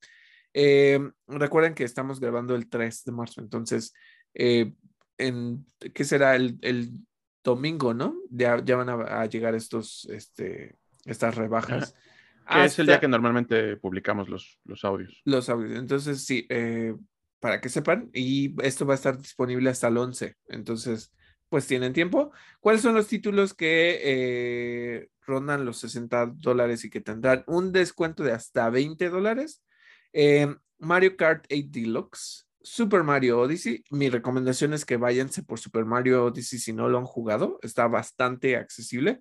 Eh, 0.53 1.01
recuerden 1.27 1.75
que 1.75 1.85
estamos 1.85 2.21
grabando 2.21 2.55
el 2.55 2.69
3 2.69 3.05
de 3.05 3.13
marzo, 3.13 3.41
entonces, 3.41 3.95
eh, 4.35 4.73
en, 5.19 5.67
¿qué 5.95 6.05
será 6.05 6.37
el, 6.37 6.93
domingo, 7.43 7.95
no? 7.95 8.17
Ya, 8.29 8.63
ya 8.63 8.77
van 8.77 8.91
a, 8.91 9.25
llegar 9.25 9.55
estos, 9.55 10.07
este, 10.11 10.77
estas 11.07 11.37
rebajas. 11.37 11.95
Que 12.47 12.65
es 12.65 12.79
el 12.79 12.87
día 12.87 13.01
que 13.01 13.09
normalmente 13.09 13.77
publicamos 13.77 14.29
los, 14.29 14.61
los 14.65 14.85
audios. 14.85 15.23
Los 15.25 15.49
audios. 15.49 15.79
Entonces, 15.79 16.23
sí, 16.25 16.47
eh, 16.51 16.95
para 17.41 17.61
que 17.61 17.68
sepan, 17.68 18.11
y 18.12 18.55
esto 18.62 18.86
va 18.86 18.95
a 18.95 18.97
estar 18.97 19.18
disponible 19.18 19.70
hasta 19.70 19.88
el 19.88 19.97
11. 19.97 20.36
Entonces, 20.49 21.12
pues 21.49 21.66
tienen 21.66 21.93
tiempo. 21.93 22.32
¿Cuáles 22.61 22.82
son 22.82 22.95
los 22.95 23.09
títulos 23.09 23.55
que 23.55 24.01
eh, 24.03 25.09
rondan 25.26 25.64
los 25.64 25.78
60 25.78 26.26
dólares 26.36 26.84
y 26.84 26.91
que 26.91 27.01
tendrán 27.01 27.45
un 27.47 27.72
descuento 27.72 28.22
de 28.22 28.32
hasta 28.32 28.70
20 28.70 29.09
dólares? 29.09 29.62
Eh, 30.12 30.55
Mario 30.78 31.16
Kart 31.16 31.45
8 31.51 31.68
Deluxe, 31.70 32.47
Super 32.62 33.03
Mario 33.03 33.41
Odyssey. 33.41 33.82
Mi 33.91 34.11
recomendación 34.11 34.74
es 34.74 34.84
que 34.84 34.97
váyanse 34.97 35.43
por 35.43 35.59
Super 35.59 35.84
Mario 35.84 36.24
Odyssey 36.24 36.59
si 36.59 36.72
no 36.72 36.88
lo 36.88 36.99
han 36.99 37.05
jugado. 37.05 37.59
Está 37.62 37.88
bastante 37.88 38.57
accesible. 38.57 39.20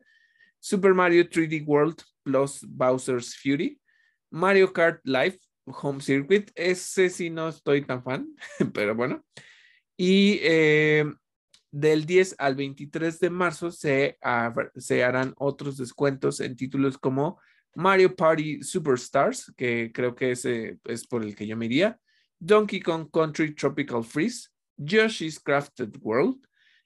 Super 0.59 0.93
Mario 0.93 1.27
3D 1.29 1.65
World 1.65 2.01
plus 2.23 2.65
Bowser's 2.67 3.35
Fury. 3.37 3.81
Mario 4.29 4.71
Kart 4.71 4.99
Live 5.03 5.39
Home 5.81 6.01
Circuit. 6.01 6.51
Ese 6.55 7.09
sí 7.09 7.29
no 7.29 7.49
estoy 7.49 7.85
tan 7.85 8.03
fan, 8.03 8.35
pero 8.73 8.95
bueno. 8.95 9.25
Y 9.97 10.39
eh, 10.41 11.05
del 11.71 12.05
10 12.05 12.35
al 12.37 12.55
23 12.55 13.19
de 13.19 13.29
marzo 13.29 13.71
se, 13.71 14.17
se 14.75 15.03
harán 15.03 15.33
otros 15.37 15.77
descuentos 15.77 16.39
en 16.39 16.55
títulos 16.55 16.97
como 16.97 17.39
Mario 17.75 18.15
Party 18.15 18.63
Superstars, 18.63 19.53
que 19.55 19.91
creo 19.93 20.15
que 20.15 20.31
ese 20.31 20.79
es 20.85 21.05
por 21.05 21.23
el 21.23 21.35
que 21.35 21.47
yo 21.47 21.55
me 21.55 21.65
iría, 21.65 21.99
Donkey 22.39 22.79
Kong 22.79 23.09
Country 23.11 23.53
Tropical 23.53 24.03
Freeze, 24.03 24.49
Yoshi's 24.77 25.39
Crafted 25.39 25.95
World 26.01 26.37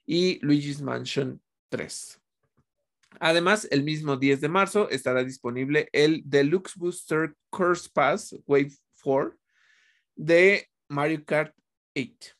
y 0.06 0.44
Luigi's 0.44 0.82
Mansion 0.82 1.40
3. 1.70 2.20
Además, 3.20 3.68
el 3.70 3.82
mismo 3.82 4.16
10 4.16 4.40
de 4.40 4.48
marzo 4.48 4.88
estará 4.90 5.24
disponible 5.24 5.88
el 5.92 6.22
Deluxe 6.24 6.76
Booster 6.76 7.34
Curse 7.50 7.88
Pass 7.92 8.36
Wave 8.46 8.72
4 9.02 9.36
de 10.16 10.68
Mario 10.88 11.24
Kart 11.24 11.54
8. 11.96 12.34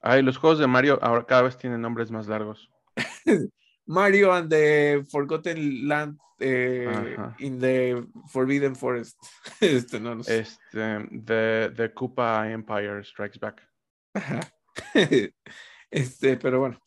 Ay, 0.00 0.22
los 0.22 0.36
juegos 0.36 0.58
de 0.58 0.66
Mario 0.66 0.98
ahora 1.02 1.26
cada 1.26 1.42
vez 1.42 1.58
tienen 1.58 1.80
nombres 1.80 2.10
más 2.10 2.28
largos. 2.28 2.70
Mario 3.86 4.32
and 4.32 4.50
the 4.50 5.04
Forgotten 5.10 5.88
Land 5.88 6.18
eh, 6.40 7.16
in 7.38 7.58
the 7.58 8.06
Forbidden 8.30 8.76
Forest. 8.76 9.16
este, 9.60 9.98
no, 9.98 10.20
Este, 10.20 11.08
the, 11.24 11.72
the 11.74 11.92
Koopa 11.94 12.50
Empire 12.52 13.02
Strikes 13.02 13.38
Back. 13.38 13.62
este, 15.90 16.36
pero 16.36 16.60
bueno, 16.60 16.78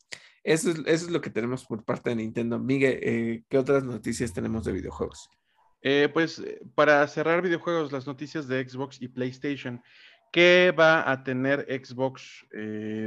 eso 0.44 0.72
es, 0.86 1.08
lo 1.08 1.20
que 1.20 1.30
tenemos 1.30 1.64
por 1.64 1.84
parte 1.84 2.10
de 2.10 2.16
Nintendo. 2.16 2.58
Miguel, 2.58 2.98
eh, 3.02 3.42
¿qué 3.48 3.58
otras 3.58 3.84
noticias 3.84 4.32
tenemos 4.32 4.64
de 4.64 4.72
videojuegos? 4.72 5.30
Eh, 5.82 6.08
pues 6.12 6.40
eh, 6.40 6.60
para 6.74 7.06
cerrar 7.06 7.42
videojuegos, 7.42 7.92
las 7.92 8.06
noticias 8.06 8.48
de 8.48 8.68
Xbox 8.68 9.00
y 9.00 9.08
PlayStation. 9.08 9.82
¿Qué 10.32 10.74
va 10.76 11.10
a 11.10 11.22
tener 11.22 11.66
Xbox 11.68 12.46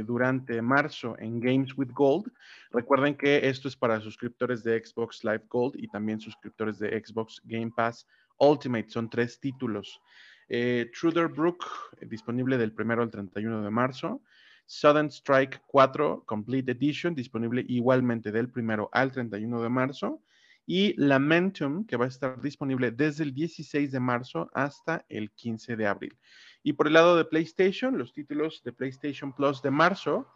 durante 0.06 0.62
marzo 0.62 1.16
en 1.18 1.40
Games 1.40 1.76
with 1.76 1.90
Gold? 1.90 2.32
Recuerden 2.70 3.16
que 3.16 3.48
esto 3.48 3.66
es 3.66 3.74
para 3.74 4.00
suscriptores 4.00 4.62
de 4.62 4.80
Xbox 4.80 5.24
Live 5.24 5.42
Gold 5.48 5.74
y 5.76 5.88
también 5.88 6.20
suscriptores 6.20 6.78
de 6.78 7.02
Xbox 7.04 7.42
Game 7.42 7.72
Pass 7.74 8.06
Ultimate. 8.38 8.88
Son 8.90 9.10
tres 9.10 9.40
títulos. 9.40 10.00
Truder 10.48 11.26
Brook, 11.26 11.64
disponible 12.02 12.58
del 12.58 12.72
primero 12.72 13.02
al 13.02 13.10
31 13.10 13.60
de 13.60 13.70
marzo. 13.70 14.22
Sudden 14.66 15.10
Strike 15.10 15.60
4 15.66 16.24
Complete 16.26 16.72
Edition, 16.72 17.14
disponible 17.14 17.64
igualmente 17.68 18.32
del 18.32 18.50
primero 18.50 18.88
al 18.92 19.12
31 19.12 19.62
de 19.62 19.68
marzo. 19.68 20.22
Y 20.68 20.94
Lamentum, 21.00 21.86
que 21.86 21.96
va 21.96 22.06
a 22.06 22.08
estar 22.08 22.40
disponible 22.40 22.90
desde 22.90 23.22
el 23.22 23.32
16 23.32 23.92
de 23.92 24.00
marzo 24.00 24.50
hasta 24.52 25.06
el 25.08 25.30
15 25.30 25.76
de 25.76 25.86
abril. 25.86 26.18
Y 26.64 26.72
por 26.72 26.88
el 26.88 26.94
lado 26.94 27.16
de 27.16 27.24
PlayStation, 27.24 27.96
los 27.96 28.12
títulos 28.12 28.62
de 28.64 28.72
PlayStation 28.72 29.32
Plus 29.32 29.62
de 29.62 29.70
marzo, 29.70 30.26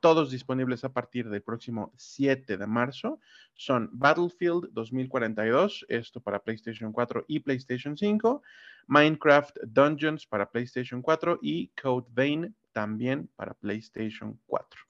todos 0.00 0.30
disponibles 0.30 0.84
a 0.84 0.92
partir 0.92 1.28
del 1.28 1.42
próximo 1.42 1.92
7 1.96 2.58
de 2.58 2.66
marzo, 2.66 3.18
son 3.54 3.88
Battlefield 3.92 4.68
2042, 4.72 5.86
esto 5.88 6.20
para 6.20 6.40
PlayStation 6.40 6.92
4 6.92 7.24
y 7.26 7.40
PlayStation 7.40 7.96
5, 7.96 8.42
Minecraft 8.86 9.56
Dungeons 9.66 10.26
para 10.26 10.50
PlayStation 10.50 11.02
4 11.02 11.38
y 11.42 11.68
Code 11.68 12.06
Vein 12.12 12.54
también 12.78 13.28
para 13.34 13.54
PlayStation 13.54 14.38
4. 14.46 14.80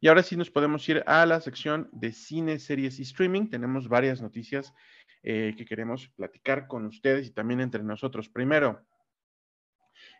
Y 0.00 0.08
ahora 0.08 0.22
sí 0.22 0.36
nos 0.36 0.50
podemos 0.50 0.86
ir 0.90 1.02
a 1.06 1.24
la 1.24 1.40
sección 1.40 1.88
de 1.92 2.12
cine, 2.12 2.58
series 2.58 2.98
y 2.98 3.04
streaming. 3.04 3.48
Tenemos 3.48 3.88
varias 3.88 4.20
noticias 4.20 4.74
eh, 5.22 5.54
que 5.56 5.64
queremos 5.64 6.08
platicar 6.08 6.66
con 6.66 6.84
ustedes 6.84 7.28
y 7.28 7.30
también 7.30 7.62
entre 7.62 7.82
nosotros. 7.82 8.28
Primero, 8.28 8.84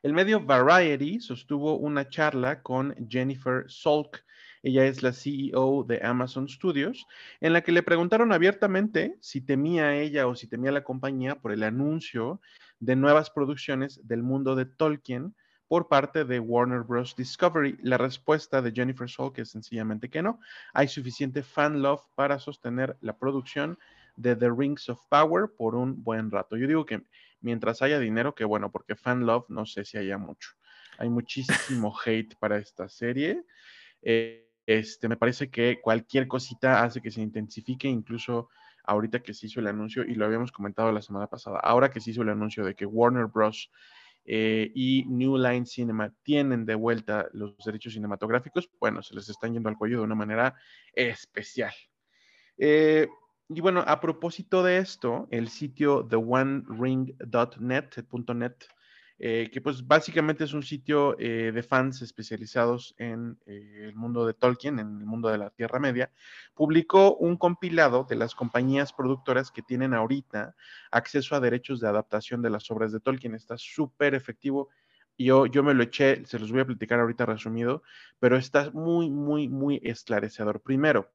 el 0.02 0.14
medio 0.14 0.40
Variety 0.40 1.20
sostuvo 1.20 1.76
una 1.76 2.08
charla 2.08 2.62
con 2.62 2.96
Jennifer 3.10 3.66
Salk. 3.68 4.24
Ella 4.62 4.86
es 4.86 5.02
la 5.02 5.12
CEO 5.12 5.84
de 5.86 6.00
Amazon 6.02 6.48
Studios, 6.48 7.06
en 7.42 7.52
la 7.52 7.60
que 7.60 7.72
le 7.72 7.82
preguntaron 7.82 8.32
abiertamente 8.32 9.18
si 9.20 9.42
temía 9.42 9.94
ella 9.94 10.26
o 10.26 10.34
si 10.34 10.46
temía 10.46 10.72
la 10.72 10.82
compañía 10.82 11.34
por 11.34 11.52
el 11.52 11.62
anuncio 11.62 12.40
de 12.80 12.96
nuevas 12.96 13.28
producciones 13.28 14.00
del 14.08 14.22
mundo 14.22 14.56
de 14.56 14.64
Tolkien 14.64 15.34
por 15.68 15.88
parte 15.88 16.24
de 16.24 16.40
Warner 16.40 16.80
Bros. 16.80 17.14
Discovery. 17.14 17.78
La 17.82 17.98
respuesta 17.98 18.62
de 18.62 18.72
Jennifer 18.72 19.08
Salk 19.08 19.38
es 19.38 19.50
sencillamente 19.50 20.08
que 20.08 20.22
no. 20.22 20.40
Hay 20.72 20.88
suficiente 20.88 21.42
fan 21.42 21.82
love 21.82 22.02
para 22.14 22.38
sostener 22.38 22.96
la 23.00 23.16
producción 23.16 23.78
de 24.16 24.34
The 24.34 24.50
Rings 24.50 24.88
of 24.88 25.00
Power 25.08 25.50
por 25.56 25.74
un 25.74 26.02
buen 26.02 26.30
rato. 26.30 26.56
Yo 26.56 26.66
digo 26.66 26.86
que 26.86 27.02
mientras 27.40 27.82
haya 27.82 27.98
dinero, 28.00 28.34
que 28.34 28.44
bueno, 28.44 28.72
porque 28.72 28.96
fan 28.96 29.26
love 29.26 29.44
no 29.48 29.66
sé 29.66 29.84
si 29.84 29.98
haya 29.98 30.18
mucho. 30.18 30.50
Hay 30.98 31.10
muchísimo 31.10 31.94
hate 32.04 32.34
para 32.38 32.58
esta 32.58 32.88
serie. 32.88 33.44
Eh, 34.02 34.48
este, 34.66 35.08
me 35.08 35.16
parece 35.16 35.50
que 35.50 35.80
cualquier 35.80 36.28
cosita 36.28 36.82
hace 36.82 37.00
que 37.00 37.10
se 37.10 37.20
intensifique, 37.22 37.88
incluso 37.88 38.50
ahorita 38.84 39.20
que 39.20 39.34
se 39.34 39.46
hizo 39.46 39.60
el 39.60 39.66
anuncio, 39.66 40.04
y 40.04 40.14
lo 40.14 40.24
habíamos 40.24 40.50
comentado 40.50 40.92
la 40.92 41.02
semana 41.02 41.26
pasada, 41.26 41.58
ahora 41.60 41.90
que 41.90 42.00
se 42.00 42.10
hizo 42.10 42.22
el 42.22 42.30
anuncio 42.30 42.64
de 42.64 42.74
que 42.74 42.86
Warner 42.86 43.26
Bros. 43.26 43.70
Eh, 44.30 44.70
y 44.74 45.06
New 45.06 45.38
Line 45.38 45.64
Cinema 45.64 46.12
tienen 46.22 46.66
de 46.66 46.74
vuelta 46.74 47.30
los 47.32 47.56
derechos 47.64 47.94
cinematográficos, 47.94 48.68
bueno, 48.78 49.02
se 49.02 49.14
les 49.14 49.30
están 49.30 49.54
yendo 49.54 49.70
al 49.70 49.78
cuello 49.78 49.96
de 49.96 50.04
una 50.04 50.14
manera 50.14 50.54
especial. 50.92 51.72
Eh, 52.58 53.08
y 53.48 53.62
bueno, 53.62 53.82
a 53.86 54.00
propósito 54.00 54.62
de 54.62 54.76
esto, 54.76 55.28
el 55.30 55.48
sitio 55.48 56.06
theonering.net 56.06 58.54
eh, 59.20 59.50
que 59.52 59.60
pues 59.60 59.84
básicamente 59.84 60.44
es 60.44 60.52
un 60.52 60.62
sitio 60.62 61.16
eh, 61.18 61.50
de 61.52 61.62
fans 61.64 62.02
especializados 62.02 62.94
en 62.98 63.36
eh, 63.46 63.86
el 63.88 63.96
mundo 63.96 64.24
de 64.24 64.32
Tolkien, 64.32 64.78
en 64.78 64.98
el 64.98 65.06
mundo 65.06 65.28
de 65.28 65.38
la 65.38 65.50
Tierra 65.50 65.80
Media, 65.80 66.12
publicó 66.54 67.16
un 67.16 67.36
compilado 67.36 68.04
de 68.08 68.14
las 68.14 68.36
compañías 68.36 68.92
productoras 68.92 69.50
que 69.50 69.62
tienen 69.62 69.92
ahorita 69.92 70.54
acceso 70.92 71.34
a 71.34 71.40
derechos 71.40 71.80
de 71.80 71.88
adaptación 71.88 72.42
de 72.42 72.50
las 72.50 72.70
obras 72.70 72.92
de 72.92 73.00
Tolkien. 73.00 73.34
Está 73.34 73.58
súper 73.58 74.14
efectivo. 74.14 74.68
Yo, 75.18 75.46
yo 75.46 75.64
me 75.64 75.74
lo 75.74 75.82
eché, 75.82 76.24
se 76.24 76.38
los 76.38 76.52
voy 76.52 76.60
a 76.60 76.66
platicar 76.66 77.00
ahorita 77.00 77.26
resumido, 77.26 77.82
pero 78.20 78.36
está 78.36 78.70
muy, 78.70 79.10
muy, 79.10 79.48
muy 79.48 79.80
esclarecedor. 79.82 80.60
Primero, 80.60 81.10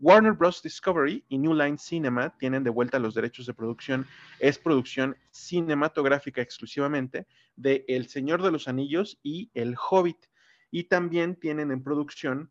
Warner 0.00 0.32
Bros. 0.32 0.62
Discovery 0.62 1.24
y 1.28 1.38
New 1.38 1.54
Line 1.54 1.78
Cinema 1.78 2.36
tienen 2.38 2.64
de 2.64 2.70
vuelta 2.70 2.98
los 2.98 3.14
derechos 3.14 3.46
de 3.46 3.54
producción. 3.54 4.06
Es 4.38 4.58
producción 4.58 5.16
cinematográfica 5.30 6.42
exclusivamente 6.42 7.26
de 7.56 7.84
El 7.88 8.08
Señor 8.08 8.42
de 8.42 8.50
los 8.50 8.68
Anillos 8.68 9.18
y 9.22 9.50
El 9.54 9.76
Hobbit. 9.76 10.26
Y 10.70 10.84
también 10.84 11.36
tienen 11.36 11.70
en 11.70 11.82
producción 11.82 12.50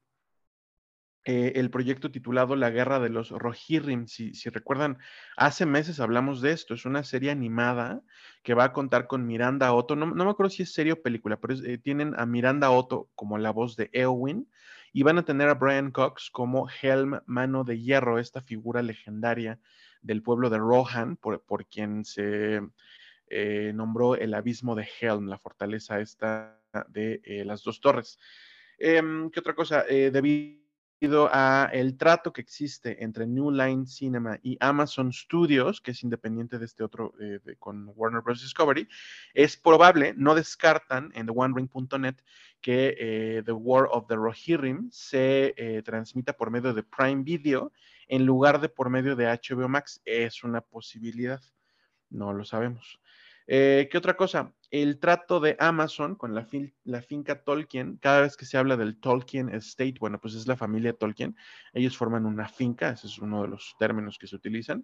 eh, 1.25 1.53
el 1.55 1.69
proyecto 1.69 2.11
titulado 2.11 2.57
La 2.57 2.69
Guerra 2.69 2.99
de 2.99 3.09
los 3.09 3.29
Rohirrim. 3.29 4.07
Si, 4.07 4.33
recuerdan, 4.49 4.97
hace 5.37 5.65
meses 5.65 6.01
hablamos 6.01 6.41
de 6.41 6.51
esto. 6.51 6.73
Es 6.73 6.85
una 6.85 7.03
serie 7.03 7.31
animada 7.31 8.01
que 8.43 8.53
va 8.53 8.65
a 8.65 8.73
contar 8.73 9.07
con 9.07 9.25
Miranda 9.25 9.73
Otto. 9.73 9.95
No, 9.95 10.07
me 10.07 10.29
acuerdo 10.29 10.49
si 10.49 10.63
es 10.63 10.73
serie 10.73 10.93
o 10.93 11.01
película, 11.01 11.39
pero 11.39 11.53
eh, 11.65 11.77
tienen 11.77 12.13
a 12.17 12.25
Miranda 12.25 12.71
Otto 12.71 13.09
como 13.15 13.37
la 13.37 13.51
voz 13.51 13.77
de 13.77 13.89
Eowyn 13.93 14.49
y 14.93 15.01
van 15.01 15.17
a 15.17 15.25
tener 15.25 15.49
a 15.49 15.55
Brian 15.55 15.91
Cox 15.91 16.29
como 16.29 16.67
Helm 16.69 17.19
Mano 17.25 17.63
de 17.63 17.79
Hierro, 17.79 18.19
esta 18.19 18.41
figura 18.41 18.83
legendaria 18.83 19.59
del 20.03 20.21
pueblo 20.21 20.51
de 20.51 20.59
Rohan, 20.59 21.17
por, 21.17 21.65
quien 21.65 22.05
se 22.05 22.61
eh, 23.27 23.71
nombró 23.73 24.15
el 24.15 24.35
abismo 24.35 24.75
de 24.75 24.87
Helm, 25.01 25.27
la 25.27 25.39
fortaleza 25.39 25.99
esta 25.99 26.59
de 26.89 27.21
eh, 27.23 27.43
las 27.43 27.63
dos 27.63 27.81
torres. 27.81 28.19
Em, 28.77 29.31
¿Qué 29.31 29.39
otra 29.39 29.55
cosa? 29.55 29.85
Eh, 29.89 30.11
a 31.11 31.69
el 31.73 31.97
trato 31.97 32.31
que 32.31 32.39
existe 32.39 33.03
entre 33.03 33.27
New 33.27 33.51
Line 33.51 33.85
Cinema 33.85 34.39
y 34.41 34.57
Amazon 34.61 35.11
Studios, 35.11 35.81
que 35.81 35.91
es 35.91 36.01
independiente 36.01 36.59
de 36.59 36.65
este 36.65 36.83
otro 36.83 37.13
eh, 37.19 37.39
con 37.59 37.91
Warner 37.95 38.21
Bros. 38.21 38.41
Discovery, 38.41 38.87
es 39.33 39.57
probable, 39.57 40.13
no 40.15 40.33
descartan 40.33 41.11
en 41.13 41.27
TheOneRing.net 41.27 42.15
que 42.61 42.95
eh, 42.97 43.43
The 43.45 43.51
War 43.51 43.89
of 43.91 44.07
the 44.07 44.15
Rohirrim 44.15 44.89
se 44.91 45.53
eh, 45.57 45.81
transmita 45.83 46.33
por 46.33 46.49
medio 46.51 46.73
de 46.73 46.83
Prime 46.83 47.23
Video 47.23 47.73
en 48.07 48.25
lugar 48.25 48.61
de 48.61 48.69
por 48.69 48.89
medio 48.89 49.17
de 49.17 49.25
HBO 49.25 49.67
Max. 49.67 50.01
Es 50.05 50.43
una 50.45 50.61
posibilidad, 50.61 51.41
no 52.09 52.31
lo 52.31 52.45
sabemos. 52.45 52.99
¿Qué 53.45 53.91
otra 53.93 54.15
cosa? 54.15 54.53
El 54.74 54.97
trato 54.97 55.39
de 55.39 55.55
Amazon 55.59 56.15
con 56.15 56.34
la, 56.34 56.47
finca 57.03 57.43
Tolkien, 57.43 57.97
cada 57.97 58.21
vez 58.21 58.36
que 58.36 58.45
se 58.45 58.57
habla 58.57 58.76
del 58.76 58.99
Tolkien 58.99 59.49
Estate, 59.49 59.93
bueno, 59.99 60.19
pues 60.19 60.34
es 60.34 60.47
la 60.47 60.57
familia 60.57 60.93
Tolkien, 60.93 61.38
ellos 61.74 61.95
forman 61.95 62.26
una 62.26 62.47
finca, 62.47 62.89
ese 62.89 63.05
es 63.05 63.19
uno 63.19 63.43
de 63.43 63.49
los 63.49 63.76
términos 63.78 64.17
que 64.17 64.26
se 64.26 64.36
utilizan. 64.36 64.84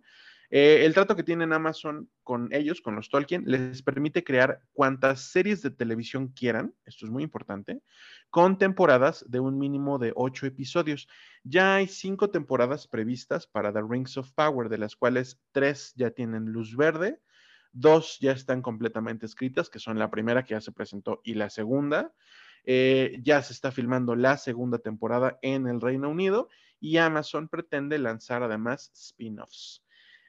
Eh, 0.52 0.86
el 0.86 0.94
trato 0.94 1.16
que 1.16 1.24
tienen 1.24 1.54
Amazon 1.54 2.08
con 2.22 2.54
ellos, 2.54 2.82
con 2.82 2.96
los 2.96 3.10
Tolkien, 3.10 3.46
les 3.48 3.82
permite 3.82 4.24
crear 4.24 4.62
cuantas 4.74 5.32
series 5.32 5.64
de 5.64 5.72
televisión 5.72 6.28
quieran, 6.28 6.76
esto 6.86 7.08
es 7.08 7.12
muy 7.12 7.24
importante, 7.24 7.82
con 8.30 8.60
temporadas 8.60 9.26
de 9.28 9.40
un 9.40 9.58
mínimo 9.58 9.98
de 9.98 10.14
ocho 10.16 10.46
episodios. 10.46 11.08
Ya 11.44 11.78
hay 11.78 11.88
cinco 11.88 12.30
temporadas 12.30 12.88
previstas 12.88 13.48
para 13.48 13.74
The 13.74 13.82
Rings 13.90 14.18
of 14.18 14.32
Power, 14.34 14.70
de 14.70 14.78
las 14.78 14.96
cuales 14.96 15.40
tres 15.52 15.94
ya 15.96 16.12
tienen 16.12 16.46
luz 16.52 16.78
verde 16.78 17.20
Dos 17.72 18.18
ya 18.20 18.32
están 18.32 18.62
completamente 18.62 19.26
escritas, 19.26 19.70
que 19.70 19.80
son 19.80 20.00
la 20.00 20.10
primera 20.10 20.44
que 20.44 20.56
ya 20.56 20.62
se 20.62 20.72
presentó 20.72 21.22
y 21.24 21.36
la 21.36 21.50
segunda. 21.50 22.14
Eh, 22.66 23.20
ya 23.24 23.42
se 23.42 23.54
está 23.54 23.72
filmando 23.72 24.16
la 24.16 24.38
segunda 24.38 24.80
temporada 24.80 25.40
en 25.42 25.68
el 25.68 25.82
Reino 25.82 26.10
Unido 26.10 26.50
y 26.80 26.98
Amazon 26.98 27.48
pretende 27.48 27.98
lanzar 27.98 28.44
además 28.44 28.92
spin-offs. 28.94 29.84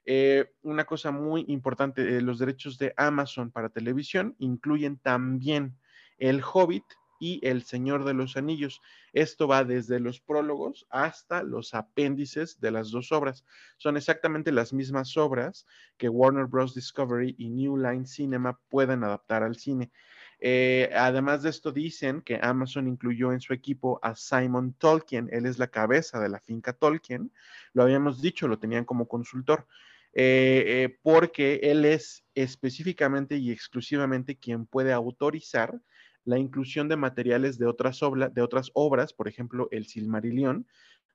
Eh, 0.07 0.53
una 0.62 0.84
cosa 0.84 1.11
muy 1.11 1.45
importante, 1.49 2.16
eh, 2.16 2.20
los 2.20 2.38
derechos 2.38 2.78
de 2.78 2.95
Amazon 2.97 3.51
para 3.51 3.68
televisión 3.68 4.34
incluyen 4.38 4.97
también 4.97 5.76
El 6.18 6.43
Hobbit, 6.43 6.84
y 7.21 7.47
El 7.47 7.62
Señor 7.62 8.05
de 8.05 8.14
los 8.14 8.37
Anillos. 8.37 8.81
Esto 9.12 9.47
va 9.47 9.62
desde 9.62 10.01
los 10.01 10.18
prólogos 10.18 10.87
hasta 10.91 11.45
los 11.45 11.75
apéndices 11.75 12.59
de 12.61 12.73
las 12.73 12.91
dos 12.91 13.12
obras. 13.12 13.45
Son 13.77 13.97
exactamente 13.97 14.51
las 14.51 14.73
mismas 14.73 15.16
obras 15.16 15.66
que 15.97 16.09
Warner 16.09 16.47
Bros. 16.47 16.75
Discovery 16.75 17.37
y 17.39 17.51
New 17.51 17.77
Line 17.77 18.07
Cinema 18.07 18.59
pueden 18.68 19.05
adaptar 19.05 19.45
al 19.45 19.55
cine. 19.55 19.93
Eh, 20.41 20.91
además 20.97 21.43
de 21.43 21.51
esto, 21.51 21.71
dicen 21.71 22.23
que 22.23 22.41
Amazon 22.43 22.89
incluyó 22.89 23.33
en 23.33 23.41
su 23.41 23.53
equipo 23.53 24.01
a 24.03 24.16
Simon 24.16 24.73
Tolkien. 24.73 25.29
Él 25.31 25.45
es 25.45 25.59
la 25.59 25.68
cabeza 25.68 26.18
de 26.18 26.31
la 26.31 26.41
finca 26.41 26.73
Tolkien. 26.73 27.31
Lo 27.75 27.83
habíamos 27.83 28.23
dicho, 28.23 28.49
lo 28.49 28.59
tenían 28.59 28.87
como 28.87 29.07
consultor. 29.07 29.66
Eh, 30.12 30.64
eh, 30.66 30.99
porque 31.03 31.61
él 31.62 31.85
es 31.85 32.25
específicamente 32.35 33.37
y 33.37 33.53
exclusivamente 33.53 34.37
quien 34.37 34.66
puede 34.66 34.93
autorizar 34.93 35.81
la 36.25 36.39
inclusión 36.39 36.89
de 36.89 36.97
materiales 36.97 37.59
de 37.59 37.66
otras, 37.66 38.01
de 38.33 38.43
otras 38.43 38.71
obras, 38.75 39.12
por 39.12 39.29
ejemplo, 39.29 39.68
el 39.71 39.87
Silmarillion, 39.87 40.66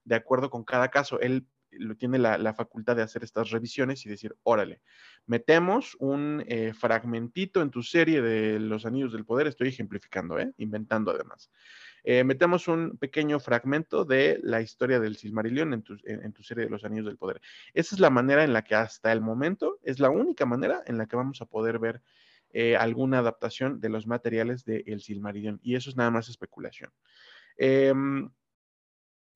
de 0.04 0.16
acuerdo 0.16 0.50
con 0.50 0.64
cada 0.64 0.90
caso. 0.90 1.20
Él 1.20 1.48
lo 1.72 1.96
tiene 1.96 2.18
la, 2.18 2.54
facultad 2.54 2.96
de 2.96 3.02
hacer 3.02 3.24
estas 3.24 3.50
revisiones 3.50 4.06
y 4.06 4.10
decir, 4.10 4.36
órale, 4.44 4.82
metemos 5.26 5.96
un 6.00 6.44
eh, 6.48 6.74
fragmentito 6.74 7.62
en 7.62 7.70
tu 7.70 7.84
serie 7.84 8.22
de 8.22 8.60
Los 8.60 8.86
Anillos 8.86 9.12
del 9.12 9.26
Poder, 9.26 9.48
estoy 9.48 9.70
ejemplificando, 9.70 10.40
¿eh? 10.40 10.54
inventando 10.58 11.12
además. 11.12 11.52
Eh, 12.04 12.24
metemos 12.24 12.68
un 12.68 12.98
pequeño 12.98 13.40
fragmento 13.40 14.06
de 14.06 14.40
la 14.44 14.62
historia 14.62 15.00
del 15.00 15.18
Silmarillion 15.18 15.74
en 15.74 15.82
tu, 15.82 15.98
en 16.04 16.32
tu, 16.34 16.44
serie 16.44 16.66
de 16.66 16.70
Los 16.70 16.86
Anillos 16.86 17.08
del 17.08 17.18
Poder. 17.18 17.42
Esa 17.74 17.96
es 17.96 18.00
la 18.00 18.12
manera 18.12 18.44
en 18.44 18.54
la 18.54 18.64
que 18.64 18.76
hasta 18.76 19.12
el 19.12 19.22
momento, 19.22 19.80
es 19.84 20.00
la 20.00 20.12
única 20.12 20.46
manera 20.46 20.84
en 20.86 20.98
la 20.98 21.08
que 21.08 21.16
vamos 21.16 21.42
a 21.42 21.46
poder 21.46 21.80
ver 21.80 22.02
eh, 22.58 22.78
alguna 22.78 23.20
adaptación 23.20 23.82
de 23.82 23.90
los 23.90 24.08
materiales 24.08 24.64
de 24.64 24.82
El 24.88 25.02
Silmarillion. 25.02 25.60
Y 25.62 25.76
eso 25.76 25.90
es 25.90 25.98
nada 25.98 26.10
más 26.10 26.30
especulación. 26.30 26.90
Em, 27.58 28.30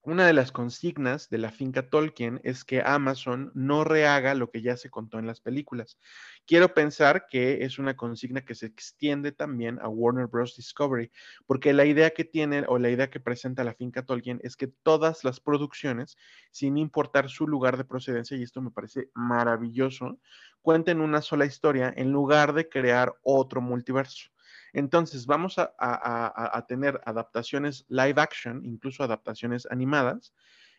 una 0.02 0.26
de 0.26 0.34
las 0.34 0.52
consignas 0.52 1.30
de 1.30 1.38
la 1.38 1.52
finca 1.52 1.90
Tolkien 1.90 2.40
es 2.44 2.64
que 2.64 2.82
Amazon 2.82 3.52
no 3.54 3.84
rehaga 3.84 4.34
lo 4.34 4.50
que 4.50 4.62
ya 4.62 4.78
se 4.78 4.90
contó 4.90 5.20
en 5.20 5.28
las 5.28 5.42
películas. 5.42 6.00
Quiero 6.46 6.74
pensar 6.74 7.28
que 7.30 7.64
es 7.66 7.80
una 7.80 7.96
consigna 7.98 8.42
que 8.46 8.56
se 8.56 8.66
extiende 8.66 9.32
también 9.32 9.78
a 9.82 9.90
Warner 9.90 10.28
Bros. 10.28 10.56
Discovery, 10.56 11.12
porque 11.46 11.74
la 11.74 11.86
idea 11.86 12.12
que 12.12 12.24
tiene 12.24 12.64
o 12.68 12.80
la 12.80 12.90
idea 12.90 13.10
que 13.10 13.20
presenta 13.20 13.64
la 13.64 13.74
finca 13.74 14.06
Tolkien 14.06 14.40
es 14.42 14.56
que 14.56 14.68
todas 14.68 15.24
las 15.24 15.40
producciones, 15.40 16.18
sin 16.52 16.78
importar 16.78 17.30
su 17.30 17.48
lugar 17.48 17.78
de 17.78 17.86
procedencia, 17.86 18.38
y 18.38 18.44
esto 18.44 18.62
me 18.62 18.72
parece 18.72 19.10
maravilloso, 19.14 20.18
cuenten 20.62 21.02
una 21.02 21.22
sola 21.22 21.46
historia 21.46 21.94
en 21.96 22.12
lugar 22.12 22.54
de 22.54 22.70
crear 22.70 23.14
otro 23.22 23.62
multiverso. 23.62 24.30
Entonces, 24.74 25.26
vamos 25.26 25.56
a, 25.58 26.66
tener 26.68 27.00
adaptaciones 27.06 27.86
live 27.90 28.22
action, 28.22 28.66
incluso 28.66 29.04
adaptaciones 29.04 29.68
animadas, 29.70 30.34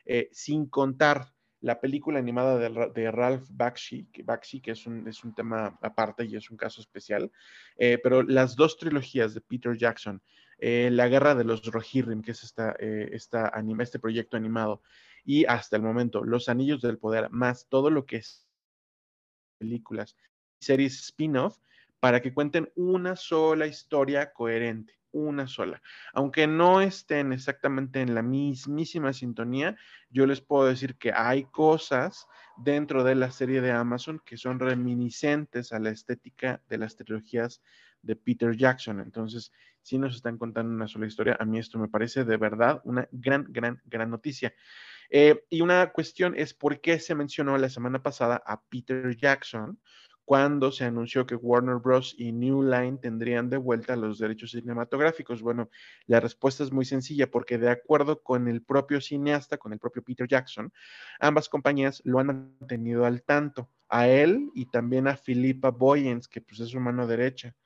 eh, 0.04 0.28
sin 0.32 0.66
contar 0.66 1.32
la 1.60 1.80
película 1.80 2.18
animada 2.18 2.56
de, 2.58 3.10
Ralph 3.10 3.46
Bakshi, 3.50 4.06
que, 4.06 4.24
que 4.62 4.70
es, 4.70 4.86
un, 4.86 5.34
tema 5.34 5.78
aparte 5.82 6.24
y 6.24 6.36
es 6.36 6.50
un 6.50 6.56
caso 6.56 6.80
especial, 6.80 7.30
eh, 7.76 7.98
pero 8.02 8.22
las 8.22 8.56
dos 8.56 8.78
trilogías 8.78 9.34
de 9.34 9.42
Peter 9.42 9.76
Jackson, 9.76 10.22
eh, 10.58 10.88
La 10.90 11.08
Guerra 11.08 11.34
de 11.34 11.44
los 11.44 11.62
Rohirrim, 11.64 12.22
que 12.22 12.30
es 12.30 12.44
esta, 12.44 12.72
esta 12.78 13.52
este 13.80 13.98
proyecto 13.98 14.38
animado, 14.38 14.82
y 15.22 15.44
hasta 15.44 15.76
el 15.76 15.82
momento, 15.82 16.24
Los 16.24 16.48
Anillos 16.48 16.80
del 16.80 16.98
Poder, 16.98 17.28
más 17.30 17.66
todo 17.68 17.90
lo 17.90 18.06
que 18.06 18.16
es 18.16 18.46
películas, 19.58 20.16
series 20.60 20.98
spin-off, 21.00 21.58
para 22.00 22.20
que 22.20 22.32
cuenten 22.32 22.72
una 22.74 23.14
sola 23.14 23.66
historia 23.66 24.32
coherente, 24.32 24.98
una 25.12 25.46
sola. 25.46 25.82
Aunque 26.12 26.46
no 26.46 26.80
estén 26.80 27.32
exactamente 27.32 28.00
en 28.00 28.14
la 28.14 28.22
mismísima 28.22 29.12
sintonía, 29.12 29.76
yo 30.08 30.26
les 30.26 30.40
puedo 30.40 30.66
decir 30.66 30.96
que 30.96 31.12
hay 31.12 31.44
cosas 31.44 32.26
dentro 32.56 33.04
de 33.04 33.14
la 33.14 33.30
serie 33.30 33.60
de 33.60 33.72
Amazon 33.72 34.20
que 34.24 34.36
son 34.36 34.58
reminiscentes 34.58 35.72
a 35.72 35.78
la 35.78 35.90
estética 35.90 36.62
de 36.68 36.78
las 36.78 36.96
trilogías 36.96 37.62
de 38.02 38.16
Peter 38.16 38.56
Jackson. 38.56 39.00
Entonces, 39.00 39.52
si 39.82 39.98
nos 39.98 40.16
están 40.16 40.38
contando 40.38 40.72
una 40.72 40.88
sola 40.88 41.06
historia, 41.06 41.36
a 41.38 41.44
mí 41.44 41.58
esto 41.58 41.78
me 41.78 41.88
parece 41.88 42.24
de 42.24 42.36
verdad 42.36 42.80
una 42.84 43.08
gran, 43.12 43.46
gran, 43.48 43.80
gran 43.84 44.10
noticia. 44.10 44.54
Eh, 45.10 45.44
y 45.50 45.60
una 45.60 45.90
cuestión 45.90 46.34
es 46.36 46.54
por 46.54 46.80
qué 46.80 47.00
se 47.00 47.14
mencionó 47.14 47.58
la 47.58 47.68
semana 47.68 48.02
pasada 48.02 48.42
a 48.46 48.62
Peter 48.62 49.16
Jackson 49.16 49.80
cuando 50.30 50.70
se 50.70 50.84
anunció 50.84 51.26
que 51.26 51.34
Warner 51.34 51.78
Bros. 51.78 52.14
y 52.16 52.30
New 52.30 52.62
Line 52.62 52.98
tendrían 52.98 53.50
de 53.50 53.56
vuelta 53.56 53.96
los 53.96 54.20
derechos 54.20 54.52
cinematográficos? 54.52 55.42
Bueno, 55.42 55.70
la 56.06 56.20
respuesta 56.20 56.62
es 56.62 56.70
muy 56.70 56.84
sencilla, 56.84 57.28
porque 57.28 57.58
de 57.58 57.68
acuerdo 57.68 58.22
con 58.22 58.46
el 58.46 58.62
propio 58.62 59.00
cineasta, 59.00 59.58
con 59.58 59.72
el 59.72 59.80
propio 59.80 60.04
Peter 60.04 60.28
Jackson, 60.28 60.72
ambas 61.18 61.48
compañías 61.48 62.00
lo 62.04 62.20
han 62.20 62.56
tenido 62.68 63.06
al 63.06 63.24
tanto, 63.24 63.70
a 63.88 64.06
él 64.06 64.50
y 64.54 64.66
también 64.66 65.08
a 65.08 65.16
Philippa 65.16 65.72
Boyens, 65.72 66.28
que 66.28 66.40
pues 66.40 66.60
es 66.60 66.68
su 66.68 66.78
mano 66.78 67.08
derecha. 67.08 67.56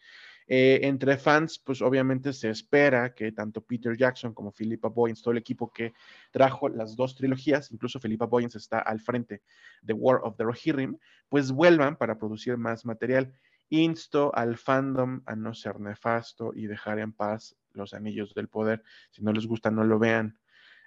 Eh, 0.47 0.81
entre 0.83 1.17
fans, 1.17 1.59
pues 1.59 1.81
obviamente 1.81 2.33
se 2.33 2.51
espera 2.51 3.15
que 3.15 3.33
tanto 3.33 3.63
Peter 3.63 3.97
Jackson 3.97 4.35
como 4.35 4.53
Philippa 4.53 4.89
Boyens, 4.89 5.23
todo 5.23 5.33
el 5.33 5.39
equipo 5.39 5.73
que 5.73 5.95
trajo 6.31 6.69
las 6.69 6.97
dos 6.97 7.15
trilogías, 7.15 7.71
incluso 7.71 7.99
Philippa 7.99 8.27
Boyens 8.27 8.55
está 8.55 8.79
al 8.79 9.01
frente 9.01 9.43
de 9.81 9.95
War 9.95 10.21
of 10.23 10.37
the 10.37 10.45
Rohirrim, 10.45 10.99
pues 11.29 11.51
vuelvan 11.51 11.97
para 11.97 12.19
producir 12.19 12.59
más 12.59 12.85
material. 12.85 13.33
Insto 13.71 14.35
al 14.35 14.59
fandom 14.59 15.23
a 15.25 15.35
no 15.35 15.55
ser 15.55 15.81
nefasto 15.81 16.53
y 16.55 16.67
dejar 16.67 16.99
en 16.99 17.13
paz 17.13 17.57
los 17.73 17.95
anillos 17.95 18.35
del 18.35 18.49
poder. 18.49 18.83
Si 19.11 19.23
no 19.23 19.33
les 19.33 19.47
gusta, 19.47 19.71
no 19.71 19.85
lo 19.85 19.99
vean. 19.99 20.39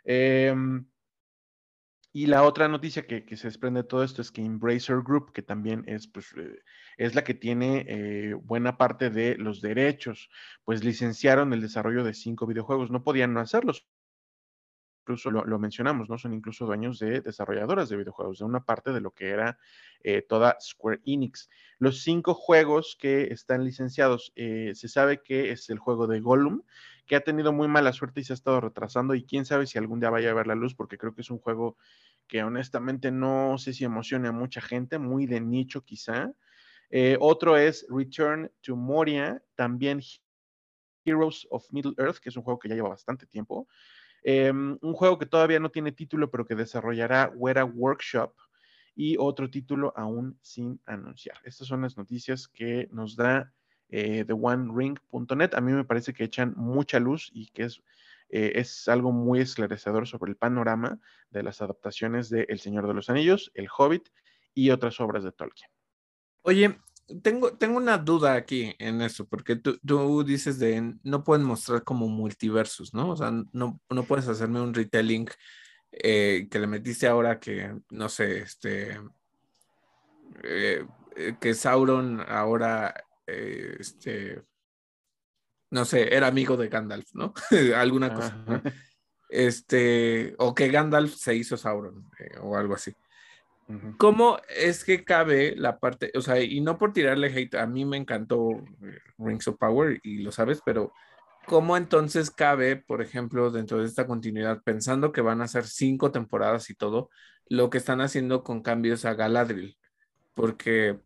Em, 0.04 0.86
y 2.18 2.26
la 2.26 2.42
otra 2.42 2.68
noticia 2.68 3.06
que, 3.06 3.24
se 3.38 3.48
desprende 3.48 3.84
de 3.84 3.88
todo 3.88 4.04
esto 4.04 4.24
es 4.24 4.32
que 4.32 4.42
Embracer 4.42 5.04
Group, 5.04 5.34
que 5.34 5.44
también 5.44 5.84
es, 5.86 6.08
pues, 6.08 6.34
eh, 6.36 6.64
es 6.98 7.14
la 7.14 7.24
que 7.24 7.36
tiene 7.36 7.86
eh, 7.88 8.34
buena 8.34 8.76
parte 8.76 9.12
de 9.12 9.38
los 9.38 9.62
derechos, 9.62 10.32
pues 10.64 10.84
licenciaron 10.84 11.54
el 11.54 11.62
desarrollo 11.62 12.04
de 12.04 12.16
cinco 12.16 12.48
videojuegos. 12.48 12.90
No 12.90 13.04
podían 13.04 13.36
no 13.36 13.40
hacerlos. 13.40 13.86
Incluso 15.08 15.32
lo, 15.32 15.58
mencionamos, 15.58 16.10
¿no? 16.10 16.18
Son 16.18 16.34
incluso 16.34 16.66
dueños 16.66 17.00
de 17.00 17.22
desarrolladoras 17.22 17.88
de 17.88 17.96
videojuegos, 17.96 18.40
de 18.40 18.46
una 18.46 18.66
parte 18.66 18.92
de 18.92 19.00
lo 19.00 19.12
que 19.12 19.30
era 19.30 19.58
eh, 20.04 20.22
toda 20.22 20.58
Square 20.60 21.00
Enix. 21.06 21.50
Los 21.80 22.02
cinco 22.02 22.34
juegos 22.34 22.98
que 23.00 23.32
están 23.32 23.64
licenciados, 23.64 24.34
se 24.36 24.88
sabe 24.90 25.22
que 25.24 25.52
es 25.52 25.70
el 25.70 25.80
juego 25.80 26.08
de 26.08 26.20
Gollum, 26.20 26.64
que 27.06 27.16
ha 27.16 27.22
tenido 27.22 27.54
muy 27.54 27.70
mala 27.70 27.94
suerte 27.94 28.20
y 28.20 28.26
se 28.26 28.34
ha 28.34 28.36
estado 28.36 28.60
retrasando 28.60 29.16
y 29.16 29.24
quién 29.24 29.46
sabe 29.46 29.66
si 29.66 29.78
algún 29.78 30.02
día 30.02 30.10
vaya 30.10 30.32
a 30.32 30.34
ver 30.34 30.46
la 30.46 30.56
luz 30.56 30.76
porque 30.76 30.98
creo 30.98 31.16
que 31.16 31.22
es 31.22 31.32
un 31.32 31.40
juego 31.40 31.78
que 32.28 32.44
honestamente 32.44 33.12
no 33.12 33.58
sé 33.58 33.74
si 33.74 33.86
emociona 33.86 34.30
a 34.30 34.34
mucha 34.34 34.60
gente, 34.60 35.00
muy 35.00 35.26
de 35.26 35.40
nicho 35.40 35.86
quizá. 35.86 36.34
Eh, 36.90 37.18
otro 37.22 37.56
es 37.56 37.86
Return 37.90 38.52
to 38.62 38.76
Moria, 38.76 39.42
también 39.56 40.02
Heroes 41.06 41.48
of 41.50 41.66
Middle 41.72 41.94
Earth, 41.98 42.18
que 42.18 42.30
es 42.30 42.38
un 42.38 42.44
juego 42.44 42.60
que 42.60 42.70
ya 42.70 42.76
lleva 42.76 42.90
bastante 42.90 43.26
tiempo. 43.26 43.68
Em, 44.24 44.78
un 44.82 44.94
juego 44.94 45.18
que 45.18 45.26
todavía 45.26 45.60
no 45.60 45.70
tiene 45.70 45.92
título, 45.92 46.30
pero 46.30 46.46
que 46.46 46.56
desarrollará 46.56 47.32
Wera 47.36 47.66
Workshop 47.66 48.34
y 48.96 49.16
otro 49.18 49.50
título 49.50 49.94
aún 49.96 50.38
sin 50.42 50.82
anunciar. 50.86 51.38
Estas 51.44 51.68
son 51.68 51.82
las 51.82 51.98
noticias 51.98 52.48
que 52.48 52.90
nos 52.92 53.16
da 53.16 53.54
eh, 53.90 54.26
TheOneRing.net. 54.26 55.54
A 55.54 55.62
mí 55.62 55.72
me 55.72 55.86
parece 55.86 56.14
que 56.14 56.24
echan 56.24 56.54
mucha 56.58 57.00
luz 57.00 57.30
y 57.34 57.48
que 57.52 57.64
es, 57.64 57.84
eh, 58.30 58.54
es 58.56 58.88
algo 58.88 59.12
muy 59.12 59.40
esclarecedor 59.40 60.08
sobre 60.08 60.32
el 60.32 60.38
panorama 60.38 61.00
de 61.30 61.44
las 61.44 61.62
adaptaciones 61.62 62.30
de 62.30 62.48
El 62.50 62.60
Señor 62.60 62.88
de 62.88 62.96
los 62.96 63.10
Anillos, 63.10 63.52
El 63.54 63.68
Hobbit 63.76 64.10
y 64.54 64.72
otras 64.72 65.00
obras 65.00 65.24
de 65.24 65.32
Tolkien. 65.32 65.70
Oye, 66.42 66.78
tengo, 67.24 67.54
tengo 67.54 67.78
una 67.78 67.98
duda 67.98 68.34
aquí 68.34 68.76
en 68.80 69.02
eso, 69.02 69.26
porque 69.28 69.56
tú, 69.56 69.78
tú, 69.86 70.24
dices 70.24 70.60
de 70.60 70.96
no 71.04 71.24
pueden 71.24 71.46
mostrar 71.46 71.84
como 71.84 72.08
multiversos, 72.08 72.94
¿no? 72.94 73.12
O 73.12 73.16
sea, 73.18 73.32
no, 73.32 73.80
no 73.90 74.04
puedes 74.04 74.28
hacerme 74.28 74.62
un 74.62 74.74
retelling 74.74 75.28
eh, 75.92 76.48
que 76.50 76.60
le 76.60 76.68
metiste 76.68 77.08
ahora 77.08 77.40
que, 77.40 77.76
no 77.90 78.10
sé, 78.10 78.40
este, 78.40 79.00
que 81.40 81.54
Sauron 81.54 82.22
ahora 82.28 82.94
eh, 83.28 83.76
este, 83.80 84.42
no 85.70 85.84
sé, 85.84 86.16
era 86.16 86.28
amigo 86.28 86.56
de 86.56 86.70
Gandalf, 86.70 87.14
¿no? 87.14 87.34
Alguna 87.76 88.14
cosa. 88.14 88.44
Este, 89.30 90.34
o 90.38 90.56
que 90.56 90.70
Gandalf 90.70 91.14
se 91.14 91.36
hizo 91.36 91.58
Sauron 91.58 92.10
eh, 92.20 92.38
o 92.42 92.56
algo 92.56 92.76
así. 92.76 92.94
¿Cómo 93.98 94.38
es 94.48 94.86
que 94.86 95.04
cabe 95.04 95.54
la 95.58 95.78
parte, 95.80 96.12
o 96.16 96.22
sea, 96.22 96.42
y 96.42 96.62
no 96.62 96.78
por 96.78 96.94
tirarle 96.94 97.28
hate, 97.28 97.56
a 97.56 97.68
mí 97.68 97.84
me 97.84 97.98
encantó 97.98 98.52
eh, 98.52 99.00
Rings 99.18 99.48
of 99.50 99.58
Power 99.58 100.00
y 100.04 100.20
lo 100.20 100.32
sabes, 100.32 100.62
pero 100.66 100.94
¿cómo 101.46 101.76
entonces 101.76 102.32
cabe, 102.32 102.78
por 102.78 103.02
ejemplo, 103.02 103.52
dentro 103.52 103.80
de 103.80 103.86
esta 103.86 104.08
continuidad, 104.08 104.62
pensando 104.64 105.12
que 105.12 105.20
van 105.20 105.42
a 105.42 105.50
ser 105.50 105.68
cinco 105.68 106.12
temporadas 106.12 106.70
y 106.70 106.76
todo, 106.76 107.10
lo 107.50 107.70
que 107.70 107.78
están 107.78 108.00
haciendo 108.00 108.42
con 108.42 108.62
cambios 108.62 109.04
a 109.04 109.16
Galadriel? 109.16 109.78
Porque 110.34 111.00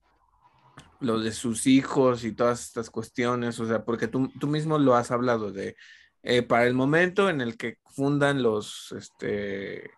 lo 0.99 1.19
de 1.19 1.31
sus 1.31 1.65
hijos 1.65 2.23
y 2.23 2.31
todas 2.31 2.61
estas 2.61 2.91
cuestiones, 2.91 3.59
o 3.59 3.65
sea, 3.65 3.83
porque 3.85 4.07
tú, 4.07 4.31
tú 4.39 4.45
mismo 4.45 4.77
lo 4.77 4.95
has 4.95 5.09
hablado 5.09 5.51
de, 5.51 5.75
eh, 6.21 6.43
para 6.43 6.67
el 6.67 6.75
momento 6.75 7.27
en 7.29 7.41
el 7.41 7.57
que 7.57 7.79
fundan 7.87 8.43
los, 8.43 8.93
este, 8.95 9.89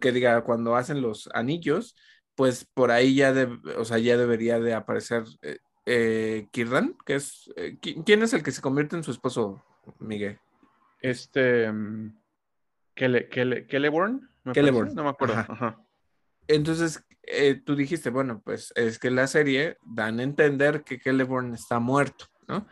que 0.00 0.12
diga, 0.12 0.42
cuando 0.42 0.76
hacen 0.76 1.02
los 1.02 1.28
anillos, 1.34 1.94
pues 2.34 2.64
por 2.64 2.90
ahí 2.90 3.14
ya, 3.14 3.32
de, 3.32 3.44
o 3.76 3.84
sea, 3.84 3.98
ya 3.98 4.16
debería 4.16 4.58
de 4.58 4.74
aparecer 4.74 5.24
eh, 5.42 5.58
eh 5.86 6.48
Kirdan, 6.50 6.96
que 7.04 7.16
es, 7.16 7.50
eh, 7.56 7.78
¿quién 7.80 8.22
es 8.22 8.32
el 8.32 8.42
que 8.42 8.52
se 8.52 8.62
convierte 8.62 8.96
en 8.96 9.04
su 9.04 9.10
esposo, 9.10 9.62
Miguel? 9.98 10.38
Este, 11.00 11.68
um, 11.68 12.12
Celeborn, 14.54 14.94
no 14.94 15.04
me 15.04 15.10
acuerdo. 15.10 15.34
Entonces, 16.48 17.04
eh, 17.22 17.60
tú 17.64 17.76
dijiste, 17.76 18.10
bueno, 18.10 18.42
pues 18.44 18.72
es 18.74 18.98
que 18.98 19.10
la 19.10 19.26
serie 19.26 19.76
dan 19.84 20.18
a 20.18 20.22
entender 20.22 20.82
que 20.82 20.98
Celeborn 20.98 21.54
está 21.54 21.78
muerto, 21.78 22.26
¿no? 22.48 22.66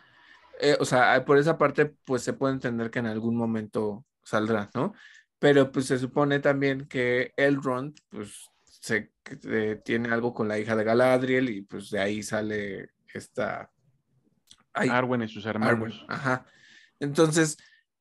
O 0.80 0.84
sea, 0.84 1.24
por 1.24 1.38
esa 1.38 1.56
parte, 1.56 1.94
pues 2.04 2.22
se 2.22 2.32
puede 2.32 2.54
entender 2.54 2.90
que 2.90 2.98
en 2.98 3.06
algún 3.06 3.36
momento 3.36 4.04
saldrá, 4.24 4.70
¿no? 4.74 4.92
Pero 5.38 5.70
pues 5.70 5.86
se 5.86 5.98
supone 5.98 6.40
también 6.40 6.86
que 6.86 7.32
Elrond, 7.36 7.96
pues, 8.10 8.50
se, 8.64 9.12
eh, 9.44 9.80
tiene 9.84 10.10
algo 10.10 10.34
con 10.34 10.48
la 10.48 10.58
hija 10.58 10.74
de 10.74 10.84
Galadriel 10.84 11.48
y 11.50 11.62
pues 11.62 11.90
de 11.90 12.00
ahí 12.00 12.22
sale 12.22 12.90
esta... 13.12 13.70
Arwen 14.72 15.22
y 15.22 15.28
sus 15.28 15.46
hermanos. 15.46 16.04
ajá. 16.08 16.46
Entonces, 17.00 17.56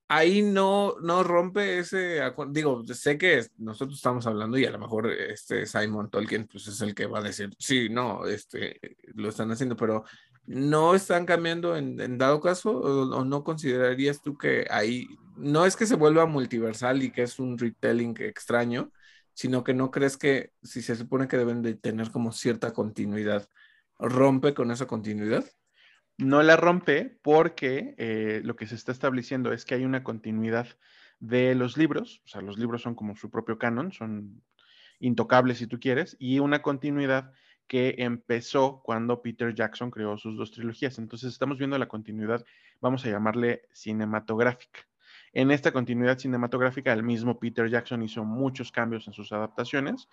ahí 0.08 0.42
no, 0.42 0.96
no 1.02 1.24
rompe 1.24 1.80
ese 1.80 2.22
Digo, 2.50 2.84
sé 2.86 3.18
que 3.18 3.46
nosotros 3.58 3.98
estamos 3.98 4.26
hablando 4.26 4.58
y 4.58 4.66
a 4.66 4.72
lo 4.72 4.80
mejor 4.80 5.12
este 5.12 5.66
Simon 5.66 6.10
Tolkien 6.10 6.48
pues 6.48 6.68
es 6.68 6.82
el 6.82 6.96
que 6.96 7.08
va 7.08 7.20
a 7.20 7.24
decir, 7.24 7.50
sí, 7.60 7.90
no, 7.90 8.26
este, 8.26 8.80
lo 9.16 9.30
están 9.30 9.52
haciendo, 9.52 9.76
pero 9.76 10.04
¿no 10.46 10.96
están 10.96 11.26
cambiando 11.26 11.76
en, 11.76 12.18
dado 12.18 12.40
caso 12.40 12.72
o, 12.72 13.26
no 13.26 13.44
considerarías 13.44 14.22
tú 14.22 14.38
que 14.38 14.66
ahí, 14.70 15.08
no 15.38 15.66
es 15.66 15.76
que 15.76 15.86
se 15.86 15.96
vuelva 15.96 16.26
multiversal 16.26 17.04
y 17.04 17.12
que 17.12 17.24
es 17.24 17.40
un 17.40 17.58
retelling 17.58 18.16
extraño, 18.20 18.92
sino 19.34 19.64
que 19.64 19.74
no 19.74 19.92
crees 19.92 20.18
que 20.18 20.54
si 20.64 20.82
se 20.82 20.96
supone 20.96 21.28
que 21.28 21.38
deben 21.38 21.62
de 21.62 21.76
tener 21.76 22.12
como 22.12 22.32
cierta 22.32 22.74
continuidad, 22.74 23.50
rompe 24.00 24.54
con 24.54 24.72
esa 24.72 24.88
continuidad? 24.88 25.46
no 26.18 26.42
la 26.42 26.58
rompe 26.58 27.20
porque 27.22 27.96
eh, 27.98 28.42
lo 28.44 28.56
que 28.56 28.68
se 28.68 28.76
está 28.76 28.92
estableciendo 28.92 29.54
es 29.54 29.66
que 29.66 29.76
hay 29.76 29.86
una 29.86 30.04
continuidad 30.04 30.68
de 31.20 31.56
los 31.56 31.78
libros, 31.78 32.22
o 32.26 32.28
sea, 32.28 32.42
los 32.42 32.58
libros 32.58 32.82
son 32.82 32.96
como 32.96 33.16
su 33.16 33.30
propio 33.30 33.58
canon, 33.58 33.92
son 33.92 34.44
intocables 35.00 35.60
si 35.60 35.68
tú 35.68 35.80
quieres, 35.80 36.16
y 36.20 36.40
una 36.40 36.62
continuidad 36.62 37.32
que 37.68 37.96
empezó 38.00 38.82
cuando 38.84 39.22
Peter 39.22 39.54
Jackson 39.54 39.92
creó 39.92 40.18
sus 40.18 40.38
dos 40.38 40.52
trilogías. 40.52 40.98
Entonces 41.00 41.34
estamos 41.34 41.58
viendo 41.58 41.78
la 41.78 41.88
continuidad, 41.88 42.46
vamos 42.82 43.06
a 43.06 43.10
llamarle 43.10 43.64
cinematográfica. 43.74 44.88
En 45.34 45.52
esta 45.52 45.72
continuidad 45.72 46.18
cinematográfica, 46.18 46.94
el 46.94 47.04
mismo 47.04 47.40
Peter 47.40 47.70
Jackson 47.70 48.04
hizo 48.04 48.24
muchos 48.24 48.72
cambios 48.72 49.08
en 49.08 49.14
sus 49.14 49.32
adaptaciones. 49.32 50.08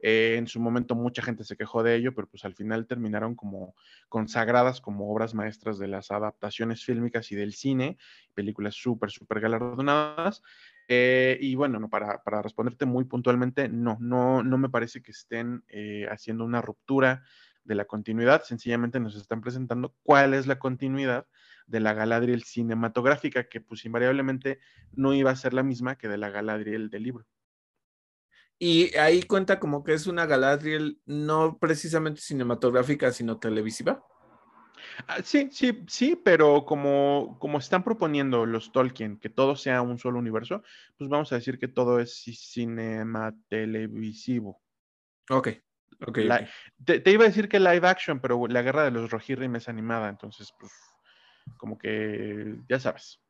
Eh, 0.00 0.36
en 0.38 0.46
su 0.46 0.60
momento 0.60 0.94
mucha 0.94 1.22
gente 1.22 1.42
se 1.42 1.56
quejó 1.56 1.82
de 1.82 1.96
ello, 1.96 2.14
pero 2.14 2.28
pues 2.28 2.44
al 2.44 2.54
final 2.54 2.86
terminaron 2.86 3.34
como 3.34 3.74
consagradas 4.08 4.80
como 4.80 5.10
obras 5.10 5.34
maestras 5.34 5.78
de 5.78 5.88
las 5.88 6.10
adaptaciones 6.12 6.84
fílmicas 6.84 7.32
y 7.32 7.34
del 7.34 7.52
cine, 7.52 7.98
películas 8.34 8.74
súper, 8.76 9.10
súper 9.10 9.40
galardonadas. 9.40 10.42
Eh, 10.86 11.36
y 11.40 11.54
bueno, 11.56 11.80
no, 11.80 11.88
para, 11.88 12.22
para, 12.22 12.42
responderte 12.42 12.86
muy 12.86 13.04
puntualmente, 13.04 13.68
no, 13.68 13.98
no, 14.00 14.42
no 14.42 14.58
me 14.58 14.68
parece 14.68 15.02
que 15.02 15.10
estén 15.10 15.64
eh, 15.68 16.06
haciendo 16.10 16.44
una 16.44 16.62
ruptura 16.62 17.24
de 17.64 17.74
la 17.74 17.84
continuidad, 17.84 18.44
sencillamente 18.44 18.98
nos 18.98 19.14
están 19.14 19.42
presentando 19.42 19.94
cuál 20.02 20.32
es 20.32 20.46
la 20.46 20.58
continuidad 20.58 21.26
de 21.68 21.80
la 21.80 21.94
Galadriel 21.94 22.42
cinematográfica, 22.42 23.48
que 23.48 23.60
pues 23.60 23.84
invariablemente 23.84 24.58
no 24.92 25.14
iba 25.14 25.30
a 25.30 25.36
ser 25.36 25.54
la 25.54 25.62
misma 25.62 25.96
que 25.96 26.08
de 26.08 26.18
la 26.18 26.30
Galadriel 26.30 26.90
del 26.90 27.02
libro. 27.04 27.26
Y 28.58 28.96
ahí 28.96 29.22
cuenta 29.22 29.60
como 29.60 29.84
que 29.84 29.94
es 29.94 30.08
una 30.08 30.26
Galadriel 30.26 31.00
no 31.06 31.58
precisamente 31.58 32.20
cinematográfica, 32.20 33.12
sino 33.12 33.38
televisiva. 33.38 34.04
Ah, 35.06 35.18
sí, 35.22 35.48
sí, 35.52 35.84
sí, 35.86 36.16
pero 36.16 36.64
como, 36.64 37.36
como 37.40 37.58
están 37.58 37.84
proponiendo 37.84 38.46
los 38.46 38.72
Tolkien 38.72 39.18
que 39.18 39.28
todo 39.28 39.56
sea 39.56 39.82
un 39.82 39.98
solo 39.98 40.18
universo, 40.18 40.62
pues 40.96 41.08
vamos 41.08 41.32
a 41.32 41.36
decir 41.36 41.58
que 41.58 41.68
todo 41.68 42.00
es 42.00 42.22
cinema 42.22 43.34
televisivo. 43.48 44.60
Ok, 45.30 45.48
ok. 46.06 46.18
Te, 46.84 47.10
iba 47.10 47.24
a 47.24 47.28
decir 47.28 47.48
que 47.48 47.60
live 47.60 47.86
action, 47.86 48.20
pero 48.20 48.46
la 48.48 48.62
guerra 48.62 48.84
de 48.84 48.90
los 48.90 49.10
Rohirrim 49.10 49.56
es 49.56 49.68
animada, 49.68 50.08
entonces, 50.08 50.52
pues, 50.58 50.72
como 51.56 51.78
que 51.78 52.56
ya 52.68 52.78
sabes. 52.78 53.20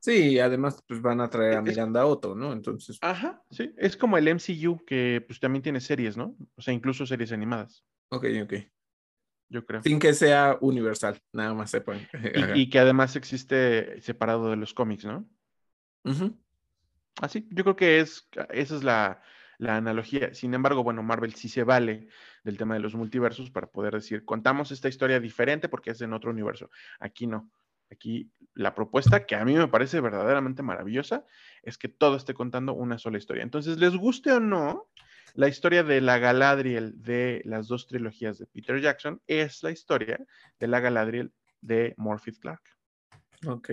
Sí, 0.00 0.38
además 0.38 0.84
pues 0.86 1.00
van 1.00 1.22
a 1.22 1.30
traer 1.30 1.56
a 1.56 1.62
Miranda 1.62 2.04
Otto, 2.04 2.34
¿no? 2.34 2.52
Entonces. 2.52 2.98
Ajá, 3.00 3.42
sí. 3.50 3.72
Es 3.78 3.96
como 3.96 4.18
el 4.18 4.28
MCU 4.28 4.84
que 4.84 5.24
pues 5.26 5.40
también 5.40 5.62
tiene 5.62 5.80
series, 5.80 6.16
¿no? 6.16 6.36
O 6.56 6.60
sea, 6.60 6.74
incluso 6.74 7.06
series 7.06 7.32
animadas. 7.32 7.86
Ok, 8.10 8.26
ok. 8.42 8.52
yo 9.48 9.64
creo. 9.64 9.82
Sin 9.82 9.98
que 9.98 10.12
sea 10.12 10.58
universal, 10.60 11.18
nada 11.32 11.54
más 11.54 11.70
sepan. 11.70 12.06
Y, 12.54 12.68
que 12.68 12.78
además 12.78 13.16
existe 13.16 13.98
separado 14.02 14.50
de 14.50 14.56
los 14.56 14.74
cómics, 14.74 15.06
¿no? 15.06 15.26
Así, 17.22 17.48
yo 17.50 17.64
creo 17.64 17.76
que 17.76 18.00
es, 18.00 18.28
esa 18.50 18.76
es 18.76 18.84
la, 18.84 19.22
la 19.58 19.76
analogía. 19.76 20.34
Sin 20.34 20.54
embargo, 20.54 20.82
bueno, 20.82 21.02
Marvel 21.02 21.34
sí 21.34 21.48
se 21.48 21.64
vale 21.64 22.08
del 22.42 22.56
tema 22.56 22.74
de 22.74 22.80
los 22.80 22.94
multiversos 22.94 23.50
para 23.50 23.66
poder 23.66 23.94
decir, 23.94 24.24
contamos 24.24 24.70
esta 24.70 24.88
historia 24.88 25.20
diferente 25.20 25.68
porque 25.68 25.90
es 25.90 26.00
en 26.00 26.12
otro 26.12 26.30
universo. 26.30 26.70
Aquí 27.00 27.26
no. 27.26 27.50
Aquí 27.90 28.30
la 28.54 28.74
propuesta 28.74 29.26
que 29.26 29.36
a 29.36 29.44
mí 29.44 29.54
me 29.54 29.68
parece 29.68 30.00
verdaderamente 30.00 30.62
maravillosa 30.62 31.24
es 31.62 31.78
que 31.78 31.88
todo 31.88 32.16
esté 32.16 32.34
contando 32.34 32.72
una 32.72 32.98
sola 32.98 33.18
historia. 33.18 33.42
Entonces, 33.42 33.78
les 33.78 33.96
guste 33.96 34.32
o 34.32 34.40
no, 34.40 34.88
la 35.34 35.48
historia 35.48 35.82
de 35.82 36.00
la 36.00 36.18
Galadriel 36.18 37.02
de 37.02 37.42
las 37.44 37.68
dos 37.68 37.86
trilogías 37.86 38.38
de 38.38 38.46
Peter 38.46 38.80
Jackson 38.80 39.20
es 39.26 39.62
la 39.62 39.70
historia 39.70 40.24
de 40.58 40.68
la 40.68 40.80
Galadriel 40.80 41.32
de 41.60 41.94
Morphy 41.96 42.32
Clark. 42.32 42.62
Ok. 43.46 43.70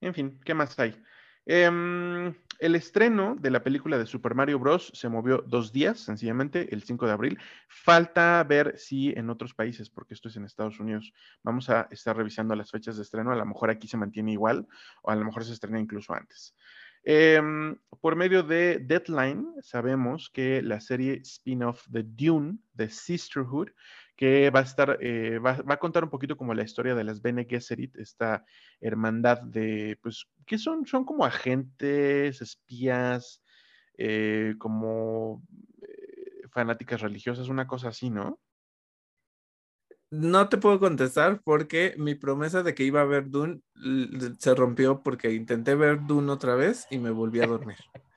En 0.00 0.12
fin, 0.12 0.38
¿qué 0.44 0.52
más 0.52 0.78
hay? 0.78 1.00
Em, 1.46 2.34
el 2.58 2.74
estreno 2.74 3.36
de 3.38 3.50
la 3.50 3.62
película 3.62 3.98
de 3.98 4.06
Super 4.06 4.34
Mario 4.34 4.58
Bros. 4.58 4.90
se 4.94 5.08
movió 5.08 5.44
dos 5.46 5.72
días, 5.72 6.00
sencillamente, 6.00 6.72
el 6.74 6.82
5 6.82 7.06
de 7.06 7.12
abril. 7.12 7.38
Falta 7.68 8.42
ver 8.44 8.78
si 8.78 9.10
en 9.10 9.30
otros 9.30 9.54
países, 9.54 9.90
porque 9.90 10.14
esto 10.14 10.28
es 10.28 10.36
en 10.36 10.44
Estados 10.44 10.80
Unidos, 10.80 11.12
vamos 11.42 11.70
a 11.70 11.88
estar 11.90 12.16
revisando 12.16 12.54
las 12.54 12.70
fechas 12.70 12.96
de 12.96 13.02
estreno. 13.02 13.32
A 13.32 13.36
lo 13.36 13.46
mejor 13.46 13.70
aquí 13.70 13.88
se 13.88 13.96
mantiene 13.96 14.32
igual 14.32 14.66
o 15.02 15.10
a 15.10 15.16
lo 15.16 15.24
mejor 15.24 15.44
se 15.44 15.52
estrena 15.52 15.80
incluso 15.80 16.14
antes. 16.14 16.54
Em, 17.06 17.76
por 18.00 18.16
medio 18.16 18.42
de 18.42 18.78
Deadline, 18.78 19.46
sabemos 19.60 20.30
que 20.30 20.62
la 20.62 20.80
serie 20.80 21.20
spin-off 21.22 21.86
de 21.88 22.02
Dune, 22.02 22.58
de 22.72 22.88
Sisterhood, 22.88 23.68
que 24.16 24.50
va 24.50 24.60
a 24.60 24.62
estar, 24.62 24.98
eh, 25.00 25.38
va, 25.38 25.58
a 25.66 25.76
contar 25.78 26.04
un 26.04 26.10
poquito 26.10 26.36
como 26.36 26.54
la 26.54 26.62
historia 26.62 26.94
de 26.94 27.04
las 27.04 27.20
Bene 27.20 27.46
Gesserit, 27.48 27.96
esta 27.96 28.44
hermandad 28.80 29.40
de, 29.42 29.98
pues, 30.02 30.26
que 30.46 30.58
son? 30.58 30.86
Son 30.86 31.04
como 31.04 31.24
agentes, 31.24 32.40
espías, 32.40 33.42
eh, 33.98 34.54
como 34.58 35.42
eh, 35.82 36.48
fanáticas 36.50 37.00
religiosas, 37.00 37.48
una 37.48 37.66
cosa 37.66 37.88
así, 37.88 38.10
¿no? 38.10 38.40
No 40.10 40.48
te 40.48 40.58
puedo 40.58 40.78
contestar 40.78 41.40
porque 41.42 41.94
mi 41.98 42.14
promesa 42.14 42.62
de 42.62 42.74
que 42.74 42.84
iba 42.84 43.00
a 43.00 43.04
ver 43.04 43.30
Dune 43.30 43.62
se 44.38 44.54
rompió 44.54 45.02
porque 45.02 45.32
intenté 45.32 45.74
ver 45.74 46.06
Dune 46.06 46.30
otra 46.30 46.54
vez 46.54 46.86
y 46.88 46.98
me 46.98 47.10
volví 47.10 47.40
a 47.40 47.48
dormir. 47.48 47.76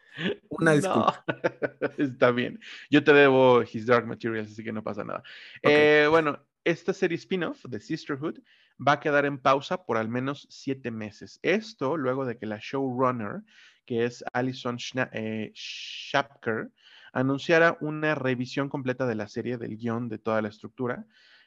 Una 0.49 0.73
disculpa. 0.73 1.23
Está 1.97 2.31
bien. 2.31 2.59
Yo 2.89 3.03
te 3.03 3.13
debo 3.13 3.61
His 3.61 3.85
Dark 3.85 4.07
Materials, 4.07 4.51
así 4.51 4.63
que 4.63 4.71
no 4.71 4.83
pasa 4.83 5.03
nada. 5.03 5.23
Eh, 5.63 6.07
bueno, 6.09 6.39
esta 6.63 6.93
serie 6.93 7.17
spin-off 7.17 7.63
de 7.65 7.79
Sisterhood 7.79 8.39
va 8.85 8.93
a 8.93 8.99
quedar 8.99 9.25
en 9.25 9.37
pausa 9.37 9.85
por 9.85 9.97
al 9.97 10.09
menos 10.09 10.47
siete 10.49 10.91
meses. 10.91 11.39
Esto 11.41 11.97
luego 11.97 12.25
de 12.25 12.37
que 12.37 12.45
la 12.45 12.59
showrunner, 12.61 13.43
que 13.85 14.05
es 14.05 14.23
Alison 14.33 14.77
eh, 15.13 15.51
Shapker, 15.53 16.69
anunciara 17.13 17.77
una 17.81 18.15
revisión 18.15 18.69
completa 18.69 19.05
de 19.07 19.15
la 19.15 19.27
serie, 19.27 19.57
del 19.57 19.77
guion, 19.77 20.09
de 20.09 20.17
toda 20.17 20.41
la 20.41 20.49
estructura. 20.49 21.05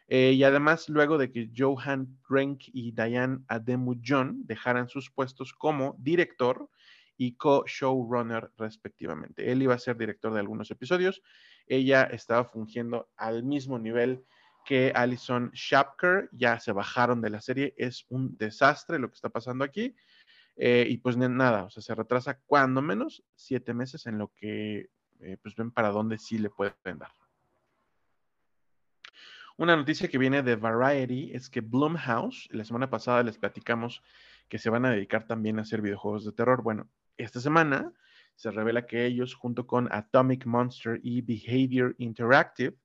Eh, 0.08 0.32
y 0.32 0.42
además, 0.42 0.88
luego 0.88 1.18
de 1.18 1.30
que 1.30 1.50
Johan 1.56 2.18
Renk 2.28 2.62
y 2.72 2.90
Diane 2.90 3.38
Ademu-John 3.46 4.46
dejaran 4.46 4.88
sus 4.88 5.10
puestos 5.10 5.52
como 5.52 5.94
director 6.00 6.68
y 7.20 7.32
co-showrunner 7.32 8.50
respectivamente. 8.56 9.52
Él 9.52 9.60
iba 9.60 9.74
a 9.74 9.78
ser 9.78 9.94
director 9.98 10.32
de 10.32 10.40
algunos 10.40 10.70
episodios, 10.70 11.22
ella 11.66 12.04
estaba 12.04 12.46
fungiendo 12.46 13.10
al 13.14 13.42
mismo 13.42 13.78
nivel 13.78 14.24
que 14.64 14.90
Alison 14.94 15.50
Shapker, 15.52 16.30
ya 16.32 16.58
se 16.58 16.72
bajaron 16.72 17.20
de 17.20 17.28
la 17.28 17.42
serie, 17.42 17.74
es 17.76 18.06
un 18.08 18.38
desastre 18.38 18.98
lo 18.98 19.10
que 19.10 19.16
está 19.16 19.28
pasando 19.28 19.66
aquí. 19.66 19.94
Eh, 20.56 20.86
y 20.88 20.96
pues 20.96 21.18
nada, 21.18 21.64
o 21.64 21.70
sea, 21.70 21.82
se 21.82 21.94
retrasa 21.94 22.40
cuando 22.46 22.80
menos 22.80 23.22
siete 23.34 23.74
meses 23.74 24.06
en 24.06 24.16
lo 24.16 24.32
que 24.34 24.88
eh, 25.20 25.36
pues 25.42 25.54
ven 25.54 25.72
para 25.72 25.90
dónde 25.90 26.16
sí 26.16 26.38
le 26.38 26.48
pueden 26.48 26.74
dar. 26.98 27.12
Una 29.58 29.76
noticia 29.76 30.08
que 30.08 30.16
viene 30.16 30.42
de 30.42 30.56
Variety 30.56 31.32
es 31.34 31.50
que 31.50 31.60
Blumhouse, 31.60 32.48
la 32.50 32.64
semana 32.64 32.88
pasada 32.88 33.22
les 33.22 33.36
platicamos 33.36 34.02
que 34.48 34.58
se 34.58 34.70
van 34.70 34.86
a 34.86 34.90
dedicar 34.90 35.26
también 35.26 35.58
a 35.58 35.62
hacer 35.62 35.82
videojuegos 35.82 36.24
de 36.24 36.32
terror. 36.32 36.62
Bueno, 36.62 36.88
esta 37.22 37.40
semana 37.40 37.92
se 38.34 38.50
revela 38.50 38.86
que 38.86 39.04
ellos, 39.04 39.34
junto 39.34 39.66
con 39.66 39.92
Atomic 39.92 40.46
Monster 40.46 41.00
y 41.02 41.20
Behavior 41.20 41.94
Interactive, 41.98 42.76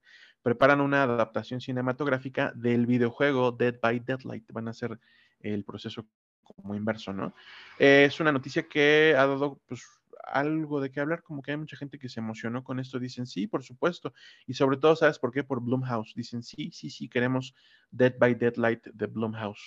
preparan 0.41 0.81
una 0.81 1.03
adaptación 1.03 1.61
cinematográfica 1.61 2.51
del 2.55 2.85
videojuego 2.85 3.51
Dead 3.51 3.79
by 3.81 3.99
Deadlight. 3.99 4.51
Van 4.51 4.67
a 4.67 4.71
hacer 4.71 4.99
el 5.39 5.63
proceso 5.63 6.05
como 6.43 6.75
inverso, 6.75 7.11
¿no? 7.11 7.33
es 7.79 8.19
una 8.19 8.31
noticia 8.31 8.67
que 8.67 9.15
ha 9.17 9.25
dado 9.25 9.59
pues, 9.65 9.81
algo 10.23 10.81
de 10.81 10.91
qué 10.91 10.99
hablar, 10.99 11.23
como 11.23 11.41
que 11.41 11.51
hay 11.51 11.57
mucha 11.57 11.77
gente 11.77 11.97
que 11.97 12.09
se 12.09 12.19
emocionó 12.19 12.63
con 12.63 12.79
esto, 12.79 12.99
dicen 12.99 13.25
sí, 13.25 13.47
por 13.47 13.63
supuesto, 13.63 14.13
y 14.45 14.53
sobre 14.53 14.77
todo, 14.77 14.95
¿sabes 14.95 15.19
por 15.19 15.31
qué? 15.31 15.43
Por 15.43 15.61
Blumhouse, 15.61 16.13
dicen 16.15 16.43
sí, 16.43 16.71
sí, 16.71 16.89
sí, 16.89 17.09
queremos 17.09 17.55
Dead 17.91 18.13
by 18.17 18.35
Deadlight 18.35 18.85
de 18.87 19.07
Blumhouse. 19.07 19.63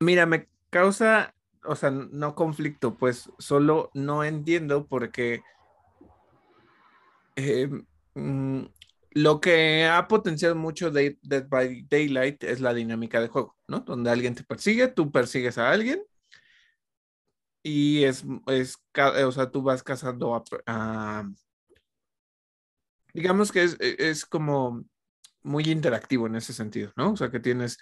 Mira, 0.00 0.26
me 0.26 0.48
causa 0.70 1.34
o 1.64 1.76
sea, 1.76 1.90
no 1.90 2.34
conflicto, 2.34 2.96
pues 2.96 3.30
solo 3.38 3.90
no 3.94 4.24
entiendo 4.24 4.86
porque 4.86 5.42
eh, 7.36 7.68
mm, 8.14 8.62
lo 9.12 9.40
que 9.40 9.86
ha 9.86 10.08
potenciado 10.08 10.54
mucho 10.54 10.90
Dead, 10.90 11.16
by 11.48 11.86
Daylight 11.88 12.44
es 12.44 12.60
la 12.60 12.74
dinámica 12.74 13.20
de 13.20 13.28
juego, 13.28 13.56
¿no? 13.66 13.80
Donde 13.80 14.10
alguien 14.10 14.34
te 14.34 14.44
persigue, 14.44 14.88
tú 14.88 15.10
persigues 15.12 15.58
a 15.58 15.70
alguien 15.70 16.02
y 17.62 18.04
es, 18.04 18.24
es 18.46 18.78
o 19.24 19.32
sea, 19.32 19.50
tú 19.50 19.62
vas 19.62 19.82
cazando 19.82 20.44
a, 20.66 21.28
digamos 23.12 23.52
que 23.52 23.64
es, 23.64 23.76
es 23.80 24.24
como 24.24 24.84
muy 25.42 25.64
interactivo 25.64 26.26
en 26.26 26.36
ese 26.36 26.52
sentido, 26.52 26.92
¿no? 26.96 27.12
O 27.12 27.16
sea, 27.16 27.30
que 27.30 27.40
tienes 27.40 27.78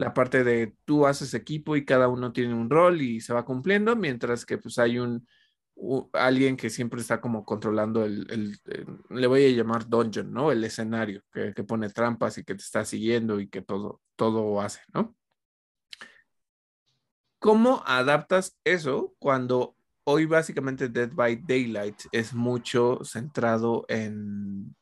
la 0.00 0.14
parte 0.14 0.44
de 0.44 0.74
tú 0.86 1.06
haces 1.06 1.34
equipo 1.34 1.76
y 1.76 1.84
cada 1.84 2.08
uno 2.08 2.32
tiene 2.32 2.54
un 2.54 2.70
rol 2.70 3.02
y 3.02 3.20
se 3.20 3.34
va 3.34 3.44
cumpliendo, 3.44 3.94
mientras 3.96 4.46
que 4.46 4.56
pues 4.56 4.78
hay 4.78 4.98
un, 4.98 5.28
alguien 6.14 6.56
que 6.56 6.70
siempre 6.70 7.02
está 7.02 7.20
como 7.20 7.44
controlando 7.44 8.06
el, 8.06 8.58
le 9.10 9.26
voy 9.26 9.44
a 9.44 9.50
llamar 9.50 9.86
dungeon, 9.86 10.32
¿no? 10.32 10.52
El 10.52 10.64
escenario, 10.64 11.22
que, 11.30 11.52
pone 11.64 11.90
trampas 11.90 12.38
y 12.38 12.44
que 12.44 12.54
te 12.54 12.62
está 12.62 12.82
siguiendo 12.86 13.40
y 13.40 13.48
que 13.48 13.60
todo, 13.60 14.00
todo 14.16 14.62
hace, 14.62 14.80
¿no? 14.94 15.14
¿Cómo 17.38 17.82
adaptas 17.84 18.58
eso 18.64 19.14
cuando 19.18 19.76
hoy 20.04 20.24
básicamente 20.24 20.88
Dead 20.88 21.10
by 21.12 21.42
Daylight 21.46 22.04
es 22.12 22.32
mucho 22.32 23.00
centrado 23.04 23.84
en, 23.88 24.74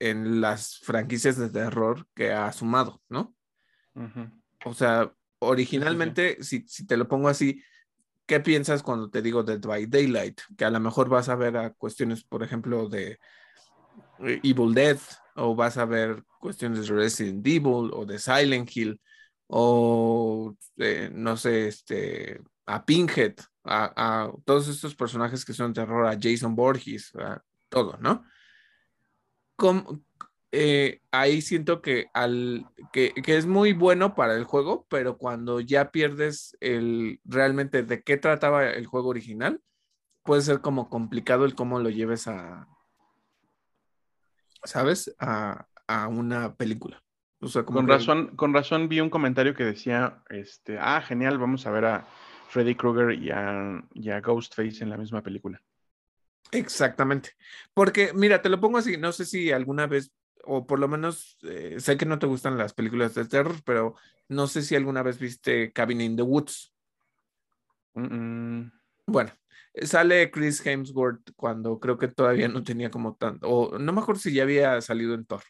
en 0.00 0.40
las 0.40 0.80
franquicias 0.80 1.36
de 1.36 1.48
terror 1.48 2.08
que 2.12 2.32
ha 2.32 2.50
sumado, 2.50 3.00
¿no? 3.08 3.36
O 4.64 4.74
sea, 4.74 5.12
originalmente, 5.38 6.42
Si, 6.42 6.64
te 6.86 6.96
lo 6.96 7.08
pongo 7.08 7.28
así, 7.28 7.62
¿qué 8.26 8.40
piensas 8.40 8.82
cuando 8.82 9.10
te 9.10 9.22
digo 9.22 9.42
Dead 9.42 9.60
by 9.60 9.86
Daylight? 9.86 10.40
Que 10.56 10.64
a 10.64 10.70
lo 10.70 10.80
mejor 10.80 11.08
vas 11.08 11.28
a 11.28 11.36
ver 11.36 11.56
a 11.56 11.70
cuestiones, 11.70 12.24
por 12.24 12.42
ejemplo, 12.42 12.88
de 12.88 13.18
eh, 14.20 14.40
Evil 14.42 14.74
Dead, 14.74 14.98
o 15.34 15.54
vas 15.54 15.76
a 15.76 15.84
ver 15.84 16.24
cuestiones 16.40 16.86
de 16.86 16.94
Resident 16.94 17.46
Evil, 17.46 17.90
o 17.92 18.04
de 18.06 18.18
Silent 18.18 18.74
Hill, 18.74 19.00
o 19.48 20.56
no 21.12 21.36
sé, 21.36 21.68
este, 21.68 22.40
a 22.66 22.84
Pinhead, 22.84 23.34
a, 23.64 24.30
todos 24.44 24.68
estos 24.68 24.94
personajes 24.94 25.44
que 25.44 25.52
son 25.52 25.72
terror, 25.72 26.06
a 26.06 26.18
Jason 26.20 26.54
Borges, 26.54 27.14
a 27.16 27.42
todo, 27.68 27.96
¿no? 28.00 28.24
¿Cómo, 29.56 30.02
eh, 30.58 31.02
ahí 31.10 31.42
siento 31.42 31.82
que, 31.82 32.06
al, 32.14 32.66
que, 32.90 33.12
es 33.26 33.44
muy 33.44 33.74
bueno 33.74 34.14
para 34.14 34.34
el 34.34 34.44
juego, 34.44 34.86
pero 34.88 35.18
cuando 35.18 35.60
ya 35.60 35.90
pierdes 35.90 36.56
el 36.60 37.20
realmente 37.26 37.82
de 37.82 38.02
qué 38.02 38.16
trataba 38.16 38.70
el 38.70 38.86
juego 38.86 39.10
original, 39.10 39.60
puede 40.22 40.40
ser 40.40 40.62
como 40.62 40.88
complicado 40.88 41.44
el 41.44 41.54
cómo 41.54 41.78
lo 41.78 41.90
lleves 41.90 42.26
a, 42.26 42.66
¿sabes? 44.64 45.14
A, 45.18 45.66
una 46.08 46.54
película. 46.54 47.02
con, 47.66 47.86
razón, 47.86 48.34
con 48.34 48.54
razón 48.54 48.88
vi 48.88 49.00
un 49.00 49.10
comentario 49.10 49.54
que 49.54 49.64
decía, 49.64 50.22
este, 50.30 50.78
ah, 50.80 51.02
genial, 51.02 51.36
vamos 51.36 51.66
a 51.66 51.70
ver 51.70 51.84
a 51.84 52.08
Freddy 52.48 52.74
Krueger 52.74 53.12
y 53.12 53.26
y 53.92 54.10
a 54.10 54.20
Ghostface 54.20 54.82
en 54.82 54.88
la 54.88 54.96
misma 54.96 55.22
película. 55.22 55.60
Exactamente. 56.50 57.32
Porque, 57.74 58.12
mira, 58.14 58.40
te 58.40 58.48
lo 58.48 58.58
pongo 58.58 58.78
así, 58.78 58.96
no 58.96 59.12
sé 59.12 59.26
si 59.26 59.52
alguna 59.52 59.86
vez 59.86 60.12
o 60.46 60.66
por 60.66 60.78
lo 60.78 60.88
menos 60.88 61.38
eh, 61.42 61.76
sé 61.78 61.96
que 61.96 62.06
no 62.06 62.18
te 62.18 62.26
gustan 62.26 62.58
las 62.58 62.74
películas 62.74 63.14
de 63.14 63.26
terror, 63.26 63.56
pero 63.64 63.94
no 64.28 64.46
sé 64.46 64.62
si 64.62 64.74
alguna 64.74 65.02
vez 65.02 65.18
viste 65.18 65.72
Cabin 65.72 66.00
in 66.00 66.16
the 66.16 66.22
Woods. 66.22 66.72
Bueno, 67.94 69.32
Sale 69.82 70.30
Chris 70.30 70.64
Hemsworth 70.64 71.32
cuando 71.36 71.78
creo 71.78 71.98
que 71.98 72.08
todavía 72.08 72.48
no 72.48 72.62
tenía 72.62 72.90
como 72.90 73.14
tanto, 73.16 73.48
o 73.48 73.78
no 73.78 73.92
me 73.92 74.00
acuerdo 74.00 74.20
si 74.20 74.32
ya 74.32 74.42
había 74.44 74.80
salido 74.80 75.14
en 75.14 75.26
Thor. 75.26 75.42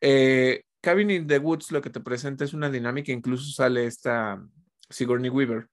Eh, 0.00 0.64
Cabin 0.82 1.10
in 1.10 1.26
the 1.26 1.38
Woods 1.38 1.72
lo 1.72 1.80
que 1.80 1.90
te 1.90 2.00
presenta 2.00 2.44
es 2.44 2.52
una 2.52 2.70
dinámica, 2.70 3.10
incluso 3.10 3.50
sale 3.52 3.86
esta 3.86 4.42
Sigourney 4.90 5.30
Weaver. 5.30 5.68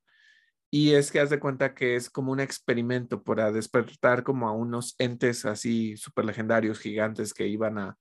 Y 0.73 0.93
es 0.93 1.11
que 1.11 1.19
haz 1.19 1.29
de 1.29 1.39
cuenta 1.39 1.73
que 1.75 1.97
es 1.97 2.09
como 2.09 2.31
un 2.31 2.39
experimento 2.39 3.21
para 3.23 3.51
despertar 3.51 4.23
como 4.23 4.47
a 4.47 4.53
unos 4.53 4.95
entes 4.99 5.43
así 5.45 5.97
súper 5.97 6.23
legendarios, 6.23 6.79
gigantes, 6.79 7.33
que 7.33 7.45
iban 7.45 7.77
a 7.77 7.97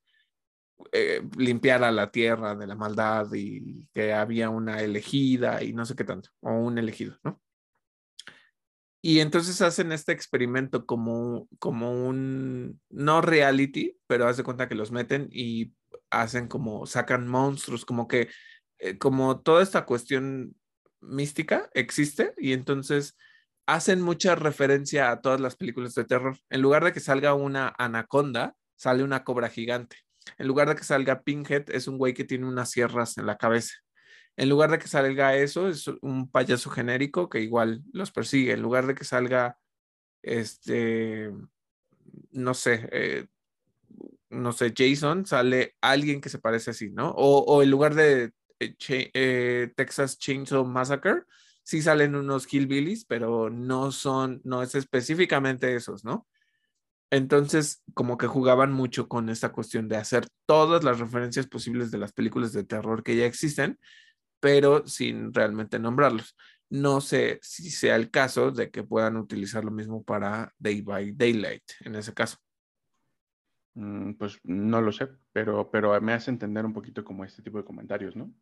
eh, 0.93 1.23
limpiar 1.37 1.85
a 1.85 1.93
la 1.93 2.11
tierra 2.11 2.55
de 2.55 2.67
la 2.67 2.75
maldad 2.75 3.27
y 3.35 3.89
que 3.95 4.13
había 4.13 4.51
una 4.51 4.81
elegida 4.81 5.63
y 5.63 5.73
no 5.73 5.85
sé 5.85 5.95
qué 5.95 6.05
tanto, 6.05 6.31
o 6.41 6.53
un 6.53 6.79
elegido, 6.79 7.19
¿no? 7.23 7.41
Y 9.03 9.21
entonces 9.21 9.63
hacen 9.63 9.93
este 9.93 10.13
experimento 10.13 10.85
como, 10.85 11.49
como 11.59 12.07
un, 12.07 12.81
no 12.91 13.23
reality, 13.23 13.99
pero 14.07 14.29
haz 14.29 14.37
de 14.37 14.43
cuenta 14.43 14.69
que 14.69 14.75
los 14.75 14.93
meten 14.93 15.29
y 15.33 15.73
hacen 16.11 16.49
como, 16.49 16.87
sacan 16.87 17.27
monstruos, 17.27 17.87
como 17.87 18.07
que, 18.09 18.29
eh, 18.79 18.99
como 18.99 19.41
toda 19.41 19.63
esta 19.63 19.87
cuestión 19.87 20.55
mística 21.01 21.71
existe 21.73 22.35
y 22.37 22.53
entonces 22.53 23.17
hacen 23.67 24.03
mucha 24.03 24.35
referencia 24.35 25.11
a 25.11 25.21
todas 25.23 25.41
las 25.41 25.57
películas 25.57 25.95
de 25.95 26.05
terror. 26.05 26.37
En 26.51 26.61
lugar 26.61 26.85
de 26.85 26.93
que 26.93 27.01
salga 27.01 27.35
una 27.35 27.75
anaconda, 27.79 28.55
sale 28.77 29.03
una 29.03 29.25
cobra 29.25 29.49
gigante. 29.49 29.97
En 30.39 30.47
lugar 30.47 30.69
de 30.69 30.77
que 30.77 30.85
salga 30.85 31.23
Pinhead, 31.23 31.71
es 31.71 31.89
un 31.89 31.99
güey 31.99 32.15
que 32.15 32.25
tiene 32.25 32.47
unas 32.47 32.71
sierras 32.71 33.19
en 33.19 33.27
la 33.27 33.37
cabeza. 33.37 33.75
En 34.37 34.49
lugar 34.49 34.71
de 34.71 34.79
que 34.79 34.89
salga 34.89 35.37
eso, 35.37 35.69
es 35.69 35.89
un 36.01 36.31
payaso 36.31 36.71
genérico 36.71 37.29
que 37.29 37.41
igual 37.41 37.83
los 37.93 38.11
persigue. 38.11 38.53
En 38.53 38.63
lugar 38.63 38.87
de 38.87 38.95
que 38.95 39.05
salga, 39.05 39.59
este, 40.23 41.31
no 42.33 42.55
sé, 42.55 42.89
eh, 42.93 43.27
no 44.31 44.53
sé, 44.53 44.73
Jason, 44.77 45.27
sale 45.27 45.77
alguien 45.81 46.21
que 46.21 46.29
se 46.29 46.39
parece 46.39 46.71
así, 46.71 46.91
¿no? 46.91 47.11
O, 47.11 47.63
en 47.63 47.71
lugar 47.71 47.95
de 47.95 48.33
eh, 48.61 48.77
eh, 49.15 49.73
Texas 49.77 50.19
Chainsaw 50.19 50.65
Massacre, 50.65 51.23
sí 51.63 51.83
salen 51.83 52.15
unos 52.15 52.53
hillbillies, 52.53 53.05
pero 53.05 53.51
no 53.51 53.93
son, 53.93 54.41
no 54.45 54.63
es 54.63 54.75
específicamente 54.75 55.75
esos, 55.75 56.05
¿no? 56.05 56.27
Entonces, 57.11 57.83
como 57.95 58.17
que 58.17 58.29
jugaban 58.29 58.73
mucho 58.73 59.09
con 59.09 59.29
esta 59.29 59.51
cuestión 59.51 59.89
de 59.89 59.97
hacer 59.97 60.27
todas 60.47 60.85
las 60.85 61.01
referencias 61.01 61.47
posibles 61.47 61.91
de 61.91 61.99
las 61.99 62.13
películas 62.13 62.53
de 62.53 62.65
terror 62.65 63.03
que 63.03 63.17
ya 63.17 63.27
existen, 63.27 63.79
pero 64.39 64.87
sin 64.87 65.35
realmente 65.35 65.79
nombrarlos. 65.79 66.37
No 66.69 67.01
sé 67.01 67.41
si 67.43 67.69
sea 67.71 67.97
el 67.97 68.11
caso 68.11 68.53
de 68.53 68.71
que 68.71 68.85
puedan 68.85 69.17
utilizar 69.17 69.65
lo 69.65 69.73
mismo 69.73 70.05
para 70.05 70.55
Day 70.59 70.83
by 70.83 71.13
Daylight, 71.13 71.65
en 71.81 71.97
ese 71.97 72.15
caso. 72.15 72.39
Mm, 73.75 74.15
pues 74.15 74.39
no 74.45 74.81
lo 74.81 74.93
sé, 74.93 75.09
pero, 75.33 75.69
pero 75.71 76.01
me 76.01 76.13
hace 76.13 76.31
entender 76.31 76.65
un 76.65 76.73
poquito 76.73 77.05
como 77.05 77.25
este 77.25 77.43
tipo 77.43 77.59
de 77.59 77.65
comentarios, 77.65 78.15
¿no? 78.15 78.33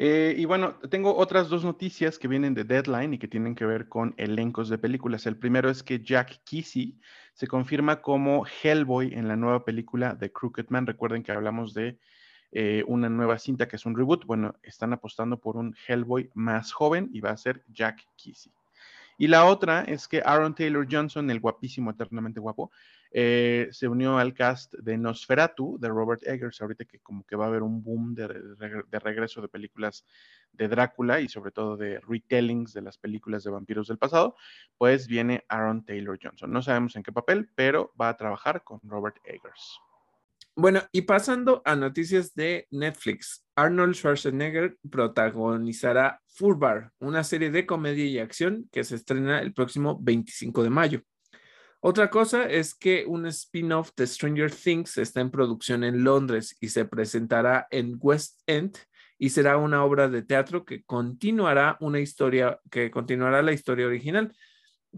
Eh, 0.00 0.36
y 0.38 0.44
bueno, 0.44 0.76
tengo 0.90 1.16
otras 1.16 1.48
dos 1.48 1.64
noticias 1.64 2.20
que 2.20 2.28
vienen 2.28 2.54
de 2.54 2.62
Deadline 2.62 3.14
y 3.14 3.18
que 3.18 3.26
tienen 3.26 3.56
que 3.56 3.66
ver 3.66 3.88
con 3.88 4.14
elencos 4.16 4.68
de 4.68 4.78
películas. 4.78 5.26
El 5.26 5.36
primero 5.36 5.70
es 5.70 5.82
que 5.82 6.00
Jack 6.04 6.44
Kesey 6.44 7.00
se 7.34 7.48
confirma 7.48 8.00
como 8.00 8.46
Hellboy 8.46 9.12
en 9.12 9.26
la 9.26 9.34
nueva 9.34 9.64
película 9.64 10.14
de 10.14 10.30
Crooked 10.30 10.66
Man. 10.68 10.86
Recuerden 10.86 11.24
que 11.24 11.32
hablamos 11.32 11.74
de 11.74 11.98
eh, 12.52 12.84
una 12.86 13.08
nueva 13.08 13.38
cinta 13.38 13.66
que 13.66 13.74
es 13.74 13.86
un 13.86 13.96
reboot. 13.96 14.24
Bueno, 14.24 14.54
están 14.62 14.92
apostando 14.92 15.40
por 15.40 15.56
un 15.56 15.74
Hellboy 15.88 16.30
más 16.32 16.70
joven 16.72 17.10
y 17.12 17.20
va 17.20 17.30
a 17.30 17.36
ser 17.36 17.64
Jack 17.66 18.06
Kesey. 18.16 18.52
Y 19.20 19.26
la 19.26 19.44
otra 19.46 19.82
es 19.82 20.06
que 20.06 20.22
Aaron 20.24 20.54
Taylor 20.54 20.86
Johnson, 20.88 21.28
el 21.28 21.40
guapísimo, 21.40 21.90
eternamente 21.90 22.38
guapo, 22.38 22.70
eh, 23.10 23.68
se 23.72 23.88
unió 23.88 24.16
al 24.16 24.32
cast 24.32 24.74
de 24.74 24.96
Nosferatu 24.96 25.76
de 25.80 25.88
Robert 25.88 26.22
Eggers, 26.24 26.60
ahorita 26.60 26.84
que 26.84 27.00
como 27.00 27.24
que 27.24 27.34
va 27.34 27.46
a 27.46 27.48
haber 27.48 27.64
un 27.64 27.82
boom 27.82 28.14
de, 28.14 28.28
regreso 29.00 29.42
de 29.42 29.48
películas 29.48 30.06
de 30.52 30.68
Drácula 30.68 31.20
y 31.20 31.28
sobre 31.28 31.50
todo 31.50 31.76
de 31.76 31.98
retellings 32.00 32.72
de 32.72 32.82
las 32.82 32.96
películas 32.96 33.42
de 33.42 33.50
vampiros 33.50 33.88
del 33.88 33.98
pasado, 33.98 34.36
pues 34.76 35.08
viene 35.08 35.44
Aaron 35.48 35.84
Taylor 35.84 36.16
Johnson. 36.22 36.52
No 36.52 36.62
sabemos 36.62 36.94
en 36.94 37.02
qué 37.02 37.10
papel, 37.10 37.50
pero 37.56 37.92
va 38.00 38.10
a 38.10 38.16
trabajar 38.16 38.62
con 38.62 38.78
Robert 38.84 39.16
Eggers. 39.24 39.80
Bueno, 40.60 40.82
y 40.90 41.02
pasando 41.02 41.62
a 41.64 41.76
noticias 41.76 42.34
de 42.34 42.66
Netflix, 42.72 43.46
Arnold 43.54 43.94
Schwarzenegger 43.94 44.76
protagonizará 44.90 46.20
Furbar, 46.26 46.90
una 46.98 47.22
serie 47.22 47.52
de 47.52 47.64
comedia 47.64 48.04
y 48.04 48.18
acción 48.18 48.68
que 48.72 48.82
se 48.82 48.96
estrena 48.96 49.38
el 49.38 49.54
próximo 49.54 50.00
25 50.00 50.64
de 50.64 50.70
mayo. 50.70 51.02
Otra 51.78 52.10
cosa 52.10 52.50
es 52.50 52.74
que 52.74 53.04
un 53.06 53.26
spin-off 53.26 53.92
de 53.96 54.08
Stranger 54.08 54.50
Things 54.50 54.98
está 54.98 55.20
en 55.20 55.30
producción 55.30 55.84
en 55.84 56.02
Londres 56.02 56.56
y 56.58 56.70
se 56.70 56.84
presentará 56.84 57.68
en 57.70 57.96
West 58.00 58.40
End 58.48 58.76
y 59.16 59.30
será 59.30 59.58
una 59.58 59.84
obra 59.84 60.08
de 60.08 60.22
teatro 60.22 60.64
que 60.64 60.82
continuará 60.82 61.76
una 61.78 62.00
historia 62.00 62.58
que 62.68 62.90
continuará 62.90 63.42
la 63.42 63.52
historia 63.52 63.86
original. 63.86 64.34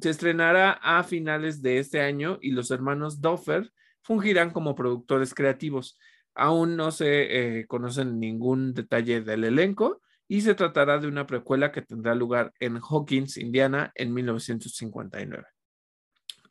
Se 0.01 0.09
estrenará 0.09 0.73
a 0.83 1.05
finales 1.05 1.61
de 1.61 1.81
este 1.81 2.01
año 2.01 2.39
y 2.41 2.53
los 2.53 2.71
hermanos 2.71 3.21
Doffer 3.21 3.71
fungirán 4.03 4.51
como 4.51 4.75
productores 4.75 5.35
creativos. 5.35 5.99
Aún 6.35 6.77
no 6.77 6.91
se 6.91 7.59
eh, 7.61 7.67
conocen 7.67 8.19
ningún 8.19 8.73
detalle 8.73 9.21
del 9.21 9.45
elenco 9.45 10.01
y 10.29 10.43
se 10.43 10.55
tratará 10.55 10.99
de 10.99 11.09
una 11.09 11.27
precuela 11.27 11.73
que 11.73 11.83
tendrá 11.83 12.15
lugar 12.15 12.53
en 12.61 12.79
Hawkins, 12.79 13.37
Indiana, 13.37 13.93
en 13.95 14.15
1959. 14.15 15.45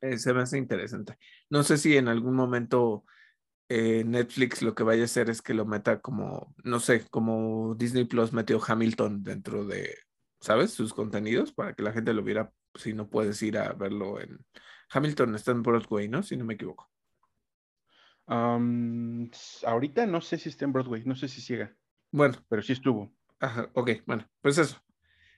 Eh, 0.01 0.17
se 0.17 0.33
me 0.33 0.41
hace 0.41 0.57
interesante. 0.57 1.17
No 1.49 1.63
sé 1.63 1.77
si 1.77 1.95
en 1.97 2.07
algún 2.07 2.35
momento 2.35 3.05
eh, 3.69 4.03
Netflix 4.03 4.61
lo 4.61 4.75
que 4.75 4.83
vaya 4.83 5.03
a 5.03 5.05
hacer 5.05 5.29
es 5.29 5.41
que 5.41 5.53
lo 5.53 5.65
meta 5.65 6.01
como, 6.01 6.53
no 6.63 6.79
sé, 6.79 7.05
como 7.09 7.75
Disney 7.75 8.05
Plus 8.05 8.33
metió 8.33 8.59
Hamilton 8.65 9.23
dentro 9.23 9.65
de, 9.65 9.95
¿sabes? 10.41 10.71
Sus 10.71 10.93
contenidos 10.93 11.53
para 11.53 11.73
que 11.73 11.83
la 11.83 11.93
gente 11.93 12.13
lo 12.13 12.23
viera 12.23 12.51
si 12.75 12.93
no 12.93 13.09
puedes 13.09 13.41
ir 13.41 13.57
a 13.57 13.73
verlo 13.73 14.19
en... 14.19 14.45
Hamilton 14.91 15.35
está 15.35 15.51
en 15.51 15.63
Broadway, 15.63 16.09
¿no? 16.09 16.23
Si 16.23 16.35
no 16.35 16.45
me 16.45 16.55
equivoco 16.55 16.89
ahorita 18.29 20.05
no 20.05 20.21
sé 20.21 20.37
si 20.37 20.49
está 20.49 20.65
en 20.65 20.73
Broadway, 20.73 21.03
no 21.05 21.15
sé 21.15 21.27
si 21.27 21.41
siga. 21.41 21.75
Bueno. 22.11 22.35
Pero 22.49 22.61
sí 22.61 22.73
estuvo. 22.73 23.13
Ajá, 23.39 23.69
ok, 23.73 23.91
bueno, 24.05 24.27
pues 24.41 24.57
eso. 24.57 24.77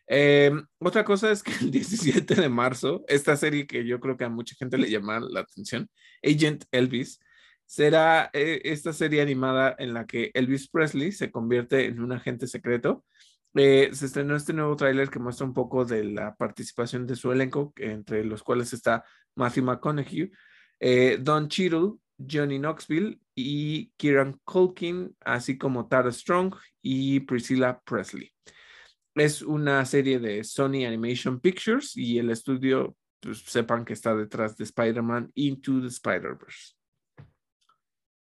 Em, 0.08 0.66
otra 0.80 1.06
cosa 1.06 1.32
es 1.32 1.44
que 1.44 1.54
el 1.62 1.72
17 1.72 2.36
de 2.36 2.50
marzo, 2.50 3.04
esta 3.08 3.38
serie 3.38 3.68
que 3.68 3.86
yo 3.86 4.00
creo 4.00 4.18
que 4.18 4.26
a 4.26 4.30
mucha 4.30 4.56
gente 4.56 4.78
le 4.78 4.90
llama 4.90 5.20
la 5.20 5.42
atención, 5.42 5.90
Agent 6.24 6.66
Elvis, 6.72 7.20
será 7.66 8.30
eh, 8.34 8.62
esta 8.66 8.92
serie 8.92 9.22
animada 9.22 9.76
en 9.80 9.94
la 9.94 10.06
que 10.06 10.32
Elvis 10.34 10.68
Presley 10.70 11.14
se 11.14 11.32
convierte 11.32 11.86
en 11.86 12.02
un 12.02 12.12
agente 12.12 12.48
secreto. 12.48 13.06
Eh, 13.56 13.90
se 13.94 14.08
estrenó 14.08 14.36
este 14.36 14.52
nuevo 14.52 14.76
tráiler 14.76 15.10
que 15.10 15.20
muestra 15.20 15.46
un 15.46 15.54
poco 15.54 15.86
de 15.86 16.04
la 16.04 16.36
participación 16.36 17.08
de 17.08 17.16
su 17.16 17.32
elenco, 17.32 17.72
entre 17.78 18.26
los 18.26 18.44
cuales 18.44 18.74
está 18.74 19.06
Matthew 19.36 19.64
McConaughey, 19.64 20.32
eh, 20.82 21.18
Don 21.22 21.48
Cheadle, 21.48 21.94
Johnny 22.30 22.60
Knoxville 22.60 23.20
y 23.36 23.92
Kieran 23.98 24.40
Culkin, 24.44 25.16
así 25.22 25.58
como 25.58 25.88
Tara 25.88 26.12
Strong 26.12 26.56
y 26.82 27.22
Priscilla 27.22 27.82
Presley. 27.86 28.32
Es 29.16 29.42
una 29.42 29.86
serie 29.86 30.20
de 30.20 30.44
Sony 30.44 30.86
Animation 30.86 31.40
Pictures 31.40 31.96
y 31.98 32.18
el 32.18 32.30
estudio, 32.30 32.96
pues 33.20 33.40
sepan 33.40 33.86
que 33.86 33.94
está 33.94 34.16
detrás 34.16 34.56
de 34.58 34.64
Spider-Man 34.64 35.32
Into 35.36 35.82
the 35.82 35.88
Spider-Verse. 35.88 36.76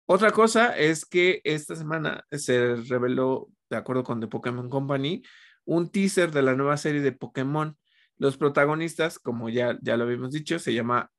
Otra 0.08 0.30
cosa 0.30 0.76
es 0.76 1.04
que 1.04 1.40
esta 1.42 1.74
semana 1.74 2.24
se 2.30 2.76
reveló, 2.76 3.50
de 3.68 3.76
acuerdo 3.76 4.04
con 4.04 4.20
The 4.20 4.28
Pokémon 4.28 4.70
Company, 4.70 5.22
un 5.64 5.90
teaser 5.90 6.30
de 6.30 6.42
la 6.42 6.54
nueva 6.54 6.76
serie 6.76 7.00
de 7.00 7.12
Pokémon. 7.12 7.76
Los 8.18 8.36
protagonistas, 8.36 9.18
como 9.18 9.48
ya, 9.48 9.76
ya 9.82 9.96
lo 9.96 10.04
habíamos 10.04 10.30
dicho, 10.30 10.58
se 10.58 10.72
llama 10.72 11.10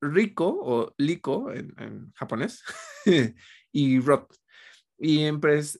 Rico 0.00 0.46
o 0.48 0.94
Liko 0.98 1.52
en, 1.52 2.12
japonés 2.14 2.62
y 3.72 4.00
Rock. 4.00 4.34
Y, 4.98 5.26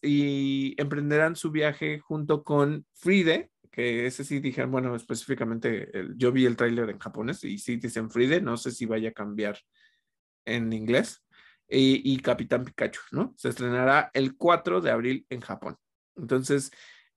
y 0.03 0.75
emprenderán 0.79 1.37
su 1.37 1.51
viaje 1.51 2.01
junto 2.01 2.45
con 2.45 2.87
Fride, 2.95 3.51
que 3.71 4.07
ese 4.07 4.25
sí 4.25 4.41
dijeron, 4.41 4.71
bueno, 4.71 4.95
específicamente 4.95 5.91
yo 6.17 6.33
vi 6.33 6.47
el 6.47 6.57
tráiler 6.57 6.91
en 6.91 6.99
japonés 6.99 7.45
y 7.45 7.59
sí 7.59 7.77
dicen 7.77 8.11
Fride, 8.11 8.41
no 8.41 8.57
sé 8.57 8.73
si 8.73 8.87
vaya 8.87 9.11
a 9.11 9.13
cambiar 9.13 9.59
en 10.45 10.73
inglés, 10.73 11.23
y, 11.69 12.13
y, 12.13 12.19
Capitán 12.19 12.65
Pikachu, 12.65 13.01
¿no? 13.11 13.35
Se 13.37 13.49
estrenará 13.49 14.11
el 14.15 14.37
4 14.37 14.81
de 14.81 14.91
abril 14.91 15.27
en 15.31 15.41
Japón. 15.41 15.77
Entonces, 16.15 16.71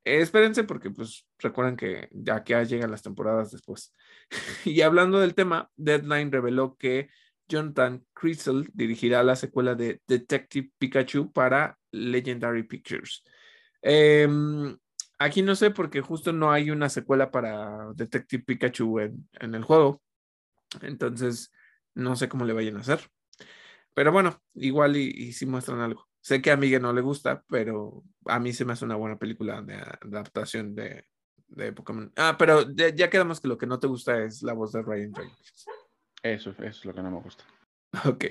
espérense 0.03 0.63
porque 0.63 0.89
pues 0.89 1.27
recuerden 1.37 1.75
que 1.77 2.09
ya 2.11 2.43
que 2.43 2.65
llegan 2.65 2.91
las 2.91 3.03
temporadas 3.03 3.51
después. 3.51 3.93
y 4.65 4.81
hablando 4.81 5.19
del 5.19 5.35
tema, 5.35 5.69
Deadline 5.75 6.31
reveló 6.31 6.77
que 6.77 7.09
Jonathan 7.47 8.05
Crystal 8.13 8.67
dirigirá 8.73 9.23
la 9.23 9.35
secuela 9.35 9.75
de 9.75 10.01
Detective 10.07 10.71
Pikachu 10.77 11.31
para 11.31 11.77
Legendary 11.91 12.63
Pictures. 12.63 13.23
Em, 13.81 14.77
Aquí 15.21 15.41
no 15.41 15.53
sé 15.55 15.69
porque 15.71 15.99
justo 15.99 16.31
no 16.31 16.49
hay 16.51 16.71
una 16.71 16.87
secuela 16.87 17.29
para 17.29 17.91
Detective 17.93 18.41
Pikachu 18.43 18.99
en, 18.99 19.27
el 19.53 19.63
juego. 19.65 20.01
Entonces, 20.81 21.51
no 21.93 22.15
sé 22.15 22.29
cómo 22.29 22.45
le 22.45 22.53
vayan 22.53 22.77
a 22.77 22.79
hacer. 22.79 23.01
Pero 23.93 24.13
bueno, 24.13 24.41
igual 24.53 24.95
y, 24.95 25.33
sí 25.33 25.45
muestran 25.45 25.81
algo. 25.81 26.07
Sé 26.21 26.41
que 26.41 26.51
a 26.51 26.57
Miguel 26.57 26.81
no 26.83 26.93
le 26.93 27.01
gusta, 27.01 27.43
pero 27.49 28.03
a 28.27 28.39
mí 28.39 28.53
se 28.53 28.63
me 28.63 28.73
hace 28.73 28.85
una 28.85 28.95
buena 28.95 29.17
película 29.19 29.61
de, 29.61 29.75
adaptación 29.75 30.73
de, 30.73 31.05
de, 31.49 31.73
Pokémon. 31.73 32.11
Ah, 32.15 32.35
pero 32.37 32.69
ya, 32.71 32.89
ya, 32.89 33.09
quedamos 33.09 33.39
que 33.39 33.47
lo 33.47 33.57
que 33.57 33.67
no 33.67 33.79
te 33.79 33.87
gusta 33.87 34.23
es 34.23 34.41
la 34.43 34.53
voz 34.53 34.71
de 34.71 34.81
Ryan 34.81 35.13
Reynolds. 35.13 35.65
Eso, 36.21 36.51
eso 36.51 36.63
es 36.63 36.85
lo 36.85 36.93
que 36.93 37.01
no 37.01 37.11
me 37.11 37.21
gusta. 37.21 37.43
Ok. 38.05 38.25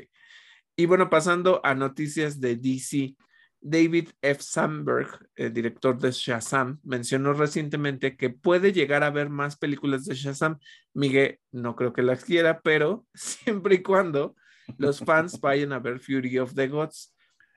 Y 0.77 0.87
bueno, 0.87 1.11
pasando 1.11 1.61
a 1.65 1.75
noticias 1.75 2.41
de 2.41 2.55
DC. 2.55 3.17
David 3.61 4.11
F. 4.23 4.41
Sandberg, 4.41 5.29
el 5.35 5.53
director 5.53 5.99
de 5.99 6.13
Shazam, 6.13 6.79
mencionó 6.85 7.33
recientemente 7.33 8.17
que 8.17 8.31
puede 8.31 8.73
llegar 8.73 9.03
a 9.03 9.11
ver 9.11 9.31
más 9.31 9.57
películas 9.57 10.05
de 10.05 10.15
Shazam. 10.15 10.59
Miguel 10.95 11.41
no 11.51 11.75
creo 11.75 11.93
que 11.93 12.03
las 12.03 12.25
quiera, 12.25 12.61
pero 12.61 13.05
siempre 13.15 13.77
y 13.77 13.83
cuando 13.83 14.37
los 14.77 15.01
fans 15.01 15.41
vayan 15.41 15.73
a 15.73 15.79
ver 15.79 15.99
Fury 15.99 16.39
of 16.39 16.55
the 16.55 16.69
Gods. 16.69 17.15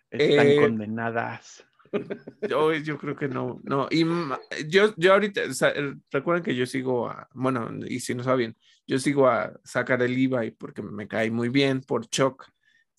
Están 0.10 0.48
eh, 0.48 0.56
condenadas. 0.60 1.66
Yo, 2.48 2.74
yo 2.74 2.98
creo 2.98 3.16
que 3.16 3.28
no, 3.28 3.60
no. 3.64 3.88
Y 3.92 4.06
yo, 4.68 4.94
yo 4.98 5.14
ahorita, 5.14 5.42
recuerden 6.10 6.44
que 6.44 6.56
yo 6.56 6.66
sigo 6.66 7.10
a, 7.10 7.28
bueno, 7.34 7.70
y 7.86 8.00
si 8.00 8.16
no 8.16 8.24
saben, 8.24 8.56
yo 8.88 8.98
sigo 9.00 9.28
a 9.28 9.54
sacar 9.64 10.02
el 10.02 10.14
Levi 10.14 10.52
porque 10.52 10.82
me 10.82 11.08
cae 11.08 11.32
muy 11.32 11.50
bien 11.50 11.82
por 11.82 12.08
Chuck 12.08 12.52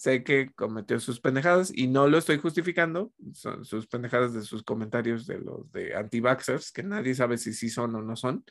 sé 0.02 0.24
que 0.24 0.50
cometió 0.56 0.98
sus 0.98 1.20
pendejadas 1.20 1.72
y 1.72 1.86
no 1.86 2.08
lo 2.08 2.18
estoy 2.18 2.36
justificando, 2.38 3.12
son 3.34 3.64
sus 3.64 3.86
pendejadas 3.86 4.34
de 4.34 4.42
sus 4.42 4.64
comentarios 4.64 5.28
de 5.28 5.38
los 5.38 5.70
de 5.70 5.94
anti-vaxxers, 5.94 6.72
que 6.72 6.82
nadie 6.82 7.14
sabe 7.14 7.38
si 7.38 7.52
sí 7.52 7.68
son 7.68 7.94
o 7.94 8.02
no 8.02 8.16
son. 8.16 8.44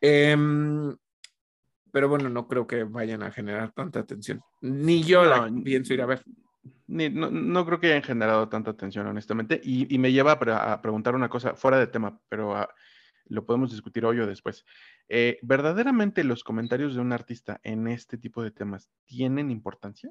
Em, 0.00 0.96
pero 1.90 2.08
bueno, 2.08 2.30
no 2.30 2.48
creo 2.48 2.66
que 2.66 2.84
vayan 2.84 3.22
a 3.22 3.30
generar 3.30 3.70
tanta 3.72 4.00
atención. 4.00 4.40
Ni 4.62 5.02
yo 5.02 5.26
la 5.26 5.46
pienso 5.62 5.92
ir 5.92 6.00
a 6.00 6.06
ver. 6.06 6.24
No, 6.86 7.66
creo 7.66 7.80
que 7.80 7.88
hayan 7.88 8.02
generado 8.02 8.48
tanta 8.48 8.70
atención, 8.70 9.06
honestamente. 9.06 9.60
Y, 9.64 9.98
me 9.98 10.12
lleva 10.12 10.32
a, 10.32 10.82
preguntar 10.82 11.14
una 11.14 11.28
cosa 11.28 11.54
fuera 11.54 11.78
de 11.78 11.86
tema, 11.86 12.20
pero 12.28 12.56
ah, 12.56 12.68
lo 13.26 13.46
podemos 13.46 13.70
discutir 13.70 14.04
hoy 14.04 14.20
o 14.20 14.26
después. 14.26 14.64
Eh, 15.08 15.38
¿Verdaderamente 15.42 16.24
los 16.24 16.44
comentarios 16.44 16.94
de 16.94 17.00
un 17.00 17.12
artista 17.12 17.60
en 17.62 17.88
este 17.88 18.18
tipo 18.18 18.42
de 18.42 18.50
temas 18.50 18.90
tienen 19.06 19.50
importancia? 19.50 20.10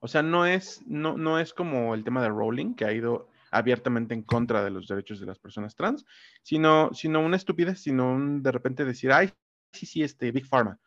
O 0.00 0.08
sea, 0.08 0.22
no 0.22 0.46
es, 0.46 0.82
no, 0.86 1.16
no 1.16 1.38
es 1.38 1.52
como 1.54 1.94
el 1.94 2.04
tema 2.04 2.22
de 2.22 2.28
Rowling, 2.28 2.74
que 2.74 2.84
ha 2.84 2.92
ido 2.92 3.28
abiertamente 3.50 4.14
en 4.14 4.22
contra 4.22 4.64
de 4.64 4.70
los 4.70 4.88
derechos 4.88 5.20
de 5.20 5.26
las 5.26 5.38
personas 5.38 5.76
trans, 5.76 6.04
sino, 6.42 6.92
sino 6.92 7.20
una 7.20 7.36
estupidez, 7.36 7.80
sino 7.80 8.16
de 8.40 8.52
repente 8.52 8.84
decir, 8.84 9.12
ay, 9.12 9.32
sí, 9.72 9.86
sí, 9.86 10.02
este, 10.02 10.30
Big 10.32 10.46
Pharma. 10.46 10.78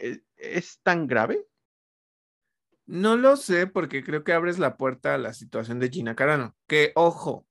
Eh, 0.00 0.20
¿Es 0.36 0.80
tan 0.82 1.06
grave? 1.06 1.46
No 2.86 3.16
lo 3.16 3.36
sé, 3.36 3.66
porque 3.66 4.04
creo 4.04 4.24
que 4.24 4.32
abres 4.32 4.58
la 4.58 4.76
puerta 4.76 5.14
a 5.14 5.18
la 5.18 5.32
situación 5.32 5.78
de 5.78 5.88
Gina 5.88 6.14
Carano. 6.14 6.54
Que, 6.66 6.92
ojo, 6.94 7.46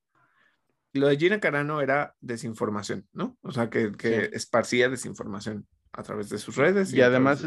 lo 0.92 1.08
de 1.08 1.16
Gina 1.16 1.40
Carano 1.40 1.80
era 1.80 2.14
desinformación, 2.20 3.08
¿no? 3.12 3.36
O 3.42 3.50
sea, 3.50 3.68
que, 3.68 3.92
que 3.92 4.30
esparcía 4.32 4.88
desinformación 4.88 5.66
a 5.92 6.02
través 6.02 6.28
de 6.28 6.38
sus 6.38 6.56
redes. 6.56 6.92
Y, 6.92 7.00
además, 7.00 7.44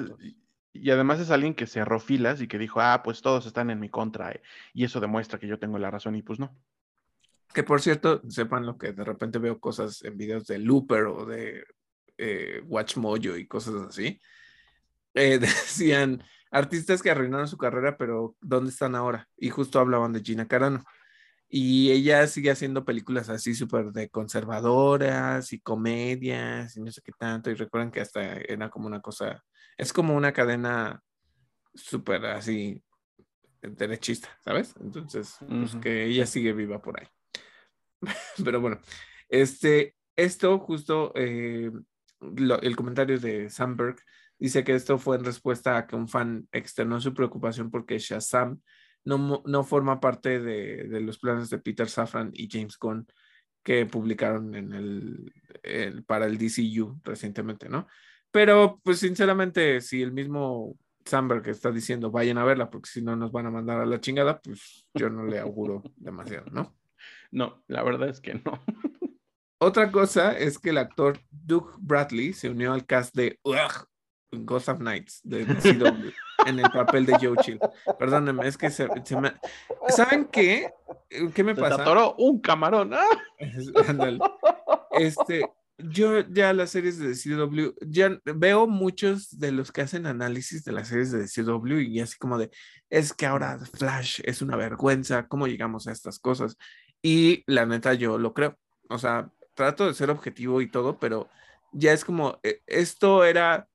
y 0.73 0.89
además 0.91 1.21
es 1.21 1.31
alguien 1.31 1.55
que 1.55 1.65
cerró 1.65 1.99
filas 1.99 2.41
y 2.41 2.47
que 2.47 2.57
dijo, 2.57 2.81
ah, 2.81 3.01
pues 3.03 3.21
todos 3.21 3.45
están 3.45 3.69
en 3.69 3.79
mi 3.79 3.89
contra, 3.89 4.31
eh, 4.31 4.41
y 4.73 4.83
eso 4.83 4.99
demuestra 4.99 5.39
que 5.39 5.47
yo 5.47 5.59
tengo 5.59 5.77
la 5.77 5.91
razón, 5.91 6.15
y 6.15 6.23
pues 6.23 6.39
no. 6.39 6.55
Que 7.53 7.63
por 7.63 7.81
cierto, 7.81 8.21
sepan 8.29 8.65
lo 8.65 8.77
que 8.77 8.91
de 8.91 9.03
repente 9.05 9.39
veo 9.39 9.59
cosas 9.59 10.03
en 10.03 10.17
videos 10.17 10.45
de 10.45 10.59
Looper 10.59 11.05
o 11.05 11.25
de 11.25 11.63
eh, 12.17 12.61
Watch 12.65 12.97
Mojo 12.97 13.37
y 13.37 13.47
cosas 13.47 13.75
así. 13.87 14.19
Eh, 15.13 15.39
decían 15.39 16.21
artistas 16.51 17.01
que 17.01 17.11
arruinaron 17.11 17.47
su 17.47 17.57
carrera, 17.57 17.97
pero 17.97 18.35
¿dónde 18.41 18.71
están 18.71 18.95
ahora? 18.95 19.27
Y 19.37 19.49
justo 19.49 19.79
hablaban 19.79 20.13
de 20.13 20.21
Gina 20.21 20.47
Carano. 20.47 20.83
Y 21.49 21.91
ella 21.91 22.27
sigue 22.27 22.51
haciendo 22.51 22.83
películas 22.83 23.29
así 23.29 23.55
súper 23.55 23.91
de 23.91 24.09
conservadoras 24.09 25.53
y 25.53 25.61
comedias 25.61 26.75
y 26.75 26.81
no 26.81 26.91
sé 26.91 27.01
qué 27.01 27.13
tanto. 27.17 27.49
Y 27.49 27.53
recuerden 27.53 27.91
que 27.91 28.01
hasta 28.01 28.33
era 28.33 28.69
como 28.69 28.87
una 28.87 29.01
cosa 29.01 29.43
es 29.77 29.93
como 29.93 30.15
una 30.15 30.33
cadena 30.33 31.01
súper 31.73 32.25
así 32.25 32.81
derechista, 33.61 34.29
¿sabes? 34.43 34.73
Entonces, 34.79 35.37
pues 35.47 35.75
que 35.75 36.05
ella 36.05 36.25
sigue 36.25 36.53
viva 36.53 36.81
por 36.81 36.99
ahí. 36.99 37.07
Pero 38.43 38.59
bueno, 38.59 38.79
este, 39.29 39.95
esto 40.15 40.57
justo, 40.59 41.11
eh, 41.15 41.71
el 42.19 42.75
comentario 42.75 43.19
de 43.19 43.49
Sandberg 43.49 43.97
dice 44.39 44.63
que 44.63 44.75
esto 44.75 44.97
fue 44.97 45.17
en 45.17 45.25
respuesta 45.25 45.77
a 45.77 45.87
que 45.87 45.95
un 45.95 46.07
fan 46.07 46.47
externó 46.51 46.99
su 47.01 47.13
preocupación 47.13 47.71
porque 47.71 47.99
Shazam 47.99 48.61
no, 49.03 49.41
no 49.45 49.63
forma 49.63 49.99
parte 49.99 50.39
de, 50.39 50.87
de, 50.87 51.01
los 51.01 51.17
planes 51.17 51.49
de 51.49 51.59
Peter 51.59 51.89
Safran 51.89 52.31
y 52.33 52.49
James 52.51 52.77
Gunn 52.77 53.07
que 53.63 53.85
publicaron 53.85 54.55
en 54.55 54.73
el, 54.73 55.33
el, 55.63 56.03
para 56.03 56.25
el 56.25 56.37
DCU 56.37 56.99
recientemente, 57.03 57.67
¿no? 57.67 57.87
Pero, 58.31 58.79
pues, 58.83 58.99
sinceramente, 58.99 59.81
si 59.81 60.01
el 60.01 60.11
mismo 60.11 60.77
Sandberg 61.05 61.47
está 61.49 61.71
diciendo 61.71 62.11
vayan 62.11 62.37
a 62.37 62.43
verla, 62.43 62.69
porque 62.69 62.89
si 62.89 63.01
no 63.01 63.15
nos 63.15 63.31
van 63.31 63.45
a 63.45 63.51
mandar 63.51 63.79
a 63.79 63.85
la 63.85 63.99
chingada, 63.99 64.39
pues 64.41 64.85
yo 64.93 65.09
no 65.09 65.25
le 65.25 65.39
auguro 65.39 65.83
demasiado, 65.97 66.45
¿no? 66.51 66.77
No, 67.31 67.63
la 67.67 67.83
verdad 67.83 68.09
es 68.09 68.21
que 68.21 68.35
no. 68.35 68.63
Otra 69.59 69.91
cosa 69.91 70.37
es 70.37 70.59
que 70.59 70.69
el 70.69 70.77
actor 70.77 71.19
Doug 71.31 71.77
Bradley 71.79 72.33
se 72.33 72.49
unió 72.49 72.73
al 72.73 72.85
cast 72.85 73.15
de 73.15 73.39
Ghost 73.43 73.85
of 74.31 74.79
Nights 74.79 75.21
de 75.23 75.45
CW 75.45 76.11
en 76.45 76.59
el 76.59 76.69
papel 76.71 77.05
de 77.05 77.17
Joe 77.19 77.37
Chill. 77.41 77.59
Perdónenme, 77.97 78.47
es 78.47 78.57
que 78.57 78.69
se, 78.69 78.87
me... 78.87 79.33
¿Saben 79.89 80.25
qué? 80.25 80.71
¿Qué 81.33 81.43
me 81.43 81.55
pasa? 81.55 81.83
Se 81.83 82.13
un 82.17 82.39
camarón. 82.39 82.93
¿ah? 82.93 83.05
Este, 84.91 85.49
yo 85.77 86.21
ya 86.29 86.53
las 86.53 86.71
series 86.71 86.97
de 86.97 87.13
CW, 87.13 87.75
ya 87.87 88.19
veo 88.25 88.67
muchos 88.67 89.37
de 89.37 89.51
los 89.51 89.71
que 89.71 89.81
hacen 89.81 90.05
análisis 90.05 90.63
de 90.63 90.71
las 90.71 90.87
series 90.87 91.11
de 91.11 91.27
CW 91.27 91.79
y 91.81 91.99
así 91.99 92.17
como 92.17 92.37
de, 92.37 92.49
es 92.89 93.13
que 93.13 93.25
ahora 93.25 93.59
Flash 93.59 94.21
es 94.23 94.41
una 94.41 94.57
vergüenza, 94.57 95.27
¿cómo 95.27 95.47
llegamos 95.47 95.87
a 95.87 95.91
estas 95.91 96.19
cosas? 96.19 96.57
Y 97.01 97.43
la 97.45 97.65
neta 97.65 97.93
yo 97.93 98.17
lo 98.17 98.33
creo, 98.33 98.57
o 98.89 98.97
sea, 98.97 99.31
trato 99.53 99.85
de 99.85 99.93
ser 99.93 100.09
objetivo 100.09 100.61
y 100.61 100.71
todo, 100.71 100.99
pero 100.99 101.29
ya 101.73 101.93
es 101.93 102.03
como, 102.03 102.39
e, 102.41 102.61
esto 102.65 103.23
era 103.23 103.67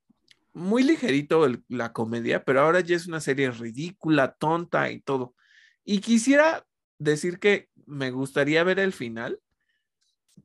muy 0.53 0.83
ligerito 0.83 1.47
la 1.67 1.93
comedia, 1.93 2.43
pero 2.43 2.61
ahora 2.61 2.79
ya 2.79 2.95
es 2.95 3.07
una 3.07 3.19
serie 3.19 3.51
ridícula, 3.51 4.33
tonta 4.33 4.91
y 4.91 5.01
todo. 5.01 5.35
Y 5.83 5.99
quisiera 5.99 6.65
decir 6.99 7.39
que 7.39 7.69
me 7.85 8.11
gustaría 8.11 8.63
ver 8.63 8.79
el 8.79 8.93
final 8.93 9.39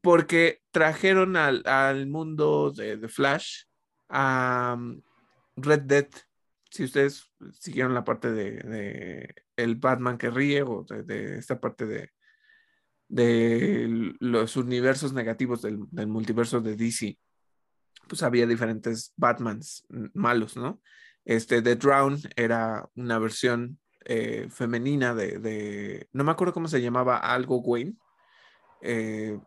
porque 0.01 0.63
trajeron 0.71 1.37
al, 1.37 2.07
mundo 2.07 2.73
de, 2.73 3.09
Flash 3.09 3.65
a 4.09 4.77
um, 4.77 5.03
Red 5.57 5.83
Dead. 5.83 6.09
Si 6.71 6.85
ustedes 6.85 7.31
siguieron 7.53 7.95
la 7.95 8.05
parte 8.05 8.31
de, 8.31 9.35
el 9.57 9.75
Batman 9.77 10.19
que 10.19 10.31
ríe 10.31 10.63
o 10.63 10.85
de, 10.85 11.39
esta 11.39 11.61
parte 11.61 11.87
de, 11.87 12.11
de 13.09 14.15
los 14.21 14.57
universos 14.57 15.13
negativos 15.13 15.63
del, 15.63 15.79
multiverso 16.07 16.61
de 16.61 16.77
DC, 16.77 17.19
pues 18.09 18.23
había 18.23 18.47
diferentes 18.47 19.13
Batmans 19.17 19.87
malos, 20.15 20.57
¿no? 20.57 20.81
Este, 21.25 21.61
The 21.63 21.77
Drown 21.77 22.19
era 22.37 22.89
una 22.95 23.19
versión 23.19 23.79
eh, 24.05 24.49
femenina 24.51 25.15
de, 25.15 26.09
no 26.13 26.25
me 26.25 26.33
acuerdo 26.33 26.55
cómo 26.55 26.69
se 26.69 26.81
llamaba, 26.81 27.19
algo 27.19 27.59
Wayne, 27.59 27.97
eh, 28.81 29.39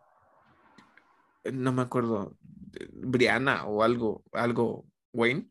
no 1.52 1.72
me 1.72 1.82
acuerdo, 1.82 2.36
Brianna 2.92 3.64
o 3.64 3.82
algo, 3.82 4.22
algo 4.32 4.86
Wayne, 5.12 5.50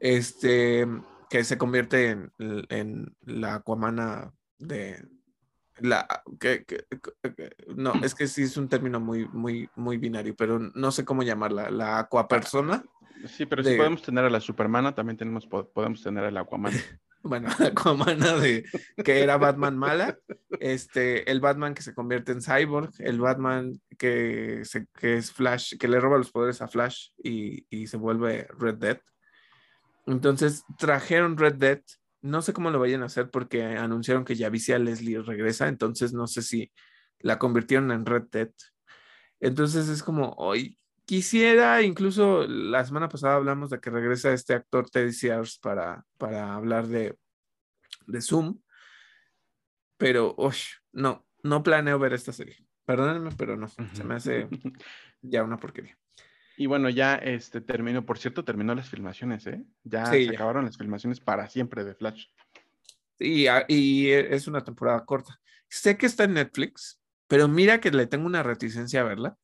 este, 0.00 0.86
que 1.30 1.44
se 1.44 1.58
convierte 1.58 2.18
en, 2.38 3.16
la 3.20 3.54
Aquamana 3.56 4.32
de 4.58 5.06
la 5.80 6.06
que, 6.40 6.64
no, 7.74 7.92
es 8.02 8.14
que 8.14 8.26
sí 8.26 8.42
es 8.42 8.56
un 8.56 8.68
término 8.68 9.00
muy, 9.00 9.26
muy, 9.28 9.68
muy 9.76 9.96
binario, 9.96 10.34
pero 10.36 10.58
no 10.58 10.92
sé 10.92 11.04
cómo 11.04 11.22
llamarla, 11.22 11.70
la 11.70 11.98
aquapersona. 11.98 12.84
Sí, 13.26 13.46
pero 13.46 13.64
si 13.64 13.76
podemos 13.76 14.02
tener 14.02 14.24
a 14.24 14.30
la 14.30 14.40
Supermana, 14.40 14.94
también 14.94 15.16
tenemos, 15.16 15.46
podemos 15.46 16.02
tener 16.02 16.24
a 16.24 16.30
la 16.30 16.40
Aquaman. 16.40 16.72
bueno, 17.22 17.48
Aquamana 17.58 18.36
de 18.36 18.64
que 19.04 19.22
era 19.22 19.36
Batman 19.36 19.76
mala, 19.76 20.18
este, 20.60 21.30
el 21.30 21.40
Batman 21.40 21.74
que 21.74 21.82
se 21.82 21.94
convierte 21.94 22.32
en 22.32 22.42
Cyborg, 22.42 22.90
el 22.98 23.20
Batman 23.20 23.80
que, 23.98 24.64
se, 24.64 24.86
que 24.98 25.16
es 25.16 25.32
Flash, 25.32 25.76
que 25.76 25.88
le 25.88 26.00
roba 26.00 26.18
los 26.18 26.30
poderes 26.30 26.62
a 26.62 26.68
Flash 26.68 27.10
y, 27.22 27.66
y 27.70 27.86
se 27.86 27.96
vuelve 27.96 28.48
Red 28.58 28.76
Dead. 28.76 29.00
Entonces 30.06 30.64
trajeron 30.78 31.36
Red 31.36 31.56
Dead, 31.56 31.82
no 32.20 32.42
sé 32.42 32.52
cómo 32.52 32.70
lo 32.70 32.80
vayan 32.80 33.02
a 33.02 33.06
hacer 33.06 33.30
porque 33.30 33.62
anunciaron 33.62 34.24
que 34.24 34.34
ya 34.34 34.50
Vicia 34.50 34.78
Leslie 34.78 35.22
regresa, 35.22 35.68
entonces 35.68 36.12
no 36.12 36.26
sé 36.26 36.42
si 36.42 36.72
la 37.20 37.38
convirtieron 37.38 37.90
en 37.92 38.06
Red 38.06 38.24
Dead. 38.30 38.50
Entonces 39.40 39.88
es 39.88 40.02
como, 40.02 40.34
hoy 40.38 40.78
quisiera, 41.04 41.82
incluso 41.82 42.46
la 42.46 42.84
semana 42.84 43.08
pasada 43.08 43.36
hablamos 43.36 43.70
de 43.70 43.80
que 43.80 43.90
regresa 43.90 44.32
este 44.32 44.54
actor 44.54 44.90
Teddy 44.90 45.12
Sears 45.12 45.58
para, 45.58 46.04
para 46.16 46.54
hablar 46.54 46.86
de, 46.86 47.16
de 48.06 48.20
Zoom, 48.20 48.60
pero 49.96 50.34
uy, 50.38 50.56
no, 50.92 51.26
no 51.42 51.62
planeo 51.62 51.98
ver 51.98 52.12
esta 52.12 52.32
serie. 52.32 52.64
Perdónenme, 52.84 53.30
pero 53.36 53.56
no, 53.56 53.68
se 53.68 54.04
me 54.04 54.14
hace 54.14 54.48
ya 55.20 55.42
una 55.44 55.58
porquería. 55.58 55.98
Y 56.60 56.66
bueno, 56.66 56.88
ya 56.90 57.14
este 57.14 57.60
terminó, 57.60 58.04
por 58.04 58.18
cierto, 58.18 58.44
terminó 58.44 58.74
las 58.74 58.90
filmaciones, 58.90 59.46
¿eh? 59.46 59.62
Ya 59.84 60.06
se 60.06 60.28
acabaron 60.28 60.64
las 60.64 60.76
filmaciones 60.76 61.20
para 61.20 61.48
siempre 61.48 61.84
de 61.84 61.94
Flash. 61.94 62.26
Y, 63.20 63.46
y 63.68 64.10
es 64.10 64.48
una 64.48 64.64
temporada 64.64 65.04
corta. 65.04 65.38
Sé 65.68 65.96
que 65.96 66.06
está 66.06 66.24
en 66.24 66.34
Netflix, 66.34 67.00
pero 67.28 67.46
mira 67.46 67.80
que 67.80 67.92
le 67.92 68.08
tengo 68.08 68.26
una 68.26 68.42
reticencia 68.42 69.02
a 69.02 69.04
verla. 69.04 69.36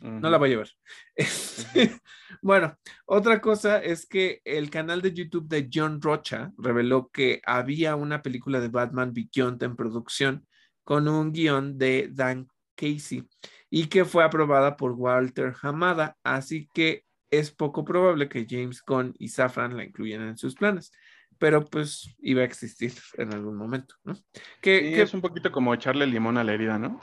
No 0.00 0.30
la 0.30 0.38
voy 0.38 0.54
a 0.54 0.58
ver. 0.58 0.70
bueno, 2.40 2.78
otra 3.04 3.42
cosa 3.42 3.78
es 3.78 4.06
que 4.06 4.40
el 4.44 4.70
canal 4.70 5.02
de 5.02 5.12
YouTube 5.12 5.48
de 5.48 5.68
John 5.72 6.00
Rocha 6.00 6.52
reveló 6.56 7.10
que 7.10 7.42
había 7.44 7.96
una 7.96 8.22
película 8.22 8.60
de 8.60 8.68
Batman 8.68 9.12
Beyond 9.12 9.62
en 9.62 9.76
producción 9.76 10.46
con 10.84 11.06
un 11.06 11.32
guion 11.32 11.76
de 11.76 12.08
Dan 12.12 12.48
Casey 12.74 13.26
y 13.70 13.86
que 13.86 14.04
fue 14.04 14.24
aprobada 14.24 14.76
por 14.76 14.92
Walter 14.92 15.54
Hamada, 15.62 16.16
así 16.22 16.68
que 16.72 17.04
es 17.30 17.50
poco 17.50 17.84
probable 17.84 18.28
que 18.28 18.46
James 18.48 18.82
Gunn 18.86 19.14
y 19.18 19.28
Safran 19.28 19.76
la 19.76 19.84
incluyeran 19.84 20.28
en 20.28 20.38
sus 20.38 20.54
planes, 20.54 20.92
pero 21.38 21.64
pues 21.64 22.14
iba 22.20 22.42
a 22.42 22.44
existir 22.44 22.92
en 23.14 23.32
algún 23.32 23.56
momento, 23.56 23.96
¿no? 24.04 24.14
Que, 24.60 25.02
es 25.02 25.12
un 25.12 25.20
poquito 25.20 25.50
como 25.50 25.74
echarle 25.74 26.06
limón 26.06 26.38
a 26.38 26.44
la 26.44 26.54
herida, 26.54 26.78
¿no? 26.78 27.00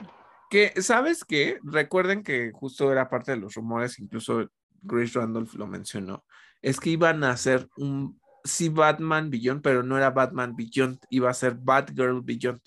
Que, 0.50 0.72
¿sabes 0.82 1.24
qué? 1.24 1.58
Recuerden 1.62 2.22
que 2.22 2.52
justo 2.52 2.90
era 2.90 3.08
parte 3.08 3.32
de 3.32 3.38
los 3.38 3.54
rumores, 3.54 3.98
incluso 3.98 4.48
Grace 4.82 5.18
Randolph 5.18 5.54
lo 5.54 5.66
mencionó, 5.66 6.24
es 6.62 6.80
que 6.80 6.90
iban 6.90 7.24
a 7.24 7.30
hacer 7.30 7.68
un, 7.76 8.20
sí, 8.42 8.68
Batman 8.68 9.30
Beyond, 9.30 9.62
pero 9.62 9.82
no 9.82 9.96
era 9.96 10.10
Batman 10.10 10.54
Beyond, 10.56 10.98
iba 11.10 11.30
a 11.30 11.34
ser 11.34 11.54
Batgirl 11.54 12.22
Beyond. 12.22 12.60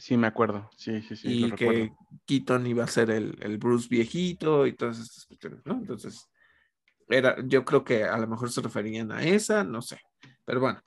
Sí, 0.00 0.16
me 0.16 0.26
acuerdo. 0.26 0.70
Sí, 0.76 1.02
sí, 1.02 1.14
sí. 1.14 1.44
Y 1.44 1.52
que 1.52 1.92
Keaton 2.26 2.66
iba 2.66 2.84
a 2.84 2.88
ser 2.88 3.10
el, 3.10 3.58
Bruce 3.58 3.86
viejito 3.90 4.66
y 4.66 4.72
todas 4.72 4.98
estas 4.98 5.26
cuestiones, 5.26 5.60
¿no? 5.66 5.74
Entonces, 5.74 6.26
era, 7.06 7.36
yo 7.44 7.66
creo 7.66 7.84
que 7.84 8.04
a 8.04 8.16
lo 8.16 8.26
mejor 8.26 8.50
se 8.50 8.62
referían 8.62 9.12
a 9.12 9.22
esa, 9.22 9.62
no 9.62 9.82
sé. 9.82 10.00
Pero 10.46 10.60
bueno. 10.60 10.80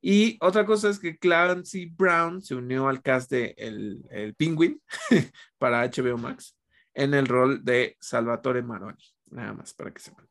Y 0.00 0.38
otra 0.40 0.64
cosa 0.64 0.88
es 0.88 0.98
que 0.98 1.18
Clancy 1.18 1.86
Brown 1.86 2.40
se 2.40 2.54
unió 2.54 2.88
al 2.88 3.02
cast 3.02 3.30
de 3.30 3.54
El, 3.58 4.06
el 4.10 4.34
Penguin 4.34 4.80
para 5.58 5.84
HBO 5.84 6.16
Max 6.16 6.56
en 6.94 7.12
el 7.12 7.26
rol 7.26 7.62
de 7.62 7.98
Salvatore 8.00 8.62
Maroni. 8.62 9.04
Nada 9.26 9.52
más 9.52 9.74
para 9.74 9.92
que 9.92 10.00
sepan. 10.00 10.26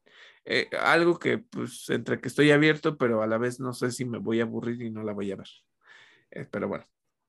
Eh, 0.45 0.67
algo 0.81 1.19
que, 1.19 1.37
pues, 1.37 1.89
entre 1.91 2.19
que 2.19 2.27
estoy 2.27 2.49
abierto, 2.49 2.97
pero 2.97 3.21
a 3.21 3.27
la 3.27 3.37
vez 3.37 3.59
no 3.59 3.73
sé 3.73 3.91
si 3.91 4.03
me 4.03 4.17
voy 4.17 4.39
a 4.39 4.43
aburrir 4.43 4.81
y 4.81 4.89
no 4.89 5.03
la 5.03 5.13
voy 5.13 5.31
a 5.31 5.35
ver. 5.35 5.49
Eh, 6.31 6.47
pero 6.49 6.67
bueno. 6.67 6.85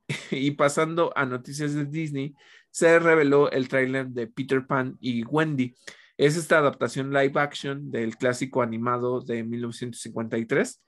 y 0.31 0.53
pasando 0.53 1.13
a 1.17 1.25
noticias 1.25 1.75
de 1.75 1.85
Disney, 1.85 2.35
se 2.71 2.99
reveló 2.99 3.51
el 3.51 3.69
tráiler 3.69 4.09
de 4.09 4.27
Peter 4.27 4.67
Pan 4.67 4.97
y 5.01 5.25
Wendy. 5.25 5.75
Es 6.17 6.37
esta 6.37 6.59
adaptación 6.59 7.13
live 7.13 7.33
action 7.41 7.91
del 7.91 8.17
clásico 8.17 8.63
animado 8.63 9.21
de 9.21 9.45
1953. 9.45 10.83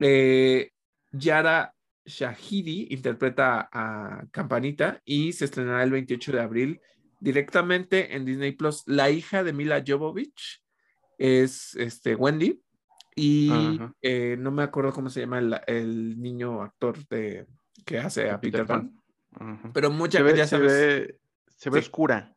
Eh, 0.00 0.70
Yara 1.12 1.74
Shahidi 2.04 2.88
interpreta 2.90 3.68
a 3.72 4.24
Campanita 4.30 5.00
y 5.04 5.32
se 5.32 5.44
estrenará 5.44 5.82
el 5.82 5.90
28 5.90 6.32
de 6.32 6.40
abril 6.40 6.80
directamente 7.18 8.14
en 8.14 8.24
Disney 8.24 8.52
Plus. 8.52 8.82
La 8.86 9.10
hija 9.10 9.44
de 9.44 9.52
Mila 9.52 9.82
Jovovich 9.86 10.62
es 11.18 11.74
este, 11.76 12.14
Wendy 12.14 12.60
y 13.14 13.50
eh, 14.00 14.36
no 14.38 14.50
me 14.50 14.62
acuerdo 14.62 14.92
cómo 14.92 15.10
se 15.10 15.20
llama 15.20 15.38
el 15.66 16.20
niño 16.20 16.62
actor 16.62 17.06
de, 17.08 17.46
que 17.84 17.98
hace 17.98 18.30
a 18.30 18.40
Peter, 18.40 18.66
Pan. 18.66 19.00
Pero 19.72 19.90
muchas 19.90 20.22
veces 20.22 20.48
se 20.48 20.58
ve, 20.58 21.18
se 21.46 21.70
ve 21.70 21.78
oscura. 21.78 22.34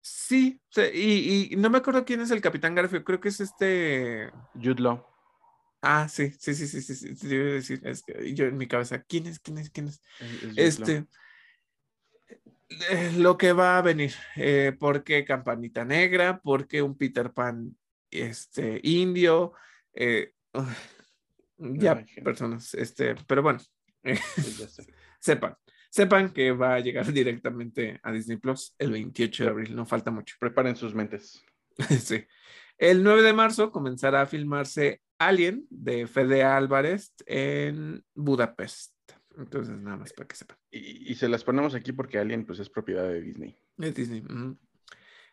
Sí, 0.00 0.60
y, 0.94 1.52
y, 1.52 1.56
no 1.56 1.68
me 1.68 1.78
acuerdo 1.78 2.04
quién 2.04 2.20
es 2.20 2.30
el 2.30 2.40
Capitán 2.40 2.74
Garfio, 2.74 3.02
creo 3.02 3.20
que 3.20 3.28
es 3.28 3.40
este. 3.40 4.30
Jude 4.54 4.82
Law. 4.82 5.04
Ah, 5.82 6.08
sí, 6.08 6.32
sí, 6.38 6.54
sí, 6.54 6.66
sí, 6.66 6.80
sí, 6.80 6.94
sí, 6.94 7.16
sí 7.16 7.28
decir, 7.28 7.80
es 7.84 8.02
que 8.02 8.34
yo 8.34 8.46
en 8.46 8.56
mi 8.56 8.66
cabeza, 8.66 9.02
¿quién 9.02 9.26
es, 9.26 9.38
quién 9.38 9.58
es, 9.58 9.70
quién 9.70 9.88
es? 9.88 10.00
este, 10.56 11.06
eh, 12.68 13.12
lo 13.16 13.36
que 13.36 13.52
va 13.52 13.78
a 13.78 13.82
venir, 13.82 14.12
eh, 14.34 14.74
¿por 14.78 15.04
qué 15.04 15.24
Campanita 15.24 15.84
Negra? 15.84 16.40
¿Por 16.40 16.66
qué 16.66 16.82
un 16.82 16.96
Peter 16.96 17.32
Pan 17.32 17.76
este, 18.10 18.80
indio? 18.82 19.52
Eh, 19.92 20.32
ya, 21.58 22.04
personas, 22.24 22.74
este, 22.74 23.14
pero 23.26 23.42
bueno, 23.42 23.60
sepan, 25.20 25.56
sepan 25.90 26.32
que 26.32 26.52
va 26.52 26.74
a 26.74 26.80
llegar 26.80 27.12
directamente 27.12 28.00
a 28.02 28.12
Disney 28.12 28.36
Plus 28.36 28.74
el 28.78 28.92
28 28.92 29.44
de 29.44 29.50
abril, 29.50 29.76
no 29.76 29.86
falta 29.86 30.10
mucho. 30.10 30.36
Preparen 30.38 30.76
sus 30.76 30.94
mentes. 30.94 31.44
sí. 32.00 32.24
El 32.78 33.02
9 33.02 33.22
de 33.22 33.32
marzo 33.32 33.72
comenzará 33.72 34.22
a 34.22 34.26
filmarse 34.26 35.00
Alien 35.18 35.66
de 35.70 36.06
Fede 36.06 36.44
Álvarez 36.44 37.14
en 37.24 38.04
Budapest. 38.14 38.92
Entonces, 39.38 39.76
nada 39.78 39.96
más 39.96 40.12
para 40.12 40.28
que 40.28 40.36
sepan. 40.36 40.58
Y, 40.70 41.14
se 41.14 41.28
las 41.28 41.44
ponemos 41.44 41.74
aquí 41.74 41.92
porque 41.92 42.18
Alien 42.18 42.44
pues 42.46 42.58
es 42.58 42.70
propiedad 42.70 43.08
de 43.08 43.20
Disney. 43.20 43.56
Es 43.78 43.94
Disney. 43.94 44.22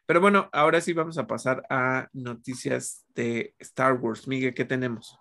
Pero 0.05 0.19
bueno, 0.19 0.49
ahora 0.51 0.81
sí 0.81 0.93
vamos 0.93 1.17
a 1.17 1.27
pasar 1.27 1.65
a 1.69 2.09
noticias 2.13 3.05
de 3.15 3.55
Star 3.59 3.93
Wars. 3.93 4.27
Miguel, 4.27 4.53
¿qué 4.53 4.65
tenemos? 4.65 5.17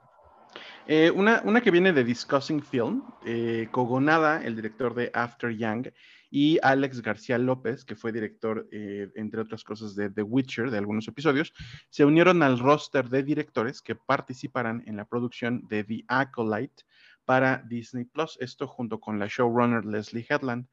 Eh, 0.88 1.12
una, 1.12 1.40
una, 1.44 1.60
que 1.60 1.70
viene 1.70 1.92
de 1.92 2.02
Discussing 2.02 2.60
Film, 2.60 3.04
eh, 3.24 3.68
Kogonada, 3.70 4.42
el 4.42 4.56
director 4.56 4.94
de 4.94 5.12
After 5.14 5.56
Young, 5.56 5.88
y 6.28 6.58
Alex 6.60 7.02
García 7.02 7.38
López, 7.38 7.84
que 7.84 7.94
fue 7.94 8.10
director, 8.10 8.68
eh, 8.72 9.08
entre 9.14 9.40
otras 9.40 9.62
cosas, 9.62 9.94
de 9.94 10.10
The 10.10 10.22
Witcher, 10.22 10.70
de 10.72 10.78
algunos 10.78 11.06
episodios, 11.06 11.52
se 11.88 12.04
unieron 12.04 12.42
al 12.42 12.58
roster 12.58 13.08
de 13.08 13.22
directores 13.22 13.80
que 13.80 13.94
participarán 13.94 14.82
en 14.86 14.96
la 14.96 15.04
producción 15.04 15.68
de 15.68 15.84
The 15.84 16.04
Acolyte 16.08 16.82
para 17.24 17.58
Disney 17.58 18.04
Plus. 18.04 18.36
Esto 18.40 18.66
junto 18.66 18.98
con 18.98 19.20
la 19.20 19.28
showrunner 19.28 19.84
Leslie 19.84 20.26
Headland. 20.28 20.66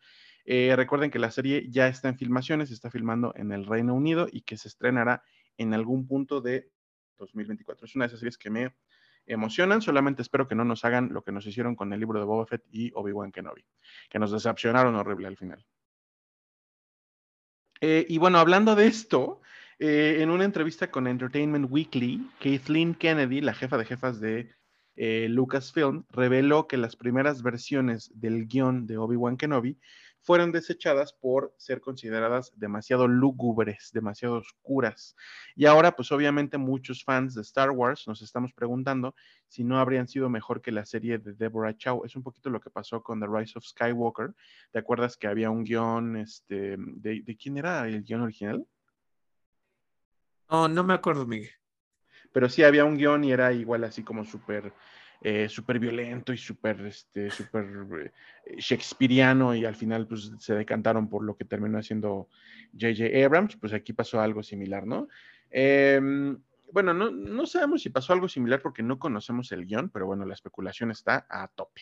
recuerden 0.45 1.11
que 1.11 1.19
la 1.19 1.29
serie 1.29 1.67
ya 1.69 1.87
está 1.87 2.09
en 2.09 2.17
filmaciones, 2.17 2.71
está 2.71 2.89
filmando 2.89 3.31
en 3.35 3.51
el 3.51 3.65
Reino 3.65 3.93
Unido 3.93 4.27
y 4.31 4.41
que 4.41 4.57
se 4.57 4.69
estrenará 4.69 5.21
en 5.57 5.75
algún 5.75 6.07
punto 6.07 6.41
de 6.41 6.71
2024. 7.19 7.85
Es 7.85 7.95
una 7.95 8.05
de 8.05 8.07
esas 8.07 8.19
series 8.21 8.37
que 8.37 8.49
me 8.49 8.73
emocionan. 9.29 9.81
Solamente 9.81 10.21
espero 10.21 10.47
que 10.47 10.55
no 10.55 10.65
nos 10.65 10.83
hagan 10.83 11.09
lo 11.13 11.23
que 11.23 11.31
nos 11.31 11.45
hicieron 11.45 11.75
con 11.75 11.93
el 11.93 11.99
libro 11.99 12.19
de 12.19 12.25
Boba 12.25 12.45
Fett 12.45 12.63
y 12.71 12.91
Obi-Wan 12.93 13.31
Kenobi, 13.31 13.63
que 14.09 14.19
nos 14.19 14.31
decepcionaron 14.31 14.95
horrible 14.95 15.27
al 15.27 15.37
final. 15.37 15.65
Eh, 17.81 18.05
y 18.09 18.17
bueno, 18.17 18.39
hablando 18.39 18.75
de 18.75 18.87
esto, 18.87 19.41
eh, 19.77 20.17
en 20.19 20.29
una 20.29 20.43
entrevista 20.43 20.91
con 20.91 21.07
Entertainment 21.07 21.71
Weekly, 21.71 22.29
Kathleen 22.39 22.93
Kennedy, 22.93 23.39
la 23.39 23.53
jefa 23.53 23.77
de 23.77 23.85
jefas 23.85 24.19
de 24.19 24.51
eh, 24.97 25.27
Lucasfilm, 25.29 26.03
reveló 26.09 26.67
que 26.67 26.75
las 26.75 26.97
primeras 26.97 27.41
versiones 27.41 28.11
del 28.13 28.47
guion 28.47 28.85
de 28.85 28.97
Obi-Wan 28.97 29.37
Kenobi 29.37 29.79
fueron 30.21 30.51
desechadas 30.51 31.13
por 31.13 31.53
ser 31.57 31.81
consideradas 31.81 32.51
demasiado 32.55 33.07
lúgubres, 33.07 33.89
demasiado 33.93 34.35
oscuras. 34.35 35.15
Y 35.55 35.65
ahora, 35.65 35.95
pues 35.95 36.11
obviamente 36.11 36.57
muchos 36.57 37.03
fans 37.03 37.35
de 37.35 37.41
Star 37.41 37.71
Wars 37.71 38.07
nos 38.07 38.21
estamos 38.21 38.53
preguntando 38.53 39.15
si 39.47 39.63
no 39.63 39.79
habrían 39.79 40.07
sido 40.07 40.29
mejor 40.29 40.61
que 40.61 40.71
la 40.71 40.85
serie 40.85 41.17
de 41.17 41.33
Deborah 41.33 41.75
Chow. 41.75 42.05
Es 42.05 42.15
un 42.15 42.23
poquito 42.23 42.49
lo 42.49 42.59
que 42.59 42.69
pasó 42.69 43.01
con 43.01 43.19
The 43.19 43.27
Rise 43.27 43.57
of 43.57 43.65
Skywalker. 43.65 44.33
¿Te 44.71 44.79
acuerdas 44.79 45.17
que 45.17 45.27
había 45.27 45.49
un 45.49 45.63
guion, 45.63 46.17
este, 46.17 46.75
de, 46.77 47.21
de 47.21 47.37
quién 47.37 47.57
era 47.57 47.87
el 47.87 48.03
guion 48.03 48.21
original? 48.21 48.65
No, 50.49 50.67
no 50.67 50.83
me 50.83 50.93
acuerdo, 50.93 51.25
Miguel. 51.25 51.51
Pero 52.31 52.49
sí 52.49 52.63
había 52.63 52.85
un 52.85 52.97
guion 52.97 53.23
y 53.23 53.31
era 53.31 53.53
igual 53.53 53.83
así 53.83 54.03
como 54.03 54.25
súper 54.25 54.73
eh, 55.21 55.49
súper 55.49 55.79
violento 55.79 56.31
y 56.31 56.37
súper 56.37 56.79
este, 56.85 57.29
super, 57.29 57.65
eh, 58.45 58.55
shakespeariano 58.57 59.53
y 59.53 59.65
al 59.65 59.75
final 59.75 60.07
pues 60.07 60.31
se 60.39 60.53
decantaron 60.53 61.09
por 61.09 61.23
lo 61.23 61.35
que 61.35 61.43
terminó 61.43 61.77
haciendo 61.77 62.29
J.J. 62.71 63.25
Abrams, 63.25 63.57
pues 63.57 63.73
aquí 63.73 63.91
pasó 63.91 64.21
algo 64.21 64.43
similar, 64.43 64.87
¿no? 64.87 65.09
Em, 65.49 66.41
bueno, 66.71 66.93
no, 66.93 67.11
no, 67.11 67.45
sabemos 67.45 67.81
si 67.81 67.89
pasó 67.89 68.13
algo 68.13 68.29
similar 68.29 68.61
porque 68.61 68.83
no 68.83 68.97
conocemos 68.97 69.51
el 69.51 69.65
guion, 69.65 69.89
pero 69.89 70.05
bueno, 70.05 70.25
la 70.25 70.35
especulación 70.35 70.91
está 70.91 71.25
a 71.29 71.47
tope. 71.49 71.81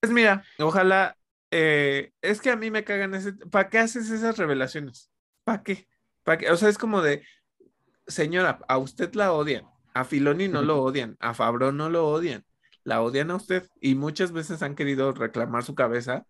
Pues 0.00 0.12
mira, 0.12 0.42
ojalá, 0.58 1.16
eh, 1.50 2.12
es 2.22 2.40
que 2.40 2.50
a 2.50 2.56
mí 2.56 2.70
me 2.70 2.84
cagan 2.84 3.14
ese, 3.14 3.32
¿para 3.34 3.68
qué 3.68 3.78
haces 3.78 4.10
esas 4.10 4.36
revelaciones? 4.36 5.10
¿Para 5.44 5.62
qué? 5.62 5.86
¿Para 6.24 6.38
qué? 6.38 6.50
O 6.50 6.56
sea, 6.56 6.68
es 6.68 6.78
como 6.78 7.02
de, 7.02 7.24
señora, 8.06 8.60
a 8.66 8.78
usted 8.78 9.14
la 9.14 9.32
odian, 9.32 9.66
a 9.98 10.04
Filoni 10.04 10.48
no 10.48 10.62
lo 10.62 10.80
odian, 10.80 11.16
a 11.20 11.34
Fabro 11.34 11.72
no 11.72 11.90
lo 11.90 12.06
odian, 12.06 12.44
la 12.84 13.02
odian 13.02 13.30
a 13.30 13.36
usted 13.36 13.68
y 13.80 13.96
muchas 13.96 14.32
veces 14.32 14.62
han 14.62 14.76
querido 14.76 15.12
reclamar 15.12 15.64
su 15.64 15.74
cabeza, 15.74 16.24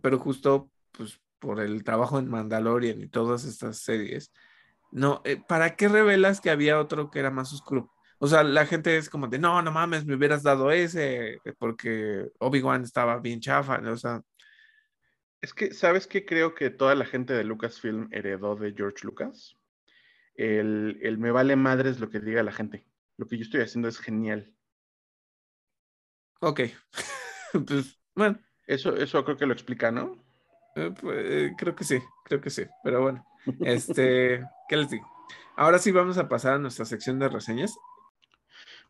pero 0.00 0.18
justo 0.18 0.70
pues 0.92 1.20
por 1.38 1.60
el 1.60 1.84
trabajo 1.84 2.18
en 2.18 2.30
Mandalorian 2.30 3.02
y 3.02 3.08
todas 3.08 3.44
estas 3.44 3.78
series, 3.78 4.32
no, 4.92 5.20
eh, 5.24 5.42
¿para 5.46 5.76
qué 5.76 5.88
revelas 5.88 6.40
que 6.40 6.50
había 6.50 6.78
otro 6.80 7.10
que 7.10 7.18
era 7.18 7.30
más 7.30 7.52
oscuro? 7.52 7.92
O 8.18 8.28
sea, 8.28 8.44
la 8.44 8.66
gente 8.66 8.96
es 8.96 9.10
como 9.10 9.26
de, 9.26 9.38
no, 9.38 9.60
no 9.60 9.72
mames, 9.72 10.06
me 10.06 10.14
hubieras 10.14 10.42
dado 10.42 10.70
ese, 10.70 11.40
porque 11.58 12.30
Obi-Wan 12.38 12.84
estaba 12.84 13.18
bien 13.18 13.40
chafa, 13.40 13.80
o 13.90 13.96
sea. 13.96 14.22
Es 15.40 15.52
que, 15.52 15.74
¿sabes 15.74 16.06
qué 16.06 16.24
creo 16.24 16.54
que 16.54 16.70
toda 16.70 16.94
la 16.94 17.04
gente 17.04 17.34
de 17.34 17.42
Lucasfilm 17.42 18.08
heredó 18.12 18.54
de 18.54 18.72
George 18.76 19.04
Lucas? 19.04 19.56
El, 20.34 21.00
el 21.02 21.18
me 21.18 21.32
vale 21.32 21.56
madres 21.56 21.98
lo 21.98 22.10
que 22.10 22.20
diga 22.20 22.44
la 22.44 22.52
gente. 22.52 22.86
Lo 23.22 23.28
que 23.28 23.36
yo 23.36 23.44
estoy 23.44 23.60
haciendo 23.60 23.86
es 23.86 24.00
genial. 24.00 24.52
Ok. 26.40 26.62
pues, 27.68 27.96
bueno. 28.16 28.36
Eso, 28.66 28.96
eso 28.96 29.24
creo 29.24 29.36
que 29.36 29.46
lo 29.46 29.52
explica, 29.52 29.92
¿no? 29.92 30.20
Eh, 30.74 30.92
pues, 31.00 31.16
eh, 31.20 31.54
creo 31.56 31.76
que 31.76 31.84
sí, 31.84 32.00
creo 32.24 32.40
que 32.40 32.50
sí. 32.50 32.64
Pero 32.82 33.00
bueno, 33.00 33.24
este, 33.60 34.44
¿qué 34.68 34.76
les 34.76 34.90
digo? 34.90 35.08
Ahora 35.54 35.78
sí 35.78 35.92
vamos 35.92 36.18
a 36.18 36.28
pasar 36.28 36.54
a 36.54 36.58
nuestra 36.58 36.84
sección 36.84 37.20
de 37.20 37.28
reseñas. 37.28 37.78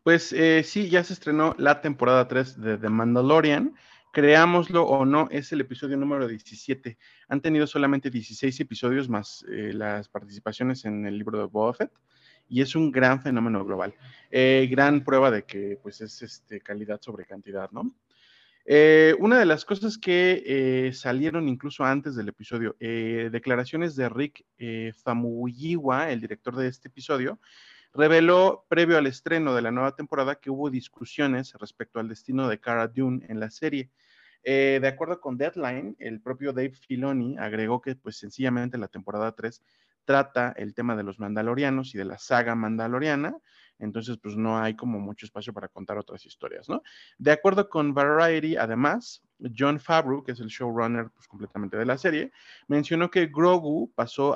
Pues 0.01 0.33
eh, 0.33 0.63
sí, 0.63 0.89
ya 0.89 1.03
se 1.03 1.13
estrenó 1.13 1.53
la 1.59 1.81
temporada 1.81 2.27
3 2.27 2.59
de 2.59 2.79
The 2.79 2.89
Mandalorian. 2.89 3.75
Creámoslo 4.13 4.83
o 4.85 5.05
no, 5.05 5.27
es 5.29 5.51
el 5.51 5.61
episodio 5.61 5.95
número 5.95 6.27
17. 6.27 6.97
Han 7.27 7.41
tenido 7.41 7.67
solamente 7.67 8.09
16 8.09 8.59
episodios 8.61 9.07
más 9.09 9.45
las 9.47 10.09
participaciones 10.09 10.85
en 10.85 11.05
el 11.05 11.19
libro 11.19 11.37
de 11.37 11.45
Boba 11.45 11.75
Fett 11.75 11.91
y 12.53 12.61
es 12.61 12.75
un 12.75 12.91
gran 12.91 13.21
fenómeno 13.21 13.65
global. 13.65 13.95
gran 14.31 15.03
prueba 15.03 15.31
de 15.31 15.43
que 15.43 15.79
pues 15.81 16.01
es 16.01 16.21
este, 16.21 16.61
calidad 16.61 17.01
sobre 17.01 17.25
cantidad, 17.25 17.71
¿no? 17.71 17.91
Eh, 18.65 19.15
una 19.19 19.39
de 19.39 19.45
las 19.45 19.65
cosas 19.65 19.97
que 19.97 20.41
eh, 20.45 20.93
salieron 20.93 21.49
incluso 21.49 21.83
antes 21.83 22.15
del 22.15 22.29
episodio, 22.29 22.77
eh, 22.79 23.29
declaraciones 23.31 23.95
de 23.95 24.07
Rick 24.07 24.45
Famuyiwa, 25.03 26.11
el 26.11 26.21
director 26.21 26.55
de 26.55 26.67
este 26.69 26.87
episodio, 26.87 27.39
reveló 27.93 28.65
previo 28.69 28.97
al 28.97 29.07
estreno 29.07 29.53
de 29.53 29.63
la 29.63 29.71
nueva 29.71 29.95
temporada 29.95 30.35
que 30.35 30.49
hubo 30.49 30.69
discusiones 30.69 31.53
respecto 31.59 31.99
al 31.99 32.07
destino 32.07 32.47
de 32.47 32.59
Cara 32.59 32.87
Dune 32.87 33.25
en 33.27 33.39
la 33.39 33.49
serie. 33.49 33.89
de 34.43 34.87
acuerdo 34.87 35.19
con 35.19 35.37
Deadline, 35.37 35.95
el 35.99 36.21
propio 36.21 36.53
Dave 36.53 36.73
Filoni 36.73 37.37
agregó 37.37 37.81
que 37.81 37.95
pues 37.95 38.17
sencillamente 38.17 38.77
la 38.77 38.87
temporada 38.87 39.33
3 39.33 39.61
trata 40.05 40.53
el 40.57 40.73
tema 40.73 40.95
de 40.95 41.03
los 41.03 41.19
mandalorianos 41.19 41.93
y 41.95 41.97
de 41.97 42.05
la 42.05 42.17
saga 42.17 42.55
mandaloriana, 42.55 43.37
entonces 43.79 44.17
pues 44.21 44.35
no 44.35 44.59
hay 44.59 44.75
como 44.75 44.99
mucho 44.99 45.25
espacio 45.25 45.53
para 45.53 45.67
contar 45.67 45.97
otras 45.97 46.25
historias, 46.25 46.69
¿no? 46.69 46.81
De 47.17 47.31
acuerdo 47.31 47.69
con 47.69 47.93
Variety, 47.93 48.55
además, 48.55 49.21
John 49.57 49.79
Favreau, 49.79 50.23
que 50.23 50.33
es 50.33 50.39
el 50.39 50.47
showrunner 50.47 51.09
pues, 51.11 51.27
completamente 51.27 51.77
de 51.77 51.85
la 51.85 51.97
serie, 51.97 52.31
mencionó 52.67 53.09
que 53.09 53.27
Grogu 53.27 53.91
pasó 53.93 54.35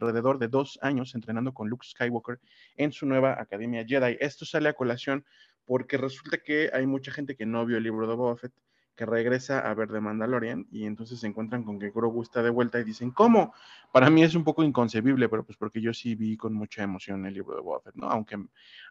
alrededor 0.00 0.38
de 0.38 0.48
dos 0.48 0.78
años 0.82 1.14
entrenando 1.14 1.52
con 1.52 1.68
Luke 1.68 1.86
Skywalker 1.86 2.40
en 2.76 2.92
su 2.92 3.06
nueva 3.06 3.40
Academia 3.40 3.84
Jedi. 3.86 4.16
Esto 4.20 4.44
sale 4.44 4.68
a 4.68 4.74
colación 4.74 5.24
porque 5.64 5.96
resulta 5.96 6.38
que 6.38 6.70
hay 6.72 6.86
mucha 6.86 7.12
gente 7.12 7.36
que 7.36 7.46
no 7.46 7.66
vio 7.66 7.78
el 7.78 7.82
libro 7.82 8.06
de 8.06 8.14
Boba 8.14 8.36
Fett 8.36 8.52
regresa 9.06 9.60
a 9.60 9.74
ver 9.74 9.90
The 9.90 10.00
Mandalorian 10.00 10.66
y 10.70 10.84
entonces 10.84 11.20
se 11.20 11.26
encuentran 11.26 11.64
con 11.64 11.78
que 11.78 11.90
Grogu 11.90 12.22
está 12.22 12.42
de 12.42 12.50
vuelta 12.50 12.80
y 12.80 12.84
dicen, 12.84 13.10
¿cómo? 13.10 13.54
Para 13.92 14.10
mí 14.10 14.22
es 14.22 14.34
un 14.34 14.44
poco 14.44 14.62
inconcebible, 14.62 15.28
pero 15.28 15.44
pues 15.44 15.56
porque 15.56 15.80
yo 15.80 15.92
sí 15.92 16.14
vi 16.14 16.36
con 16.36 16.54
mucha 16.54 16.82
emoción 16.82 17.26
el 17.26 17.34
libro 17.34 17.56
de 17.56 17.62
Boba 17.62 17.82
¿no? 17.94 18.08
Aunque, 18.08 18.38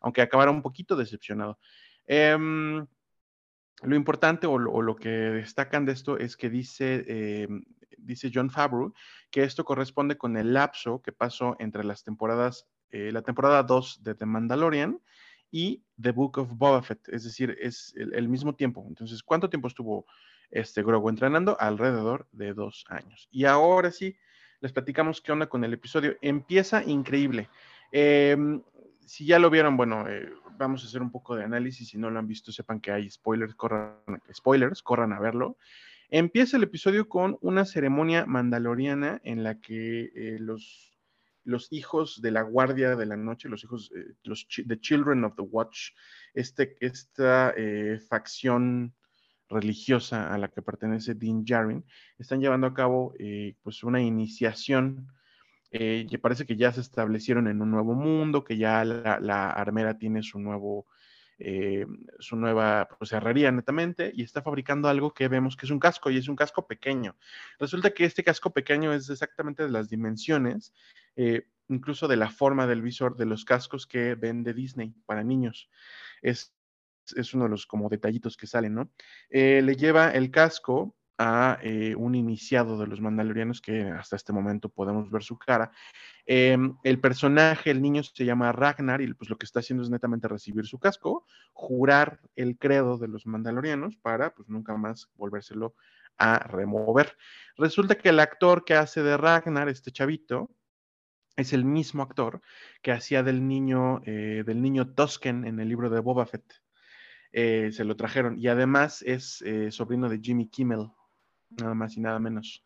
aunque 0.01 0.21
acabara 0.21 0.51
un 0.51 0.61
poquito 0.61 0.95
decepcionado. 0.95 1.59
Em, 2.05 2.85
lo 3.83 3.95
importante 3.95 4.47
o 4.47 4.57
lo, 4.57 4.95
que 4.95 5.09
destacan 5.09 5.85
de 5.85 5.93
esto 5.93 6.17
es 6.17 6.35
que 6.35 6.49
dice, 6.49 7.05
em, 7.07 7.63
dice 7.97 8.31
John 8.33 8.49
Favreau 8.49 8.93
que 9.29 9.43
esto 9.43 9.63
corresponde 9.63 10.17
con 10.17 10.35
el 10.37 10.53
lapso 10.53 11.01
que 11.01 11.11
pasó 11.11 11.55
entre 11.59 11.83
las 11.83 12.03
temporadas, 12.03 12.67
eh, 12.91 13.11
la 13.11 13.21
temporada 13.21 13.63
2 13.63 14.03
de 14.03 14.15
The 14.15 14.25
Mandalorian 14.25 14.99
y 15.51 15.83
The 16.01 16.11
Book 16.11 16.37
of 16.37 16.49
Boba 16.55 16.81
Fett, 16.81 17.07
es 17.09 17.23
decir, 17.23 17.57
es 17.59 17.93
el, 17.95 18.29
mismo 18.29 18.55
tiempo. 18.55 18.85
Entonces, 18.87 19.23
¿cuánto 19.23 19.49
tiempo 19.49 19.67
estuvo 19.67 20.05
este 20.51 20.83
Grogu 20.83 21.09
entrenando? 21.09 21.57
Alrededor 21.59 22.27
de 22.31 22.53
dos 22.53 22.85
años. 22.89 23.27
Y 23.31 23.45
ahora 23.45 23.91
sí, 23.91 24.15
les 24.61 24.71
platicamos 24.71 25.21
qué 25.21 25.31
onda 25.31 25.47
con 25.47 25.63
el 25.63 25.73
episodio. 25.73 26.15
Empieza 26.21 26.83
increíble. 26.83 27.49
Em, 27.91 28.61
si 28.99 29.25
ya 29.25 29.39
lo 29.39 29.49
vieron, 29.49 29.77
bueno, 29.77 30.07
eh, 30.07 30.31
vamos 30.57 30.83
a 30.83 30.87
hacer 30.87 31.01
un 31.01 31.11
poco 31.11 31.35
de 31.35 31.43
análisis. 31.43 31.89
Si 31.89 31.97
no 31.97 32.09
lo 32.09 32.19
han 32.19 32.27
visto, 32.27 32.51
sepan 32.51 32.79
que 32.79 32.91
hay 32.91 33.09
spoilers, 33.09 33.55
corran, 33.55 33.95
spoilers, 34.33 34.83
corran 34.83 35.13
a 35.13 35.19
verlo. 35.19 35.57
Empieza 36.09 36.57
el 36.57 36.63
episodio 36.63 37.07
con 37.07 37.37
una 37.41 37.65
ceremonia 37.65 38.25
mandaloriana 38.25 39.21
en 39.23 39.43
la 39.43 39.59
que 39.59 40.11
eh, 40.15 40.37
los 40.39 40.98
los 41.43 41.71
hijos 41.71 42.21
de 42.21 42.31
la 42.31 42.41
guardia 42.41 42.95
de 42.95 43.05
la 43.05 43.17
noche, 43.17 43.49
los 43.49 43.63
hijos, 43.63 43.91
eh, 43.95 44.13
los 44.23 44.47
The 44.47 44.79
Children 44.79 45.23
of 45.23 45.35
the 45.35 45.41
Watch, 45.41 45.91
este, 46.33 46.77
esta 46.79 47.53
eh, 47.55 47.99
facción 48.07 48.95
religiosa 49.49 50.33
a 50.33 50.37
la 50.37 50.49
que 50.49 50.61
pertenece 50.61 51.15
Dean 51.15 51.43
Jarin, 51.45 51.83
están 52.17 52.39
llevando 52.39 52.67
a 52.67 52.73
cabo 52.73 53.13
eh, 53.17 53.55
pues 53.63 53.83
una 53.83 54.01
iniciación 54.01 55.07
que 55.71 56.19
parece 56.19 56.47
que 56.47 56.55
ya 56.55 56.71
se 56.71 56.81
establecieron 56.81 57.47
en 57.47 57.61
un 57.61 57.69
nuevo 57.69 57.93
mundo, 57.93 58.43
que 58.43 58.57
ya 58.57 58.83
la, 58.83 59.19
la 59.19 59.51
armera 59.51 59.99
tiene 59.99 60.23
su 60.23 60.39
nuevo 60.39 60.87
eh, 61.39 61.85
su 62.19 62.35
nueva 62.35 62.89
pues, 62.99 63.13
netamente 63.13 64.11
y 64.13 64.23
está 64.23 64.41
fabricando 64.41 64.89
algo 64.89 65.13
que 65.13 65.29
vemos 65.29 65.55
que 65.55 65.65
es 65.65 65.71
un 65.71 65.79
casco 65.79 66.09
y 66.09 66.17
es 66.17 66.27
un 66.27 66.35
casco 66.35 66.67
pequeño. 66.67 67.15
Resulta 67.59 67.91
que 67.91 68.05
este 68.05 68.23
casco 68.23 68.51
pequeño 68.51 68.93
es 68.93 69.09
exactamente 69.09 69.63
de 69.63 69.69
las 69.69 69.89
dimensiones, 69.89 70.73
eh, 71.15 71.47
incluso 71.69 72.07
de 72.07 72.17
la 72.17 72.29
forma 72.29 72.67
del 72.67 72.81
visor 72.81 73.15
de 73.15 73.25
los 73.25 73.45
cascos 73.45 73.87
que 73.87 74.15
vende 74.15 74.53
Disney 74.53 74.93
para 75.05 75.23
niños. 75.23 75.69
Es, 76.21 76.53
es 77.15 77.33
uno 77.33 77.45
de 77.45 77.51
los 77.51 77.65
como 77.65 77.87
detallitos 77.87 78.35
que 78.35 78.47
salen, 78.47 78.75
¿no? 78.75 78.91
Eh, 79.29 79.61
le 79.63 79.75
lleva 79.75 80.11
el 80.11 80.31
casco 80.31 80.95
a 81.21 81.59
eh, 81.61 81.95
un 81.95 82.15
iniciado 82.15 82.79
de 82.79 82.87
los 82.87 83.01
mandalorianos 83.01 83.59
que 83.59 83.81
hasta 83.83 84.15
este 84.15 84.31
momento 84.31 84.69
podemos 84.69 85.11
ver 85.11 85.21
su 85.21 85.37
cara. 85.37 85.69
Em, 86.25 86.77
el 86.83 87.01
personaje, 87.01 87.71
el 87.71 87.81
niño 87.81 88.03
se 88.03 88.23
llama 88.23 88.53
Ragnar 88.53 89.01
y 89.01 89.13
pues 89.13 89.29
lo 89.29 89.37
que 89.37 89.45
está 89.45 89.59
haciendo 89.59 89.83
es 89.83 89.89
netamente 89.89 90.29
recibir 90.29 90.65
su 90.65 90.79
casco, 90.79 91.25
jurar 91.51 92.21
el 92.37 92.57
credo 92.57 92.97
de 92.97 93.09
los 93.09 93.25
mandalorianos 93.25 93.97
para 93.97 94.33
pues 94.33 94.47
nunca 94.47 94.77
más 94.77 95.09
volvérselo 95.15 95.75
a 96.17 96.39
remover. 96.39 97.17
Resulta 97.57 97.95
que 97.95 98.09
el 98.09 98.21
actor 98.21 98.63
que 98.63 98.75
hace 98.75 99.03
de 99.03 99.17
Ragnar, 99.17 99.67
este 99.67 99.91
chavito, 99.91 100.49
es 101.35 101.51
el 101.51 101.65
mismo 101.65 102.01
actor 102.01 102.41
que 102.81 102.93
hacía 102.93 103.23
del 103.23 103.45
niño, 103.45 104.01
eh, 104.05 104.43
del 104.45 104.61
niño 104.61 104.93
Tosken 104.93 105.45
en 105.45 105.59
el 105.59 105.67
libro 105.67 105.89
de 105.89 105.99
Boba 105.99 106.25
Fett. 106.25 106.45
Eh, 107.33 107.71
se 107.73 107.83
lo 107.83 107.97
trajeron 107.97 108.39
y 108.39 108.47
además 108.47 109.03
es 109.05 109.43
sobrino 109.71 110.09
de 110.09 110.19
Jimmy 110.19 110.47
Kimmel, 110.47 110.89
nada 111.49 111.73
más 111.73 111.97
y 111.97 112.01
nada 112.01 112.19
menos. 112.19 112.63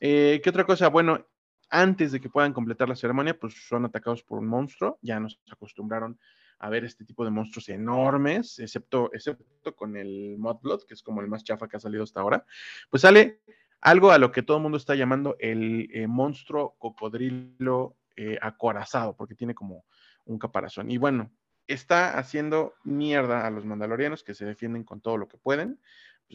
Eh, 0.00 0.40
¿Qué 0.42 0.50
otra 0.50 0.64
cosa? 0.64 0.88
Bueno, 0.88 1.26
antes 1.70 2.12
de 2.12 2.20
que 2.20 2.28
puedan 2.28 2.52
completar 2.52 2.88
la 2.88 2.96
ceremonia, 2.96 3.38
pues 3.38 3.54
son 3.68 3.84
atacados 3.84 4.22
por 4.22 4.38
un 4.38 4.46
monstruo. 4.46 4.98
Ya 5.02 5.18
nos 5.20 5.40
acostumbraron 5.50 6.18
a 6.58 6.68
ver 6.68 6.84
este 6.84 7.04
tipo 7.04 7.24
de 7.24 7.30
monstruos 7.30 7.68
enormes, 7.68 8.58
excepto, 8.58 9.10
excepto 9.12 9.74
con 9.74 9.96
el 9.96 10.36
Modblood, 10.38 10.84
que 10.86 10.94
es 10.94 11.02
como 11.02 11.20
el 11.20 11.28
más 11.28 11.44
chafa 11.44 11.68
que 11.68 11.76
ha 11.76 11.80
salido 11.80 12.04
hasta 12.04 12.20
ahora. 12.20 12.44
Pues 12.90 13.02
sale 13.02 13.40
algo 13.80 14.10
a 14.10 14.18
lo 14.18 14.32
que 14.32 14.42
todo 14.42 14.58
el 14.58 14.62
mundo 14.62 14.78
está 14.78 14.94
llamando 14.94 15.36
el 15.38 15.88
eh, 15.92 16.06
monstruo 16.06 16.76
cocodrilo 16.78 17.96
eh, 18.16 18.38
acorazado, 18.40 19.16
porque 19.16 19.34
tiene 19.34 19.54
como 19.54 19.84
un 20.24 20.38
caparazón. 20.38 20.90
Y 20.90 20.96
bueno, 20.96 21.30
está 21.66 22.18
haciendo 22.18 22.74
mierda 22.84 23.46
a 23.46 23.50
los 23.50 23.64
mandalorianos 23.64 24.22
que 24.22 24.34
se 24.34 24.44
defienden 24.44 24.84
con 24.84 25.00
todo 25.00 25.16
lo 25.16 25.28
que 25.28 25.38
pueden 25.38 25.80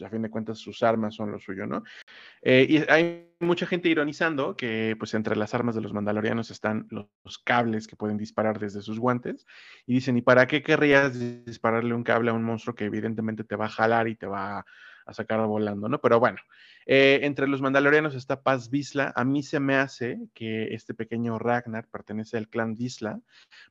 pues 0.00 0.08
a 0.08 0.10
fin 0.10 0.22
de 0.22 0.30
cuentas 0.30 0.58
sus 0.58 0.82
armas 0.82 1.14
son 1.14 1.30
lo 1.30 1.38
suyo, 1.38 1.66
¿no? 1.66 1.82
Eh, 2.42 2.66
y 2.68 2.90
hay 2.90 3.28
mucha 3.40 3.66
gente 3.66 3.88
ironizando 3.88 4.56
que 4.56 4.96
pues 4.98 5.14
entre 5.14 5.36
las 5.36 5.54
armas 5.54 5.74
de 5.74 5.82
los 5.82 5.92
mandalorianos 5.92 6.50
están 6.50 6.86
los, 6.90 7.08
cables 7.44 7.86
que 7.86 7.96
pueden 7.96 8.16
disparar 8.16 8.58
desde 8.58 8.82
sus 8.82 8.98
guantes 8.98 9.46
y 9.86 9.94
dicen, 9.94 10.16
¿y 10.16 10.22
para 10.22 10.46
qué 10.46 10.62
querrías 10.62 11.18
dispararle 11.44 11.94
un 11.94 12.02
cable 12.02 12.30
a 12.30 12.34
un 12.34 12.42
monstruo 12.42 12.74
que 12.74 12.86
evidentemente 12.86 13.44
te 13.44 13.56
va 13.56 13.66
a 13.66 13.70
jalar 13.70 14.08
y 14.08 14.16
te 14.16 14.26
va 14.26 14.64
a 15.06 15.14
sacar 15.14 15.44
volando, 15.46 15.88
¿no? 15.88 16.00
Pero 16.00 16.20
bueno, 16.20 16.38
eh, 16.86 17.20
entre 17.22 17.48
los 17.48 17.60
mandalorianos 17.60 18.14
está 18.14 18.42
Paz 18.42 18.70
Visla. 18.70 19.12
A 19.16 19.24
mí 19.24 19.42
se 19.42 19.60
me 19.60 19.76
hace 19.76 20.18
que 20.34 20.74
este 20.74 20.94
pequeño 20.94 21.38
Ragnar 21.38 21.88
pertenece 21.88 22.36
al 22.36 22.48
clan 22.48 22.74
Visla, 22.74 23.20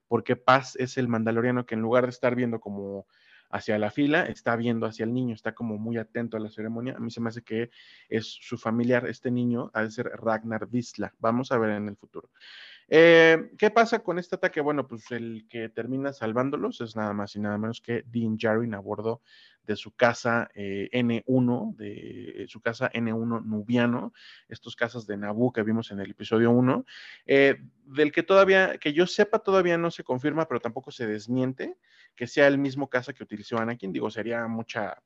porque 0.07 0.35
Paz 0.35 0.75
es 0.77 0.97
el 0.97 1.07
mandaloriano 1.07 1.65
que 1.65 1.75
en 1.75 1.81
lugar 1.81 2.03
de 2.05 2.11
estar 2.11 2.35
viendo 2.35 2.59
como 2.59 3.07
hacia 3.49 3.79
la 3.79 3.91
fila, 3.91 4.23
está 4.25 4.55
viendo 4.55 4.85
hacia 4.85 5.03
el 5.03 5.13
niño, 5.13 5.33
está 5.33 5.53
como 5.53 5.77
muy 5.77 5.97
atento 5.97 6.37
a 6.37 6.39
la 6.39 6.49
ceremonia. 6.49 6.95
A 6.95 6.99
mí 6.99 7.11
se 7.11 7.21
me 7.21 7.29
hace 7.29 7.41
que 7.41 7.69
es 8.07 8.37
su 8.41 8.57
familiar, 8.57 9.07
este 9.07 9.31
niño, 9.31 9.71
ha 9.73 9.83
de 9.83 9.91
ser 9.91 10.05
Ragnar 10.07 10.67
Visla. 10.67 11.13
Vamos 11.19 11.51
a 11.51 11.57
ver 11.57 11.71
en 11.71 11.89
el 11.89 11.97
futuro. 11.97 12.29
Eh, 12.87 13.51
¿Qué 13.57 13.69
pasa 13.69 13.99
con 13.99 14.17
este 14.17 14.35
ataque? 14.35 14.61
Bueno, 14.61 14.87
pues 14.87 15.11
el 15.11 15.47
que 15.47 15.69
termina 15.69 16.11
salvándolos 16.11 16.81
es 16.81 16.95
nada 16.95 17.13
más 17.13 17.35
y 17.35 17.39
nada 17.39 17.57
menos 17.57 17.81
que 17.81 18.03
Dean 18.07 18.37
Jarin 18.37 18.73
a 18.73 18.79
bordo 18.79 19.21
de 19.69 19.75
su 19.75 19.91
casa 19.91 20.49
eh, 20.55 20.89
N1, 20.91 21.75
de 21.75 22.45
su 22.47 22.59
casa 22.59 22.89
N1 22.91 23.45
nubiano, 23.45 24.13
estos 24.47 24.75
casas 24.75 25.05
de 25.05 25.15
Naboo 25.15 25.53
que 25.53 25.61
vimos 25.61 25.91
en 25.91 25.99
el 25.99 26.09
episodio 26.09 26.49
1, 26.49 26.85
eh, 27.27 27.61
del 27.85 28.11
que 28.11 28.23
todavía, 28.23 28.79
que 28.79 28.93
yo 28.93 29.05
sepa, 29.05 29.37
todavía 29.37 29.77
no 29.77 29.91
se 29.91 30.03
confirma, 30.03 30.47
pero 30.47 30.59
tampoco 30.59 30.89
se 30.89 31.05
desmiente 31.05 31.77
que 32.15 32.25
sea 32.25 32.47
el 32.47 32.57
mismo 32.57 32.89
casa 32.89 33.13
que 33.13 33.21
utilizó 33.21 33.59
Anakin. 33.59 33.93
Digo, 33.93 34.09
sería 34.09 34.47
mucha 34.47 35.03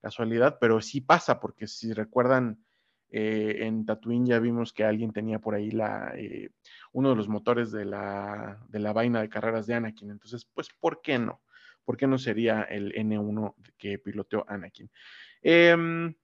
casualidad, 0.00 0.58
pero 0.60 0.80
sí 0.80 1.00
pasa, 1.00 1.40
porque 1.40 1.66
si 1.66 1.92
recuerdan, 1.92 2.64
eh, 3.10 3.66
en 3.66 3.84
Tatooine 3.84 4.26
ya 4.28 4.38
vimos 4.38 4.72
que 4.72 4.84
alguien 4.84 5.12
tenía 5.12 5.40
por 5.40 5.56
ahí 5.56 5.72
la, 5.72 6.12
eh, 6.16 6.50
uno 6.92 7.10
de 7.10 7.16
los 7.16 7.26
motores 7.26 7.72
de 7.72 7.84
la, 7.84 8.64
de 8.68 8.78
la 8.78 8.92
vaina 8.92 9.20
de 9.20 9.28
carreras 9.28 9.66
de 9.66 9.74
Anakin. 9.74 10.12
Entonces, 10.12 10.44
pues, 10.54 10.68
¿por 10.78 11.02
qué 11.02 11.18
no? 11.18 11.40
¿Por 11.84 11.96
qué 11.96 12.06
no 12.06 12.18
sería 12.18 12.62
el 12.62 12.92
N1 12.94 13.54
que 13.76 13.98
piloteó 13.98 14.44
Anakin? 14.48 14.90
Em, 15.42 16.14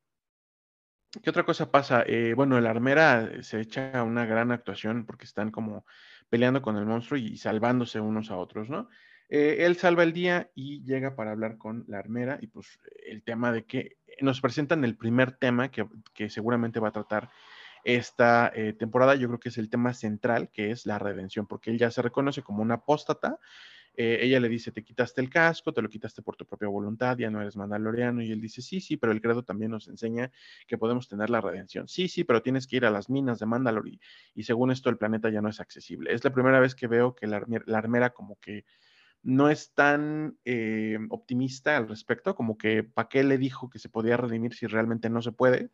¿Qué 1.22 1.30
otra 1.30 1.44
cosa 1.44 1.72
pasa? 1.72 2.04
Eh, 2.06 2.34
bueno, 2.34 2.56
el 2.56 2.66
armera 2.66 3.42
se 3.42 3.60
echa 3.60 4.04
una 4.04 4.26
gran 4.26 4.52
actuación 4.52 5.06
porque 5.06 5.24
están 5.24 5.50
como 5.50 5.84
peleando 6.28 6.62
con 6.62 6.76
el 6.76 6.86
monstruo 6.86 7.18
y 7.18 7.36
salvándose 7.36 8.00
unos 8.00 8.30
a 8.30 8.36
otros, 8.36 8.70
¿no? 8.70 8.88
Eh, 9.28 9.64
él 9.64 9.76
salva 9.76 10.04
el 10.04 10.12
día 10.12 10.50
y 10.54 10.82
llega 10.84 11.14
para 11.14 11.32
hablar 11.32 11.56
con 11.56 11.84
la 11.88 11.98
armera 11.98 12.38
y 12.40 12.48
pues 12.48 12.80
el 13.06 13.22
tema 13.22 13.52
de 13.52 13.64
que 13.64 13.96
nos 14.20 14.40
presentan 14.40 14.84
el 14.84 14.96
primer 14.96 15.32
tema 15.32 15.70
que, 15.70 15.86
seguramente 16.28 16.80
va 16.80 16.88
a 16.88 16.92
tratar 16.92 17.30
esta 17.84 18.52
eh, 18.54 18.72
temporada, 18.72 19.14
yo 19.14 19.28
creo 19.28 19.40
que 19.40 19.48
es 19.48 19.58
el 19.58 19.70
tema 19.70 19.94
central, 19.94 20.50
que 20.50 20.70
es 20.70 20.84
la 20.84 20.98
redención, 20.98 21.46
porque 21.46 21.70
él 21.70 21.78
ya 21.78 21.90
se 21.90 22.02
reconoce 22.02 22.42
como 22.42 22.62
un 22.62 22.72
apóstata. 22.72 23.38
Eh, 23.94 24.20
ella 24.22 24.40
le 24.40 24.48
dice, 24.48 24.70
te 24.72 24.84
quitaste 24.84 25.20
el 25.20 25.28
casco, 25.28 25.72
te 25.72 25.82
lo 25.82 25.88
quitaste 25.88 26.22
por 26.22 26.36
tu 26.36 26.46
propia 26.46 26.68
voluntad, 26.68 27.18
ya 27.18 27.30
no 27.30 27.40
eres 27.40 27.56
mandaloriano. 27.56 28.22
Y 28.22 28.32
él 28.32 28.40
dice, 28.40 28.62
sí, 28.62 28.80
sí, 28.80 28.96
pero 28.96 29.12
el 29.12 29.20
credo 29.20 29.42
también 29.42 29.70
nos 29.72 29.88
enseña 29.88 30.30
que 30.66 30.78
podemos 30.78 31.08
tener 31.08 31.30
la 31.30 31.40
redención. 31.40 31.88
Sí, 31.88 32.08
sí, 32.08 32.24
pero 32.24 32.42
tienes 32.42 32.66
que 32.66 32.76
ir 32.76 32.86
a 32.86 32.90
las 32.90 33.10
minas 33.10 33.38
de 33.40 33.46
Mandalor 33.46 33.88
y, 33.88 34.42
según 34.42 34.70
esto 34.70 34.90
el 34.90 34.96
planeta 34.96 35.30
ya 35.30 35.42
no 35.42 35.48
es 35.48 35.60
accesible. 35.60 36.12
Es 36.12 36.24
la 36.24 36.32
primera 36.32 36.60
vez 36.60 36.74
que 36.74 36.86
veo 36.86 37.14
que 37.14 37.26
la, 37.26 37.44
armera 37.74 38.10
como 38.10 38.36
que 38.40 38.64
no 39.22 39.50
es 39.50 39.74
tan 39.74 40.38
eh, 40.44 40.98
optimista 41.10 41.76
al 41.76 41.88
respecto, 41.88 42.34
como 42.34 42.56
que 42.56 42.82
para 42.82 43.08
qué 43.08 43.22
le 43.22 43.38
dijo 43.38 43.68
que 43.68 43.78
se 43.78 43.90
podía 43.90 44.16
redimir 44.16 44.54
si 44.54 44.66
realmente 44.66 45.10
no 45.10 45.20
se 45.20 45.32
puede. 45.32 45.70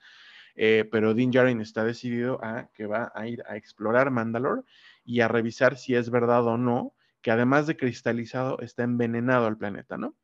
Eh, 0.56 0.88
pero 0.90 1.14
Din 1.14 1.30
Djarin 1.30 1.60
está 1.60 1.84
decidido 1.84 2.42
a 2.42 2.70
que 2.72 2.86
va 2.86 3.12
a 3.14 3.28
ir 3.28 3.44
a 3.46 3.56
explorar 3.56 4.10
Mandalore 4.10 4.62
y 5.04 5.20
a 5.20 5.28
revisar 5.28 5.76
si 5.76 5.94
es 5.94 6.10
verdad 6.10 6.46
o 6.46 6.56
no 6.56 6.95
que 7.26 7.32
además 7.32 7.66
de 7.66 7.76
cristalizado 7.76 8.60
está 8.60 8.84
envenenado 8.84 9.48
al 9.48 9.58
planeta, 9.58 9.98
¿no? 9.98 10.14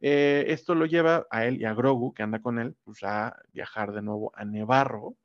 Eh, 0.00 0.46
esto 0.48 0.74
lo 0.74 0.86
lleva 0.86 1.26
a 1.30 1.44
él 1.44 1.60
y 1.60 1.66
a 1.66 1.74
Grogu, 1.74 2.14
que 2.14 2.22
anda 2.22 2.40
con 2.40 2.58
él, 2.58 2.74
pues 2.82 3.02
a 3.02 3.36
viajar 3.52 3.92
de 3.92 4.00
nuevo 4.00 4.32
a 4.34 4.46
Nevarro, 4.46 5.18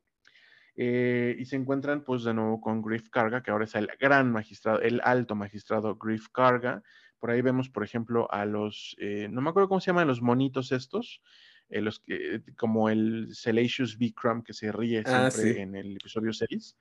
y 0.76 1.42
se 1.46 1.56
encuentran 1.56 2.04
pues 2.04 2.24
de 2.24 2.34
nuevo 2.34 2.60
con 2.60 2.82
Griff 2.82 3.08
Carga, 3.08 3.42
que 3.42 3.50
ahora 3.50 3.64
es 3.64 3.74
el 3.76 3.88
gran 3.98 4.30
magistrado, 4.30 4.82
el 4.82 5.00
alto 5.04 5.34
magistrado 5.34 5.96
Griff 5.96 6.28
Carga, 6.28 6.82
por 7.18 7.30
ahí 7.30 7.40
vemos, 7.40 7.70
por 7.70 7.82
ejemplo, 7.82 8.30
a 8.30 8.44
los, 8.44 8.94
eh, 8.98 9.26
no 9.30 9.40
me 9.40 9.48
acuerdo 9.48 9.70
cómo 9.70 9.80
se 9.80 9.86
llaman 9.86 10.08
los 10.08 10.20
monitos 10.20 10.70
estos, 10.70 11.22
eh, 11.70 11.80
los 11.80 11.98
que, 12.00 12.42
como 12.58 12.90
el 12.90 13.28
Salacious 13.32 13.96
Vikram 13.96 14.42
que 14.42 14.52
se 14.52 14.70
ríe 14.70 15.02
ah, 15.06 15.30
siempre 15.30 15.62
en 15.62 15.76
el 15.76 15.96
episodio 15.96 16.34
6. 16.34 16.76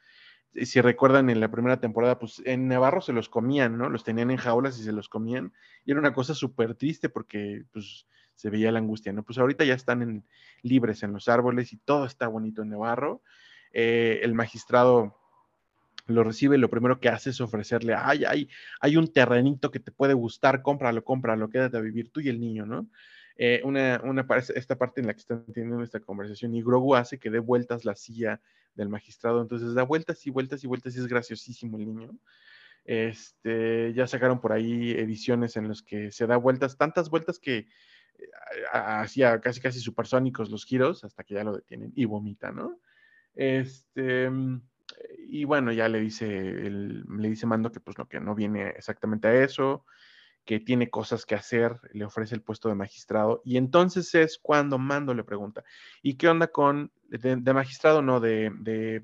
Si 0.53 0.82
recuerdan 0.82 1.30
en 1.30 1.40
la 1.40 1.49
primera 1.49 1.80
temporada, 1.80 2.19
pues 2.19 2.41
en 2.45 2.68
Navarro 2.68 3.02
se 3.02 3.14
los 3.14 3.30
comían, 3.30 3.78
¿no? 3.78 3.90
Los 3.90 4.03
tenían 4.03 4.32
en 4.32 4.38
jaulas 4.38 4.78
y 4.80 4.84
se 4.84 4.91
los 4.91 5.07
comían. 5.07 5.53
Y 5.86 5.91
era 5.91 5.99
una 5.99 6.14
cosa 6.14 6.34
súper 6.34 6.76
triste 6.76 7.10
porque, 7.10 7.64
pues, 7.72 8.06
se 8.36 8.49
veía 8.49 8.72
la 8.72 8.80
angustia, 8.80 9.14
¿no? 9.14 9.23
Pues 9.23 9.38
ahorita 9.38 9.64
ya 9.65 9.76
están 9.76 10.26
libres 10.64 11.03
en 11.03 11.14
los 11.14 11.28
árboles 11.28 11.73
y 11.73 11.78
todo 11.78 12.06
está 12.06 12.28
bonito 12.28 12.64
en 12.64 12.69
Navarro. 12.69 13.22
Eh, 13.72 14.19
el 14.23 14.34
magistrado 14.34 15.15
lo 16.07 16.23
recibe, 16.23 16.57
lo 16.57 16.69
primero 16.69 16.99
que 16.99 17.10
hace 17.10 17.30
es 17.30 17.40
ofrecerle, 17.40 17.94
ay, 17.95 18.26
ay, 18.26 18.49
hay 18.80 18.98
un 18.98 19.14
terrenito 19.14 19.72
que 19.72 19.80
te 19.80 19.91
puede 19.91 20.14
gustar, 20.14 20.61
cómpralo, 20.61 21.03
cómpralo, 21.03 21.49
quédate 21.49 21.78
a 21.78 21.82
vivir 21.82 22.10
tú 22.10 22.19
y 22.19 22.30
el 22.30 22.40
niño, 22.40 22.65
¿no? 22.65 22.88
Eh, 23.38 23.61
una, 23.64 24.02
una, 24.03 24.26
esta 24.56 24.78
parte 24.78 25.02
en 25.02 25.07
la 25.07 25.14
que 25.14 25.22
están 25.22 25.45
teniendo 25.53 25.82
esta 25.84 25.99
conversación 25.99 26.53
y 26.53 26.61
Grogu 26.61 26.95
hace 26.95 27.18
que 27.18 27.30
dé 27.30 27.40
vueltas 27.40 27.86
la 27.86 27.95
silla 27.95 28.41
del 28.76 28.89
magistrado, 28.89 29.41
entonces 29.41 29.73
da 29.73 29.84
vueltas 29.84 30.26
y 30.26 30.30
vueltas 30.30 30.64
y 30.64 30.68
vueltas 30.68 30.95
y 30.95 30.99
es 30.99 31.07
graciosísimo 31.07 31.77
el 31.77 31.85
niño. 31.85 32.11
Este, 32.84 33.93
ya 33.93 34.07
sacaron 34.07 34.41
por 34.41 34.53
ahí 34.53 34.91
ediciones 34.91 35.56
en 35.56 35.68
las 35.68 35.81
que 35.81 36.11
se 36.11 36.26
da 36.26 36.38
vueltas, 36.38 36.77
tantas 36.77 37.10
vueltas 37.10 37.38
que 37.38 37.57
eh, 37.57 37.68
hacía 38.72 39.39
casi 39.39 39.61
casi 39.61 39.80
supersónicos 39.80 40.49
los 40.49 40.65
giros 40.65 41.03
hasta 41.03 41.23
que 41.23 41.35
ya 41.35 41.43
lo 41.43 41.56
detienen 41.56 41.91
y 41.95 42.06
vomita, 42.06 42.52
¿no? 42.52 42.80
Este, 43.35 44.30
y 45.30 45.43
bueno, 45.45 45.72
ya 45.72 45.88
le 45.88 45.99
dice, 45.99 46.27
le 46.27 47.30
dice 47.30 47.45
Mando 47.45 47.72
que 47.72 47.80
pues 47.80 47.98
lo 47.98 48.07
que 48.07 48.19
no 48.19 48.35
viene 48.35 48.69
exactamente 48.69 49.27
a 49.27 49.43
eso, 49.43 49.85
que 50.45 50.59
tiene 50.59 50.89
cosas 50.89 51.26
que 51.26 51.35
hacer, 51.35 51.80
le 51.93 52.05
ofrece 52.05 52.35
el 52.35 52.41
puesto 52.41 52.69
de 52.69 52.76
magistrado. 52.76 53.41
Y 53.45 53.57
entonces 53.57 54.13
es 54.15 54.39
cuando 54.41 54.77
Mando 54.77 55.13
le 55.13 55.23
pregunta, 55.23 55.63
¿y 56.01 56.15
qué 56.15 56.30
onda 56.30 56.47
con, 56.47 56.91
de, 57.07 57.53
magistrado, 57.53 58.01
no, 58.01 58.19
de, 58.19 58.51
de 58.59 59.03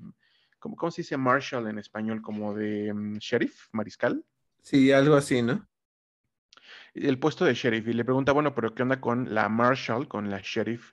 ¿cómo, 0.58 0.76
¿cómo, 0.76 0.90
se 0.90 1.02
dice 1.02 1.16
marshal 1.16 1.68
en 1.68 1.78
español? 1.78 2.22
Como 2.22 2.54
de 2.54 2.92
mm, 2.92 3.18
sheriff, 3.18 3.68
mariscal. 3.72 4.24
Sí, 4.62 4.92
algo 4.92 5.14
así, 5.14 5.42
¿no? 5.42 5.66
El 6.94 7.18
puesto 7.18 7.44
de 7.44 7.54
sheriff. 7.54 7.86
Y 7.86 7.92
le 7.92 8.04
pregunta, 8.04 8.32
bueno, 8.32 8.54
pero 8.54 8.74
¿qué 8.74 8.82
onda 8.82 9.00
con 9.00 9.34
la 9.34 9.48
marshal, 9.48 10.08
con 10.08 10.30
la 10.30 10.40
sheriff 10.42 10.92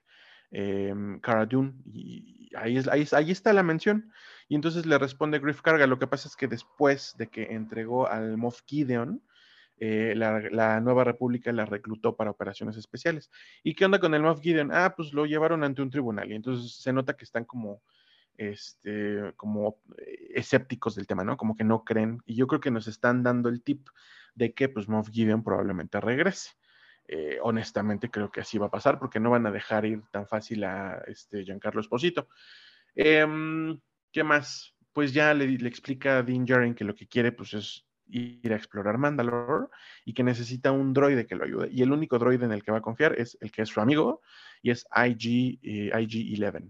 eh, 0.51 0.93
Cara 1.21 1.45
Dune? 1.45 1.73
Y 1.85 2.49
ahí, 2.55 2.77
es, 2.77 2.87
ahí, 2.87 3.07
ahí 3.11 3.31
está 3.31 3.51
la 3.51 3.63
mención. 3.63 4.11
Y 4.47 4.55
entonces 4.55 4.85
le 4.85 4.97
responde 4.97 5.39
Griff 5.39 5.61
Carga, 5.61 5.87
lo 5.87 5.97
que 5.97 6.07
pasa 6.07 6.27
es 6.27 6.35
que 6.35 6.47
después 6.47 7.15
de 7.17 7.27
que 7.27 7.53
entregó 7.53 8.07
al 8.07 8.37
Moff 8.37 8.61
Gideon, 8.65 9.23
eh, 9.77 10.13
la, 10.15 10.79
Nueva 10.79 11.03
República 11.03 11.51
la 11.51 11.65
reclutó 11.65 12.15
para 12.15 12.31
operaciones 12.31 12.77
especiales. 12.77 13.29
¿Y 13.63 13.75
qué 13.75 13.85
onda 13.85 13.99
con 13.99 14.13
el 14.13 14.21
Moff 14.21 14.41
Gideon? 14.41 14.71
Ah, 14.71 14.93
pues 14.95 15.13
lo 15.13 15.25
llevaron 15.25 15.63
ante 15.63 15.81
un 15.81 15.89
tribunal 15.89 16.31
y 16.31 16.35
entonces 16.35 16.81
se 16.81 16.93
nota 16.93 17.17
que 17.17 17.25
están 17.25 17.45
como, 17.45 17.81
este, 18.37 19.33
como 19.35 19.81
eh, 19.97 20.31
escépticos 20.35 20.95
del 20.95 21.07
tema, 21.07 21.23
¿no? 21.23 21.37
Como 21.37 21.55
que 21.55 21.63
no 21.63 21.83
creen. 21.83 22.21
Y 22.25 22.35
yo 22.35 22.47
creo 22.47 22.61
que 22.61 22.71
nos 22.71 22.87
están 22.87 23.23
dando 23.23 23.49
el 23.49 23.63
tip 23.63 23.89
de 24.33 24.53
que 24.53 24.69
pues 24.69 24.87
Moff 24.87 25.09
Gideon 25.09 25.43
probablemente 25.43 25.99
regrese. 25.99 26.51
Eh, 27.07 27.37
honestamente 27.43 28.09
creo 28.09 28.31
que 28.31 28.41
así 28.41 28.57
va 28.57 28.65
a 28.65 28.71
pasar 28.71 28.97
porque 28.97 29.19
no 29.19 29.29
van 29.29 29.45
a 29.45 29.51
dejar 29.51 29.85
ir 29.85 30.01
tan 30.09 30.27
fácil 30.27 30.63
a 30.63 31.03
este 31.07 31.43
Giancarlo 31.43 31.81
Esposito. 31.81 32.29
Em, 32.95 33.79
¿Qué 34.11 34.23
más? 34.23 34.73
Pues 34.93 35.13
ya 35.13 35.33
le, 35.33 35.45
explica 35.67 36.17
a 36.17 36.23
Dean 36.23 36.45
Djarin 36.45 36.73
que 36.73 36.85
lo 36.85 36.95
que 36.95 37.07
quiere 37.07 37.31
pues 37.31 37.53
es 37.53 37.84
ir 38.07 38.53
a 38.53 38.55
explorar 38.55 38.97
Mandalore 38.97 39.67
y 40.05 40.13
que 40.13 40.23
necesita 40.23 40.71
un 40.71 40.93
droide 40.93 41.25
que 41.25 41.35
lo 41.35 41.45
ayude. 41.45 41.69
Y 41.71 41.81
el 41.81 41.91
único 41.91 42.19
droide 42.19 42.45
en 42.45 42.51
el 42.51 42.63
que 42.63 42.71
va 42.71 42.79
a 42.79 42.81
confiar 42.81 43.19
es 43.19 43.37
el 43.41 43.51
que 43.51 43.63
es 43.63 43.69
su 43.69 43.81
amigo 43.81 44.21
y 44.61 44.71
es 44.71 44.85
IG, 44.95 45.59
eh, 45.63 45.91
IG-11. 45.93 46.69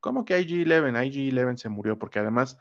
¿Cómo 0.00 0.24
que 0.24 0.38
IG-11? 0.38 1.10
IG-11 1.10 1.56
se 1.56 1.68
murió 1.68 1.98
porque 1.98 2.18
además 2.18 2.56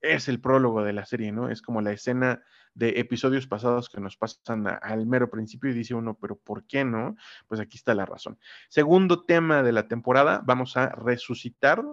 es 0.00 0.28
el 0.28 0.40
prólogo 0.40 0.82
de 0.82 0.92
la 0.92 1.06
serie, 1.06 1.32
¿no? 1.32 1.48
Es 1.48 1.62
como 1.62 1.80
la 1.80 1.92
escena 1.92 2.42
de 2.74 3.00
episodios 3.00 3.46
pasados 3.46 3.88
que 3.88 4.00
nos 4.00 4.16
pasan 4.16 4.66
al 4.66 5.06
mero 5.06 5.30
principio 5.30 5.70
y 5.70 5.74
dice 5.74 5.94
uno, 5.94 6.18
pero 6.20 6.36
¿por 6.36 6.66
qué 6.66 6.84
no? 6.84 7.16
Pues 7.46 7.60
aquí 7.60 7.76
está 7.76 7.94
la 7.94 8.06
razón. 8.06 8.38
Segundo 8.68 9.24
tema 9.24 9.62
de 9.62 9.72
la 9.72 9.88
temporada, 9.88 10.42
vamos 10.44 10.76
a 10.76 10.88
resucitar 10.88 11.84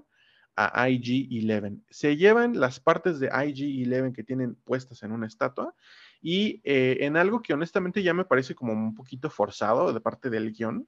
a 0.65 0.89
IG-11. 0.89 1.81
Se 1.89 2.17
llevan 2.17 2.59
las 2.59 2.79
partes 2.79 3.19
de 3.19 3.29
IG-11 3.29 4.13
que 4.13 4.23
tienen 4.23 4.55
puestas 4.55 5.03
en 5.03 5.11
una 5.11 5.27
estatua 5.27 5.73
y 6.21 6.61
eh, 6.63 6.97
en 7.01 7.15
algo 7.15 7.41
que 7.41 7.53
honestamente 7.53 8.03
ya 8.03 8.13
me 8.13 8.25
parece 8.25 8.55
como 8.55 8.73
un 8.73 8.93
poquito 8.93 9.29
forzado 9.29 9.93
de 9.93 10.01
parte 10.01 10.29
del 10.29 10.51
guion, 10.51 10.87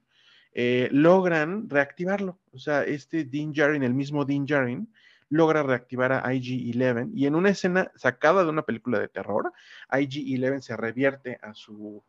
eh, 0.52 0.88
logran 0.92 1.70
reactivarlo. 1.70 2.38
O 2.52 2.58
sea, 2.58 2.84
este 2.84 3.24
Dean 3.24 3.54
Jarin, 3.54 3.82
el 3.82 3.94
mismo 3.94 4.26
Dean 4.26 4.46
Jarin, 4.46 4.92
logra 5.30 5.62
reactivar 5.62 6.12
a 6.12 6.34
IG-11 6.34 7.12
y 7.14 7.26
en 7.26 7.34
una 7.34 7.48
escena 7.48 7.90
sacada 7.96 8.44
de 8.44 8.50
una 8.50 8.62
película 8.62 9.00
de 9.00 9.08
terror, 9.08 9.52
IG-11 9.90 10.60
se 10.60 10.76
revierte 10.76 11.38
a 11.40 11.54
su 11.54 12.04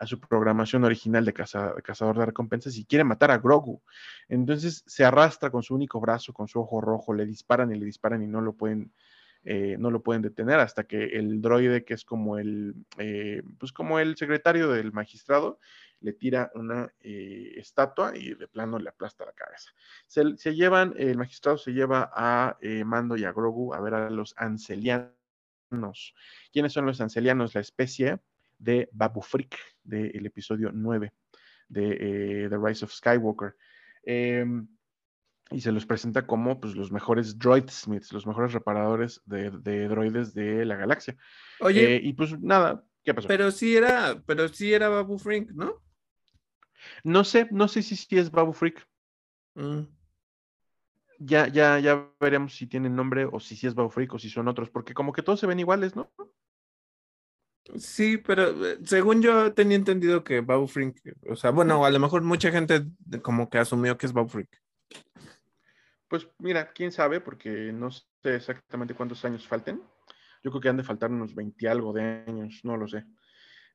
a 0.00 0.06
su 0.06 0.18
programación 0.18 0.82
original 0.84 1.26
de 1.26 1.34
cazador 1.34 2.18
de 2.18 2.24
recompensas 2.24 2.74
y 2.78 2.86
quiere 2.86 3.04
matar 3.04 3.30
a 3.30 3.38
Grogu. 3.38 3.82
Entonces 4.28 4.82
se 4.86 5.04
arrastra 5.04 5.50
con 5.50 5.62
su 5.62 5.74
único 5.74 6.00
brazo, 6.00 6.32
con 6.32 6.48
su 6.48 6.58
ojo 6.58 6.80
rojo, 6.80 7.12
le 7.12 7.26
disparan 7.26 7.70
y 7.70 7.78
le 7.78 7.84
disparan 7.84 8.22
y 8.22 8.26
no 8.26 8.40
lo 8.40 8.54
pueden, 8.54 8.94
eh, 9.44 9.76
no 9.78 9.90
lo 9.90 10.02
pueden 10.02 10.22
detener 10.22 10.58
hasta 10.58 10.84
que 10.84 11.04
el 11.04 11.42
droide, 11.42 11.84
que 11.84 11.92
es 11.92 12.06
como 12.06 12.38
el, 12.38 12.74
eh, 12.96 13.42
pues 13.58 13.72
como 13.72 13.98
el 13.98 14.16
secretario 14.16 14.70
del 14.70 14.90
magistrado, 14.90 15.58
le 16.00 16.14
tira 16.14 16.50
una 16.54 16.90
eh, 17.00 17.52
estatua 17.56 18.16
y 18.16 18.32
de 18.32 18.48
plano 18.48 18.78
le 18.78 18.88
aplasta 18.88 19.26
la 19.26 19.32
cabeza. 19.32 19.70
Se, 20.06 20.34
se 20.38 20.54
llevan, 20.54 20.94
el 20.96 21.18
magistrado 21.18 21.58
se 21.58 21.72
lleva 21.72 22.10
a 22.14 22.56
Mando 22.86 23.18
y 23.18 23.24
a 23.24 23.32
Grogu 23.32 23.74
a 23.74 23.80
ver 23.80 23.92
a 23.92 24.08
los 24.08 24.32
ancelianos. 24.38 26.14
¿Quiénes 26.54 26.72
son 26.72 26.86
los 26.86 27.02
ancelianos? 27.02 27.54
La 27.54 27.60
especie 27.60 28.18
de 28.60 28.88
Babu 28.92 29.22
Frick 29.22 29.56
del 29.82 30.24
episodio 30.26 30.70
9 30.72 31.12
de 31.68 32.46
The 32.48 32.56
Rise 32.56 32.84
of 32.84 32.92
Skywalker. 32.92 33.56
Em, 34.04 34.68
y 35.50 35.60
se 35.60 35.72
los 35.72 35.84
presenta 35.84 36.26
como 36.26 36.60
pues, 36.60 36.76
los 36.76 36.92
mejores 36.92 37.38
droidsmiths, 37.38 38.12
los 38.12 38.26
mejores 38.26 38.52
reparadores 38.52 39.20
de, 39.24 39.50
droides 39.50 40.32
de 40.32 40.64
la 40.64 40.76
galaxia. 40.76 41.16
Oye. 41.60 42.00
y 42.02 42.12
pues 42.12 42.38
nada, 42.40 42.84
¿qué 43.02 43.14
pasó? 43.14 43.26
Pero 43.26 43.50
sí 43.50 43.76
era, 43.76 44.22
pero 44.26 44.46
sí 44.48 44.72
era 44.72 44.88
Babu 44.88 45.18
Frink, 45.18 45.50
¿no? 45.50 45.82
No 47.04 47.24
sé, 47.24 47.48
no 47.50 47.68
sé 47.68 47.82
si 47.82 47.96
sí 47.96 48.18
es 48.18 48.30
Babu 48.30 48.52
Freak. 48.52 48.86
Mm. 49.54 49.82
Ya, 51.18 51.48
ya, 51.48 51.78
ya 51.78 52.10
veremos 52.18 52.54
si 52.54 52.66
tienen 52.66 52.96
nombre 52.96 53.26
o 53.30 53.40
si 53.40 53.56
sí 53.56 53.66
es 53.66 53.74
Babu 53.74 53.90
Freak 53.90 54.14
o 54.14 54.18
si 54.18 54.30
son 54.30 54.48
otros, 54.48 54.70
porque 54.70 54.94
como 54.94 55.12
que 55.12 55.22
todos 55.22 55.40
se 55.40 55.46
ven 55.46 55.60
iguales, 55.60 55.94
¿no? 55.94 56.10
Sí, 57.78 58.18
pero 58.18 58.66
eh, 58.66 58.78
según 58.84 59.22
yo 59.22 59.52
tenía 59.52 59.76
entendido 59.76 60.24
que 60.24 60.40
Babu 60.40 60.66
Freak, 60.66 61.00
o 61.28 61.36
sea, 61.36 61.50
bueno, 61.50 61.84
a 61.84 61.90
lo 61.90 61.98
mejor 61.98 62.22
mucha 62.22 62.50
gente 62.50 62.84
como 63.22 63.48
que 63.48 63.58
asumió 63.58 63.96
que 63.96 64.06
es 64.06 64.12
Babu 64.12 64.28
Freak. 64.28 64.60
Pues 66.08 66.28
mira, 66.38 66.72
quién 66.72 66.90
sabe, 66.90 67.20
porque 67.20 67.72
no 67.72 67.90
sé 67.90 68.04
exactamente 68.24 68.94
cuántos 68.94 69.24
años 69.24 69.46
falten. 69.46 69.80
Yo 70.42 70.50
creo 70.50 70.60
que 70.60 70.68
han 70.68 70.76
de 70.76 70.84
faltar 70.84 71.10
unos 71.10 71.34
20 71.34 71.68
algo 71.68 71.92
de 71.92 72.24
años, 72.26 72.60
no 72.64 72.76
lo 72.76 72.88
sé. 72.88 73.04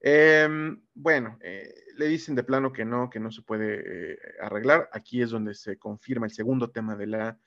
Em, 0.01 0.81
bueno, 0.93 1.38
eh, 1.41 1.73
le 1.95 2.07
dicen 2.07 2.35
de 2.35 2.43
plano 2.43 2.73
que 2.73 2.84
no, 2.84 3.09
que 3.09 3.19
no 3.19 3.31
se 3.31 3.41
puede 3.41 4.13
eh, 4.13 4.17
arreglar. 4.41 4.89
Aquí 4.91 5.22
es 5.22 5.30
donde 5.30 5.53
se 5.53 5.77
confirma 5.77 6.26
el 6.26 6.34
segundo 6.34 6.69
tema 6.72 6.95
de 6.95 7.07
la... 7.07 7.39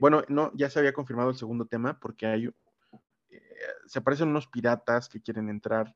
Bueno, 0.00 0.22
no, 0.28 0.52
ya 0.54 0.70
se 0.70 0.78
había 0.78 0.92
confirmado 0.92 1.30
el 1.30 1.36
segundo 1.36 1.66
tema 1.66 1.98
porque 1.98 2.26
hay... 2.26 2.50
se 3.86 3.98
aparecen 3.98 4.28
unos 4.28 4.46
piratas 4.46 5.08
que 5.08 5.20
quieren 5.20 5.48
entrar 5.48 5.94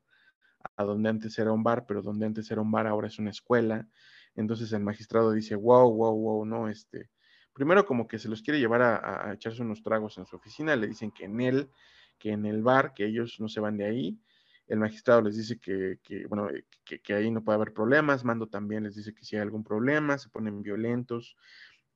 a 0.75 0.83
donde 0.83 1.09
antes 1.09 1.37
era 1.39 1.51
un 1.51 1.63
bar, 1.63 1.85
pero 1.87 2.01
donde 2.01 2.25
antes 2.25 2.49
era 2.51 2.61
un 2.61 2.71
bar 2.71 2.87
ahora 2.87 3.07
es 3.07 3.19
una 3.19 3.31
escuela. 3.31 3.87
Entonces 4.35 4.71
el 4.73 4.83
magistrado 4.83 5.31
dice, 5.31 5.55
wow, 5.55 5.91
wow, 5.91 6.15
wow, 6.15 6.45
no, 6.45 6.69
este... 6.69 7.09
Primero 7.53 7.87
como 7.87 8.07
que 8.07 8.19
se 8.19 8.29
los 8.29 8.43
quiere 8.43 8.59
llevar 8.59 8.83
a, 8.83 9.33
echarse 9.33 9.63
unos 9.63 9.81
tragos 9.81 10.19
en 10.19 10.27
su 10.27 10.35
oficina, 10.35 10.75
le 10.75 10.87
dicen 10.87 11.09
que 11.09 11.25
en 11.25 11.41
él, 11.41 11.71
que 12.19 12.29
en 12.29 12.45
el 12.45 12.61
bar, 12.61 12.93
que 12.93 13.03
ellos 13.05 13.37
no 13.39 13.49
se 13.49 13.59
van 13.59 13.77
de 13.77 13.85
ahí, 13.85 14.19
el 14.67 14.77
magistrado 14.77 15.21
les 15.21 15.37
dice 15.37 15.59
que, 15.59 15.97
bueno, 16.27 16.49
eh, 16.51 16.65
que, 16.83 17.13
ahí 17.15 17.31
no 17.31 17.43
puede 17.43 17.55
haber 17.55 17.73
problemas, 17.73 18.23
Mando 18.23 18.47
también 18.47 18.83
les 18.83 18.95
dice 18.95 19.11
que 19.15 19.23
si 19.23 19.37
hay 19.37 19.41
algún 19.41 19.63
problema, 19.63 20.19
se 20.19 20.29
ponen 20.29 20.61
violentos, 20.61 21.35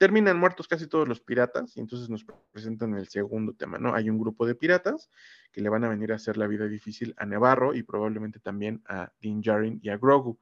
terminan 0.01 0.39
muertos 0.39 0.67
casi 0.67 0.87
todos 0.87 1.07
los 1.07 1.21
piratas 1.21 1.77
y 1.77 1.79
entonces 1.79 2.09
nos 2.09 2.25
presentan 2.51 2.95
el 2.95 3.07
segundo 3.07 3.53
tema, 3.53 3.77
¿no? 3.77 3.93
Hay 3.93 4.09
un 4.09 4.17
grupo 4.17 4.47
de 4.47 4.55
piratas 4.55 5.11
que 5.51 5.61
le 5.61 5.69
van 5.69 5.83
a 5.83 5.89
venir 5.89 6.11
a 6.11 6.15
hacer 6.15 6.37
la 6.37 6.47
vida 6.47 6.67
difícil 6.67 7.13
a 7.17 7.27
Nevarro 7.27 7.75
y 7.75 7.83
probablemente 7.83 8.39
también 8.39 8.81
a 8.87 9.11
Din 9.21 9.41
Djarin 9.41 9.79
y 9.83 9.89
a 9.89 9.97
Grogu. 9.97 10.39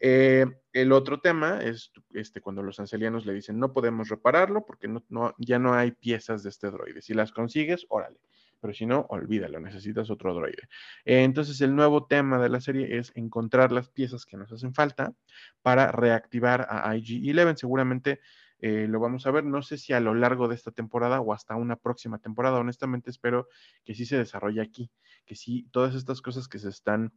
Eh, 0.00 0.44
el 0.74 0.92
otro 0.92 1.18
tema 1.18 1.62
es 1.62 1.92
este, 2.12 2.42
cuando 2.42 2.62
los 2.62 2.78
ancelianos 2.78 3.24
le 3.24 3.32
dicen 3.32 3.58
no 3.58 3.72
podemos 3.72 4.10
repararlo 4.10 4.66
porque 4.66 4.86
no, 4.86 5.34
ya 5.38 5.58
no 5.58 5.72
hay 5.72 5.92
piezas 5.92 6.42
de 6.42 6.50
este 6.50 6.70
droide. 6.70 7.00
Si 7.00 7.14
las 7.14 7.32
consigues, 7.32 7.86
órale 7.88 8.20
pero 8.60 8.74
si 8.74 8.84
no, 8.84 9.06
olvídalo, 9.08 9.58
necesitas 9.58 10.10
otro 10.10 10.34
droide. 10.34 10.68
entonces, 11.06 11.62
el 11.62 11.74
nuevo 11.74 12.04
tema 12.04 12.38
de 12.38 12.50
la 12.50 12.60
serie 12.60 12.98
es 12.98 13.10
encontrar 13.14 13.72
las 13.72 13.88
piezas 13.88 14.26
que 14.26 14.36
nos 14.36 14.52
hacen 14.52 14.74
falta 14.74 15.14
para 15.62 15.90
reactivar 15.90 16.66
a 16.68 16.94
IG-11. 16.94 17.56
Seguramente 17.56 18.20
eh, 18.60 18.86
lo 18.88 19.00
vamos 19.00 19.26
a 19.26 19.30
ver, 19.30 19.44
no 19.44 19.62
sé 19.62 19.78
si 19.78 19.92
a 19.92 20.00
lo 20.00 20.14
largo 20.14 20.48
de 20.48 20.54
esta 20.54 20.70
temporada 20.70 21.20
o 21.20 21.32
hasta 21.32 21.56
una 21.56 21.76
próxima 21.76 22.18
temporada. 22.18 22.58
Honestamente, 22.58 23.10
espero 23.10 23.48
que 23.84 23.94
sí 23.94 24.06
se 24.06 24.18
desarrolle 24.18 24.60
aquí, 24.60 24.90
que 25.26 25.36
sí, 25.36 25.68
todas 25.70 25.94
estas 25.94 26.22
cosas 26.22 26.48
que 26.48 26.58
se 26.58 26.68
están 26.68 27.12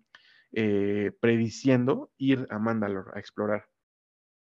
eh, 0.52 1.12
prediciendo, 1.20 2.12
ir 2.18 2.48
a 2.50 2.60
Mandalore 2.60 3.12
a 3.16 3.20
explorar 3.20 3.68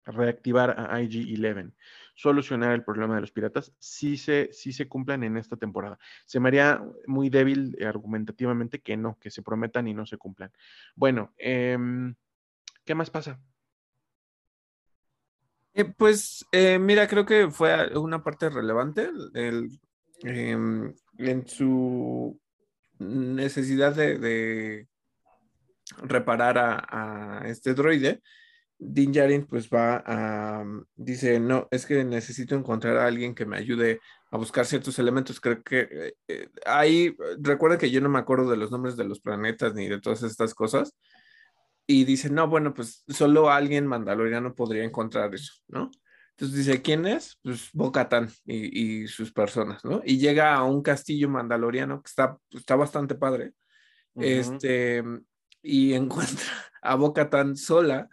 reactivar 0.06 0.70
a 0.78 1.00
IG-11, 1.00 1.72
solucionar 2.14 2.72
el 2.72 2.84
problema 2.84 3.16
de 3.16 3.22
los 3.22 3.32
piratas, 3.32 3.74
sí 3.78 4.16
se, 4.16 4.52
se 4.52 4.88
cumplan 4.88 5.24
en 5.24 5.36
esta 5.36 5.56
temporada. 5.56 5.98
Se 6.24 6.40
me 6.40 6.48
haría 6.48 6.82
muy 7.06 7.28
débil 7.28 7.76
argumentativamente 7.84 8.80
que 8.80 8.96
no, 8.96 9.18
que 9.18 9.30
se 9.30 9.42
prometan 9.42 9.88
y 9.88 9.94
no 9.94 10.06
se 10.06 10.16
cumplan. 10.16 10.52
Bueno, 10.94 11.34
em, 11.38 12.14
¿qué 12.84 12.94
más 12.94 13.10
pasa? 13.10 13.40
Eh, 15.76 15.84
pues 15.84 16.46
eh, 16.52 16.78
mira, 16.78 17.06
creo 17.06 17.26
que 17.26 17.50
fue 17.50 17.96
una 17.98 18.22
parte 18.22 18.48
relevante 18.48 19.10
em, 20.24 20.94
en 21.18 21.46
su 21.46 22.40
necesidad 22.98 23.94
de, 23.94 24.88
reparar 26.02 26.56
a, 26.58 27.42
este 27.46 27.74
droide 27.74 28.22
Din 28.78 29.12
Djarin 29.12 29.46
pues 29.46 29.68
va 29.68 30.02
a, 30.06 30.64
dice, 30.96 31.40
no, 31.40 31.68
es 31.70 31.86
que 31.86 32.04
necesito 32.04 32.54
encontrar 32.54 32.96
a 32.96 33.06
alguien 33.06 33.34
que 33.34 33.46
me 33.46 33.56
ayude 33.56 34.00
a 34.30 34.36
buscar 34.36 34.66
ciertos 34.66 34.98
elementos. 34.98 35.40
Creo 35.40 35.62
que 35.62 35.88
eh, 35.90 36.14
eh, 36.28 36.48
ahí, 36.66 37.16
recuerda 37.38 37.78
que 37.78 37.90
yo 37.90 38.00
no 38.00 38.08
me 38.08 38.18
acuerdo 38.18 38.50
de 38.50 38.56
los 38.56 38.70
nombres 38.70 38.96
de 38.96 39.04
los 39.04 39.20
planetas 39.20 39.74
ni 39.74 39.88
de 39.88 40.00
todas 40.00 40.22
estas 40.22 40.54
cosas. 40.54 40.94
Y 41.86 42.04
dice, 42.04 42.30
no, 42.30 42.48
bueno, 42.48 42.74
pues 42.74 43.04
solo 43.08 43.50
alguien 43.50 43.86
mandaloriano 43.86 44.54
podría 44.54 44.84
encontrar 44.84 45.34
eso, 45.34 45.52
¿no? 45.68 45.90
Entonces 46.30 46.66
dice, 46.66 46.82
¿quién 46.82 47.06
es? 47.06 47.38
Pues 47.42 47.70
Bocatán 47.72 48.28
y, 48.44 49.02
y, 49.02 49.06
sus 49.08 49.32
personas, 49.32 49.84
¿no? 49.84 50.02
Y 50.04 50.18
llega 50.18 50.54
a 50.54 50.64
un 50.64 50.82
castillo 50.82 51.28
mandaloriano 51.28 52.02
que 52.02 52.08
está, 52.08 52.38
está 52.50 52.76
bastante 52.76 53.14
padre. 53.14 53.52
Este, 54.16 55.02
y 55.62 55.92
encuentra 55.94 56.52
a 56.82 56.94
Bocatán 56.96 57.56
sola 57.56 58.08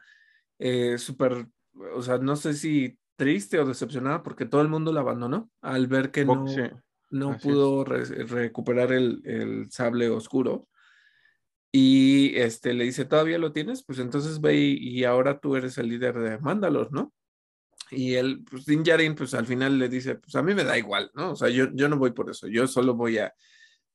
eh, 0.59 0.97
súper, 0.97 1.47
o 1.93 2.01
sea, 2.01 2.17
no 2.17 2.35
sé 2.35 2.53
si 2.53 2.97
triste 3.15 3.59
o 3.59 3.65
decepcionada 3.65 4.23
porque 4.23 4.45
todo 4.45 4.61
el 4.61 4.69
mundo 4.69 4.91
la 4.93 5.01
abandonó 5.01 5.49
al 5.61 5.87
ver 5.87 6.11
que 6.11 6.25
no, 6.25 6.45
no 7.09 7.37
pudo 7.37 7.83
recuperar 7.83 8.91
el, 8.91 9.67
sable 9.69 10.09
oscuro. 10.09 10.67
Y 11.75 12.35
este, 12.35 12.75
le 12.75 12.83
dice, 12.83 13.03
¿todavía 13.03 13.39
lo 13.39 13.51
tienes? 13.51 13.83
Pues 13.83 13.97
entonces 13.97 14.39
ve 14.39 14.55
y, 14.55 15.03
ahora 15.05 15.39
tú 15.39 15.55
eres 15.55 15.79
el 15.79 15.89
líder 15.89 16.19
de 16.19 16.37
Mandalor, 16.37 16.91
¿no? 16.91 17.11
Y 17.89 18.13
él, 18.13 18.45
pues 18.47 18.65
Din 18.65 18.83
Djarin, 18.83 19.15
pues 19.15 19.33
al 19.33 19.47
final 19.47 19.79
le 19.79 19.89
dice, 19.89 20.15
pues 20.15 20.35
a 20.35 20.43
mí 20.43 20.53
me 20.53 20.63
da 20.63 20.77
igual, 20.77 21.09
¿no? 21.15 21.31
O 21.31 21.35
sea, 21.35 21.49
yo, 21.49 21.69
yo 21.73 21.89
no 21.89 21.97
voy 21.97 22.11
por 22.11 22.29
eso, 22.29 22.47
yo 22.47 22.67
solo 22.67 22.93
voy 22.93 23.17
a 23.17 23.33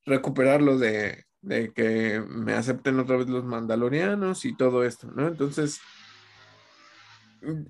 recuperarlo 0.05 0.77
de, 0.77 1.27
de 1.41 1.73
que 1.73 2.21
me 2.29 2.55
acepten 2.55 2.99
otra 2.99 3.17
vez 3.17 3.29
los 3.29 3.45
mandalorianos 3.45 4.45
y 4.45 4.57
todo 4.57 4.83
esto, 4.83 5.13
¿no? 5.13 5.29
Entonces, 5.29 5.81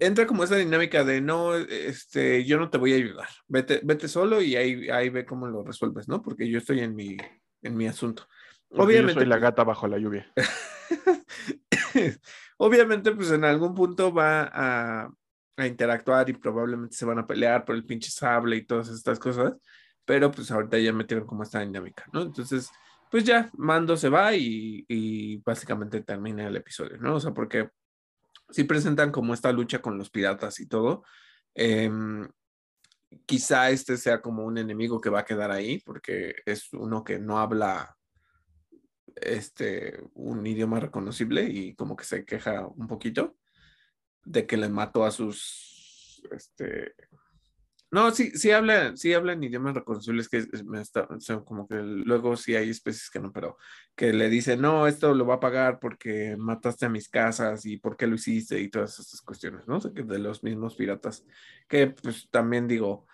entra 0.01 0.27
como 0.27 0.43
esa 0.43 0.57
dinámica 0.57 1.05
de 1.05 1.21
no, 1.21 1.55
este, 1.55 2.47
yo 2.47 2.59
no 2.59 2.71
te 2.71 2.79
voy 2.79 2.95
a 2.95 2.97
ayudar, 2.97 3.29
vete, 3.47 3.83
vete 3.85 4.09
solo 4.09 4.41
y 4.41 4.57
ahí, 4.57 4.89
ahí 4.89 5.11
ve 5.11 5.27
cómo 5.27 5.47
lo 5.49 5.65
resuelves, 5.65 6.09
¿no? 6.09 6.23
Porque 6.23 6.49
yo 6.49 6.57
estoy 6.57 6.81
en 6.81 6.95
mi, 6.95 7.19
en 7.61 7.77
mi 7.77 7.87
asunto. 7.87 8.27
Obviamente. 8.71 9.15
Yo 9.15 9.21
soy 9.21 9.29
la 9.29 9.39
gata 9.39 9.65
bajo 9.65 9.89
la 9.89 9.99
lluvia. 9.99 10.31
Obviamente, 12.59 13.13
pues 13.13 13.31
en 13.31 13.45
algún 13.45 13.75
punto 13.75 14.13
va 14.13 14.43
a, 14.53 15.11
a, 15.57 15.67
interactuar 15.67 16.29
y 16.29 16.35
probablemente 16.35 16.97
se 16.97 17.05
van 17.05 17.19
a 17.19 17.27
pelear 17.27 17.65
por 17.65 17.75
el 17.77 17.85
pinche 17.85 18.11
sable 18.11 18.57
y 18.57 18.67
todas 18.67 18.89
estas 18.89 19.19
cosas, 19.19 19.55
pero 20.05 20.31
pues 20.31 20.51
ahorita 20.51 20.79
ya 20.79 20.93
metieron 20.93 21.27
como 21.27 21.43
esta 21.43 21.61
dinámica, 21.61 22.05
¿no? 22.13 22.23
Entonces, 22.23 22.71
pues 23.11 23.25
ya, 23.25 23.51
Mando 23.55 23.97
se 23.97 24.09
va 24.09 24.35
y, 24.35 24.85
y 24.89 25.39
básicamente 25.39 26.03
termina 26.03 26.47
el 26.47 26.57
episodio, 26.57 26.99
¿no? 26.99 27.15
O 27.17 27.21
sea, 27.21 27.33
porque 27.33 27.71
sí 28.51 28.65
presentan 28.65 29.11
como 29.13 29.35
esta 29.35 29.53
lucha 29.53 29.81
con 29.81 29.99
los 29.99 30.11
piratas 30.11 30.61
y 30.61 30.67
todo. 30.67 31.05
Em, 31.55 32.29
quizá 33.27 33.71
este 33.71 33.97
sea 33.97 34.21
como 34.21 34.45
un 34.45 34.59
enemigo 34.59 35.01
que 35.01 35.11
va 35.11 35.21
a 35.21 35.25
quedar 35.25 35.51
ahí, 35.51 35.81
porque 35.81 36.37
es 36.47 36.73
uno 36.73 37.05
que 37.05 37.19
no 37.19 37.39
habla 37.39 37.98
este, 39.23 40.01
un 40.15 40.47
idioma 40.47 40.81
reconocible 40.81 41.45
y 41.45 41.75
como 41.75 41.97
que 41.97 42.05
se 42.05 42.25
queja 42.25 42.67
un 42.67 42.87
poquito 42.87 43.37
de 44.25 44.47
que 44.47 44.57
le 44.57 44.69
mató 44.69 45.05
a 45.05 45.11
sus 45.11 46.23
este, 46.33 46.95
no, 47.91 48.11
sí, 48.11 48.33
sí 48.33 48.51
habla, 48.51 48.95
sí 48.97 49.15
habla 49.15 49.33
en 49.33 49.43
idiomas 49.45 49.75
reconocibles 49.75 50.29
que 50.29 50.45
me 50.67 50.83
está, 50.83 51.09
como 51.47 51.67
que 51.67 51.77
luego 51.77 52.37
sí 52.37 52.55
hay 52.55 52.69
especies 52.69 53.09
que 53.09 53.19
no, 53.19 53.33
pero 53.33 53.57
que 53.97 54.13
le 54.13 54.29
dicen, 54.29 54.61
no, 54.61 54.87
esto 54.87 55.15
lo 55.15 55.27
va 55.27 55.37
a 55.37 55.41
pagar 55.41 55.79
porque 55.81 56.37
mataste 56.37 56.85
a 56.85 56.91
mis 56.91 57.09
casas 57.09 57.65
y 57.65 57.79
por 57.79 57.97
qué 57.97 58.07
lo 58.07 58.17
hiciste 58.17 58.61
y 58.61 58.69
todas 58.69 58.99
estas 58.99 59.23
cuestiones, 59.23 59.67
¿no? 59.67 59.79
O 59.79 59.81
sea, 59.81 59.91
de 59.91 60.19
los 60.19 60.43
mismos 60.43 60.77
piratas, 60.77 61.25
que 61.67 61.87
pues 61.87 62.29
también 62.31 62.69
digo, 62.69 63.07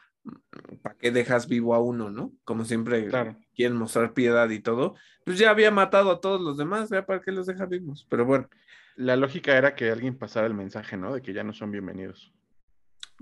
¿para 0.83 0.97
qué 0.97 1.11
dejas 1.11 1.49
vivo 1.49 1.75
a 1.75 1.81
uno, 1.81 2.11
no? 2.11 2.33
Como 2.45 2.65
siempre 2.65 3.09
quieren 3.55 3.77
mostrar 3.77 4.15
piedad 4.15 4.49
y 4.51 4.61
todo, 4.61 4.95
pues 5.25 5.39
ya 5.39 5.51
había 5.51 5.71
matado 5.71 6.11
a 6.11 6.21
todos 6.21 6.41
los 6.41 6.57
demás, 6.57 6.91
¿ya 6.91 7.07
para 7.07 7.21
qué 7.21 7.33
los 7.33 7.47
deja 7.47 7.67
vivos? 7.67 8.07
Pero 8.09 8.25
bueno. 8.25 8.49
La 8.97 9.17
lógica 9.17 9.57
era 9.57 9.75
que 9.75 9.91
alguien 9.91 10.17
pasara 10.17 10.47
el 10.47 10.55
mensaje, 10.55 10.97
¿no? 10.97 11.15
De 11.15 11.21
que 11.21 11.33
ya 11.33 11.43
no 11.43 11.53
son 11.53 11.73
bienvenidos. 11.73 12.33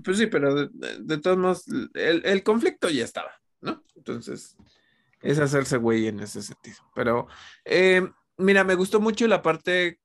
Pues 0.03 0.17
sí, 0.17 0.27
pero 0.27 0.67
de, 0.67 1.17
todos 1.17 1.37
modos, 1.37 1.65
el, 1.95 2.43
conflicto 2.43 2.89
ya 2.89 3.03
estaba, 3.03 3.31
¿no? 3.61 3.83
Entonces, 3.95 4.55
es 5.21 5.39
hacerse 5.39 5.77
güey 5.77 6.07
en 6.07 6.19
ese 6.19 6.41
sentido. 6.41 6.77
Pero, 6.93 7.27
eh, 7.65 8.07
mira, 8.37 8.63
me 8.63 8.75
gustó 8.75 8.99
mucho 8.99 9.27
la 9.27 9.41
parte 9.41 9.99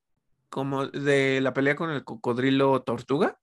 como 0.49 0.87
de 0.87 1.41
la 1.43 1.53
pelea 1.53 1.77
con 1.77 1.91
el 1.91 2.05
cocodrilo 2.05 2.83
tortuga. 2.83 3.39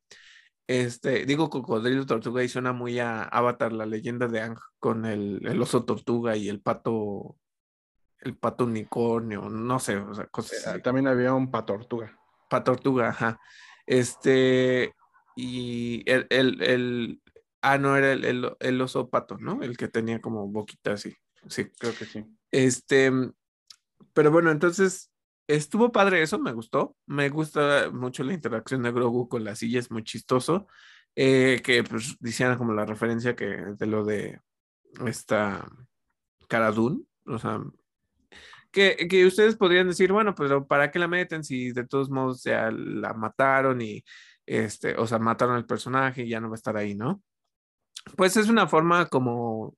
Este, 0.68 1.26
digo 1.26 1.50
cocodrilo 1.50 2.06
tortuga 2.06 2.44
y 2.44 2.50
suena 2.50 2.74
muy 2.74 2.98
a 3.00 3.24
Avatar, 3.24 3.72
la 3.72 3.86
leyenda 3.86 4.28
de 4.28 4.42
Ang, 4.42 4.58
con 4.80 5.06
el, 5.06 5.46
el 5.46 5.62
oso 5.62 5.86
tortuga 5.86 6.36
y 6.36 6.50
el 6.50 6.60
pato, 6.60 7.38
el 8.20 8.36
pato 8.36 8.66
unicornio, 8.66 9.48
no 9.50 9.80
sé, 9.80 9.98
o 9.98 10.14
sea, 10.16 10.26
cosas 10.28 10.66
Eh, 10.66 10.70
así. 10.72 10.82
También 10.82 11.08
había 11.08 11.34
un 11.34 11.52
patortuga. 11.52 12.18
Patortuga, 12.50 13.10
ajá. 13.10 13.40
Este, 13.86 14.94
y 15.36 16.04
el, 16.10 16.26
el, 16.32 16.62
el- 16.64 17.22
ah, 17.62 17.78
no, 17.78 17.96
era 17.96 18.14
el, 18.14 18.26
el, 18.26 18.52
el 18.60 18.82
oso 18.82 19.10
pato, 19.10 19.38
¿no? 19.38 19.62
El 19.62 19.78
que 19.78 19.88
tenía 19.88 20.20
como 20.20 20.48
boquita 20.48 20.94
así, 20.94 21.16
sí. 21.48 21.66
Creo 21.78 21.94
que 21.96 22.06
sí. 22.06 22.26
Este, 22.52 23.12
pero 24.14 24.32
bueno, 24.32 24.50
entonces 24.50 25.12
estuvo 25.48 25.92
padre 25.92 26.22
eso, 26.22 26.40
me 26.40 26.54
gustó. 26.54 26.96
Me 27.06 27.30
gusta 27.30 27.90
mucho 27.92 28.24
la 28.24 28.34
interacción 28.34 28.84
de 28.84 28.92
Grogu 28.92 29.28
con 29.30 29.44
la 29.44 29.56
silla, 29.56 29.80
es 29.80 29.92
muy 29.92 30.04
chistoso. 30.04 30.68
Eh, 31.16 31.62
que 31.64 31.84
pues 31.84 32.18
hicieran 32.22 32.58
como 32.58 32.74
la 32.74 32.86
referencia 32.86 33.36
que 33.38 33.46
de 33.46 33.86
lo 33.86 34.04
de 34.04 34.42
esta 35.06 35.66
Cara 36.50 36.72
Dune, 36.72 37.04
o 37.26 37.40
sea, 37.40 37.62
que, 38.70 39.08
que 39.10 39.26
ustedes 39.26 39.56
podrían 39.56 39.88
decir, 39.88 40.12
bueno, 40.12 40.36
pero 40.36 40.68
¿para 40.68 40.92
qué 40.92 41.00
la 41.00 41.08
meten 41.08 41.44
si 41.46 41.72
de 41.72 41.88
todos 41.88 42.10
modos 42.10 42.44
ya 42.44 42.70
la 42.70 43.14
mataron 43.14 43.82
y 43.82 44.04
este, 44.46 44.96
o 44.98 45.08
sea, 45.08 45.18
mataron 45.18 45.56
al 45.56 45.66
personaje 45.66 46.24
y 46.24 46.30
ya 46.30 46.42
no 46.42 46.50
va 46.50 46.56
a 46.56 46.58
estar 46.58 46.76
ahí, 46.76 46.96
¿no? 46.96 47.24
Pues 48.18 48.36
es 48.38 48.50
una 48.50 48.68
forma 48.68 49.08
como 49.08 49.76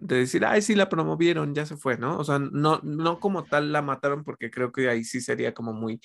de 0.00 0.16
decir, 0.16 0.44
ay, 0.44 0.62
sí 0.62 0.74
la 0.74 0.88
promovieron, 0.88 1.54
ya 1.54 1.66
se 1.66 1.76
fue, 1.76 1.98
¿no? 1.98 2.18
O 2.18 2.24
sea, 2.24 2.38
no, 2.38 2.80
no 2.82 3.20
como 3.20 3.44
tal 3.44 3.72
la 3.72 3.82
mataron 3.82 4.24
porque 4.24 4.50
creo 4.50 4.72
que 4.72 4.88
ahí 4.88 5.04
sí 5.04 5.20
sería 5.20 5.54
como 5.54 5.72
muy 5.72 6.00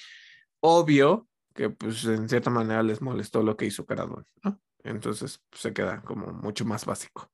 obvio 0.59 1.27
que 1.53 1.69
pues 1.69 2.03
en 2.05 2.27
cierta 2.27 2.49
manera 2.49 2.83
les 2.83 3.01
molestó 3.01 3.41
lo 3.41 3.55
que 3.55 3.65
hizo 3.65 3.85
Cara 3.85 4.05
Dune, 4.05 4.25
¿no? 4.43 4.59
Entonces 4.83 5.41
pues, 5.49 5.61
se 5.61 5.73
queda 5.73 6.01
como 6.01 6.33
mucho 6.33 6.65
más 6.65 6.85
básico. 6.85 7.31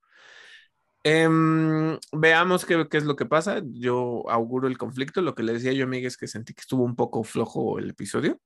Em, 1.04 1.98
veamos 2.12 2.66
qué, 2.66 2.88
qué 2.90 2.98
es 2.98 3.06
lo 3.06 3.16
que 3.16 3.26
pasa. 3.26 3.62
Yo 3.66 4.30
auguro 4.30 4.68
el 4.68 4.78
conflicto. 4.78 5.22
Lo 5.22 5.34
que 5.34 5.42
le 5.42 5.54
decía 5.54 5.74
yo 5.74 5.86
a 5.86 5.88
Miguel 5.88 6.08
es 6.08 6.18
que 6.18 6.28
sentí 6.28 6.54
que 6.54 6.62
estuvo 6.62 6.84
un 6.84 6.96
poco 6.96 7.24
flojo 7.24 7.80
el 7.80 7.90
episodio, 7.90 8.40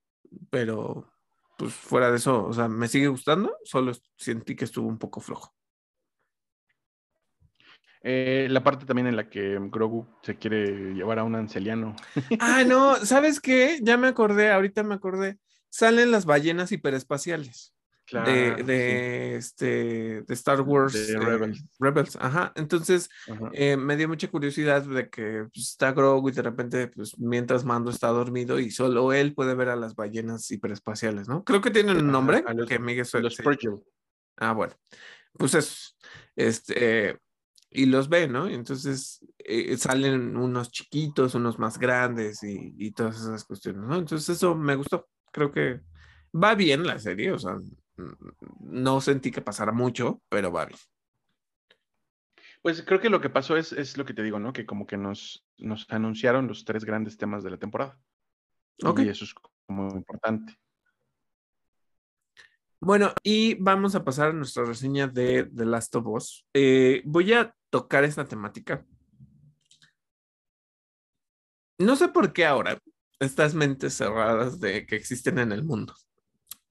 pero 0.49 1.11
pues 1.57 1.73
fuera 1.73 2.09
de 2.11 2.17
eso, 2.17 2.45
o 2.45 2.53
sea, 2.53 2.67
me 2.67 2.87
sigue 2.87 3.07
gustando, 3.07 3.55
solo 3.63 3.93
sentí 4.17 4.55
que 4.55 4.65
estuvo 4.65 4.87
un 4.87 4.97
poco 4.97 5.19
flojo. 5.19 5.53
Eh, 8.07 8.45
la 8.51 8.63
parte 8.63 8.85
también 8.85 9.07
en 9.07 9.15
la 9.15 9.29
que 9.29 9.57
Grogu 9.71 10.05
se 10.21 10.35
quiere 10.37 10.93
llevar 10.93 11.17
a 11.17 11.23
un 11.23 11.33
anceliano. 11.35 11.95
Ah, 12.39 12.63
no, 12.63 12.97
¿sabes 12.97 13.41
qué? 13.41 13.79
Ya 13.81 13.97
me 13.97 14.07
acordé, 14.07 14.51
ahorita 14.51 14.83
me 14.83 14.93
acordé. 14.93 15.39
Salen 15.69 16.11
las 16.11 16.25
ballenas 16.25 16.71
hiperespaciales. 16.71 17.73
de, 18.11 18.63
de, 18.63 19.35
este, 19.37 20.21
de 20.21 20.33
Star 20.35 20.61
Wars 20.61 20.93
De 20.93 21.13
eh, 21.13 21.19
Rebels. 21.19 21.63
Rebels, 21.79 22.15
ajá. 22.21 22.53
Entonces. 22.55 23.09
Ajá. 23.27 23.49
eh, 23.53 23.75
me 23.75 23.97
dio 23.97 24.07
mucha 24.07 24.27
curiosidad 24.29 24.83
de 24.83 25.09
que 25.09 25.47
pues, 25.51 25.69
está 25.71 25.91
Grogu 25.91 26.29
y 26.29 26.31
de 26.31 26.43
repente, 26.43 26.87
pues 26.89 27.17
mientras 27.17 27.65
Mando 27.65 27.89
está 27.89 28.09
dormido 28.09 28.59
y 28.59 28.69
solo 28.69 29.11
él 29.13 29.33
puede 29.33 29.55
ver 29.55 29.69
a 29.69 29.75
las 29.75 29.95
ballenas 29.95 30.51
hiperespaciales, 30.51 31.27
¿no? 31.27 31.43
Creo 31.43 31.61
que 31.61 31.71
tienen 31.71 31.97
un 31.97 32.03
Ajá, 32.03 32.11
nombre 32.11 32.43
a 32.45 32.53
los- 32.53 32.69
que 32.69 32.77
Miguel 32.77 33.05
suele- 33.05 33.23
Los 33.23 33.35
sí. 33.35 33.41
Purgil. 33.41 33.83
Ah, 34.37 34.53
bueno. 34.53 34.73
Pues 35.33 35.55
eso. 35.55 35.95
Este, 36.35 37.17
y 37.75 37.85
los 37.85 38.09
ve, 38.09 38.27
¿no? 38.27 38.47
Entonces 38.47 39.25
eh, 39.39 39.75
salen 39.77 40.37
unos 40.37 40.71
chiquitos, 40.71 41.35
unos 41.35 41.59
más 41.59 41.77
grandes 41.77 42.43
y, 42.43 42.73
y 42.77 42.91
todas 42.91 43.17
esas 43.17 43.43
cuestiones, 43.43 43.83
¿no? 43.83 43.97
Entonces 43.97 44.29
eso 44.29 44.55
me 44.55 44.75
gustó. 44.75 45.07
Creo 45.31 45.51
que 45.51 45.81
va 46.33 46.55
bien 46.55 46.85
la 46.85 46.99
serie, 46.99 47.31
o 47.31 47.39
sea, 47.39 47.57
no 48.59 49.01
sentí 49.01 49.31
que 49.31 49.41
pasara 49.41 49.71
mucho, 49.71 50.21
pero 50.29 50.51
va 50.51 50.65
bien. 50.65 50.79
Pues 52.61 52.81
creo 52.81 52.99
que 52.99 53.09
lo 53.09 53.21
que 53.21 53.29
pasó 53.29 53.57
es, 53.57 53.73
es 53.73 53.97
lo 53.97 54.05
que 54.05 54.13
te 54.13 54.23
digo, 54.23 54.39
¿no? 54.39 54.51
Que 54.51 54.65
como 54.65 54.87
que 54.87 54.97
nos, 54.97 55.45
nos 55.57 55.85
anunciaron 55.89 56.47
los 56.47 56.65
tres 56.65 56.83
grandes 56.83 57.15
temas 57.17 57.43
de 57.43 57.51
la 57.51 57.57
temporada. 57.57 57.99
Ok. 58.83 59.01
Y 59.01 59.09
eso 59.09 59.23
es 59.23 59.35
como 59.67 59.95
importante. 59.95 60.57
Bueno, 62.79 63.13
y 63.23 63.55
vamos 63.55 63.95
a 63.95 64.03
pasar 64.03 64.29
a 64.29 64.33
nuestra 64.33 64.65
reseña 64.65 65.07
de 65.07 65.45
The 65.45 65.65
Last 65.65 65.95
of 65.95 66.07
Us. 66.07 66.45
Eh, 66.53 67.01
voy 67.05 67.33
a 67.33 67.53
tocar 67.75 68.05
esta 68.05 68.23
temática. 68.23 68.85
No 71.77 71.97
sé 71.97 72.07
por 72.07 72.31
qué 72.31 72.45
ahora 72.45 72.79
estas 73.19 73.53
mentes 73.53 73.95
cerradas 73.95 74.61
de 74.61 74.85
que 74.85 74.95
existen 74.95 75.39
en 75.39 75.51
el 75.51 75.65
mundo, 75.65 75.93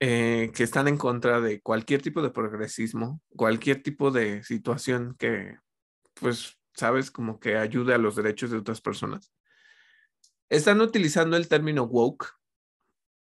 eh, 0.01 0.51
que 0.55 0.63
están 0.63 0.89
en 0.89 0.97
contra 0.97 1.43
de 1.43 1.61
cualquier 1.61 2.01
tipo 2.01 2.23
de 2.23 2.31
progresismo, 2.31 3.21
cualquier 3.37 3.83
tipo 3.83 4.11
de 4.11 4.43
situación 4.45 5.15
que, 5.19 5.59
pues, 6.15 6.59
sabes, 6.73 7.11
como 7.11 7.39
que 7.39 7.59
ayude 7.59 7.93
a 7.93 7.99
los 7.99 8.17
derechos 8.17 8.51
de 8.51 8.57
otras 8.57 8.81
personas, 8.81 9.31
están 10.49 10.81
utilizando 10.81 11.37
el 11.37 11.49
término 11.49 11.85
woke 11.85 12.33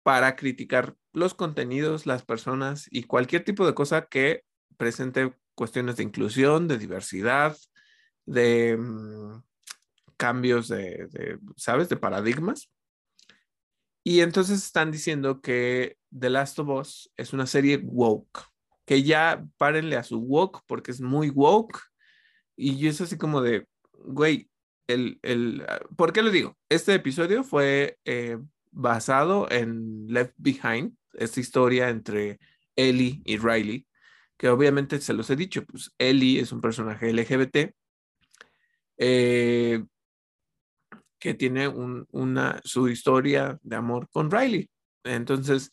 para 0.03 0.37
criticar 0.37 0.95
los 1.11 1.33
contenidos, 1.33 2.05
las 2.05 2.23
personas 2.23 2.87
y 2.89 3.03
cualquier 3.03 3.43
tipo 3.43 3.65
de 3.65 3.73
cosa 3.73 4.05
que 4.05 4.45
presente 4.77 5.35
cuestiones 5.57 5.97
de 5.97 6.03
inclusión, 6.03 6.67
de 6.67 6.77
diversidad, 6.77 7.57
de 8.27 8.77
mm, 8.77 9.41
cambios 10.15 10.67
de, 10.67 11.07
de, 11.07 11.39
¿sabes?, 11.55 11.89
de 11.89 11.97
paradigmas. 11.97 12.69
Y 14.03 14.21
entonces 14.21 14.63
están 14.63 14.91
diciendo 14.91 15.41
que 15.41 15.97
The 16.17 16.29
Last 16.29 16.59
of 16.59 16.69
Us 16.69 17.11
es 17.17 17.33
una 17.33 17.47
serie 17.47 17.81
woke, 17.83 18.39
que 18.85 19.01
ya 19.01 19.45
párenle 19.57 19.97
a 19.97 20.03
su 20.03 20.19
woke 20.19 20.61
porque 20.67 20.91
es 20.91 21.01
muy 21.01 21.29
woke. 21.29 21.81
Y 22.55 22.77
yo 22.77 22.89
es 22.89 23.01
así 23.01 23.17
como 23.17 23.41
de, 23.41 23.67
güey, 24.05 24.49
el, 24.85 25.19
el, 25.23 25.65
¿por 25.97 26.13
qué 26.13 26.21
lo 26.21 26.29
digo? 26.29 26.55
Este 26.69 26.93
episodio 26.93 27.43
fue 27.43 27.97
eh, 28.05 28.37
basado 28.71 29.49
en 29.49 30.05
Left 30.07 30.35
Behind, 30.37 30.95
esta 31.13 31.39
historia 31.39 31.89
entre 31.89 32.39
Ellie 32.75 33.21
y 33.25 33.37
Riley, 33.37 33.86
que 34.37 34.49
obviamente 34.49 35.01
se 35.01 35.13
los 35.13 35.29
he 35.29 35.35
dicho, 35.35 35.65
pues 35.65 35.91
Ellie 35.97 36.39
es 36.39 36.51
un 36.51 36.61
personaje 36.61 37.11
LGBT 37.11 37.73
eh, 38.97 39.83
que 41.19 41.33
tiene 41.33 41.67
un, 41.67 42.07
una, 42.11 42.61
su 42.63 42.87
historia 42.87 43.59
de 43.63 43.75
amor 43.75 44.07
con 44.11 44.29
Riley. 44.29 44.69
Entonces, 45.03 45.71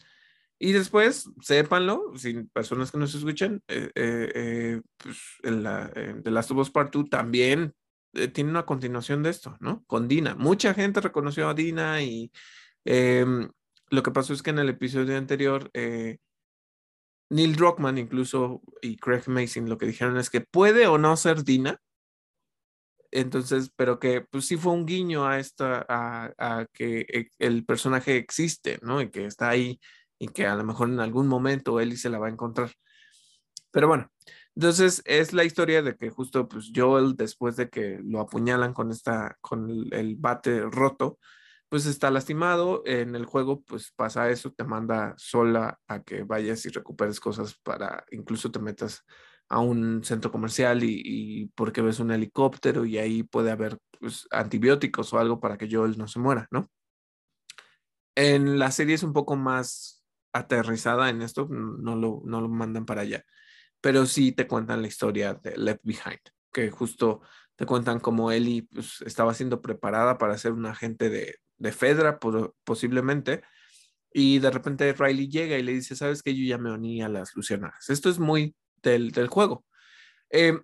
y 0.58 0.72
después, 0.72 1.28
sépanlo, 1.42 2.12
sin 2.16 2.48
personas 2.48 2.90
que 2.90 2.98
nos 2.98 3.14
escuchen, 3.14 3.62
eh, 3.68 3.90
eh, 3.94 4.32
eh, 4.34 4.80
pues 4.96 5.18
en 5.42 5.62
la, 5.62 5.90
en 5.94 6.22
The 6.22 6.30
Last 6.30 6.50
of 6.52 6.58
Us 6.58 6.70
Part 6.70 6.94
2 6.94 7.10
también 7.10 7.74
eh, 8.14 8.28
tiene 8.28 8.50
una 8.50 8.64
continuación 8.64 9.22
de 9.22 9.30
esto, 9.30 9.56
¿no? 9.60 9.84
Con 9.86 10.08
Dina. 10.08 10.34
Mucha 10.36 10.72
gente 10.72 11.00
reconoció 11.00 11.48
a 11.48 11.54
Dina 11.54 12.02
y 12.02 12.30
em, 12.84 13.50
lo 13.90 14.02
que 14.02 14.10
pasó 14.12 14.32
es 14.32 14.42
que 14.42 14.50
en 14.50 14.60
el 14.60 14.68
episodio 14.70 15.16
anterior, 15.18 15.70
Neil 17.30 17.56
Druckmann 17.56 17.98
incluso 17.98 18.62
y 18.82 18.96
Craig 18.96 19.22
Mason 19.26 19.68
lo 19.68 19.78
que 19.78 19.86
dijeron 19.86 20.16
es 20.18 20.30
que 20.30 20.40
puede 20.40 20.86
o 20.86 20.98
no 20.98 21.16
ser 21.16 21.44
Dina. 21.44 21.80
Entonces, 23.10 23.70
pero 23.76 24.00
que 24.00 24.22
pues 24.22 24.46
sí 24.46 24.56
fue 24.56 24.72
un 24.72 24.86
guiño 24.86 25.26
a 25.26 25.38
esta, 25.38 25.86
a, 25.88 26.66
que 26.72 27.06
eh, 27.08 27.28
el 27.38 27.64
personaje 27.64 28.16
existe, 28.16 28.78
¿no? 28.82 29.00
Y 29.00 29.10
que 29.10 29.26
está 29.26 29.48
ahí 29.50 29.78
y 30.18 30.28
que 30.28 30.46
a 30.46 30.56
lo 30.56 30.64
mejor 30.64 30.88
en 30.88 31.00
algún 31.00 31.28
momento 31.28 31.80
Ellie 31.80 31.96
se 31.96 32.10
la 32.10 32.18
va 32.18 32.26
a 32.26 32.30
encontrar. 32.30 32.72
Pero 33.70 33.88
bueno, 33.88 34.10
entonces 34.56 35.02
es 35.04 35.32
la 35.32 35.44
historia 35.44 35.82
de 35.82 35.96
que 35.96 36.10
justo 36.10 36.48
pues 36.48 36.72
Joel 36.74 37.14
después 37.16 37.56
de 37.56 37.68
que 37.68 38.00
lo 38.02 38.20
apuñalan 38.20 38.74
con 38.74 38.90
esta, 38.90 39.36
con 39.40 39.70
el, 39.70 39.92
el 39.92 40.16
bate 40.16 40.62
roto, 40.62 41.18
pues 41.74 41.86
está 41.86 42.08
lastimado. 42.08 42.84
En 42.86 43.16
el 43.16 43.24
juego, 43.26 43.60
pues 43.62 43.90
pasa 43.96 44.30
eso, 44.30 44.52
te 44.52 44.62
manda 44.62 45.12
sola 45.16 45.80
a 45.88 46.04
que 46.04 46.22
vayas 46.22 46.64
y 46.66 46.68
recuperes 46.68 47.18
cosas 47.18 47.56
para 47.64 48.04
incluso 48.12 48.52
te 48.52 48.60
metas 48.60 49.04
a 49.48 49.58
un 49.58 50.04
centro 50.04 50.30
comercial 50.30 50.84
y, 50.84 51.02
y 51.04 51.46
porque 51.56 51.82
ves 51.82 51.98
un 51.98 52.12
helicóptero 52.12 52.84
y 52.84 52.98
ahí 52.98 53.24
puede 53.24 53.50
haber 53.50 53.76
pues, 53.98 54.28
antibióticos 54.30 55.12
o 55.12 55.18
algo 55.18 55.40
para 55.40 55.58
que 55.58 55.68
Joel 55.68 55.98
no 55.98 56.06
se 56.06 56.20
muera, 56.20 56.46
¿no? 56.52 56.70
En 58.14 58.60
la 58.60 58.70
serie 58.70 58.94
es 58.94 59.02
un 59.02 59.12
poco 59.12 59.34
más 59.34 60.04
aterrizada 60.32 61.10
en 61.10 61.22
esto, 61.22 61.48
no 61.50 61.96
lo, 61.96 62.22
no 62.24 62.40
lo 62.40 62.48
mandan 62.48 62.86
para 62.86 63.00
allá, 63.00 63.24
pero 63.80 64.06
sí 64.06 64.30
te 64.30 64.46
cuentan 64.46 64.80
la 64.80 64.86
historia 64.86 65.34
de 65.34 65.56
Left 65.56 65.82
Behind, 65.82 66.22
que 66.52 66.70
justo 66.70 67.22
te 67.56 67.66
cuentan 67.66 67.98
cómo 67.98 68.30
Ellie 68.30 68.62
pues, 68.72 69.00
estaba 69.00 69.34
siendo 69.34 69.60
preparada 69.60 70.18
para 70.18 70.38
ser 70.38 70.52
un 70.52 70.66
agente 70.66 71.10
de, 71.10 71.34
de 71.58 71.72
Fedra 71.72 72.18
por, 72.18 72.54
posiblemente, 72.64 73.42
y 74.12 74.38
de 74.38 74.50
repente 74.50 74.92
Riley 74.92 75.28
llega 75.28 75.58
y 75.58 75.62
le 75.62 75.72
dice, 75.72 75.96
sabes 75.96 76.22
que 76.22 76.34
yo 76.36 76.44
ya 76.44 76.58
me 76.58 76.72
uní 76.72 77.02
a 77.02 77.08
las 77.08 77.34
Lucianadas. 77.34 77.90
Esto 77.90 78.08
es 78.10 78.18
muy 78.18 78.54
del, 78.82 79.10
del 79.10 79.28
juego. 79.28 79.64
Eh, 80.30 80.58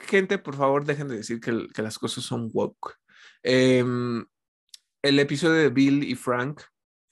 gente, 0.00 0.38
por 0.38 0.56
favor, 0.56 0.84
dejen 0.84 1.08
de 1.08 1.16
decir 1.16 1.40
que, 1.40 1.66
que 1.74 1.82
las 1.82 1.98
cosas 1.98 2.24
son 2.24 2.50
woke. 2.52 2.94
Eh, 3.42 3.84
el 5.02 5.18
episodio 5.18 5.54
de 5.54 5.68
Bill 5.68 6.02
y 6.02 6.14
Frank 6.14 6.62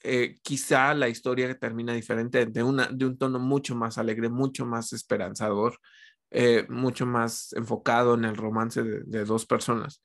eh, 0.07 0.37
quizá 0.43 0.93
la 0.93 1.09
historia 1.09 1.57
termina 1.57 1.91
diferente, 1.93 2.45
de, 2.45 2.61
una, 2.61 2.87
de 2.87 3.07
un 3.07 3.17
tono 3.17 3.39
mucho 3.39 3.73
más 3.73 3.97
alegre, 3.97 4.29
mucho 4.29 4.63
más 4.63 4.93
esperanzador, 4.93 5.79
eh, 6.29 6.67
mucho 6.69 7.07
más 7.07 7.53
enfocado 7.53 8.13
en 8.13 8.25
el 8.25 8.35
romance 8.35 8.83
de, 8.83 9.25
dos 9.25 9.47
personas. 9.47 10.03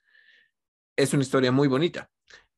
Es 0.97 1.13
una 1.13 1.23
historia 1.23 1.53
muy 1.53 1.69
bonita, 1.69 2.09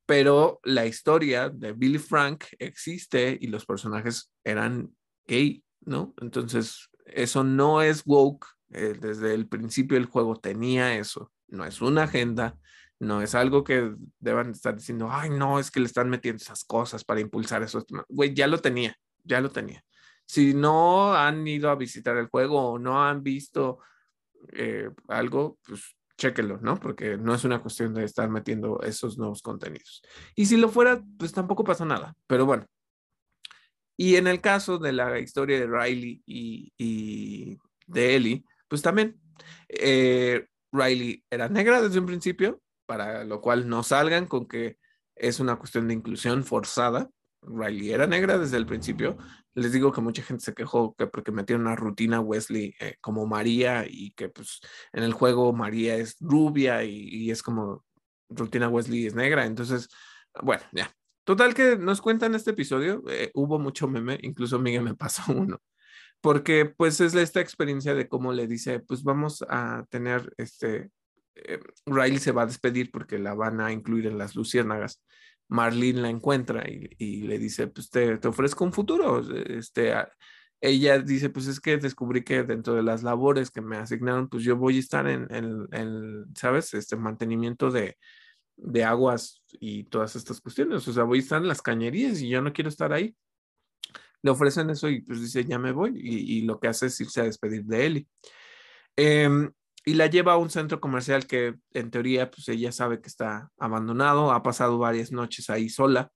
pero 0.07 0.61
la 0.65 0.87
historia 0.87 1.49
de 1.49 1.73
Billy 1.73 1.99
Frank 1.99 2.45
existe 2.59 3.39
y 3.41 3.47
los 3.49 3.65
personajes 3.65 4.31
eran 4.45 4.95
gay, 5.27 5.63
¿no? 5.81 6.15
Entonces, 6.21 6.89
eso 7.07 7.45
no 7.45 7.83
es 7.83 8.03
woke. 8.05 8.47
Eh, 8.71 8.95
desde 8.99 9.35
el 9.35 9.49
principio 9.49 9.99
el 9.99 10.07
juego 10.07 10.37
tenía 10.37 10.97
eso. 10.97 11.31
No 11.49 11.65
es 11.65 11.81
una 11.81 12.05
agenda, 12.05 12.59
no 12.99 13.21
es 13.21 13.35
algo 13.35 13.65
que 13.65 13.95
deban 14.19 14.51
estar 14.51 14.77
diciendo, 14.77 15.09
ay, 15.11 15.31
no, 15.31 15.59
es 15.59 15.71
que 15.71 15.81
le 15.81 15.87
están 15.87 16.09
metiendo 16.09 16.43
esas 16.43 16.65
cosas 16.65 17.05
para 17.05 17.21
impulsar 17.21 17.63
eso. 17.63 17.85
Güey, 18.09 18.35
ya 18.35 18.47
lo 18.47 18.59
tenía, 18.59 18.97
ya 19.25 19.41
lo 19.41 19.51
tenía. 19.51 19.85
Si 20.25 20.55
no 20.55 21.15
han 21.15 21.47
ido 21.47 21.69
a 21.69 21.75
visitar 21.75 22.17
el 22.17 22.29
juego 22.29 22.73
o 22.73 22.79
no 22.79 23.05
han 23.05 23.23
visto 23.23 23.81
eh, 24.53 24.89
algo, 25.09 25.59
pues 25.67 25.97
chéquelo, 26.17 26.59
¿no? 26.59 26.79
Porque 26.79 27.17
no 27.17 27.35
es 27.35 27.45
una 27.45 27.61
cuestión 27.61 27.95
de 27.95 28.05
estar 28.05 28.29
metiendo 28.29 28.81
esos 28.83 29.19
nuevos 29.19 29.43
contenidos. 29.43 30.03
Y 30.35 30.47
si 30.47 30.57
lo 30.57 30.69
fuera, 30.69 31.03
pues 31.19 31.33
tampoco 31.33 31.65
pasa 31.65 31.85
nada. 31.85 32.15
Pero 32.27 32.47
bueno. 32.47 32.67
Y 33.97 34.17
en 34.17 34.27
el 34.27 34.41
caso 34.41 34.79
de 34.79 34.93
la 34.93 35.19
historia 35.19 35.59
de 35.61 35.67
Riley 35.67 36.23
y, 36.27 37.59
de 37.87 38.17
Ellie, 38.17 38.45
pues 38.69 38.83
también 38.83 39.21
eh, 39.69 40.47
Riley 40.73 41.25
era 41.31 41.49
negra 41.49 41.83
desde 41.83 41.99
un 41.99 42.07
principio, 42.07 42.61
para 42.87 43.25
lo 43.25 43.41
cual 43.41 43.69
no 43.69 43.83
salgan 43.83 44.27
con 44.27 44.47
que 44.47 44.79
es 45.15 45.41
una 45.41 45.57
cuestión 45.57 45.89
de 45.89 45.95
inclusión 45.95 46.45
forzada. 46.45 47.11
Riley 47.43 47.93
era 47.93 48.07
negra 48.07 48.39
desde 48.39 48.57
el 48.57 48.67
principio. 48.67 49.17
Les 49.55 49.73
digo 49.73 49.93
que 49.93 50.01
mucha 50.01 50.23
gente 50.23 50.45
se 50.45 50.55
quejó 50.55 50.95
que 50.95 51.07
porque 51.07 51.33
metieron 51.33 51.67
una 51.67 51.77
rutina 51.77 52.21
Wesley 52.21 52.75
eh, 52.81 52.97
como 53.01 53.27
María 53.27 53.85
y 53.89 54.13
que 54.13 54.29
pues 54.29 54.61
en 54.93 55.03
el 55.03 55.13
juego 55.13 55.53
María 55.53 55.97
es 55.97 56.17
rubia 56.21 56.85
y, 56.85 57.31
es 57.31 57.43
como 57.43 57.85
rutina 58.29 58.69
Wesley 58.69 59.07
es 59.07 59.15
negra. 59.15 59.47
Entonces, 59.47 59.89
bueno, 60.43 60.63
ya. 60.73 60.91
Total 61.25 61.55
que 61.55 61.77
nos 61.77 62.01
cuentan 62.01 62.35
este 62.35 62.51
episodio. 62.51 63.03
Eh, 63.09 63.31
hubo 63.35 63.59
mucho 63.59 63.87
meme, 63.89 64.19
incluso 64.23 64.59
Miguel 64.59 64.83
me 64.83 64.95
pasó 64.95 65.23
uno 65.33 65.61
porque 66.23 66.67
pues 66.67 67.01
es 67.01 67.15
esta 67.15 67.41
experiencia 67.41 67.95
de 67.95 68.09
cómo 68.09 68.33
le 68.33 68.47
dice, 68.47 68.79
pues 68.79 69.03
vamos 69.03 69.45
a 69.49 69.85
tener 69.91 70.33
este 70.39 70.89
eh, 71.35 71.61
Riley 71.87 72.19
se 72.19 72.33
va 72.33 72.43
a 72.43 72.47
despedir 72.47 72.91
porque 72.91 73.19
la 73.19 73.35
van 73.35 73.61
a 73.61 73.73
incluir 73.73 74.07
en 74.07 74.19
las 74.19 74.35
luciérnagas. 74.35 75.03
Marlene 75.53 76.01
la 76.01 76.09
encuentra 76.09 76.65
y, 76.67 77.23
le 77.23 77.39
dice, 77.39 77.67
pues 77.67 77.91
te, 77.91 78.15
ofrezco 78.27 78.65
un 78.65 78.73
futuro. 78.73 79.21
Este, 79.47 79.95
ella 80.61 80.99
dice, 80.99 81.29
pues 81.29 81.47
es 81.47 81.61
que 81.61 81.77
descubrí 81.77 82.25
que 82.25 82.43
dentro 82.43 82.75
de 82.75 82.83
las 82.83 83.03
labores 83.03 83.51
que 83.51 83.61
me 83.61 83.77
asignaron, 83.77 84.29
pues 84.29 84.45
yo 84.45 84.57
voy 84.57 84.79
a 84.79 84.81
estar 84.81 85.07
en, 85.07 85.29
en, 85.31 86.35
¿sabes? 86.35 86.73
Este 86.73 86.97
mantenimiento 86.97 87.71
de, 87.71 87.99
de 88.57 88.85
aguas 88.85 89.43
y 89.53 89.85
todas 89.85 90.17
estas 90.17 90.41
cuestiones. 90.41 90.89
O 90.89 90.93
sea, 90.93 91.05
voy 91.05 91.19
a 91.19 91.23
estar 91.23 91.43
en 91.43 91.49
las 91.49 91.61
cañerías 91.61 92.23
y 92.23 92.31
yo 92.31 92.41
no 92.41 92.55
quiero 92.55 92.71
estar 92.71 92.93
ahí. 92.95 93.15
Le 94.23 94.31
ofrecen 94.31 94.71
eso 94.71 94.89
y 94.89 95.03
pues 95.03 95.21
dice, 95.21 95.45
ya 95.45 95.59
me 95.59 95.73
voy. 95.73 95.93
Y, 95.97 96.43
lo 96.43 96.59
que 96.59 96.69
hace 96.69 96.87
es 96.87 96.99
irse 97.01 97.21
a 97.21 97.25
despedir 97.25 97.65
de 97.65 97.87
él. 97.87 98.09
Eh, 98.97 99.29
y 99.85 99.95
la 99.95 100.07
lleva 100.07 100.35
a 100.35 100.39
un 100.39 100.51
centro 100.51 100.81
comercial 100.81 101.27
que 101.27 101.57
en 101.73 101.91
teoría 101.91 102.31
pues 102.31 102.49
ella 102.49 102.73
sabe 102.73 103.01
que 103.01 103.09
está 103.09 103.51
abandonado, 103.59 104.33
ha 104.33 104.43
pasado 104.43 104.79
varias 104.79 105.13
noches 105.13 105.51
ahí 105.51 105.69
sola, 105.69 106.11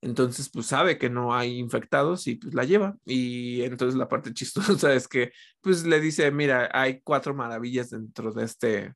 entonces 0.00 0.48
pues 0.50 0.66
sabe 0.66 0.98
que 0.98 1.10
no 1.10 1.34
hay 1.34 1.58
infectados 1.58 2.26
y 2.26 2.36
pues 2.36 2.54
la 2.54 2.64
lleva. 2.64 2.96
Y 3.04 3.62
entonces 3.62 3.96
la 3.96 4.08
parte 4.08 4.32
chistosa 4.34 4.94
es 4.94 5.08
que 5.08 5.32
pues 5.60 5.84
le 5.84 6.00
dice, 6.00 6.30
mira, 6.30 6.68
hay 6.72 7.00
cuatro 7.02 7.34
maravillas 7.34 7.90
dentro 7.90 8.32
de 8.32 8.44
este, 8.44 8.94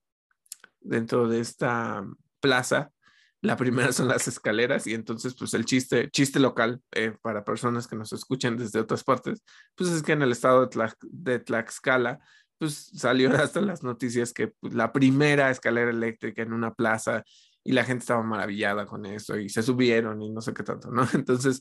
dentro 0.80 1.28
de 1.28 1.40
esta 1.40 2.04
plaza. 2.40 2.90
La 3.40 3.56
primera 3.56 3.92
son 3.92 4.06
las 4.06 4.28
escaleras 4.28 4.86
y 4.86 4.94
entonces 4.94 5.34
pues 5.36 5.52
el 5.54 5.64
chiste, 5.64 6.08
chiste 6.10 6.38
local 6.38 6.80
eh, 6.92 7.16
para 7.22 7.44
personas 7.44 7.88
que 7.88 7.96
nos 7.96 8.12
escuchan 8.12 8.56
desde 8.56 8.78
otras 8.78 9.02
partes, 9.02 9.42
pues 9.74 9.90
es 9.90 10.02
que 10.04 10.12
en 10.12 10.22
el 10.22 10.30
estado 10.30 10.64
de, 10.66 10.92
de 11.10 11.40
Tlaxcala 11.40 12.20
pues 12.62 12.92
salió 12.94 13.28
hasta 13.34 13.60
las 13.60 13.82
noticias 13.82 14.32
que 14.32 14.46
pues, 14.46 14.72
la 14.72 14.92
primera 14.92 15.50
escalera 15.50 15.90
eléctrica 15.90 16.42
en 16.42 16.52
una 16.52 16.72
plaza 16.72 17.24
y 17.64 17.72
la 17.72 17.82
gente 17.82 18.02
estaba 18.02 18.22
maravillada 18.22 18.86
con 18.86 19.04
eso 19.04 19.36
y 19.36 19.48
se 19.48 19.64
subieron 19.64 20.22
y 20.22 20.30
no 20.30 20.40
sé 20.40 20.54
qué 20.54 20.62
tanto, 20.62 20.88
¿no? 20.92 21.02
Entonces 21.12 21.60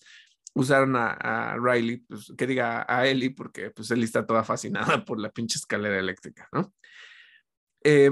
usaron 0.53 0.95
a, 0.95 1.55
Riley, 1.59 1.97
pues 1.97 2.31
que 2.37 2.45
diga 2.45 2.85
a 2.87 3.07
Ellie, 3.07 3.31
porque 3.31 3.71
pues 3.71 3.89
Ellie 3.89 4.05
está 4.05 4.27
toda 4.27 4.43
fascinada 4.43 5.03
por 5.03 5.19
la 5.19 5.31
pinche 5.31 5.57
escalera 5.57 5.97
eléctrica, 5.97 6.47
¿no? 6.51 6.71
Eh, 7.83 8.11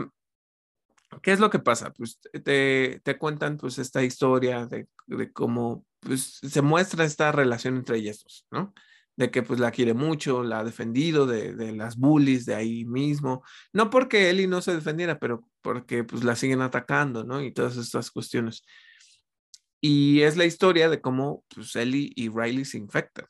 ¿Qué 1.22 1.32
es 1.32 1.40
lo 1.40 1.52
que 1.52 1.60
pasa? 1.60 1.94
Pues 1.94 2.20
te, 2.44 3.02
te 3.03 3.18
cuentan 3.20 3.57
pues 3.57 3.78
esta 3.78 4.02
historia 4.02 4.66
de, 4.66 4.88
de, 5.06 5.32
cómo 5.32 5.86
pues, 5.99 6.40
se 6.41 6.61
muestra 6.64 7.06
esta 7.06 7.32
relación 7.32 7.76
entre 7.76 7.98
ellos, 7.98 8.48
¿no? 8.49 8.74
De 9.20 9.30
que 9.32 9.44
pues 9.44 9.60
la 9.60 9.72
quiere 9.72 9.94
mucho, 9.94 10.44
la 10.44 10.60
ha 10.60 10.64
defendido 10.64 11.28
de, 11.28 11.74
las 11.74 11.98
bullies 11.98 12.46
de 12.46 12.56
ahí 12.56 12.86
mismo, 12.86 13.44
no 13.74 13.90
porque 13.90 14.30
Ellie 14.30 14.48
no 14.48 14.62
se 14.62 14.74
defendiera, 14.74 15.20
pero 15.20 15.46
porque 15.62 16.06
pues 16.06 16.24
la 16.24 16.38
siguen 16.38 16.62
atacando, 16.62 17.26
¿no? 17.26 17.44
Y 17.44 17.52
todas 17.52 17.76
estas 17.76 18.12
cuestiones. 18.12 18.64
Y 19.82 20.22
es 20.22 20.38
la 20.38 20.46
historia 20.46 20.90
de 20.90 21.02
cómo 21.02 21.44
pues 21.54 21.76
Ellie 21.76 22.14
y 22.16 22.30
Riley 22.30 22.64
se 22.64 22.78
infectan. 22.78 23.26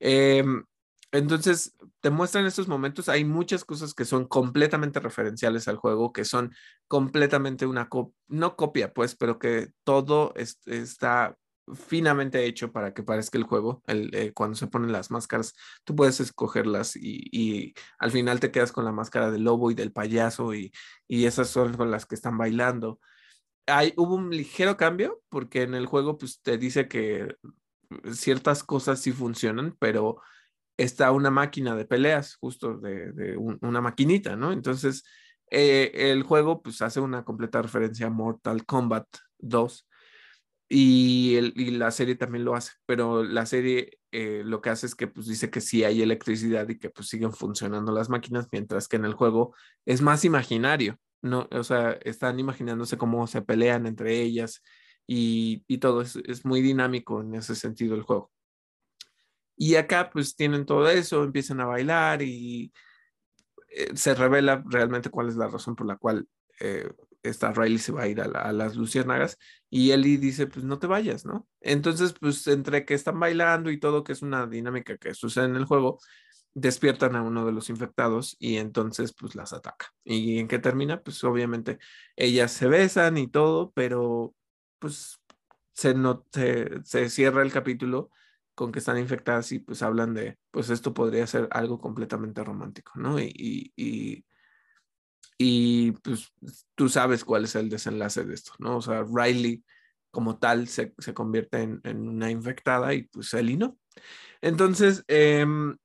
Em, 0.00 0.64
entonces, 1.12 1.76
te 2.00 2.10
muestran 2.10 2.46
estos 2.46 2.66
momentos, 2.66 3.08
hay 3.08 3.24
muchas 3.24 3.64
cosas 3.64 3.94
que 3.94 4.04
son 4.04 4.26
completamente 4.26 4.98
referenciales 4.98 5.68
al 5.68 5.76
juego, 5.76 6.12
que 6.12 6.24
son 6.24 6.52
completamente 6.88 7.64
una, 7.66 7.88
no 8.26 8.56
copia, 8.56 8.92
pues, 8.92 9.14
pero 9.14 9.38
que 9.38 9.68
todo 9.84 10.34
está 10.34 11.38
finamente 11.74 12.44
hecho 12.44 12.72
para 12.72 12.94
que 12.94 13.02
parezca 13.02 13.38
el 13.38 13.44
juego. 13.44 13.82
Eh, 13.86 14.32
cuando 14.34 14.56
se 14.56 14.66
ponen 14.66 14.92
las 14.92 15.10
máscaras, 15.10 15.54
tú 15.84 15.94
puedes 15.94 16.20
escogerlas 16.20 16.96
y, 16.96 17.74
al 17.98 18.10
final 18.10 18.40
te 18.40 18.50
quedas 18.50 18.72
con 18.72 18.84
la 18.84 18.92
máscara 18.92 19.30
del 19.30 19.44
lobo 19.44 19.70
y 19.70 19.74
del 19.74 19.92
payaso 19.92 20.54
y, 20.54 20.72
esas 21.08 21.48
son 21.48 21.74
con 21.74 21.90
las 21.90 22.06
que 22.06 22.14
están 22.14 22.38
bailando. 22.38 23.00
Hay, 23.66 23.92
hubo 23.96 24.14
un 24.14 24.30
ligero 24.30 24.76
cambio 24.76 25.20
porque 25.28 25.62
en 25.62 25.74
el 25.74 25.86
juego 25.86 26.18
pues 26.18 26.40
te 26.42 26.58
dice 26.58 26.88
que 26.88 27.36
ciertas 28.12 28.64
cosas 28.64 29.00
sí 29.00 29.12
funcionan, 29.12 29.76
pero 29.78 30.20
está 30.76 31.12
una 31.12 31.30
máquina 31.30 31.76
de 31.76 31.84
peleas, 31.84 32.36
justo 32.36 32.78
de, 32.78 33.36
una 33.60 33.80
maquinita, 33.80 34.36
¿no? 34.36 34.52
Entonces, 34.52 35.04
eh, 35.50 35.90
el 35.94 36.22
juego 36.22 36.62
pues 36.62 36.82
hace 36.82 37.00
una 37.00 37.24
completa 37.24 37.62
referencia 37.62 38.06
a 38.06 38.10
Mortal 38.10 38.64
Kombat 38.66 39.06
2 39.38 39.86
y, 40.74 41.38
la 41.72 41.90
serie 41.90 42.14
también 42.14 42.44
lo 42.44 42.54
hace, 42.54 42.72
pero 42.86 43.24
la 43.24 43.44
serie 43.44 43.98
eh, 44.10 44.42
lo 44.44 44.62
que 44.62 44.70
hace 44.70 44.86
es 44.86 44.94
que 44.94 45.06
pues 45.06 45.26
dice 45.26 45.50
que 45.50 45.60
sí 45.60 45.84
hay 45.84 46.00
electricidad 46.00 46.66
y 46.68 46.78
que 46.78 46.88
pues 46.88 47.08
siguen 47.08 47.32
funcionando 47.32 47.92
las 47.92 48.08
máquinas, 48.08 48.48
mientras 48.52 48.88
que 48.88 48.96
en 48.96 49.04
el 49.04 49.12
juego 49.12 49.54
es 49.84 50.00
más 50.00 50.24
imaginario, 50.24 50.98
¿no? 51.20 51.46
O 51.50 51.62
sea, 51.62 51.92
están 52.04 52.40
imaginándose 52.40 52.96
cómo 52.96 53.26
se 53.26 53.42
pelean 53.42 53.86
entre 53.86 54.22
ellas 54.22 54.62
y, 55.06 55.62
y 55.68 55.76
todo, 55.78 56.00
es, 56.00 56.16
es 56.24 56.46
muy 56.46 56.62
dinámico 56.62 57.20
en 57.20 57.34
ese 57.34 57.54
sentido 57.54 57.94
el 57.94 58.02
juego. 58.02 58.32
Y 59.56 59.74
acá 59.74 60.08
pues 60.10 60.34
tienen 60.36 60.64
todo 60.64 60.88
eso, 60.88 61.22
empiezan 61.22 61.60
a 61.60 61.66
bailar 61.66 62.22
y 62.22 62.72
eh, 63.68 63.90
se 63.94 64.14
revela 64.14 64.62
realmente 64.66 65.10
cuál 65.10 65.28
es 65.28 65.36
la 65.36 65.48
razón 65.48 65.76
por 65.76 65.86
la 65.86 65.96
cual 65.96 66.26
eh, 66.60 66.88
esta 67.22 67.52
Riley 67.52 67.78
se 67.78 67.92
va 67.92 68.02
a 68.02 68.08
ir 68.08 68.20
a, 68.20 68.52
las 68.52 68.76
luciérnagas 68.76 69.38
y 69.70 69.92
Ellie 69.92 70.18
dice, 70.18 70.46
pues 70.46 70.64
no 70.64 70.78
te 70.78 70.86
vayas, 70.86 71.24
¿no? 71.24 71.46
Entonces, 71.60 72.14
pues 72.18 72.46
entre 72.46 72.84
que 72.84 72.94
están 72.94 73.18
bailando 73.18 73.70
y 73.70 73.78
todo, 73.78 74.04
que 74.04 74.12
es 74.12 74.22
una 74.22 74.46
dinámica 74.46 74.96
que 74.96 75.14
sucede 75.14 75.46
en 75.46 75.56
el 75.56 75.64
juego, 75.64 75.98
despiertan 76.54 77.16
a 77.16 77.22
uno 77.22 77.46
de 77.46 77.52
los 77.52 77.70
infectados 77.70 78.36
y 78.38 78.56
entonces 78.56 79.14
pues 79.14 79.34
las 79.34 79.52
ataca. 79.52 79.92
¿Y 80.04 80.38
en 80.38 80.48
qué 80.48 80.58
termina? 80.58 81.02
Pues 81.02 81.22
obviamente 81.24 81.78
ellas 82.16 82.52
se 82.52 82.68
besan 82.68 83.16
y 83.18 83.28
todo, 83.28 83.72
pero 83.72 84.34
pues 84.78 85.20
se, 85.74 85.94
no, 85.94 86.26
se, 86.32 87.08
cierra 87.08 87.42
el 87.42 87.52
capítulo 87.52 88.10
con 88.54 88.72
que 88.72 88.80
están 88.80 88.98
infectadas 88.98 89.50
y 89.52 89.60
pues 89.60 89.82
hablan 89.82 90.12
de, 90.12 90.38
pues 90.50 90.68
esto 90.70 90.92
podría 90.92 91.26
ser 91.26 91.48
algo 91.52 91.80
completamente 91.80 92.44
romántico, 92.44 92.92
¿no? 92.96 93.18
y 93.18 94.24
pues 96.02 96.32
tú 96.74 96.88
sabes 96.88 97.24
cuál 97.24 97.44
es 97.44 97.54
el 97.54 97.68
desenlace 97.68 98.24
de 98.24 98.34
esto, 98.34 98.52
¿no? 98.58 98.76
O 98.78 98.82
sea, 98.82 99.04
Riley 99.04 99.62
como 100.12 100.38
tal 100.38 100.68
se, 100.68 100.94
convierte 101.14 101.62
en, 101.62 102.08
una 102.08 102.30
infectada 102.30 102.94
y 102.94 103.04
pues 103.04 103.32
Ellie 103.34 103.56
no. 103.56 103.78
Entonces, 104.42 105.04
em, 105.08 105.76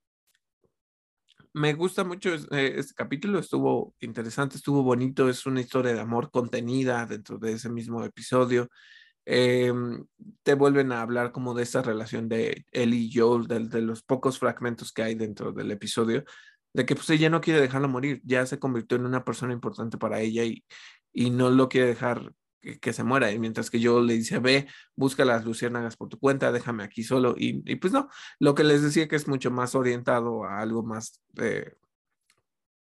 me 1.54 1.74
gusta 1.74 2.04
mucho 2.04 2.34
eh, 2.52 2.74
este 2.78 2.94
capítulo, 2.94 3.40
estuvo 3.40 3.96
interesante, 4.02 4.58
estuvo 4.58 4.84
bonito, 4.84 5.30
es 5.30 5.46
una 5.46 5.62
historia 5.62 5.94
de 5.94 6.02
amor 6.02 6.30
contenida 6.30 7.06
dentro 7.06 7.38
de 7.40 7.54
ese 7.54 7.70
mismo 7.70 8.04
episodio. 8.04 8.70
em, 9.26 10.06
te 10.44 10.54
vuelven 10.54 10.92
a 10.94 11.02
hablar 11.02 11.32
como 11.34 11.54
de 11.54 11.64
esta 11.64 11.82
relación 11.82 12.30
de 12.30 12.66
él 12.72 12.94
y 12.94 13.12
Joel, 13.14 13.48
de, 13.48 13.60
de, 13.68 13.82
los 13.82 14.02
pocos 14.04 14.40
fragmentos 14.40 14.94
que 14.94 15.04
hay 15.04 15.16
dentro 15.16 15.52
del 15.52 15.72
episodio, 15.72 16.24
de 16.78 16.86
que 16.86 16.95
pues 16.95 17.10
ella 17.10 17.30
no 17.32 17.41
quiere 17.41 17.60
dejarlo 17.60 17.88
morir, 17.90 18.22
ya 18.24 18.45
se 18.45 18.60
convirtió 18.60 18.98
en 18.98 19.08
una 19.08 19.26
persona 19.26 19.52
importante 19.52 19.98
para 19.98 20.20
ella 20.22 20.44
y, 20.44 20.64
y 21.12 21.32
no 21.32 21.49
lo 21.49 21.70
quiere 21.70 21.88
dejar 21.88 22.34
que, 22.80 22.94
se 22.94 23.04
muera. 23.04 23.32
Y 23.32 23.40
mientras 23.40 23.72
que 23.72 23.80
yo 23.80 23.99
le 23.99 24.14
dice, 24.14 24.38
ve, 24.38 24.68
busca 24.95 25.26
las 25.26 25.44
luciérnagas 25.44 25.98
por 25.98 26.08
tu 26.08 26.20
cuenta, 26.20 26.52
déjame 26.52 26.84
aquí 26.84 27.04
solo. 27.04 27.34
Y, 27.36 27.76
pues 27.78 27.94
no, 27.94 28.10
lo 28.38 28.54
que 28.54 28.64
les 28.64 28.84
decía 28.84 29.08
que 29.08 29.16
es 29.16 29.28
mucho 29.28 29.49
más 29.49 29.74
orientado 29.74 30.44
a 30.44 30.60
algo 30.60 30.84
más, 30.84 31.20
eh, 31.41 31.74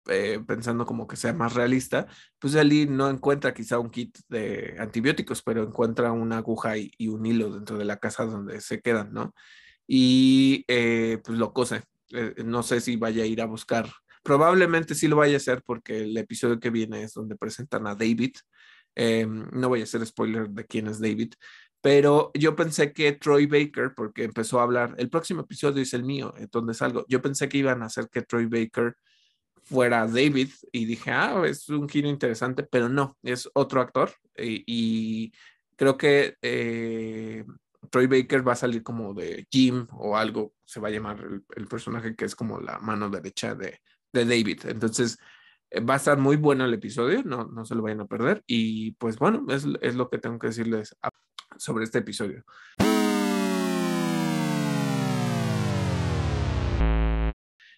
eh, 0.09 0.43
pensando 0.45 0.85
como 0.85 1.07
que 1.07 1.15
sea 1.15 1.33
más 1.33 1.55
realista, 1.55 2.05
pues 2.37 2.55
Ali 2.55 2.85
no 2.85 3.09
encuentra 3.09 3.55
quizá 3.55 3.79
un 3.79 3.89
kit 3.89 4.15
de 4.29 4.75
antibióticos, 4.77 5.41
pero 5.41 5.63
encuentra 5.63 6.11
una 6.11 6.37
aguja 6.37 6.77
y, 6.77 7.07
un 7.07 7.25
hilo 7.25 7.51
dentro 7.51 7.79
de 7.79 7.85
la 7.85 7.97
casa 7.97 8.25
donde 8.25 8.61
se 8.61 8.79
quedan, 8.79 9.11
¿no? 9.11 9.33
Y 9.87 10.65
eh, 10.67 11.19
pues 11.23 11.39
lo 11.39 11.51
cose. 11.51 11.81
No 12.45 12.63
sé 12.63 12.81
si 12.81 12.95
vaya 12.95 13.23
a 13.23 13.27
ir 13.27 13.41
a 13.41 13.45
buscar 13.45 13.89
probablemente 14.23 14.95
sí 14.95 15.07
lo 15.07 15.15
vaya 15.15 15.35
a 15.35 15.37
hacer 15.37 15.61
porque 15.65 16.01
el 16.01 16.17
episodio 16.17 16.59
que 16.59 16.69
viene 16.69 17.03
es 17.03 17.13
donde 17.13 17.37
presentan 17.37 17.87
a 17.87 17.95
David, 17.95 18.33
Em, 18.99 19.47
no 19.51 19.69
voy 19.69 19.81
a 19.81 19.83
hacer 19.83 20.03
spoiler 20.07 20.49
de 20.49 20.65
quién 20.65 20.87
es 20.87 20.99
David, 20.99 21.33
pero 21.81 22.31
yo 22.33 22.55
pensé 22.55 22.93
que 22.93 23.11
Troy 23.11 23.45
Baker, 23.45 23.93
porque 23.95 24.23
empezó 24.23 24.59
a 24.59 24.63
hablar, 24.63 24.95
el 24.97 25.07
próximo 25.11 25.41
episodio 25.41 25.83
es 25.83 25.93
el 25.93 26.03
mío, 26.03 26.33
donde 26.51 26.73
salgo, 26.73 27.05
yo 27.07 27.21
pensé 27.21 27.47
que 27.47 27.59
iban 27.59 27.83
a 27.83 27.85
hacer 27.85 28.09
que 28.09 28.23
Troy 28.23 28.47
Baker 28.47 28.95
fuera 29.63 30.07
David 30.07 30.49
y 30.71 30.85
dije, 30.85 31.11
ah, 31.11 31.43
es 31.45 31.69
un 31.69 31.87
giro 31.87 32.09
interesante, 32.09 32.63
pero 32.63 32.89
no, 32.89 33.15
es 33.21 33.47
otro 33.53 33.81
actor 33.81 34.11
y, 34.35 35.31
creo 35.75 35.95
que 35.95 36.37
eh, 36.41 37.45
Troy 37.89 38.07
Baker 38.07 38.47
va 38.47 38.53
a 38.53 38.55
salir 38.57 38.83
como 38.83 39.13
de 39.13 39.47
Jim 39.51 39.87
o 39.91 40.17
algo, 40.17 40.53
se 40.65 40.79
va 40.79 40.89
a 40.89 40.91
llamar 40.91 41.23
el, 41.55 41.67
personaje 41.67 42.15
que 42.15 42.25
es 42.25 42.35
como 42.35 42.59
la 42.59 42.79
mano 42.79 43.09
derecha 43.09 43.55
de, 43.55 43.81
de 44.13 44.25
David. 44.25 44.65
Entonces, 44.65 45.17
eh, 45.69 45.81
va 45.81 45.95
a 45.95 45.97
estar 45.97 46.17
muy 46.17 46.37
bueno 46.37 46.65
el 46.65 46.73
episodio, 46.73 47.23
no, 47.23 47.45
no 47.45 47.65
se 47.65 47.75
lo 47.75 47.83
vayan 47.83 48.01
a 48.01 48.07
perder. 48.07 48.43
Y 48.47 48.91
pues 48.93 49.17
bueno, 49.17 49.45
es, 49.49 49.65
es 49.81 49.95
lo 49.95 50.09
que 50.09 50.17
tengo 50.17 50.39
que 50.39 50.47
decirles 50.47 50.95
sobre 51.57 51.85
este 51.85 51.99
episodio. 51.99 52.43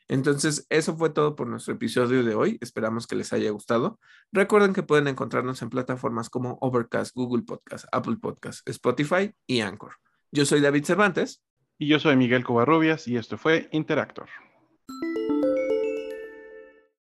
Entonces, 0.09 0.65
eso 0.69 0.97
fue 0.97 1.11
todo 1.11 1.35
por 1.35 1.47
nuestro 1.47 1.75
episodio 1.75 2.23
de 2.23 2.35
hoy. 2.35 2.57
Esperamos 2.59 3.07
que 3.07 3.15
les 3.15 3.31
haya 3.31 3.51
gustado. 3.51 3.99
Recuerden 4.31 4.73
que 4.73 4.83
pueden 4.83 5.07
encontrarnos 5.07 5.61
en 5.61 5.69
plataformas 5.69 6.29
como 6.29 6.57
Overcast, 6.59 7.15
Google 7.15 7.43
Podcast, 7.43 7.85
Apple 7.91 8.17
Podcast, 8.19 8.67
Spotify 8.67 9.33
y 9.47 9.61
Anchor. 9.61 9.93
Yo 10.31 10.45
soy 10.45 10.59
David 10.59 10.83
Cervantes. 10.83 11.41
Y 11.81 11.87
yo 11.87 11.97
soy 11.97 12.17
Miguel 12.17 12.43
Covarrubias 12.43 13.07
y 13.07 13.15
esto 13.15 13.37
fue 13.37 13.69
Interactor. 13.71 14.27